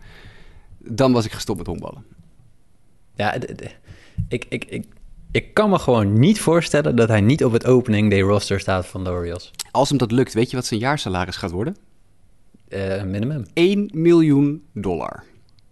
dan 0.77 1.11
was 1.11 1.25
ik 1.25 1.31
gestopt 1.31 1.57
met 1.57 1.67
honkballen. 1.67 2.05
Ja, 3.15 3.33
ik, 4.27 4.45
ik, 4.49 4.65
ik, 4.65 4.85
ik 5.31 5.53
kan 5.53 5.69
me 5.69 5.79
gewoon 5.79 6.19
niet 6.19 6.39
voorstellen 6.39 6.95
dat 6.95 7.07
hij 7.07 7.21
niet 7.21 7.43
op 7.45 7.51
het 7.51 7.65
opening 7.65 8.09
day 8.09 8.21
roster 8.21 8.59
staat 8.59 8.85
van 8.85 9.03
de 9.03 9.09
Orioles. 9.09 9.51
Als 9.71 9.89
hem 9.89 9.97
dat 9.97 10.11
lukt, 10.11 10.33
weet 10.33 10.49
je 10.49 10.55
wat 10.55 10.65
zijn 10.65 10.79
jaarsalaris 10.79 11.35
gaat 11.35 11.51
worden? 11.51 11.77
Eh, 12.67 13.03
minimum. 13.03 13.45
1 13.53 13.89
miljoen 13.93 14.63
dollar. 14.73 15.23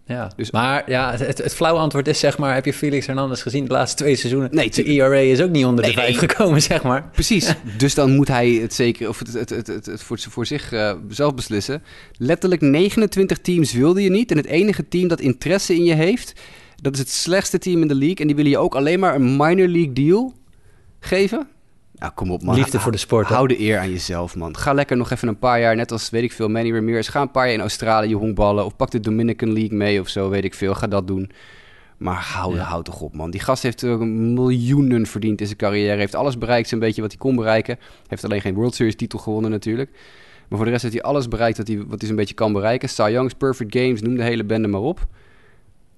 Ja. 0.06 0.30
Dus- 0.36 0.50
maar 0.50 0.90
ja, 0.90 1.16
het, 1.16 1.38
het, 1.38 1.54
flauwe 1.54 1.80
antwoord 1.80 2.08
is 2.08 2.18
zeg 2.18 2.38
maar, 2.38 2.54
heb 2.54 2.64
je 2.64 2.72
Felix 2.72 3.06
Hernandez 3.06 3.42
gezien 3.42 3.64
de 3.64 3.72
laatste 3.72 3.96
twee 3.96 4.16
seizoenen? 4.16 4.54
Nee, 4.54 4.70
de 4.70 4.84
ERA 4.84 5.16
is 5.16 5.40
ook 5.40 5.50
niet 5.50 5.64
onder 5.64 5.84
Nee, 5.84 5.94
de 5.94 6.00
vijf 6.00 6.20
nee. 6.20 6.28
gekomen, 6.28 6.62
zeg 6.62 6.82
maar. 6.82 7.08
Precies. 7.12 7.54
Dus 7.78 7.94
dan 7.94 8.14
moet 8.14 8.28
hij 8.28 8.50
het 8.50 8.74
zeker, 8.74 9.08
of 9.08 9.18
het, 9.18 9.32
het, 9.32 9.50
het, 9.50 9.66
het, 9.66 9.86
het 9.86 10.02
voor, 10.02 10.18
voor 10.18 10.46
zich 10.46 10.72
eh, 10.72 10.92
zelf 11.08 11.34
beslissen. 11.34 11.82
Letterlijk 12.16 12.60
29 12.60 13.38
teams 13.38 13.72
wilde 13.72 14.02
je 14.02 14.10
niet. 14.10 14.30
En 14.30 14.36
het 14.36 14.46
enige 14.46 14.88
team 14.88 15.08
dat 15.08 15.20
interesse 15.20 15.74
in 15.74 15.84
je 15.84 15.94
heeft, 15.94 16.32
dat 16.76 16.92
is 16.92 16.98
het 16.98 17.10
slechtste 17.10 17.58
team 17.58 17.82
in 17.82 17.88
de 17.88 17.94
league. 17.94 18.16
En 18.16 18.26
die 18.26 18.36
willen 18.36 18.50
je 18.50 18.58
ook 18.58 18.74
alleen 18.74 19.00
maar 19.00 19.14
een 19.14 19.36
minor 19.36 19.68
league 19.68 19.92
deal 19.92 20.32
geven. 21.00 21.48
Kom 22.08 22.30
op 22.30 22.42
man. 22.42 22.54
Liefde 22.54 22.80
voor 22.80 22.92
de 22.92 22.98
sport? 22.98 23.26
Hou 23.26 23.48
de 23.48 23.60
eer 23.60 23.78
aan 23.78 23.90
jezelf 23.90 24.36
man. 24.36 24.56
Ga 24.56 24.72
lekker 24.72 24.96
nog 24.96 25.10
even 25.10 25.28
een 25.28 25.38
paar 25.38 25.60
jaar, 25.60 25.76
net 25.76 25.92
als 25.92 26.10
weet 26.10 26.22
ik 26.22 26.32
veel, 26.32 26.48
Manny 26.48 26.72
Ramirez. 26.72 27.10
Ga 27.10 27.20
een 27.20 27.30
paar 27.30 27.44
jaar 27.44 27.54
in 27.54 27.60
Australië 27.60 28.14
honkballen. 28.14 28.64
Of 28.64 28.76
pak 28.76 28.90
de 28.90 29.00
Dominican 29.00 29.52
League 29.52 29.76
mee 29.78 30.00
of 30.00 30.08
zo, 30.08 30.28
weet 30.28 30.44
ik 30.44 30.54
veel. 30.54 30.74
Ga 30.74 30.86
dat 30.86 31.06
doen. 31.06 31.30
Maar 31.96 32.16
hou, 32.32 32.54
Ja. 32.54 32.62
hou 32.62 32.82
toch 32.82 33.00
op, 33.00 33.14
man. 33.16 33.30
Die 33.30 33.40
gast 33.40 33.62
heeft 33.62 33.82
miljoenen 33.82 35.06
verdiend 35.06 35.40
in 35.40 35.46
zijn 35.46 35.58
carrière. 35.58 35.98
Heeft 35.98 36.14
alles 36.14 36.38
bereikt, 36.38 36.68
zo'n 36.68 36.78
beetje 36.78 37.00
wat 37.02 37.10
hij 37.10 37.20
kon 37.20 37.36
bereiken. 37.36 37.78
Heeft 38.06 38.24
alleen 38.24 38.40
geen 38.40 38.54
World 38.54 38.74
Series 38.74 38.96
titel 38.96 39.18
gewonnen 39.18 39.50
natuurlijk. 39.50 39.90
Maar 40.48 40.56
voor 40.58 40.64
de 40.64 40.70
rest 40.70 40.82
heeft 40.82 40.94
hij 40.94 41.02
alles 41.04 41.28
bereikt 41.28 41.56
wat 41.56 41.66
hij, 41.66 41.76
wat 41.86 41.98
hij 41.98 42.08
zo'n 42.08 42.16
beetje 42.16 42.34
kan 42.34 42.52
bereiken. 42.52 42.88
Cy 42.88 43.08
Young's 43.10 43.34
Perfect 43.34 43.76
Games, 43.76 44.00
noem 44.02 44.16
de 44.16 44.22
hele 44.22 44.44
bende 44.44 44.68
maar 44.68 44.80
op. 44.80 45.06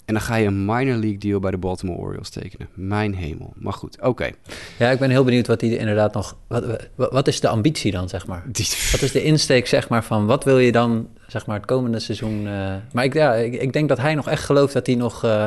En 0.06 0.14
dan 0.14 0.22
ga 0.22 0.34
je 0.36 0.46
een 0.46 0.64
minor 0.64 0.96
league 0.96 1.18
deal 1.18 1.40
bij 1.40 1.50
de 1.50 1.56
Baltimore 1.58 1.98
Orioles 1.98 2.28
tekenen. 2.30 2.68
Mijn 2.74 3.14
hemel. 3.14 3.52
Maar 3.56 3.72
goed, 3.72 4.00
oké. 4.00 4.30
Ja, 4.78 4.90
ik 4.90 4.98
ben 4.98 5.10
heel 5.10 5.24
benieuwd 5.24 5.46
wat 5.46 5.60
hij 5.60 5.70
inderdaad 5.70 6.14
nog... 6.14 6.36
Wat, 6.46 6.88
wat, 6.94 7.28
is 7.28 7.40
de 7.40 7.48
ambitie 7.48 7.92
dan, 7.92 8.08
zeg 8.08 8.26
maar? 8.26 8.42
Die- 8.46 8.66
Wat 8.92 9.02
is 9.02 9.12
de 9.12 9.22
insteek, 9.22 9.66
zeg 9.66 9.88
maar, 9.88 10.04
van 10.04 10.26
wat 10.26 10.44
wil 10.44 10.58
je 10.58 10.72
dan, 10.72 11.08
zeg 11.26 11.46
maar, 11.46 11.56
het 11.56 11.66
komende 11.66 11.98
seizoen... 11.98 12.46
eh, 12.46 12.74
maar 12.92 13.04
ik, 13.04 13.14
ja, 13.14 13.34
ik, 13.34 13.54
ik 13.54 13.72
denk 13.72 13.88
dat 13.88 13.98
hij 13.98 14.14
nog 14.14 14.28
echt 14.28 14.44
gelooft 14.44 14.72
dat 14.72 14.86
hij 14.86 14.94
nog... 14.96 15.24
eh, 15.24 15.46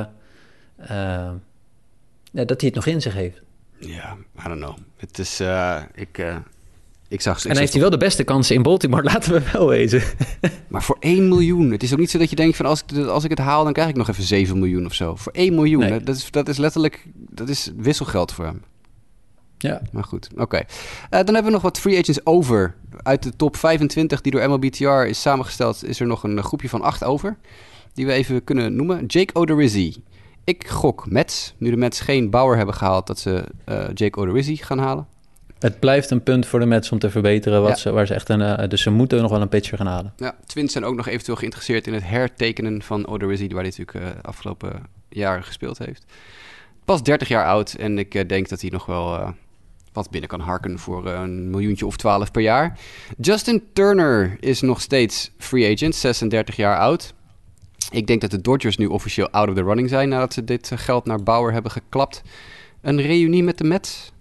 eh, 0.77 1.31
dat 2.31 2.61
hij 2.61 2.69
het 2.69 2.75
nog 2.75 2.85
in 2.85 3.01
zich 3.01 3.13
heeft. 3.13 3.41
Ja, 3.79 4.17
I 4.45 4.47
don't 4.47 4.61
know. 4.61 4.77
Het 4.97 5.19
is, 5.19 5.41
ik, 5.93 6.25
ik 7.09 7.21
zag... 7.21 7.45
ik 7.45 7.51
en 7.51 7.57
heeft 7.57 7.71
hij 7.71 7.81
wel 7.81 7.89
de 7.89 7.97
beste 7.97 8.23
kansen 8.23 8.55
in 8.55 8.61
Baltimore, 8.61 9.03
laten 9.13 9.33
we 9.33 9.41
wel 9.53 9.67
wezen. 9.67 10.01
Maar 10.67 10.83
voor 10.83 10.97
1 10.99 11.27
miljoen. 11.27 11.71
Het 11.71 11.83
is 11.83 11.93
ook 11.93 11.99
niet 11.99 12.09
zo 12.09 12.17
dat 12.17 12.29
je 12.29 12.35
denkt 12.35 12.57
van 12.57 12.65
als 12.65 12.83
ik, 12.87 13.05
als 13.05 13.23
ik 13.23 13.29
het 13.29 13.39
haal, 13.39 13.63
dan 13.63 13.73
krijg 13.73 13.89
ik 13.89 13.95
nog 13.95 14.09
even 14.09 14.23
7 14.23 14.59
miljoen 14.59 14.85
of 14.85 14.93
zo. 14.93 15.15
Voor 15.15 15.31
1 15.31 15.55
miljoen. 15.55 15.79
Nee. 15.79 16.03
Dat, 16.03 16.15
is, 16.15 16.31
dat 16.31 16.47
is 16.47 16.57
letterlijk 16.57 17.07
dat 17.13 17.49
is 17.49 17.71
wisselgeld 17.77 18.31
voor 18.31 18.45
hem. 18.45 18.63
ja. 19.57 19.81
Maar 19.91 20.03
goed, 20.03 20.29
oké. 20.35 20.57
Eh, 20.57 20.65
dan 21.09 21.25
hebben 21.25 21.43
we 21.43 21.51
nog 21.51 21.61
wat 21.61 21.79
free 21.79 21.99
agents 21.99 22.25
over. 22.25 22.75
Uit 23.03 23.23
de 23.23 23.35
top 23.35 23.55
25 23.55 24.21
die 24.21 24.31
door 24.31 24.49
MLBTR 24.49 24.85
is 24.85 25.21
samengesteld, 25.21 25.85
is 25.85 25.99
er 25.99 26.07
nog 26.07 26.23
een 26.23 26.43
groepje 26.43 26.69
van 26.69 26.81
8 26.81 27.03
over. 27.03 27.37
Die 27.93 28.05
we 28.05 28.11
even 28.11 28.43
kunnen 28.43 28.75
noemen. 28.75 29.05
Jake 29.05 29.35
Odorizzi. 29.35 30.03
Ik 30.43 30.67
gok 30.67 31.09
Mets. 31.09 31.53
Nu 31.57 31.69
de 31.69 31.77
Mets 31.77 31.99
geen 31.99 32.29
Bauer 32.29 32.57
hebben 32.57 32.75
gehaald, 32.75 33.07
dat 33.07 33.19
ze 33.19 33.43
eh, 33.65 33.85
Jake 33.93 34.19
Odorizzi 34.19 34.55
gaan 34.55 34.79
halen. 34.79 35.07
Het 35.59 35.79
blijft 35.79 36.09
een 36.11 36.23
punt 36.23 36.45
voor 36.47 36.59
de 36.59 36.65
Mets 36.65 36.91
om 36.91 36.99
te 36.99 37.09
verbeteren, 37.09 37.61
wat 37.61 37.69
Ja. 37.69 37.75
ze, 37.75 37.91
waar 37.91 38.07
ze 38.07 38.13
echt 38.13 38.29
een... 38.29 38.41
eh, 38.41 38.67
dus 38.69 38.81
ze 38.81 38.89
moeten 38.89 39.21
nog 39.21 39.31
wel 39.31 39.41
een 39.41 39.49
pitcher 39.49 39.77
gaan 39.77 39.87
halen. 39.87 40.13
Ja, 40.17 40.35
Twins 40.45 40.71
zijn 40.71 40.83
ook 40.85 40.95
nog 40.95 41.07
eventueel 41.07 41.37
geïnteresseerd 41.37 41.87
in 41.87 41.93
het 41.93 42.03
hertekenen 42.03 42.81
van 42.81 43.07
Odorizzi, 43.07 43.47
waar 43.47 43.63
hij 43.63 43.73
natuurlijk 43.77 44.15
eh, 44.15 44.23
afgelopen 44.23 44.83
jaren 45.09 45.43
gespeeld 45.43 45.77
heeft. 45.77 46.05
Pas 46.85 47.03
30 47.03 47.27
jaar 47.27 47.45
oud 47.45 47.73
en 47.73 47.97
ik 47.97 48.15
eh, 48.15 48.27
denk 48.27 48.49
dat 48.49 48.61
hij 48.61 48.69
nog 48.69 48.85
wel 48.85 49.33
wat 49.93 50.09
binnen 50.09 50.29
kan 50.29 50.39
harken 50.39 50.79
voor 50.79 51.07
een 51.07 51.49
miljoentje 51.49 51.85
of 51.85 51.97
12 51.97 52.31
per 52.31 52.41
jaar. 52.41 52.79
Justin 53.17 53.63
Turner 53.73 54.37
is 54.39 54.61
nog 54.61 54.81
steeds 54.81 55.31
free 55.37 55.73
agent, 55.73 55.95
36 55.95 56.55
jaar 56.55 56.77
oud. 56.79 57.13
Ik 57.91 58.07
denk 58.07 58.21
dat 58.21 58.31
de 58.31 58.41
Dodgers 58.41 58.77
nu 58.77 58.85
officieel 58.85 59.29
out 59.29 59.49
of 59.49 59.55
the 59.55 59.63
running 59.63 59.89
zijn 59.89 60.09
nadat 60.09 60.33
ze 60.33 60.43
dit 60.43 60.71
geld 60.75 61.05
naar 61.05 61.23
Bauer 61.23 61.51
hebben 61.53 61.71
geklapt. 61.71 62.21
Een 62.81 63.01
reunie 63.01 63.43
met 63.43 63.57
de 63.57 63.63
Mets? 63.63 64.11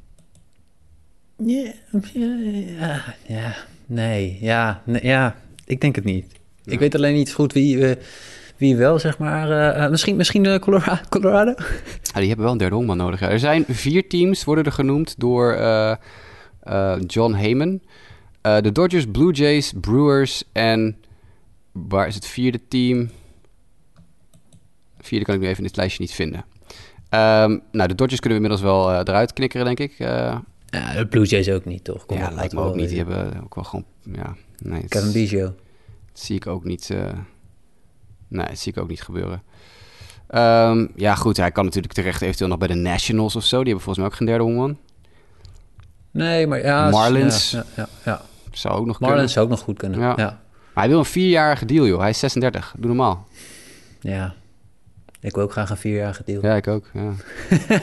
Ja, 1.45 1.73
ja, 2.13 3.05
ja, 3.27 3.55
nee, 3.87 4.39
ja, 4.41 4.83
nee, 4.85 5.05
ja, 5.05 5.37
ik 5.65 5.81
denk 5.81 5.95
het 5.95 6.05
niet. 6.05 6.27
Ja. 6.63 6.73
Ik 6.73 6.79
weet 6.79 6.95
alleen 6.95 7.15
niet 7.15 7.33
goed 7.33 7.53
wie, 7.53 7.87
eh, 7.89 8.05
wie 8.57 8.77
wel, 8.77 8.99
zeg 8.99 9.19
maar... 9.19 9.51
eh, 9.51 9.85
eh, 9.85 9.91
misschien 9.91 10.17
misschien 10.17 10.59
Colora- 10.61 11.01
Colorado? 11.09 11.55
Ja, 12.03 12.19
die 12.19 12.27
hebben 12.27 12.45
wel 12.45 12.53
een 12.53 12.59
derde 12.59 12.75
honkman 12.75 12.97
nodig. 12.97 13.21
Ja. 13.21 13.29
Er 13.29 13.39
zijn 13.39 13.65
vier 13.69 14.09
teams, 14.09 14.45
worden 14.45 14.65
er 14.65 14.73
genoemd 14.73 15.15
door 15.19 15.53
John 17.07 17.33
Heyman. 17.33 17.81
De 18.41 18.73
Dodgers, 18.73 19.07
Blue 19.13 19.33
Jays, 19.33 19.73
Brewers 19.81 20.45
en... 20.53 20.97
Waar 21.73 22.07
is 22.07 22.15
het 22.15 22.27
vierde 22.27 22.61
team? 22.69 23.11
Vierde 25.01 25.25
kan 25.25 25.35
ik 25.35 25.41
nu 25.41 25.47
even 25.47 25.59
in 25.59 25.65
dit 25.67 25.77
lijstje 25.77 26.01
niet 26.03 26.13
vinden. 26.13 26.45
Ehm, 27.09 27.59
nou, 27.73 27.89
de 27.89 27.95
Dodgers 27.95 28.21
kunnen 28.21 28.39
we 28.41 28.45
inmiddels 28.45 28.61
wel 28.61 28.93
eruit 29.01 29.33
knikkeren, 29.33 29.67
denk 29.67 29.79
ik. 29.81 29.99
Ja, 30.71 30.93
de 30.95 31.07
Blue 31.07 31.25
Jays 31.27 31.51
ook 31.51 31.65
niet, 31.65 31.85
toch? 31.85 32.05
Ja, 32.09 32.31
lijkt 32.31 32.53
me 32.53 32.61
ook 32.61 32.75
niet. 32.75 32.89
Die 32.89 32.99
hebben 32.99 33.43
ook 33.45 33.55
wel 33.55 33.65
gewoon... 33.65 33.85
Ja, 34.03 34.37
nee, 34.59 34.81
het 34.81 34.91
Kevin 34.91 35.13
Biggio. 35.13 35.45
dat 35.45 35.55
zie 36.13 36.37
ik 36.37 36.47
ook 36.47 36.65
niet... 36.65 36.91
eh, 36.91 37.13
nee, 38.29 38.47
dat 38.47 38.59
zie 38.59 38.73
ik 38.73 38.79
ook 38.79 38.89
niet 38.89 39.03
gebeuren. 39.03 39.43
Ehm, 40.29 40.87
ja, 40.97 41.15
goed. 41.15 41.37
Hij 41.37 41.51
kan 41.51 41.65
natuurlijk 41.65 41.93
terecht 41.95 42.23
eventueel 42.23 42.49
nog 42.49 42.59
bij 42.59 42.69
de 42.69 42.75
Nationals 42.75 43.37
of 43.37 43.45
zo. 43.45 43.57
Die 43.57 43.73
hebben 43.73 43.83
volgens 43.85 43.97
mij 43.99 44.07
ook 44.07 44.15
geen 44.15 44.27
derde 44.27 44.45
honkman. 44.45 44.79
Nee, 46.11 46.47
maar 46.47 46.63
ja... 46.63 46.91
Marlins. 46.91 47.51
Ja, 47.51 47.65
ja, 47.77 47.89
ja. 48.05 48.23
Zou 48.53 48.79
ook 48.79 48.87
nog 48.87 49.01
Marlins 49.01 49.33
zou 49.33 49.45
ook 49.45 49.51
nog 49.51 49.61
goed 49.61 49.79
kunnen. 49.79 50.01
Ja. 50.01 50.13
Ja. 50.17 50.41
Maar 50.75 50.87
hij 50.87 50.89
wil 50.89 50.99
een 50.99 51.05
vierjarige 51.05 51.65
deal, 51.65 51.87
joh. 51.87 52.01
Hij 52.01 52.11
is 52.11 52.19
36. 52.19 52.75
Doe 52.79 52.87
normaal. 52.87 53.27
ja. 54.01 54.35
Ik 55.21 55.35
wil 55.35 55.43
ook 55.45 55.53
graag 55.53 55.71
een 55.71 55.77
vierjarige 55.77 56.23
deal. 56.27 56.43
Ja, 56.43 56.55
ik 56.57 56.67
ook. 56.69 56.91
Ja. 56.93 57.13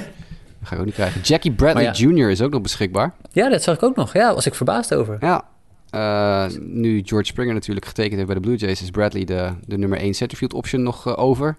dat 0.65 0.73
ga 0.73 0.73
ik 0.73 0.79
ook 0.79 0.85
niet 0.85 0.95
krijgen. 0.95 1.21
Jackie 1.21 1.51
Bradley 1.51 1.83
ja. 1.83 1.91
Jr. 1.91 2.29
is 2.29 2.41
ook 2.41 2.51
nog 2.51 2.61
beschikbaar. 2.61 3.13
Ja, 3.31 3.49
dat 3.49 3.63
zag 3.63 3.75
ik 3.75 3.83
ook 3.83 3.95
nog. 3.95 4.13
Ja, 4.13 4.33
was 4.33 4.45
ik 4.45 4.55
verbaasd 4.55 4.93
over. 4.93 5.17
Ja. 5.19 5.45
Eh, 5.89 6.45
nu 6.59 7.01
George 7.05 7.25
Springer 7.25 7.53
natuurlijk 7.53 7.85
getekend 7.85 8.15
heeft 8.15 8.25
bij 8.25 8.35
de 8.35 8.41
Blue 8.41 8.55
Jays... 8.55 8.81
is 8.81 8.89
Bradley 8.89 9.25
de, 9.25 9.53
de 9.65 9.77
nummer 9.77 9.97
1 9.99 10.13
centerfield 10.13 10.53
option 10.53 10.83
nog 10.83 11.07
eh, 11.07 11.19
over. 11.19 11.57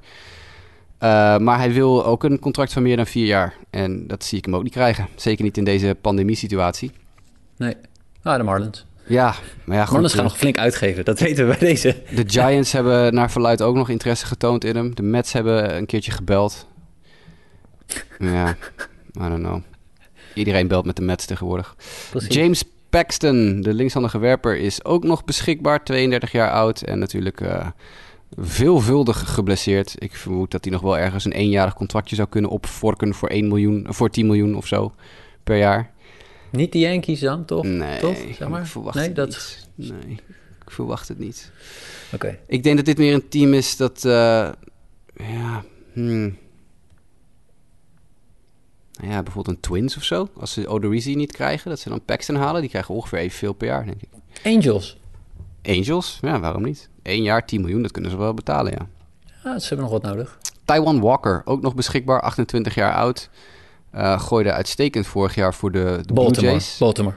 Eh, 0.98 1.38
maar 1.38 1.58
hij 1.58 1.72
wil 1.72 2.06
ook 2.06 2.24
een 2.24 2.38
contract 2.38 2.72
van 2.72 2.82
meer 2.82 2.96
dan 2.96 3.06
vier 3.06 3.26
jaar. 3.26 3.54
En 3.70 4.06
dat 4.06 4.24
zie 4.24 4.38
ik 4.38 4.44
hem 4.44 4.54
ook 4.56 4.62
niet 4.62 4.72
krijgen. 4.72 5.08
Zeker 5.14 5.44
niet 5.44 5.56
in 5.56 5.64
deze 5.64 5.96
pandemiesituatie. 6.00 6.90
Nee. 7.56 7.74
Ah, 8.22 8.36
de 8.36 8.42
Marlins. 8.42 8.86
Ja, 9.06 9.34
maar 9.64 9.76
ja, 9.76 9.82
goed. 9.82 9.92
Marlins 9.92 10.14
gaan 10.14 10.24
nog 10.24 10.38
flink 10.38 10.58
uitgeven. 10.58 11.04
Dat 11.04 11.20
weten 11.20 11.48
we 11.48 11.56
bij 11.58 11.68
deze. 11.68 11.96
De 12.14 12.24
Giants 12.26 12.72
hebben 12.72 13.14
naar 13.14 13.30
verluid 13.30 13.62
ook 13.62 13.76
nog 13.76 13.88
interesse 13.88 14.26
getoond 14.26 14.64
in 14.64 14.76
hem. 14.76 14.94
De 14.94 15.02
Mets 15.02 15.32
hebben 15.32 15.76
een 15.76 15.86
keertje 15.86 16.12
gebeld. 16.12 16.66
Ja, 18.18 18.56
I 19.20 19.28
don't 19.28 19.42
know. 19.42 19.60
Iedereen 20.34 20.68
belt 20.68 20.84
met 20.84 20.96
de 20.96 21.02
Mets 21.02 21.26
tegenwoordig. 21.26 21.76
Precies. 22.10 22.34
James 22.34 22.64
Paxton, 22.90 23.60
de 23.60 23.74
linkshandige 23.74 24.18
werper, 24.18 24.56
is 24.58 24.84
ook 24.84 25.04
nog 25.04 25.24
beschikbaar. 25.24 25.84
32 25.84 26.32
jaar 26.32 26.50
oud 26.50 26.80
en 26.82 26.98
natuurlijk 26.98 27.40
eh, 27.40 27.66
veelvuldig 28.36 29.34
geblesseerd. 29.34 29.94
Ik 29.98 30.14
vermoed 30.16 30.50
dat 30.50 30.64
hij 30.64 30.72
nog 30.72 30.82
wel 30.82 30.98
ergens 30.98 31.24
een 31.24 31.32
eenjarig 31.32 31.74
contractje 31.74 32.16
zou 32.16 32.28
kunnen 32.28 32.50
opvorken 32.50 33.14
voor, 33.14 33.28
1 33.28 33.48
miljoen, 33.48 33.86
voor 33.88 34.10
10 34.10 34.26
miljoen 34.26 34.54
of 34.56 34.66
zo 34.66 34.94
per 35.44 35.56
jaar. 35.56 35.90
Niet 36.50 36.72
de 36.72 36.78
Yankees 36.78 37.20
dan, 37.20 37.44
toch? 37.44 37.64
Nee, 37.64 37.98
Toch? 38.00 38.16
Zeg 38.38 38.48
maar. 38.48 38.60
ik 38.60 38.66
verwacht 38.66 38.96
Nee, 38.96 39.06
het 39.06 39.16
dat- 39.16 39.66
niet. 39.74 39.88
Nee, 40.04 40.12
ik 40.64 40.70
verwacht 40.70 41.08
het 41.08 41.18
niet. 41.18 41.50
Oké. 42.14 42.38
Ik 42.46 42.62
denk 42.62 42.76
dat 42.76 42.84
dit 42.84 42.98
meer 42.98 43.14
een 43.14 43.28
team 43.28 43.54
is 43.54 43.76
dat. 43.76 44.04
eh, 44.04 44.48
ja. 45.16 45.64
hmm. 45.92 46.36
Nou 48.96 49.12
ja, 49.12 49.22
bijvoorbeeld 49.22 49.56
een 49.56 49.62
Twins 49.62 49.96
of 49.96 50.02
zo. 50.02 50.28
Als 50.40 50.52
ze 50.52 50.68
Odorizzi 50.68 51.14
niet 51.14 51.32
krijgen, 51.32 51.70
dat 51.70 51.78
ze 51.80 51.88
dan 51.88 52.04
Paxton 52.04 52.36
halen. 52.36 52.60
Die 52.60 52.70
krijgen 52.70 52.94
ongeveer 52.94 53.18
evenveel 53.18 53.52
per 53.52 53.66
jaar, 53.66 53.84
denk 53.84 54.02
ik. 54.02 54.08
Angels. 54.44 54.98
Angels, 55.62 56.18
ja, 56.22 56.40
waarom 56.40 56.62
niet? 56.62 56.88
Eén 57.02 57.22
jaar, 57.22 57.46
10 57.46 57.60
miljoen, 57.60 57.82
dat 57.82 57.90
kunnen 57.90 58.10
ze 58.10 58.16
wel 58.16 58.34
betalen, 58.34 58.72
ja. 58.72 58.86
Ja, 59.44 59.58
ze 59.58 59.68
hebben 59.68 59.90
nog 59.90 60.02
wat 60.02 60.12
nodig. 60.12 60.38
Taiwan 60.64 61.00
Walker, 61.00 61.42
ook 61.44 61.62
nog 61.62 61.74
beschikbaar, 61.74 62.20
28 62.20 62.74
jaar 62.74 62.94
oud. 62.94 63.30
Eh 63.90 64.20
gooide 64.20 64.52
uitstekend 64.52 65.06
vorig 65.06 65.34
jaar 65.34 65.54
voor 65.54 65.72
de, 65.72 65.78
de 65.78 66.12
Blue 66.12 66.24
Baltimore. 66.24 66.52
Jays. 66.52 66.76
Baltimore. 66.78 67.14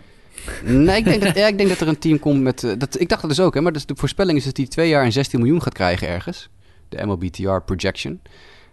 Nee, 0.64 0.98
ik 0.98 1.04
denk, 1.04 1.22
dat, 1.22 1.36
ja, 1.42 1.48
ik 1.48 1.58
denk 1.58 1.70
dat 1.70 1.80
er 1.80 1.88
een 1.88 2.00
team 2.00 2.20
komt 2.20 2.42
met... 2.42 2.64
eh, 2.64 2.72
dat, 2.78 3.00
ik 3.00 3.10
dacht 3.10 3.22
dat 3.22 3.30
dus 3.30 3.40
ook, 3.40 3.54
hè, 3.54 3.62
maar 3.62 3.72
dus 3.72 3.86
de 3.86 3.96
voorspelling 3.96 4.38
is 4.38 4.46
dat 4.46 4.58
hij 4.58 4.68
twee 4.68 4.90
jaar 4.90 5.04
en 5.04 5.12
16 5.12 5.40
miljoen 5.40 5.62
gaat 5.62 5.74
krijgen 5.74 6.08
ergens. 6.08 6.50
De 6.90 7.06
MLBTR 7.06 7.60
projection. 7.66 8.20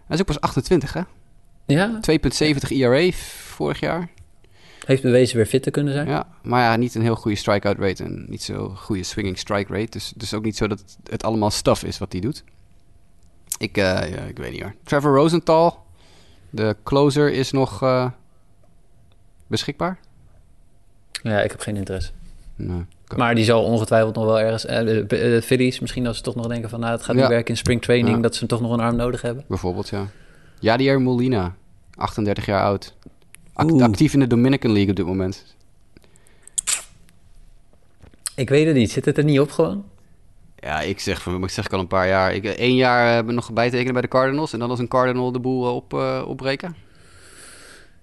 Hij 0.07 0.15
is 0.15 0.19
ook 0.19 0.25
pas 0.25 0.41
28, 0.41 0.93
hè? 0.93 1.01
2,70 1.67 1.75
Ja, 1.75 1.99
ERA 2.69 3.11
vorig 3.11 3.79
jaar. 3.79 4.09
heeft 4.85 5.01
bewezen 5.01 5.35
weer 5.37 5.45
fit 5.45 5.63
te 5.63 5.71
kunnen 5.71 5.93
zijn. 5.93 6.07
Ja, 6.07 6.27
maar 6.43 6.61
ja, 6.63 6.75
niet 6.75 6.95
een 6.95 7.01
heel 7.01 7.15
goede 7.15 7.37
strikeout 7.37 7.77
rate 7.79 8.03
en 8.03 8.25
niet 8.29 8.43
zo 8.43 8.69
goede 8.69 9.03
swinging 9.03 9.37
strike 9.37 9.73
rate. 9.73 9.89
Dus, 9.89 10.13
dus 10.15 10.33
ook 10.33 10.43
niet 10.43 10.57
zo 10.57 10.67
dat 10.67 10.97
het 11.09 11.23
allemaal 11.23 11.51
stuff 11.51 11.83
is 11.83 11.97
wat 11.97 12.11
hij 12.11 12.21
doet. 12.21 12.43
Ik, 13.57 13.77
eh, 13.77 13.83
ja, 13.83 14.21
ik 14.27 14.37
weet 14.37 14.51
niet 14.51 14.61
hoor. 14.61 14.75
Trevor 14.83 15.15
Rosenthal, 15.15 15.85
de 16.49 16.75
closer, 16.83 17.31
is 17.33 17.51
nog 17.51 17.81
eh, 17.83 18.09
beschikbaar. 19.47 19.99
Ja, 21.23 21.41
ik 21.41 21.51
heb 21.51 21.59
geen 21.59 21.75
interesse. 21.75 22.11
Nee. 22.55 22.85
Maar 23.15 23.35
die 23.35 23.43
zal 23.43 23.63
ongetwijfeld 23.63 24.15
nog 24.15 24.25
wel 24.25 24.39
ergens... 24.39 24.65
eh, 24.65 24.79
de, 24.85 25.05
de 25.07 25.41
Phillies, 25.43 25.79
misschien 25.79 26.07
als 26.07 26.17
ze 26.17 26.23
toch 26.23 26.35
nog 26.35 26.47
denken 26.47 26.69
van... 26.69 26.79
nou, 26.79 26.91
het 26.91 27.03
gaat 27.03 27.15
Ja. 27.15 27.21
niet 27.21 27.29
werken 27.29 27.49
in 27.49 27.57
spring 27.57 27.81
training... 27.81 28.15
Ja. 28.15 28.21
dat 28.21 28.35
ze 28.35 28.45
toch 28.45 28.61
nog 28.61 28.71
een 28.71 28.79
arm 28.79 28.95
nodig 28.95 29.21
hebben. 29.21 29.43
Bijvoorbeeld, 29.47 29.89
ja. 29.89 30.05
Jadier 30.59 31.01
Molina, 31.01 31.55
38 31.95 32.45
jaar 32.45 32.61
oud. 32.63 32.95
Act- 33.53 33.81
actief 33.81 34.13
in 34.13 34.19
de 34.19 34.27
Dominican 34.27 34.71
League 34.71 34.89
op 34.89 34.95
dit 34.95 35.05
moment. 35.05 35.55
Ik 38.35 38.49
weet 38.49 38.65
het 38.65 38.75
niet. 38.75 38.91
Zit 38.91 39.05
het 39.05 39.17
er 39.17 39.23
niet 39.23 39.39
op 39.39 39.51
gewoon? 39.51 39.85
Ja, 40.59 40.81
ik 40.81 40.99
zeg, 40.99 41.21
van, 41.21 41.43
ik 41.43 41.49
zeg 41.49 41.65
ik 41.65 41.73
al 41.73 41.79
een 41.79 41.87
paar 41.87 42.07
jaar. 42.07 42.33
Ik 42.33 42.43
eh, 42.43 42.51
één 42.51 42.75
jaar 42.75 43.23
uh, 43.25 43.31
nog 43.33 43.51
bijtekenen 43.53 43.93
bij 43.93 44.01
de 44.01 44.07
Cardinals. 44.07 44.53
En 44.53 44.59
dan 44.59 44.69
als 44.69 44.79
een 44.79 44.87
Cardinal 44.87 45.31
de 45.31 45.39
boel 45.39 45.65
eh, 45.67 45.75
op, 45.75 45.93
eh, 45.93 46.23
opbreken. 46.27 46.75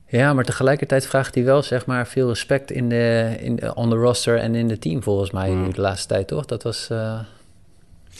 Ja, 0.08 0.32
maar 0.34 0.44
tegelijkertijd 0.44 1.06
vraagt 1.06 1.34
hij 1.34 1.44
wel 1.44 1.62
zeg 1.62 1.86
maar 1.86 2.06
veel 2.06 2.28
respect 2.28 2.70
in 2.70 2.88
de, 2.88 3.36
in 3.40 3.74
on 3.76 3.90
the 3.90 3.96
roster 3.96 4.38
en 4.38 4.54
in 4.54 4.68
de 4.68 4.78
team 4.78 5.02
volgens 5.02 5.30
mij 5.30 5.50
Ja. 5.50 5.68
de 5.68 5.80
laatste 5.80 6.08
tijd, 6.08 6.28
toch? 6.28 6.44
Dat 6.44 6.62
was, 6.62 6.90
eh, 6.90 7.18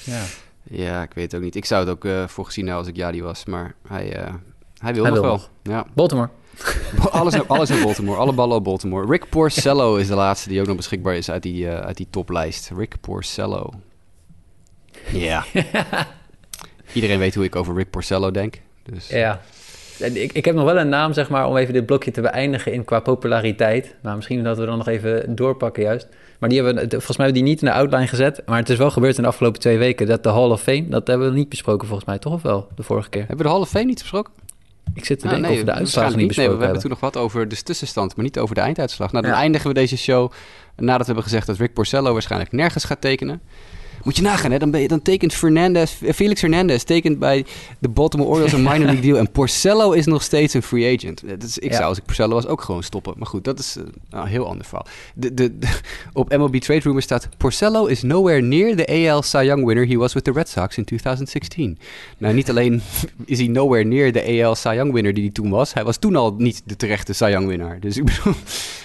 ja. 0.04 0.22
Ja, 0.70 1.02
ik 1.02 1.12
weet 1.14 1.24
het 1.24 1.34
ook 1.34 1.40
niet. 1.46 1.54
Ik 1.56 1.64
zou 1.64 1.80
het 1.80 1.90
ook 1.96 2.04
eh, 2.04 2.26
voor 2.28 2.44
gezien 2.44 2.68
houden 2.68 2.86
als 2.88 2.98
ik 2.98 3.04
Jadi 3.04 3.22
was. 3.22 3.44
Maar 3.44 3.74
hij, 3.88 4.16
eh, 4.16 4.34
hij 4.78 4.94
wil 4.94 5.02
Hij 5.04 5.12
nog 5.12 5.20
wil 5.20 5.22
wel. 5.22 5.32
nog. 5.32 5.50
Ja. 5.62 5.86
Baltimore. 5.94 6.28
alles, 7.10 7.34
naar- 7.34 7.46
alles 7.46 7.68
naar 7.68 7.82
Baltimore. 7.82 8.18
Alle 8.18 8.32
ballen 8.32 8.56
op 8.56 8.64
Baltimore. 8.64 9.06
Rick 9.06 9.28
Porcello 9.28 9.96
is 9.96 10.06
de 10.06 10.14
laatste 10.14 10.48
die 10.48 10.60
ook 10.60 10.66
nog 10.66 10.76
beschikbaar 10.76 11.14
is 11.16 11.30
uit 11.30 11.42
die, 11.42 11.68
eh, 11.68 11.80
uit 11.86 11.96
die 11.96 12.06
toplijst. 12.10 12.70
Rick 12.76 12.94
Porcello. 13.00 13.72
Ja. 15.12 15.44
Iedereen 16.92 17.18
weet 17.18 17.34
hoe 17.34 17.44
ik 17.44 17.56
over 17.56 17.74
Rick 17.74 17.90
Porcello 17.90 18.30
denk. 18.30 18.60
Dus 18.82 19.08
Ja. 19.08 19.40
Ik, 19.98 20.32
ik 20.32 20.44
heb 20.44 20.54
nog 20.54 20.64
wel 20.64 20.78
een 20.78 20.88
naam, 20.88 21.12
zeg 21.12 21.28
maar, 21.28 21.46
om 21.48 21.56
even 21.56 21.72
dit 21.72 21.86
blokje 21.86 22.10
te 22.10 22.20
beëindigen 22.20 22.72
in 22.72 22.84
qua 22.84 23.00
populariteit. 23.00 23.94
Maar 24.02 24.16
misschien 24.16 24.42
dat 24.44 24.58
we 24.58 24.66
dan 24.66 24.78
nog 24.78 24.88
even 24.88 25.34
doorpakken 25.34 25.82
juist. 25.82 26.08
Maar 26.38 26.48
die 26.48 26.62
hebben, 26.62 26.88
volgens 26.90 27.16
mij 27.16 27.26
hebben 27.26 27.26
we 27.26 27.32
die 27.32 27.42
niet 27.42 27.60
in 27.62 27.66
de 27.68 27.72
outline 27.74 28.06
gezet. 28.06 28.42
Maar 28.46 28.58
het 28.58 28.68
is 28.68 28.76
wel 28.78 28.90
gebeurd 28.90 29.16
in 29.16 29.22
de 29.22 29.28
afgelopen 29.28 29.60
twee 29.60 29.78
weken. 29.78 30.06
Dat 30.06 30.22
de 30.22 30.28
Hall 30.28 30.50
of 30.50 30.62
Fame, 30.62 30.88
dat 30.88 31.06
hebben 31.06 31.28
we 31.30 31.34
niet 31.36 31.48
besproken 31.48 31.86
volgens 31.88 32.08
mij, 32.08 32.18
toch? 32.18 32.32
Of 32.32 32.42
wel, 32.42 32.68
de 32.74 32.82
vorige 32.82 33.08
keer? 33.08 33.20
Hebben 33.20 33.36
we 33.38 33.42
de 33.44 33.48
Hall 33.48 33.60
of 33.60 33.68
Fame 33.68 33.84
niet 33.84 33.98
besproken? 33.98 34.32
Ik 34.94 35.04
zit 35.04 35.18
te 35.18 35.24
Ah, 35.26 35.30
denken 35.32 35.50
of 35.50 35.56
we 35.58 35.64
de 35.64 35.72
waarschijnlijk 35.72 36.16
niet 36.16 36.26
niet. 36.28 36.36
Nee, 36.36 36.46
we 36.48 36.52
besproken 36.52 36.66
hebben 36.66 36.66
hebben. 36.66 36.80
toen 36.80 36.90
nog 36.90 37.00
wat 37.00 37.16
over 37.16 37.48
de 37.48 37.62
tussenstand, 37.62 38.16
maar 38.16 38.24
niet 38.24 38.38
over 38.38 38.54
de 38.54 38.60
einduitslag. 38.60 39.12
Nou, 39.12 39.24
dan 39.24 39.34
Ja. 39.34 39.40
eindigen 39.40 39.68
we 39.68 39.74
deze 39.74 39.96
show 39.96 40.32
nadat 40.76 40.98
we 41.00 41.04
hebben 41.06 41.22
gezegd 41.24 41.46
dat 41.46 41.56
Rick 41.56 41.72
Porcello 41.74 42.12
waarschijnlijk 42.12 42.52
nergens 42.52 42.84
gaat 42.84 43.00
tekenen. 43.00 43.40
Moet 44.04 44.16
je 44.16 44.22
nagaan, 44.22 44.50
hè? 44.50 44.58
Dan, 44.58 44.70
ben 44.70 44.80
je, 44.80 44.88
dan 44.88 45.02
tekent 45.02 45.34
Fernandez, 45.34 46.02
eh, 46.02 46.12
Felix 46.12 46.40
Hernandez 46.40 46.82
tekent 46.82 47.18
bij 47.18 47.44
de 47.78 47.88
Baltimore 47.88 48.28
Orioles 48.30 48.52
een 48.52 48.62
minor 48.62 48.78
league 48.78 49.00
deal. 49.00 49.16
En 49.18 49.30
Porcello 49.30 49.92
is 49.92 50.06
nog 50.06 50.22
steeds 50.22 50.54
een 50.54 50.62
free 50.62 50.96
agent. 50.96 51.22
Eh, 51.22 51.32
ik 51.54 51.70
Ja. 51.70 51.76
zou 51.76 51.84
als 51.88 51.98
ik 51.98 52.04
Porcello 52.04 52.34
was 52.34 52.46
ook 52.46 52.60
gewoon 52.60 52.82
stoppen. 52.82 53.14
Maar 53.16 53.26
goed, 53.26 53.44
dat 53.44 53.58
is 53.58 53.76
eh, 53.76 53.82
een 54.10 54.26
heel 54.26 54.46
ander 54.46 54.64
verhaal. 54.66 54.86
De, 55.14 55.34
de, 55.34 55.58
de- 55.58 55.78
op 56.12 56.36
MLB 56.36 56.56
Trade 56.56 56.80
Rumor 56.80 57.02
staat... 57.02 57.28
Porcello 57.36 57.86
is 57.86 58.02
nowhere 58.02 58.40
near 58.40 58.76
the 58.76 59.08
AL 59.10 59.22
Cy 59.22 59.42
Young 59.44 59.64
winner 59.64 59.86
he 59.86 59.96
was 59.96 60.12
with 60.12 60.24
the 60.24 60.32
Red 60.32 60.48
Sox 60.48 60.76
in 60.76 60.84
2016. 60.84 61.78
Nou, 62.18 62.34
niet 62.34 62.50
alleen 62.50 62.82
is 63.24 63.38
hij 63.38 63.48
nowhere 63.48 63.84
near 63.84 64.12
de 64.12 64.42
AL 64.44 64.54
Cy 64.54 64.72
Young 64.74 64.92
winner 64.92 65.14
die 65.14 65.22
hij 65.22 65.32
toen 65.32 65.50
was. 65.50 65.72
Hij 65.74 65.84
was 65.84 65.96
toen 65.96 66.16
al 66.16 66.34
niet 66.38 66.62
de 66.64 66.76
terechte 66.76 67.12
Cy 67.12 67.28
Young 67.30 67.46
winnaar. 67.46 67.80
Dus 67.80 67.96
ik 67.96 68.04
bedoel, 68.04 68.34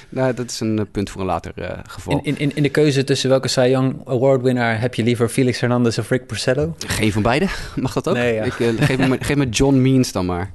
nou, 0.09 0.33
dat 0.33 0.49
is 0.49 0.59
een 0.59 0.79
eh, 0.79 0.85
punt 0.91 1.09
voor 1.09 1.21
een 1.21 1.27
later 1.27 1.51
eh, 1.55 1.79
geval. 1.87 2.19
In, 2.23 2.37
in, 2.37 2.55
in 2.55 2.63
de 2.63 2.69
keuze 2.69 3.03
tussen 3.03 3.29
welke 3.29 3.47
Cy 3.47 3.67
Young 3.69 4.01
Award 4.05 4.41
winnaar 4.41 4.79
heb 4.81 4.95
je 4.95 5.03
liever 5.03 5.29
Felix 5.29 5.59
Hernandez 5.59 5.97
of 5.97 6.09
Rick 6.09 6.27
Porcello? 6.27 6.75
Geen 6.87 7.11
van 7.11 7.21
beide? 7.21 7.47
Mag 7.75 7.93
dat 7.93 8.07
ook? 8.07 8.15
Nee, 8.15 8.33
ja. 8.33 8.43
ik, 8.43 8.59
eh, 8.59 8.67
geef, 8.79 9.07
me, 9.07 9.17
geef 9.19 9.35
me 9.35 9.49
John 9.49 9.81
Means 9.81 10.11
dan 10.11 10.25
maar. 10.25 10.51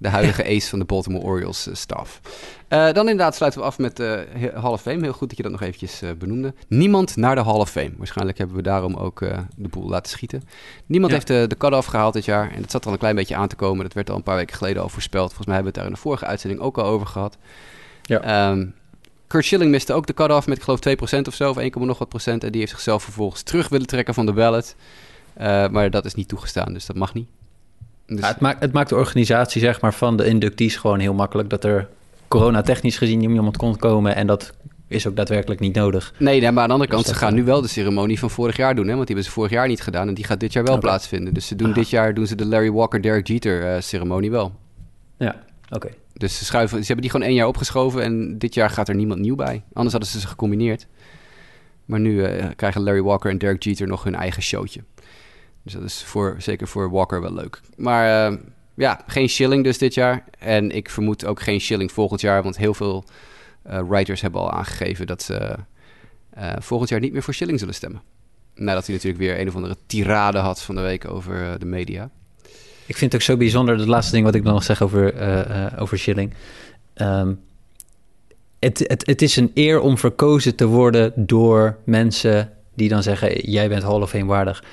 De 0.00 0.08
huidige 0.08 0.44
ace 0.56 0.68
van 0.68 0.78
de 0.78 0.84
Baltimore 0.84 1.24
Orioles 1.24 1.68
staf. 1.72 2.20
Eh, 2.68 2.84
dan 2.84 3.08
inderdaad 3.08 3.34
sluiten 3.34 3.60
we 3.60 3.66
af 3.66 3.78
met 3.78 3.96
de 3.96 4.26
Hall 4.54 4.72
of 4.72 4.82
Fame. 4.82 5.02
Heel 5.02 5.12
goed 5.12 5.28
dat 5.28 5.36
je 5.36 5.42
dat 5.42 5.52
nog 5.52 5.62
eventjes 5.62 6.02
benoemde. 6.18 6.54
Niemand 6.68 7.16
naar 7.16 7.34
de 7.34 7.42
Hall 7.42 7.58
of 7.58 7.70
Fame. 7.70 7.92
Waarschijnlijk 7.96 8.38
hebben 8.38 8.56
we 8.56 8.62
daarom 8.62 8.94
ook 8.94 9.18
de 9.56 9.68
boel 9.68 9.88
laten 9.88 10.10
schieten. 10.10 10.42
Niemand 10.86 11.12
Ja. 11.12 11.18
heeft 11.18 11.28
de, 11.28 11.46
de 11.46 11.56
cut-off 11.56 11.86
gehaald 11.88 12.12
dit 12.14 12.24
jaar. 12.24 12.50
En 12.54 12.60
dat 12.60 12.70
zat 12.70 12.80
er 12.80 12.86
al 12.86 12.92
een 12.92 12.98
klein 12.98 13.14
beetje 13.14 13.36
aan 13.36 13.48
te 13.48 13.56
komen. 13.56 13.82
Dat 13.84 13.92
werd 13.92 14.10
al 14.10 14.16
een 14.16 14.22
paar 14.22 14.36
weken 14.36 14.56
geleden 14.56 14.82
al 14.82 14.88
voorspeld. 14.88 15.26
Volgens 15.26 15.46
mij 15.46 15.54
hebben 15.54 15.72
we 15.72 15.78
het 15.78 15.88
daar 15.88 15.96
in 15.96 16.02
de 16.02 16.08
vorige 16.08 16.26
uitzending 16.26 16.60
ook 16.60 16.78
al 16.78 16.84
over 16.84 17.06
gehad. 17.06 17.36
Ja. 18.02 18.20
Ehm, 18.20 18.66
Kurt 19.28 19.44
Schilling 19.44 19.70
miste 19.70 19.92
ook 19.92 20.06
de 20.06 20.14
cut-off 20.14 20.46
met 20.46 20.56
ik 20.56 20.62
geloof 20.62 20.80
2% 21.20 21.26
of 21.26 21.34
zo. 21.34 21.50
Of 21.50 21.56
1, 21.56 21.72
nog 21.74 21.98
wat 21.98 22.08
procent. 22.08 22.44
En 22.44 22.50
die 22.50 22.60
heeft 22.60 22.72
zichzelf 22.72 23.02
vervolgens 23.02 23.42
terug 23.42 23.68
willen 23.68 23.86
trekken 23.86 24.14
van 24.14 24.26
de 24.26 24.32
ballot. 24.32 24.74
Uh, 25.40 25.68
maar 25.68 25.90
dat 25.90 26.04
is 26.04 26.14
niet 26.14 26.28
toegestaan, 26.28 26.72
dus 26.72 26.86
dat 26.86 26.96
mag 26.96 27.14
niet. 27.14 27.28
Dus... 28.06 28.20
Ja, 28.20 28.28
het, 28.28 28.40
maakt, 28.40 28.60
het 28.60 28.72
maakt 28.72 28.88
de 28.88 28.94
organisatie 28.94 29.60
zeg 29.60 29.80
maar, 29.80 29.94
van 29.94 30.16
de 30.16 30.26
inductees 30.26 30.76
gewoon 30.76 30.98
heel 30.98 31.14
makkelijk. 31.14 31.50
Dat 31.50 31.64
er 31.64 31.88
corona-technisch 32.28 32.98
gezien 32.98 33.22
iemand 33.22 33.56
kon 33.56 33.76
komen 33.76 34.14
en 34.14 34.26
dat 34.26 34.52
is 34.86 35.06
ook 35.06 35.16
daadwerkelijk 35.16 35.60
niet 35.60 35.74
nodig. 35.74 36.14
Nee, 36.18 36.40
maar 36.40 36.62
aan 36.62 36.66
de 36.66 36.72
andere 36.72 36.90
kant, 36.90 37.04
dus 37.04 37.12
ze 37.12 37.18
gaan 37.18 37.34
nu 37.34 37.44
wel 37.44 37.60
de 37.60 37.68
ceremonie 37.68 38.18
van 38.18 38.30
vorig 38.30 38.56
jaar 38.56 38.74
doen. 38.74 38.86
Hè? 38.86 38.94
Want 38.94 39.06
die 39.06 39.16
hebben 39.16 39.32
ze 39.32 39.38
vorig 39.38 39.50
jaar 39.50 39.68
niet 39.68 39.82
gedaan 39.82 40.08
en 40.08 40.14
die 40.14 40.24
gaat 40.24 40.40
dit 40.40 40.52
jaar 40.52 40.64
wel 40.64 40.78
plaatsvinden. 40.78 41.34
Dus 41.34 41.46
ze 41.46 41.56
doen 41.56 41.72
dit 41.72 41.90
jaar 41.90 42.14
doen 42.14 42.26
ze 42.26 42.34
de 42.34 42.46
Larry 42.46 42.70
Walker, 42.70 43.02
Derek 43.02 43.26
Jeter 43.26 43.74
uh, 43.74 43.80
ceremonie 43.80 44.30
wel. 44.30 44.52
Ja, 45.16 45.36
oké. 45.70 45.88
Dus 46.18 46.38
ze, 46.38 46.44
schuiven, 46.44 46.78
ze 46.78 46.84
hebben 46.84 47.02
die 47.02 47.10
gewoon 47.10 47.26
één 47.26 47.36
jaar 47.36 47.46
opgeschoven 47.46 48.02
en 48.02 48.38
dit 48.38 48.54
jaar 48.54 48.70
gaat 48.70 48.88
er 48.88 48.94
niemand 48.94 49.20
nieuw 49.20 49.34
bij. 49.34 49.62
Anders 49.72 49.92
hadden 49.92 50.10
ze 50.10 50.20
ze 50.20 50.26
gecombineerd. 50.26 50.86
Maar 51.84 52.00
nu 52.00 52.12
uh, 52.12 52.46
krijgen 52.56 52.82
Larry 52.82 53.02
Walker 53.02 53.30
en 53.30 53.38
Derek 53.38 53.62
Jeter 53.62 53.86
nog 53.86 54.04
hun 54.04 54.14
eigen 54.14 54.42
showtje. 54.42 54.84
Dus 55.62 55.72
dat 55.72 55.82
is 55.82 56.04
voor, 56.04 56.36
zeker 56.38 56.68
voor 56.68 56.90
Walker 56.90 57.20
wel 57.20 57.32
leuk. 57.32 57.60
Maar 57.76 58.32
uh, 58.32 58.38
ja, 58.74 59.00
geen 59.06 59.28
shilling 59.28 59.64
dus 59.64 59.78
dit 59.78 59.94
jaar. 59.94 60.24
En 60.38 60.70
ik 60.70 60.90
vermoed 60.90 61.24
ook 61.24 61.40
geen 61.40 61.60
shilling 61.60 61.92
volgend 61.92 62.20
jaar, 62.20 62.42
want 62.42 62.56
heel 62.56 62.74
veel 62.74 63.04
uh, 63.66 63.80
writers 63.88 64.20
hebben 64.20 64.40
al 64.40 64.50
aangegeven 64.50 65.06
dat 65.06 65.22
ze 65.22 65.56
volgend 66.58 66.90
jaar 66.90 67.00
niet 67.00 67.12
meer 67.12 67.22
voor 67.22 67.34
Shilling 67.34 67.58
zullen 67.58 67.74
stemmen. 67.74 68.02
Nadat 68.54 68.86
hij 68.86 68.94
natuurlijk 68.94 69.22
weer 69.22 69.40
een 69.40 69.48
of 69.48 69.54
andere 69.54 69.76
tirade 69.86 70.38
had 70.38 70.62
van 70.62 70.74
de 70.74 70.80
week 70.80 71.10
over 71.10 71.58
de 71.58 71.66
media. 71.66 72.10
Ik 72.88 72.96
vind 72.96 73.12
het 73.12 73.14
ook 73.14 73.26
zo 73.26 73.36
bijzonder, 73.36 73.78
het 73.78 73.88
laatste 73.88 74.12
ding 74.12 74.24
wat 74.24 74.34
ik 74.34 74.42
nog 74.42 74.62
zeg 74.62 74.82
over, 74.82 75.14
over 75.78 75.98
Shilling. 75.98 76.34
Um, 76.94 77.40
het, 78.58 78.78
het, 78.78 79.06
het 79.06 79.22
is 79.22 79.36
een 79.36 79.50
eer 79.54 79.80
om 79.80 79.98
verkozen 79.98 80.54
te 80.54 80.66
worden 80.66 81.12
door 81.16 81.76
mensen 81.84 82.50
die 82.74 82.88
dan 82.88 83.02
zeggen: 83.02 83.50
Jij 83.50 83.68
bent 83.68 83.82
Hall 83.82 84.00
of 84.00 84.10
Fame 84.10 84.24
waardig. 84.24 84.64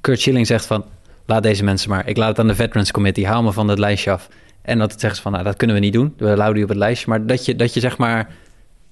Kurt 0.00 0.20
Schilling 0.20 0.46
zegt 0.46 0.66
van: 0.66 0.84
Laat 1.26 1.42
deze 1.42 1.64
mensen 1.64 1.90
maar. 1.90 2.08
Ik 2.08 2.16
laat 2.16 2.28
het 2.28 2.38
aan 2.38 2.46
de 2.46 2.54
Veterans 2.54 2.90
Committee. 2.90 3.26
Haal 3.26 3.42
me 3.42 3.52
van 3.52 3.68
het 3.68 3.78
lijstje 3.78 4.10
af. 4.10 4.28
En 4.62 4.78
dat 4.78 4.90
het 4.90 5.00
zeggen 5.00 5.16
ze 5.16 5.22
van: 5.22 5.32
nou, 5.32 5.44
Dat 5.44 5.56
kunnen 5.56 5.76
we 5.76 5.82
niet 5.82 5.92
doen. 5.92 6.14
We 6.16 6.26
houden 6.26 6.54
die 6.54 6.62
op 6.62 6.68
het 6.68 6.78
lijstje. 6.78 7.08
Maar 7.08 7.26
dat 7.26 7.44
je, 7.44 7.56
dat 7.56 7.74
je 7.74 7.80
zeg 7.80 7.98
maar 7.98 8.34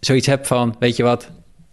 zoiets 0.01 0.27
hebt 0.27 0.47
van, 0.47 0.77
weet 0.79 0.97
je 0.97 1.03
wat, 1.03 1.31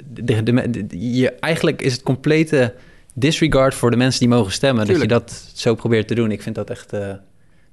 de, 0.08 0.44
de, 0.44 0.86
je, 1.18 1.32
eigenlijk 1.32 1.82
is 1.82 1.94
het 1.94 2.04
complete 2.04 2.74
disregard 3.20 3.76
voor 3.76 3.92
de 3.92 3.98
mensen 3.98 4.20
die 4.20 4.30
mogen 4.30 4.52
stemmen. 4.52 4.86
Tuurlijk. 4.86 5.10
Dat 5.10 5.30
je 5.30 5.36
dat 5.36 5.52
zo 5.60 5.76
probeert 5.76 6.08
te 6.08 6.16
doen. 6.16 6.32
Ik 6.32 6.42
vind 6.42 6.56
dat 6.56 6.70
echt 6.70 6.94
uh, 6.94 7.00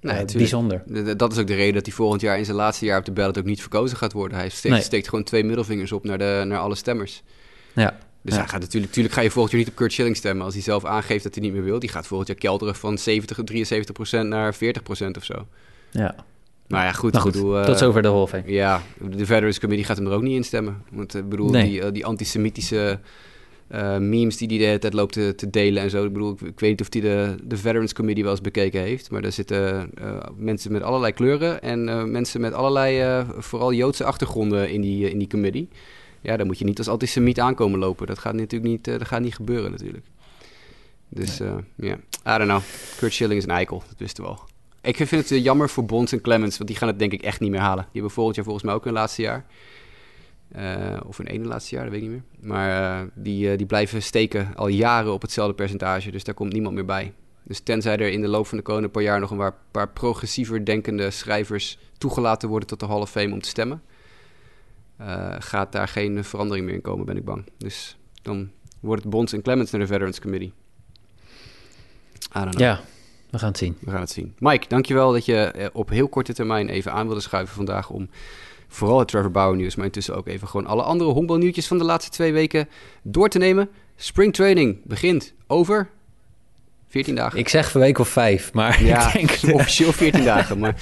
nee, 0.00 0.20
uh, 0.20 0.24
bijzonder. 0.32 0.82
Dat 1.16 1.32
is 1.32 1.38
ook 1.38 1.46
de 1.46 1.54
reden 1.54 1.74
dat 1.74 1.86
hij 1.86 1.94
volgend 1.94 2.20
jaar 2.20 2.38
in 2.38 2.44
zijn 2.44 2.56
laatste 2.56 2.84
jaar 2.84 2.98
op 2.98 3.04
de 3.04 3.12
ballot 3.12 3.38
ook 3.38 3.44
niet 3.44 3.60
verkozen 3.60 3.96
gaat 3.96 4.12
worden. 4.12 4.38
Hij 4.38 4.48
steekt, 4.48 4.74
nee. 4.74 4.82
steekt 4.82 5.08
gewoon 5.08 5.24
twee 5.24 5.44
middelvingers 5.44 5.92
op 5.92 6.04
naar, 6.04 6.18
de, 6.18 6.42
naar 6.46 6.58
alle 6.58 6.74
stemmers. 6.74 7.22
Ja. 7.72 7.98
Dus 8.22 8.34
ja. 8.34 8.40
hij 8.40 8.50
gaat 8.50 8.60
natuurlijk, 8.60 8.86
natuurlijk 8.86 9.14
ga 9.14 9.20
je 9.20 9.30
volgend 9.30 9.52
jaar 9.52 9.60
niet 9.60 9.70
op 9.70 9.76
Kurt 9.76 9.92
Schilling 9.92 10.16
stemmen 10.16 10.44
als 10.44 10.54
hij 10.54 10.62
zelf 10.62 10.84
aangeeft 10.84 11.24
dat 11.24 11.34
hij 11.34 11.44
niet 11.44 11.52
meer 11.52 11.64
wil. 11.64 11.78
Die 11.78 11.88
gaat 11.88 12.06
volgend 12.06 12.28
jaar 12.28 12.38
kelderen 12.38 12.74
van 12.74 12.98
70, 12.98 13.38
73% 14.22 14.26
naar 14.26 14.54
40% 14.54 14.58
of 15.16 15.24
zo. 15.24 15.46
Ja. 15.90 16.14
Maar 16.66 16.84
ja, 16.84 16.92
goed. 16.92 17.12
Nou 17.12 17.24
goed 17.24 17.32
bedoel, 17.32 17.64
tot 17.64 17.78
zover 17.78 18.02
de 18.02 18.08
Hall 18.08 18.42
Ja, 18.46 18.82
de 19.00 19.26
Veterans 19.26 19.60
Committee 19.60 19.86
gaat 19.86 19.96
hem 19.96 20.06
er 20.06 20.12
ook 20.12 20.22
niet 20.22 20.36
in 20.36 20.44
stemmen. 20.44 20.82
Want 20.90 21.14
ik 21.14 21.28
bedoel, 21.28 21.50
die, 21.50 21.80
uh, 21.80 21.86
die 21.92 22.06
antisemitische 22.06 22.98
uh, 23.70 23.98
memes 23.98 24.36
die 24.36 24.48
hij 24.48 24.58
de 24.58 24.64
hele 24.64 24.78
tijd 24.78 24.92
loopt 24.92 25.12
te, 25.12 25.34
te, 25.34 25.50
delen 25.50 25.82
en 25.82 25.90
zo. 25.90 26.04
Ik 26.04 26.12
bedoel, 26.12 26.32
ik, 26.32 26.40
ik, 26.40 26.60
weet 26.60 26.70
niet 26.70 26.80
of 26.80 26.86
hij 26.90 27.00
de, 27.00 27.34
de 27.44 27.56
Veterans 27.56 27.92
Committee 27.92 28.22
wel 28.24 28.32
eens 28.32 28.42
bekeken 28.42 28.80
heeft. 28.80 29.10
Maar 29.10 29.22
daar 29.22 29.32
zitten 29.32 29.90
uh, 30.00 30.18
mensen 30.36 30.72
met 30.72 30.82
allerlei 30.82 31.12
kleuren 31.12 31.62
en 31.62 32.10
mensen 32.10 32.40
met 32.40 32.52
allerlei, 32.52 33.24
vooral 33.38 33.72
Joodse 33.72 34.04
achtergronden 34.04 34.70
in 34.70 34.80
die, 34.80 35.10
in 35.10 35.18
die 35.18 35.28
committee. 35.28 35.68
Ja, 36.20 36.36
dan 36.36 36.46
moet 36.46 36.58
je 36.58 36.64
niet 36.64 36.78
als 36.78 36.88
antisemiet 36.88 37.40
aankomen 37.40 37.78
lopen. 37.78 38.06
Dat 38.06 38.18
gaat 38.18 38.34
natuurlijk 38.34 38.70
niet, 38.70 38.84
dat 38.84 39.06
gaat 39.06 39.20
niet 39.20 39.34
gebeuren 39.34 39.70
natuurlijk. 39.70 40.04
Dus 41.08 41.36
ja, 41.36 41.54
nee. 41.74 41.88
yeah. 41.88 41.98
I 42.36 42.38
don't 42.38 42.50
know. 42.50 42.60
Kurt 42.98 43.12
Schilling 43.12 43.38
is 43.38 43.44
een 43.44 43.50
eikel, 43.50 43.82
dat 43.88 43.98
wisten 43.98 44.24
we 44.24 44.30
al. 44.30 44.40
Ik 44.86 44.96
vind 44.96 45.10
het 45.10 45.30
eh, 45.30 45.42
jammer 45.42 45.68
voor 45.68 45.84
Bonds 45.84 46.12
en 46.12 46.20
Clemens, 46.20 46.56
want 46.56 46.68
die 46.68 46.78
gaan 46.78 46.88
het 46.88 46.98
denk 46.98 47.12
ik 47.12 47.22
echt 47.22 47.40
niet 47.40 47.50
meer 47.50 47.60
halen. 47.60 47.82
Die 47.82 47.92
hebben 47.92 48.10
volgend 48.10 48.36
jaar 48.36 48.44
volgens 48.44 48.64
mij 48.64 48.74
ook 48.74 48.84
hun 48.84 48.92
laatste 48.92 49.22
jaar. 49.22 49.46
Uh, 50.56 51.00
of 51.06 51.16
hun 51.16 51.26
ene 51.26 51.44
laatste 51.44 51.74
jaar, 51.74 51.84
dat 51.84 51.92
weet 51.92 52.02
ik 52.02 52.08
niet 52.08 52.20
meer. 52.20 52.48
Maar 52.48 53.00
uh, 53.02 53.08
die, 53.14 53.50
uh, 53.50 53.56
die 53.56 53.66
blijven 53.66 54.02
steken 54.02 54.54
al 54.54 54.68
jaren 54.68 55.12
op 55.12 55.22
hetzelfde 55.22 55.54
percentage. 55.54 56.10
Dus 56.10 56.24
daar 56.24 56.34
komt 56.34 56.52
niemand 56.52 56.74
meer 56.74 56.84
bij. 56.84 57.12
Dus 57.42 57.60
tenzij 57.60 57.96
er 57.96 58.08
in 58.08 58.20
de 58.20 58.28
loop 58.28 58.46
van 58.46 58.58
de 58.58 58.64
komende 58.64 58.88
paar 58.88 59.02
jaar 59.02 59.20
nog 59.20 59.30
een 59.30 59.36
paar, 59.36 59.56
paar 59.70 59.88
progressiever 59.88 60.64
denkende 60.64 61.10
schrijvers 61.10 61.78
toegelaten 61.98 62.48
worden 62.48 62.68
tot 62.68 62.80
de 62.80 62.86
Hall 62.86 63.00
of 63.00 63.10
Fame 63.10 63.32
om 63.32 63.40
te 63.40 63.48
stemmen, 63.48 63.82
gaat 65.38 65.72
daar 65.72 65.88
geen 65.88 66.24
verandering 66.24 66.66
meer 66.66 66.74
in 66.74 66.80
komen, 66.80 67.06
ben 67.06 67.16
ik 67.16 67.24
bang. 67.24 67.46
Dus 67.58 67.96
dan 68.22 68.50
wordt 68.80 69.02
het 69.02 69.10
Bonds 69.10 69.32
en 69.32 69.42
Clemens 69.42 69.70
naar 69.70 69.80
de 69.80 69.86
Veterans 69.86 70.20
Committee. 70.20 70.52
I 72.36 72.40
don't 72.40 72.48
know. 72.48 72.60
Ja, 72.60 72.80
we 73.30 73.38
gaan 73.38 73.48
het 73.48 73.58
zien. 73.58 73.76
We 73.80 73.90
gaan 73.90 74.00
het 74.00 74.10
zien. 74.10 74.34
Mike, 74.38 74.68
dankjewel 74.68 75.12
dat 75.12 75.24
je 75.24 75.36
eh, 75.36 75.66
op 75.72 75.88
heel 75.88 76.08
korte 76.08 76.32
termijn 76.32 76.68
even 76.68 76.92
aan 76.92 77.06
wilde 77.06 77.20
schuiven 77.20 77.54
vandaag 77.54 77.90
om 77.90 78.08
vooral 78.68 78.98
het 78.98 79.08
Trevor 79.08 79.30
Bauer 79.30 79.56
nieuws, 79.56 79.74
maar 79.74 79.84
intussen 79.84 80.16
ook 80.16 80.26
even 80.26 80.48
gewoon 80.48 80.66
alle 80.66 80.82
andere 80.82 81.10
honkbalnieuwtjes 81.10 81.66
van 81.66 81.78
de 81.78 81.84
laatste 81.84 82.10
twee 82.10 82.32
weken 82.32 82.68
door 83.02 83.28
te 83.28 83.38
nemen. 83.38 83.68
Spring 83.96 84.34
training 84.34 84.80
begint 84.84 85.34
over 85.46 85.90
14 86.88 87.14
dagen. 87.14 87.38
Ik 87.38 87.48
zeg 87.48 87.74
een 87.74 87.80
week 87.80 87.98
of 87.98 88.08
vijf, 88.08 88.52
maar 88.52 88.84
ja, 88.84 89.14
ik 89.14 89.40
denk... 89.40 89.54
officieel 89.60 89.92
14 89.92 90.24
dagen. 90.34 90.58
Maar 90.58 90.74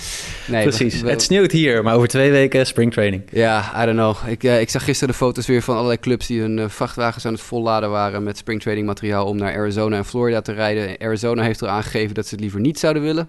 nee, 0.46 0.62
Precies, 0.62 1.00
het 1.00 1.22
sneeuwt 1.22 1.52
hier, 1.52 1.82
maar 1.82 1.94
over 1.94 2.08
twee 2.08 2.30
weken 2.30 2.66
springtraining. 2.66 3.22
Ja, 3.30 3.82
I 3.82 3.84
don't 3.84 3.96
know. 3.96 4.16
Ik, 4.32 4.42
uh, 4.42 4.60
ik 4.60 4.70
zag 4.70 4.84
gisteren 4.84 5.12
de 5.12 5.18
foto's 5.18 5.46
weer 5.46 5.62
van 5.62 5.74
allerlei 5.74 5.98
clubs 5.98 6.26
die 6.26 6.40
hun 6.40 6.58
uh, 6.58 6.68
vrachtwagens 6.68 7.26
aan 7.26 7.32
het 7.32 7.42
volladen 7.42 7.90
waren 7.90 8.22
met 8.22 8.36
springtraining 8.36 8.86
materiaal 8.86 9.26
om 9.26 9.36
naar 9.36 9.54
Arizona 9.56 9.96
en 9.96 10.04
Florida 10.04 10.40
te 10.40 10.52
rijden. 10.52 11.00
Arizona 11.00 11.42
heeft 11.42 11.60
er 11.60 11.68
aangegeven 11.68 12.14
dat 12.14 12.26
ze 12.26 12.34
het 12.34 12.40
liever 12.40 12.60
niet 12.60 12.78
zouden 12.78 13.02
willen. 13.02 13.28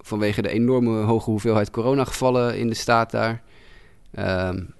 Vanwege 0.00 0.42
de 0.42 0.50
enorme 0.50 1.02
hoge 1.02 1.30
hoeveelheid 1.30 1.70
coronagevallen 1.70 2.58
in 2.58 2.68
de 2.68 2.74
staat 2.74 3.10
daar. 3.10 3.42
Um, 4.18 4.74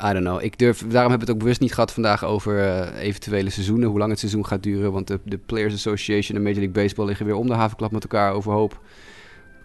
I 0.00 0.12
don't 0.12 0.24
know. 0.24 0.42
Ik 0.42 0.58
durf, 0.58 0.86
daarom 0.86 1.10
heb 1.10 1.20
ik 1.20 1.26
het 1.26 1.36
ook 1.36 1.42
bewust 1.42 1.60
niet 1.60 1.74
gehad 1.74 1.92
vandaag 1.92 2.24
over 2.24 2.58
uh, 2.58 3.02
eventuele 3.02 3.50
seizoenen, 3.50 3.88
hoe 3.88 3.98
lang 3.98 4.10
het 4.10 4.18
seizoen 4.18 4.46
gaat 4.46 4.62
duren. 4.62 4.92
Want 4.92 5.06
de, 5.06 5.20
de, 5.24 5.38
Players 5.38 5.74
Association 5.74 6.36
en 6.36 6.42
Major 6.42 6.58
League 6.58 6.82
Baseball 6.82 7.06
liggen 7.06 7.26
weer 7.26 7.34
om 7.34 7.46
de 7.46 7.54
havenklap 7.54 7.90
met 7.92 8.02
elkaar 8.02 8.32
overhoop. 8.32 8.80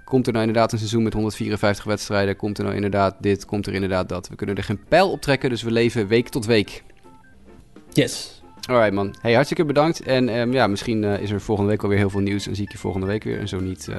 Komt 0.05 0.27
er 0.27 0.33
nou 0.33 0.45
inderdaad 0.45 0.71
een 0.71 0.77
seizoen 0.77 1.03
met 1.03 1.13
154 1.13 1.83
wedstrijden? 1.83 2.35
Komt 2.35 2.57
er 2.57 2.63
nou 2.63 2.75
inderdaad 2.75 3.15
dit? 3.19 3.45
Komt 3.45 3.67
er 3.67 3.73
inderdaad 3.73 4.09
dat? 4.09 4.29
We 4.29 4.35
kunnen 4.35 4.55
er 4.55 4.63
geen 4.63 4.83
pijl 4.87 5.11
op 5.11 5.21
trekken, 5.21 5.49
dus 5.49 5.61
we 5.61 5.71
leven 5.71 6.07
week 6.07 6.29
tot 6.29 6.45
week. 6.45 6.83
Yes. 7.93 8.41
Alright 8.69 8.93
man. 8.93 9.15
Hey, 9.21 9.33
hartstikke 9.33 9.65
bedankt. 9.65 10.01
En 10.01 10.39
um, 10.39 10.53
ja, 10.53 10.67
misschien 10.67 11.03
uh, 11.03 11.21
is 11.21 11.31
er 11.31 11.41
volgende 11.41 11.71
week 11.71 11.83
alweer 11.83 11.97
heel 11.97 12.09
veel 12.09 12.19
nieuws 12.19 12.47
en 12.47 12.55
zie 12.55 12.65
ik 12.65 12.71
je 12.71 12.77
volgende 12.77 13.07
week 13.07 13.23
weer. 13.23 13.39
En 13.39 13.47
zo 13.47 13.59
niet 13.59 13.87
uh, 13.89 13.95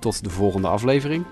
tot 0.00 0.24
de 0.24 0.30
volgende 0.30 0.68
aflevering. 0.68 1.24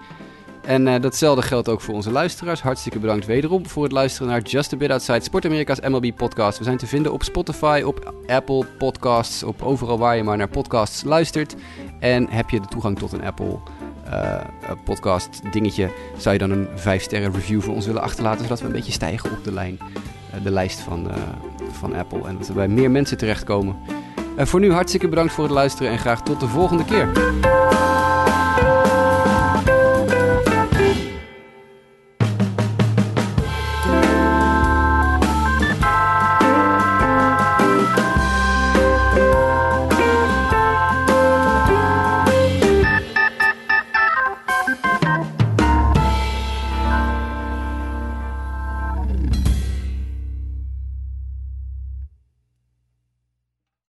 En 0.63 0.87
uh, 0.87 1.01
datzelfde 1.01 1.43
geldt 1.43 1.69
ook 1.69 1.81
voor 1.81 1.95
onze 1.95 2.11
luisteraars. 2.11 2.63
Hartstikke 2.63 2.99
bedankt 2.99 3.27
wederom 3.27 3.67
voor 3.67 3.83
het 3.83 3.93
luisteren 3.93 4.29
naar 4.29 4.41
Just 4.41 4.73
a 4.73 4.77
Bit 4.77 4.91
Outside 4.91 5.21
Sport 5.21 5.45
Amerika's 5.45 5.81
MLB 5.81 6.17
podcast. 6.17 6.59
We 6.59 6.65
zijn 6.65 6.77
te 6.77 6.87
vinden 6.87 7.13
op 7.13 7.23
Spotify, 7.23 7.83
op 7.87 8.15
Apple 8.27 8.67
Podcasts, 8.79 9.43
op 9.43 9.63
overal 9.63 9.99
waar 9.99 10.17
je 10.17 10.23
maar 10.23 10.37
naar 10.37 10.49
podcasts 10.49 11.05
luistert. 11.05 11.55
En 12.01 12.29
heb 12.31 12.51
je 12.51 12.61
de 12.61 12.67
toegang 12.67 12.99
tot 12.99 13.13
een 13.13 13.25
Apple 13.25 13.59
uh, 14.09 14.41
podcast 14.85 15.41
dingetje, 15.53 15.91
zou 16.17 16.33
je 16.33 16.41
dan 16.41 16.51
een 16.51 16.69
5 16.75 17.03
sterren 17.03 17.33
review 17.33 17.61
voor 17.61 17.75
ons 17.75 17.87
willen 17.87 18.03
achterlaten, 18.03 18.43
zodat 18.43 18.61
we 18.61 18.67
een 18.67 18.73
beetje 18.73 18.93
stijgen 18.93 19.31
op 19.31 19.45
de 19.45 19.53
lijn, 19.53 19.79
de 20.43 20.51
lijst 20.51 20.81
van, 20.81 21.11
van 21.73 21.95
Apple. 21.95 22.27
En 22.27 22.37
dat 22.39 22.47
we 22.47 22.53
bij 22.53 22.69
meer 22.69 22.91
mensen 22.91 23.19
terechtkomen. 23.19 23.77
voor 24.37 24.61
nu 24.61 24.73
hartstikke 24.73 25.09
bedankt 25.09 25.33
voor 25.33 25.45
het 25.45 25.53
luisteren 25.53 25.93
en 25.93 25.99
graag 25.99 26.23
tot 26.23 26.41
de 26.41 26.49
volgende 26.49 26.85
keer. 26.85 27.11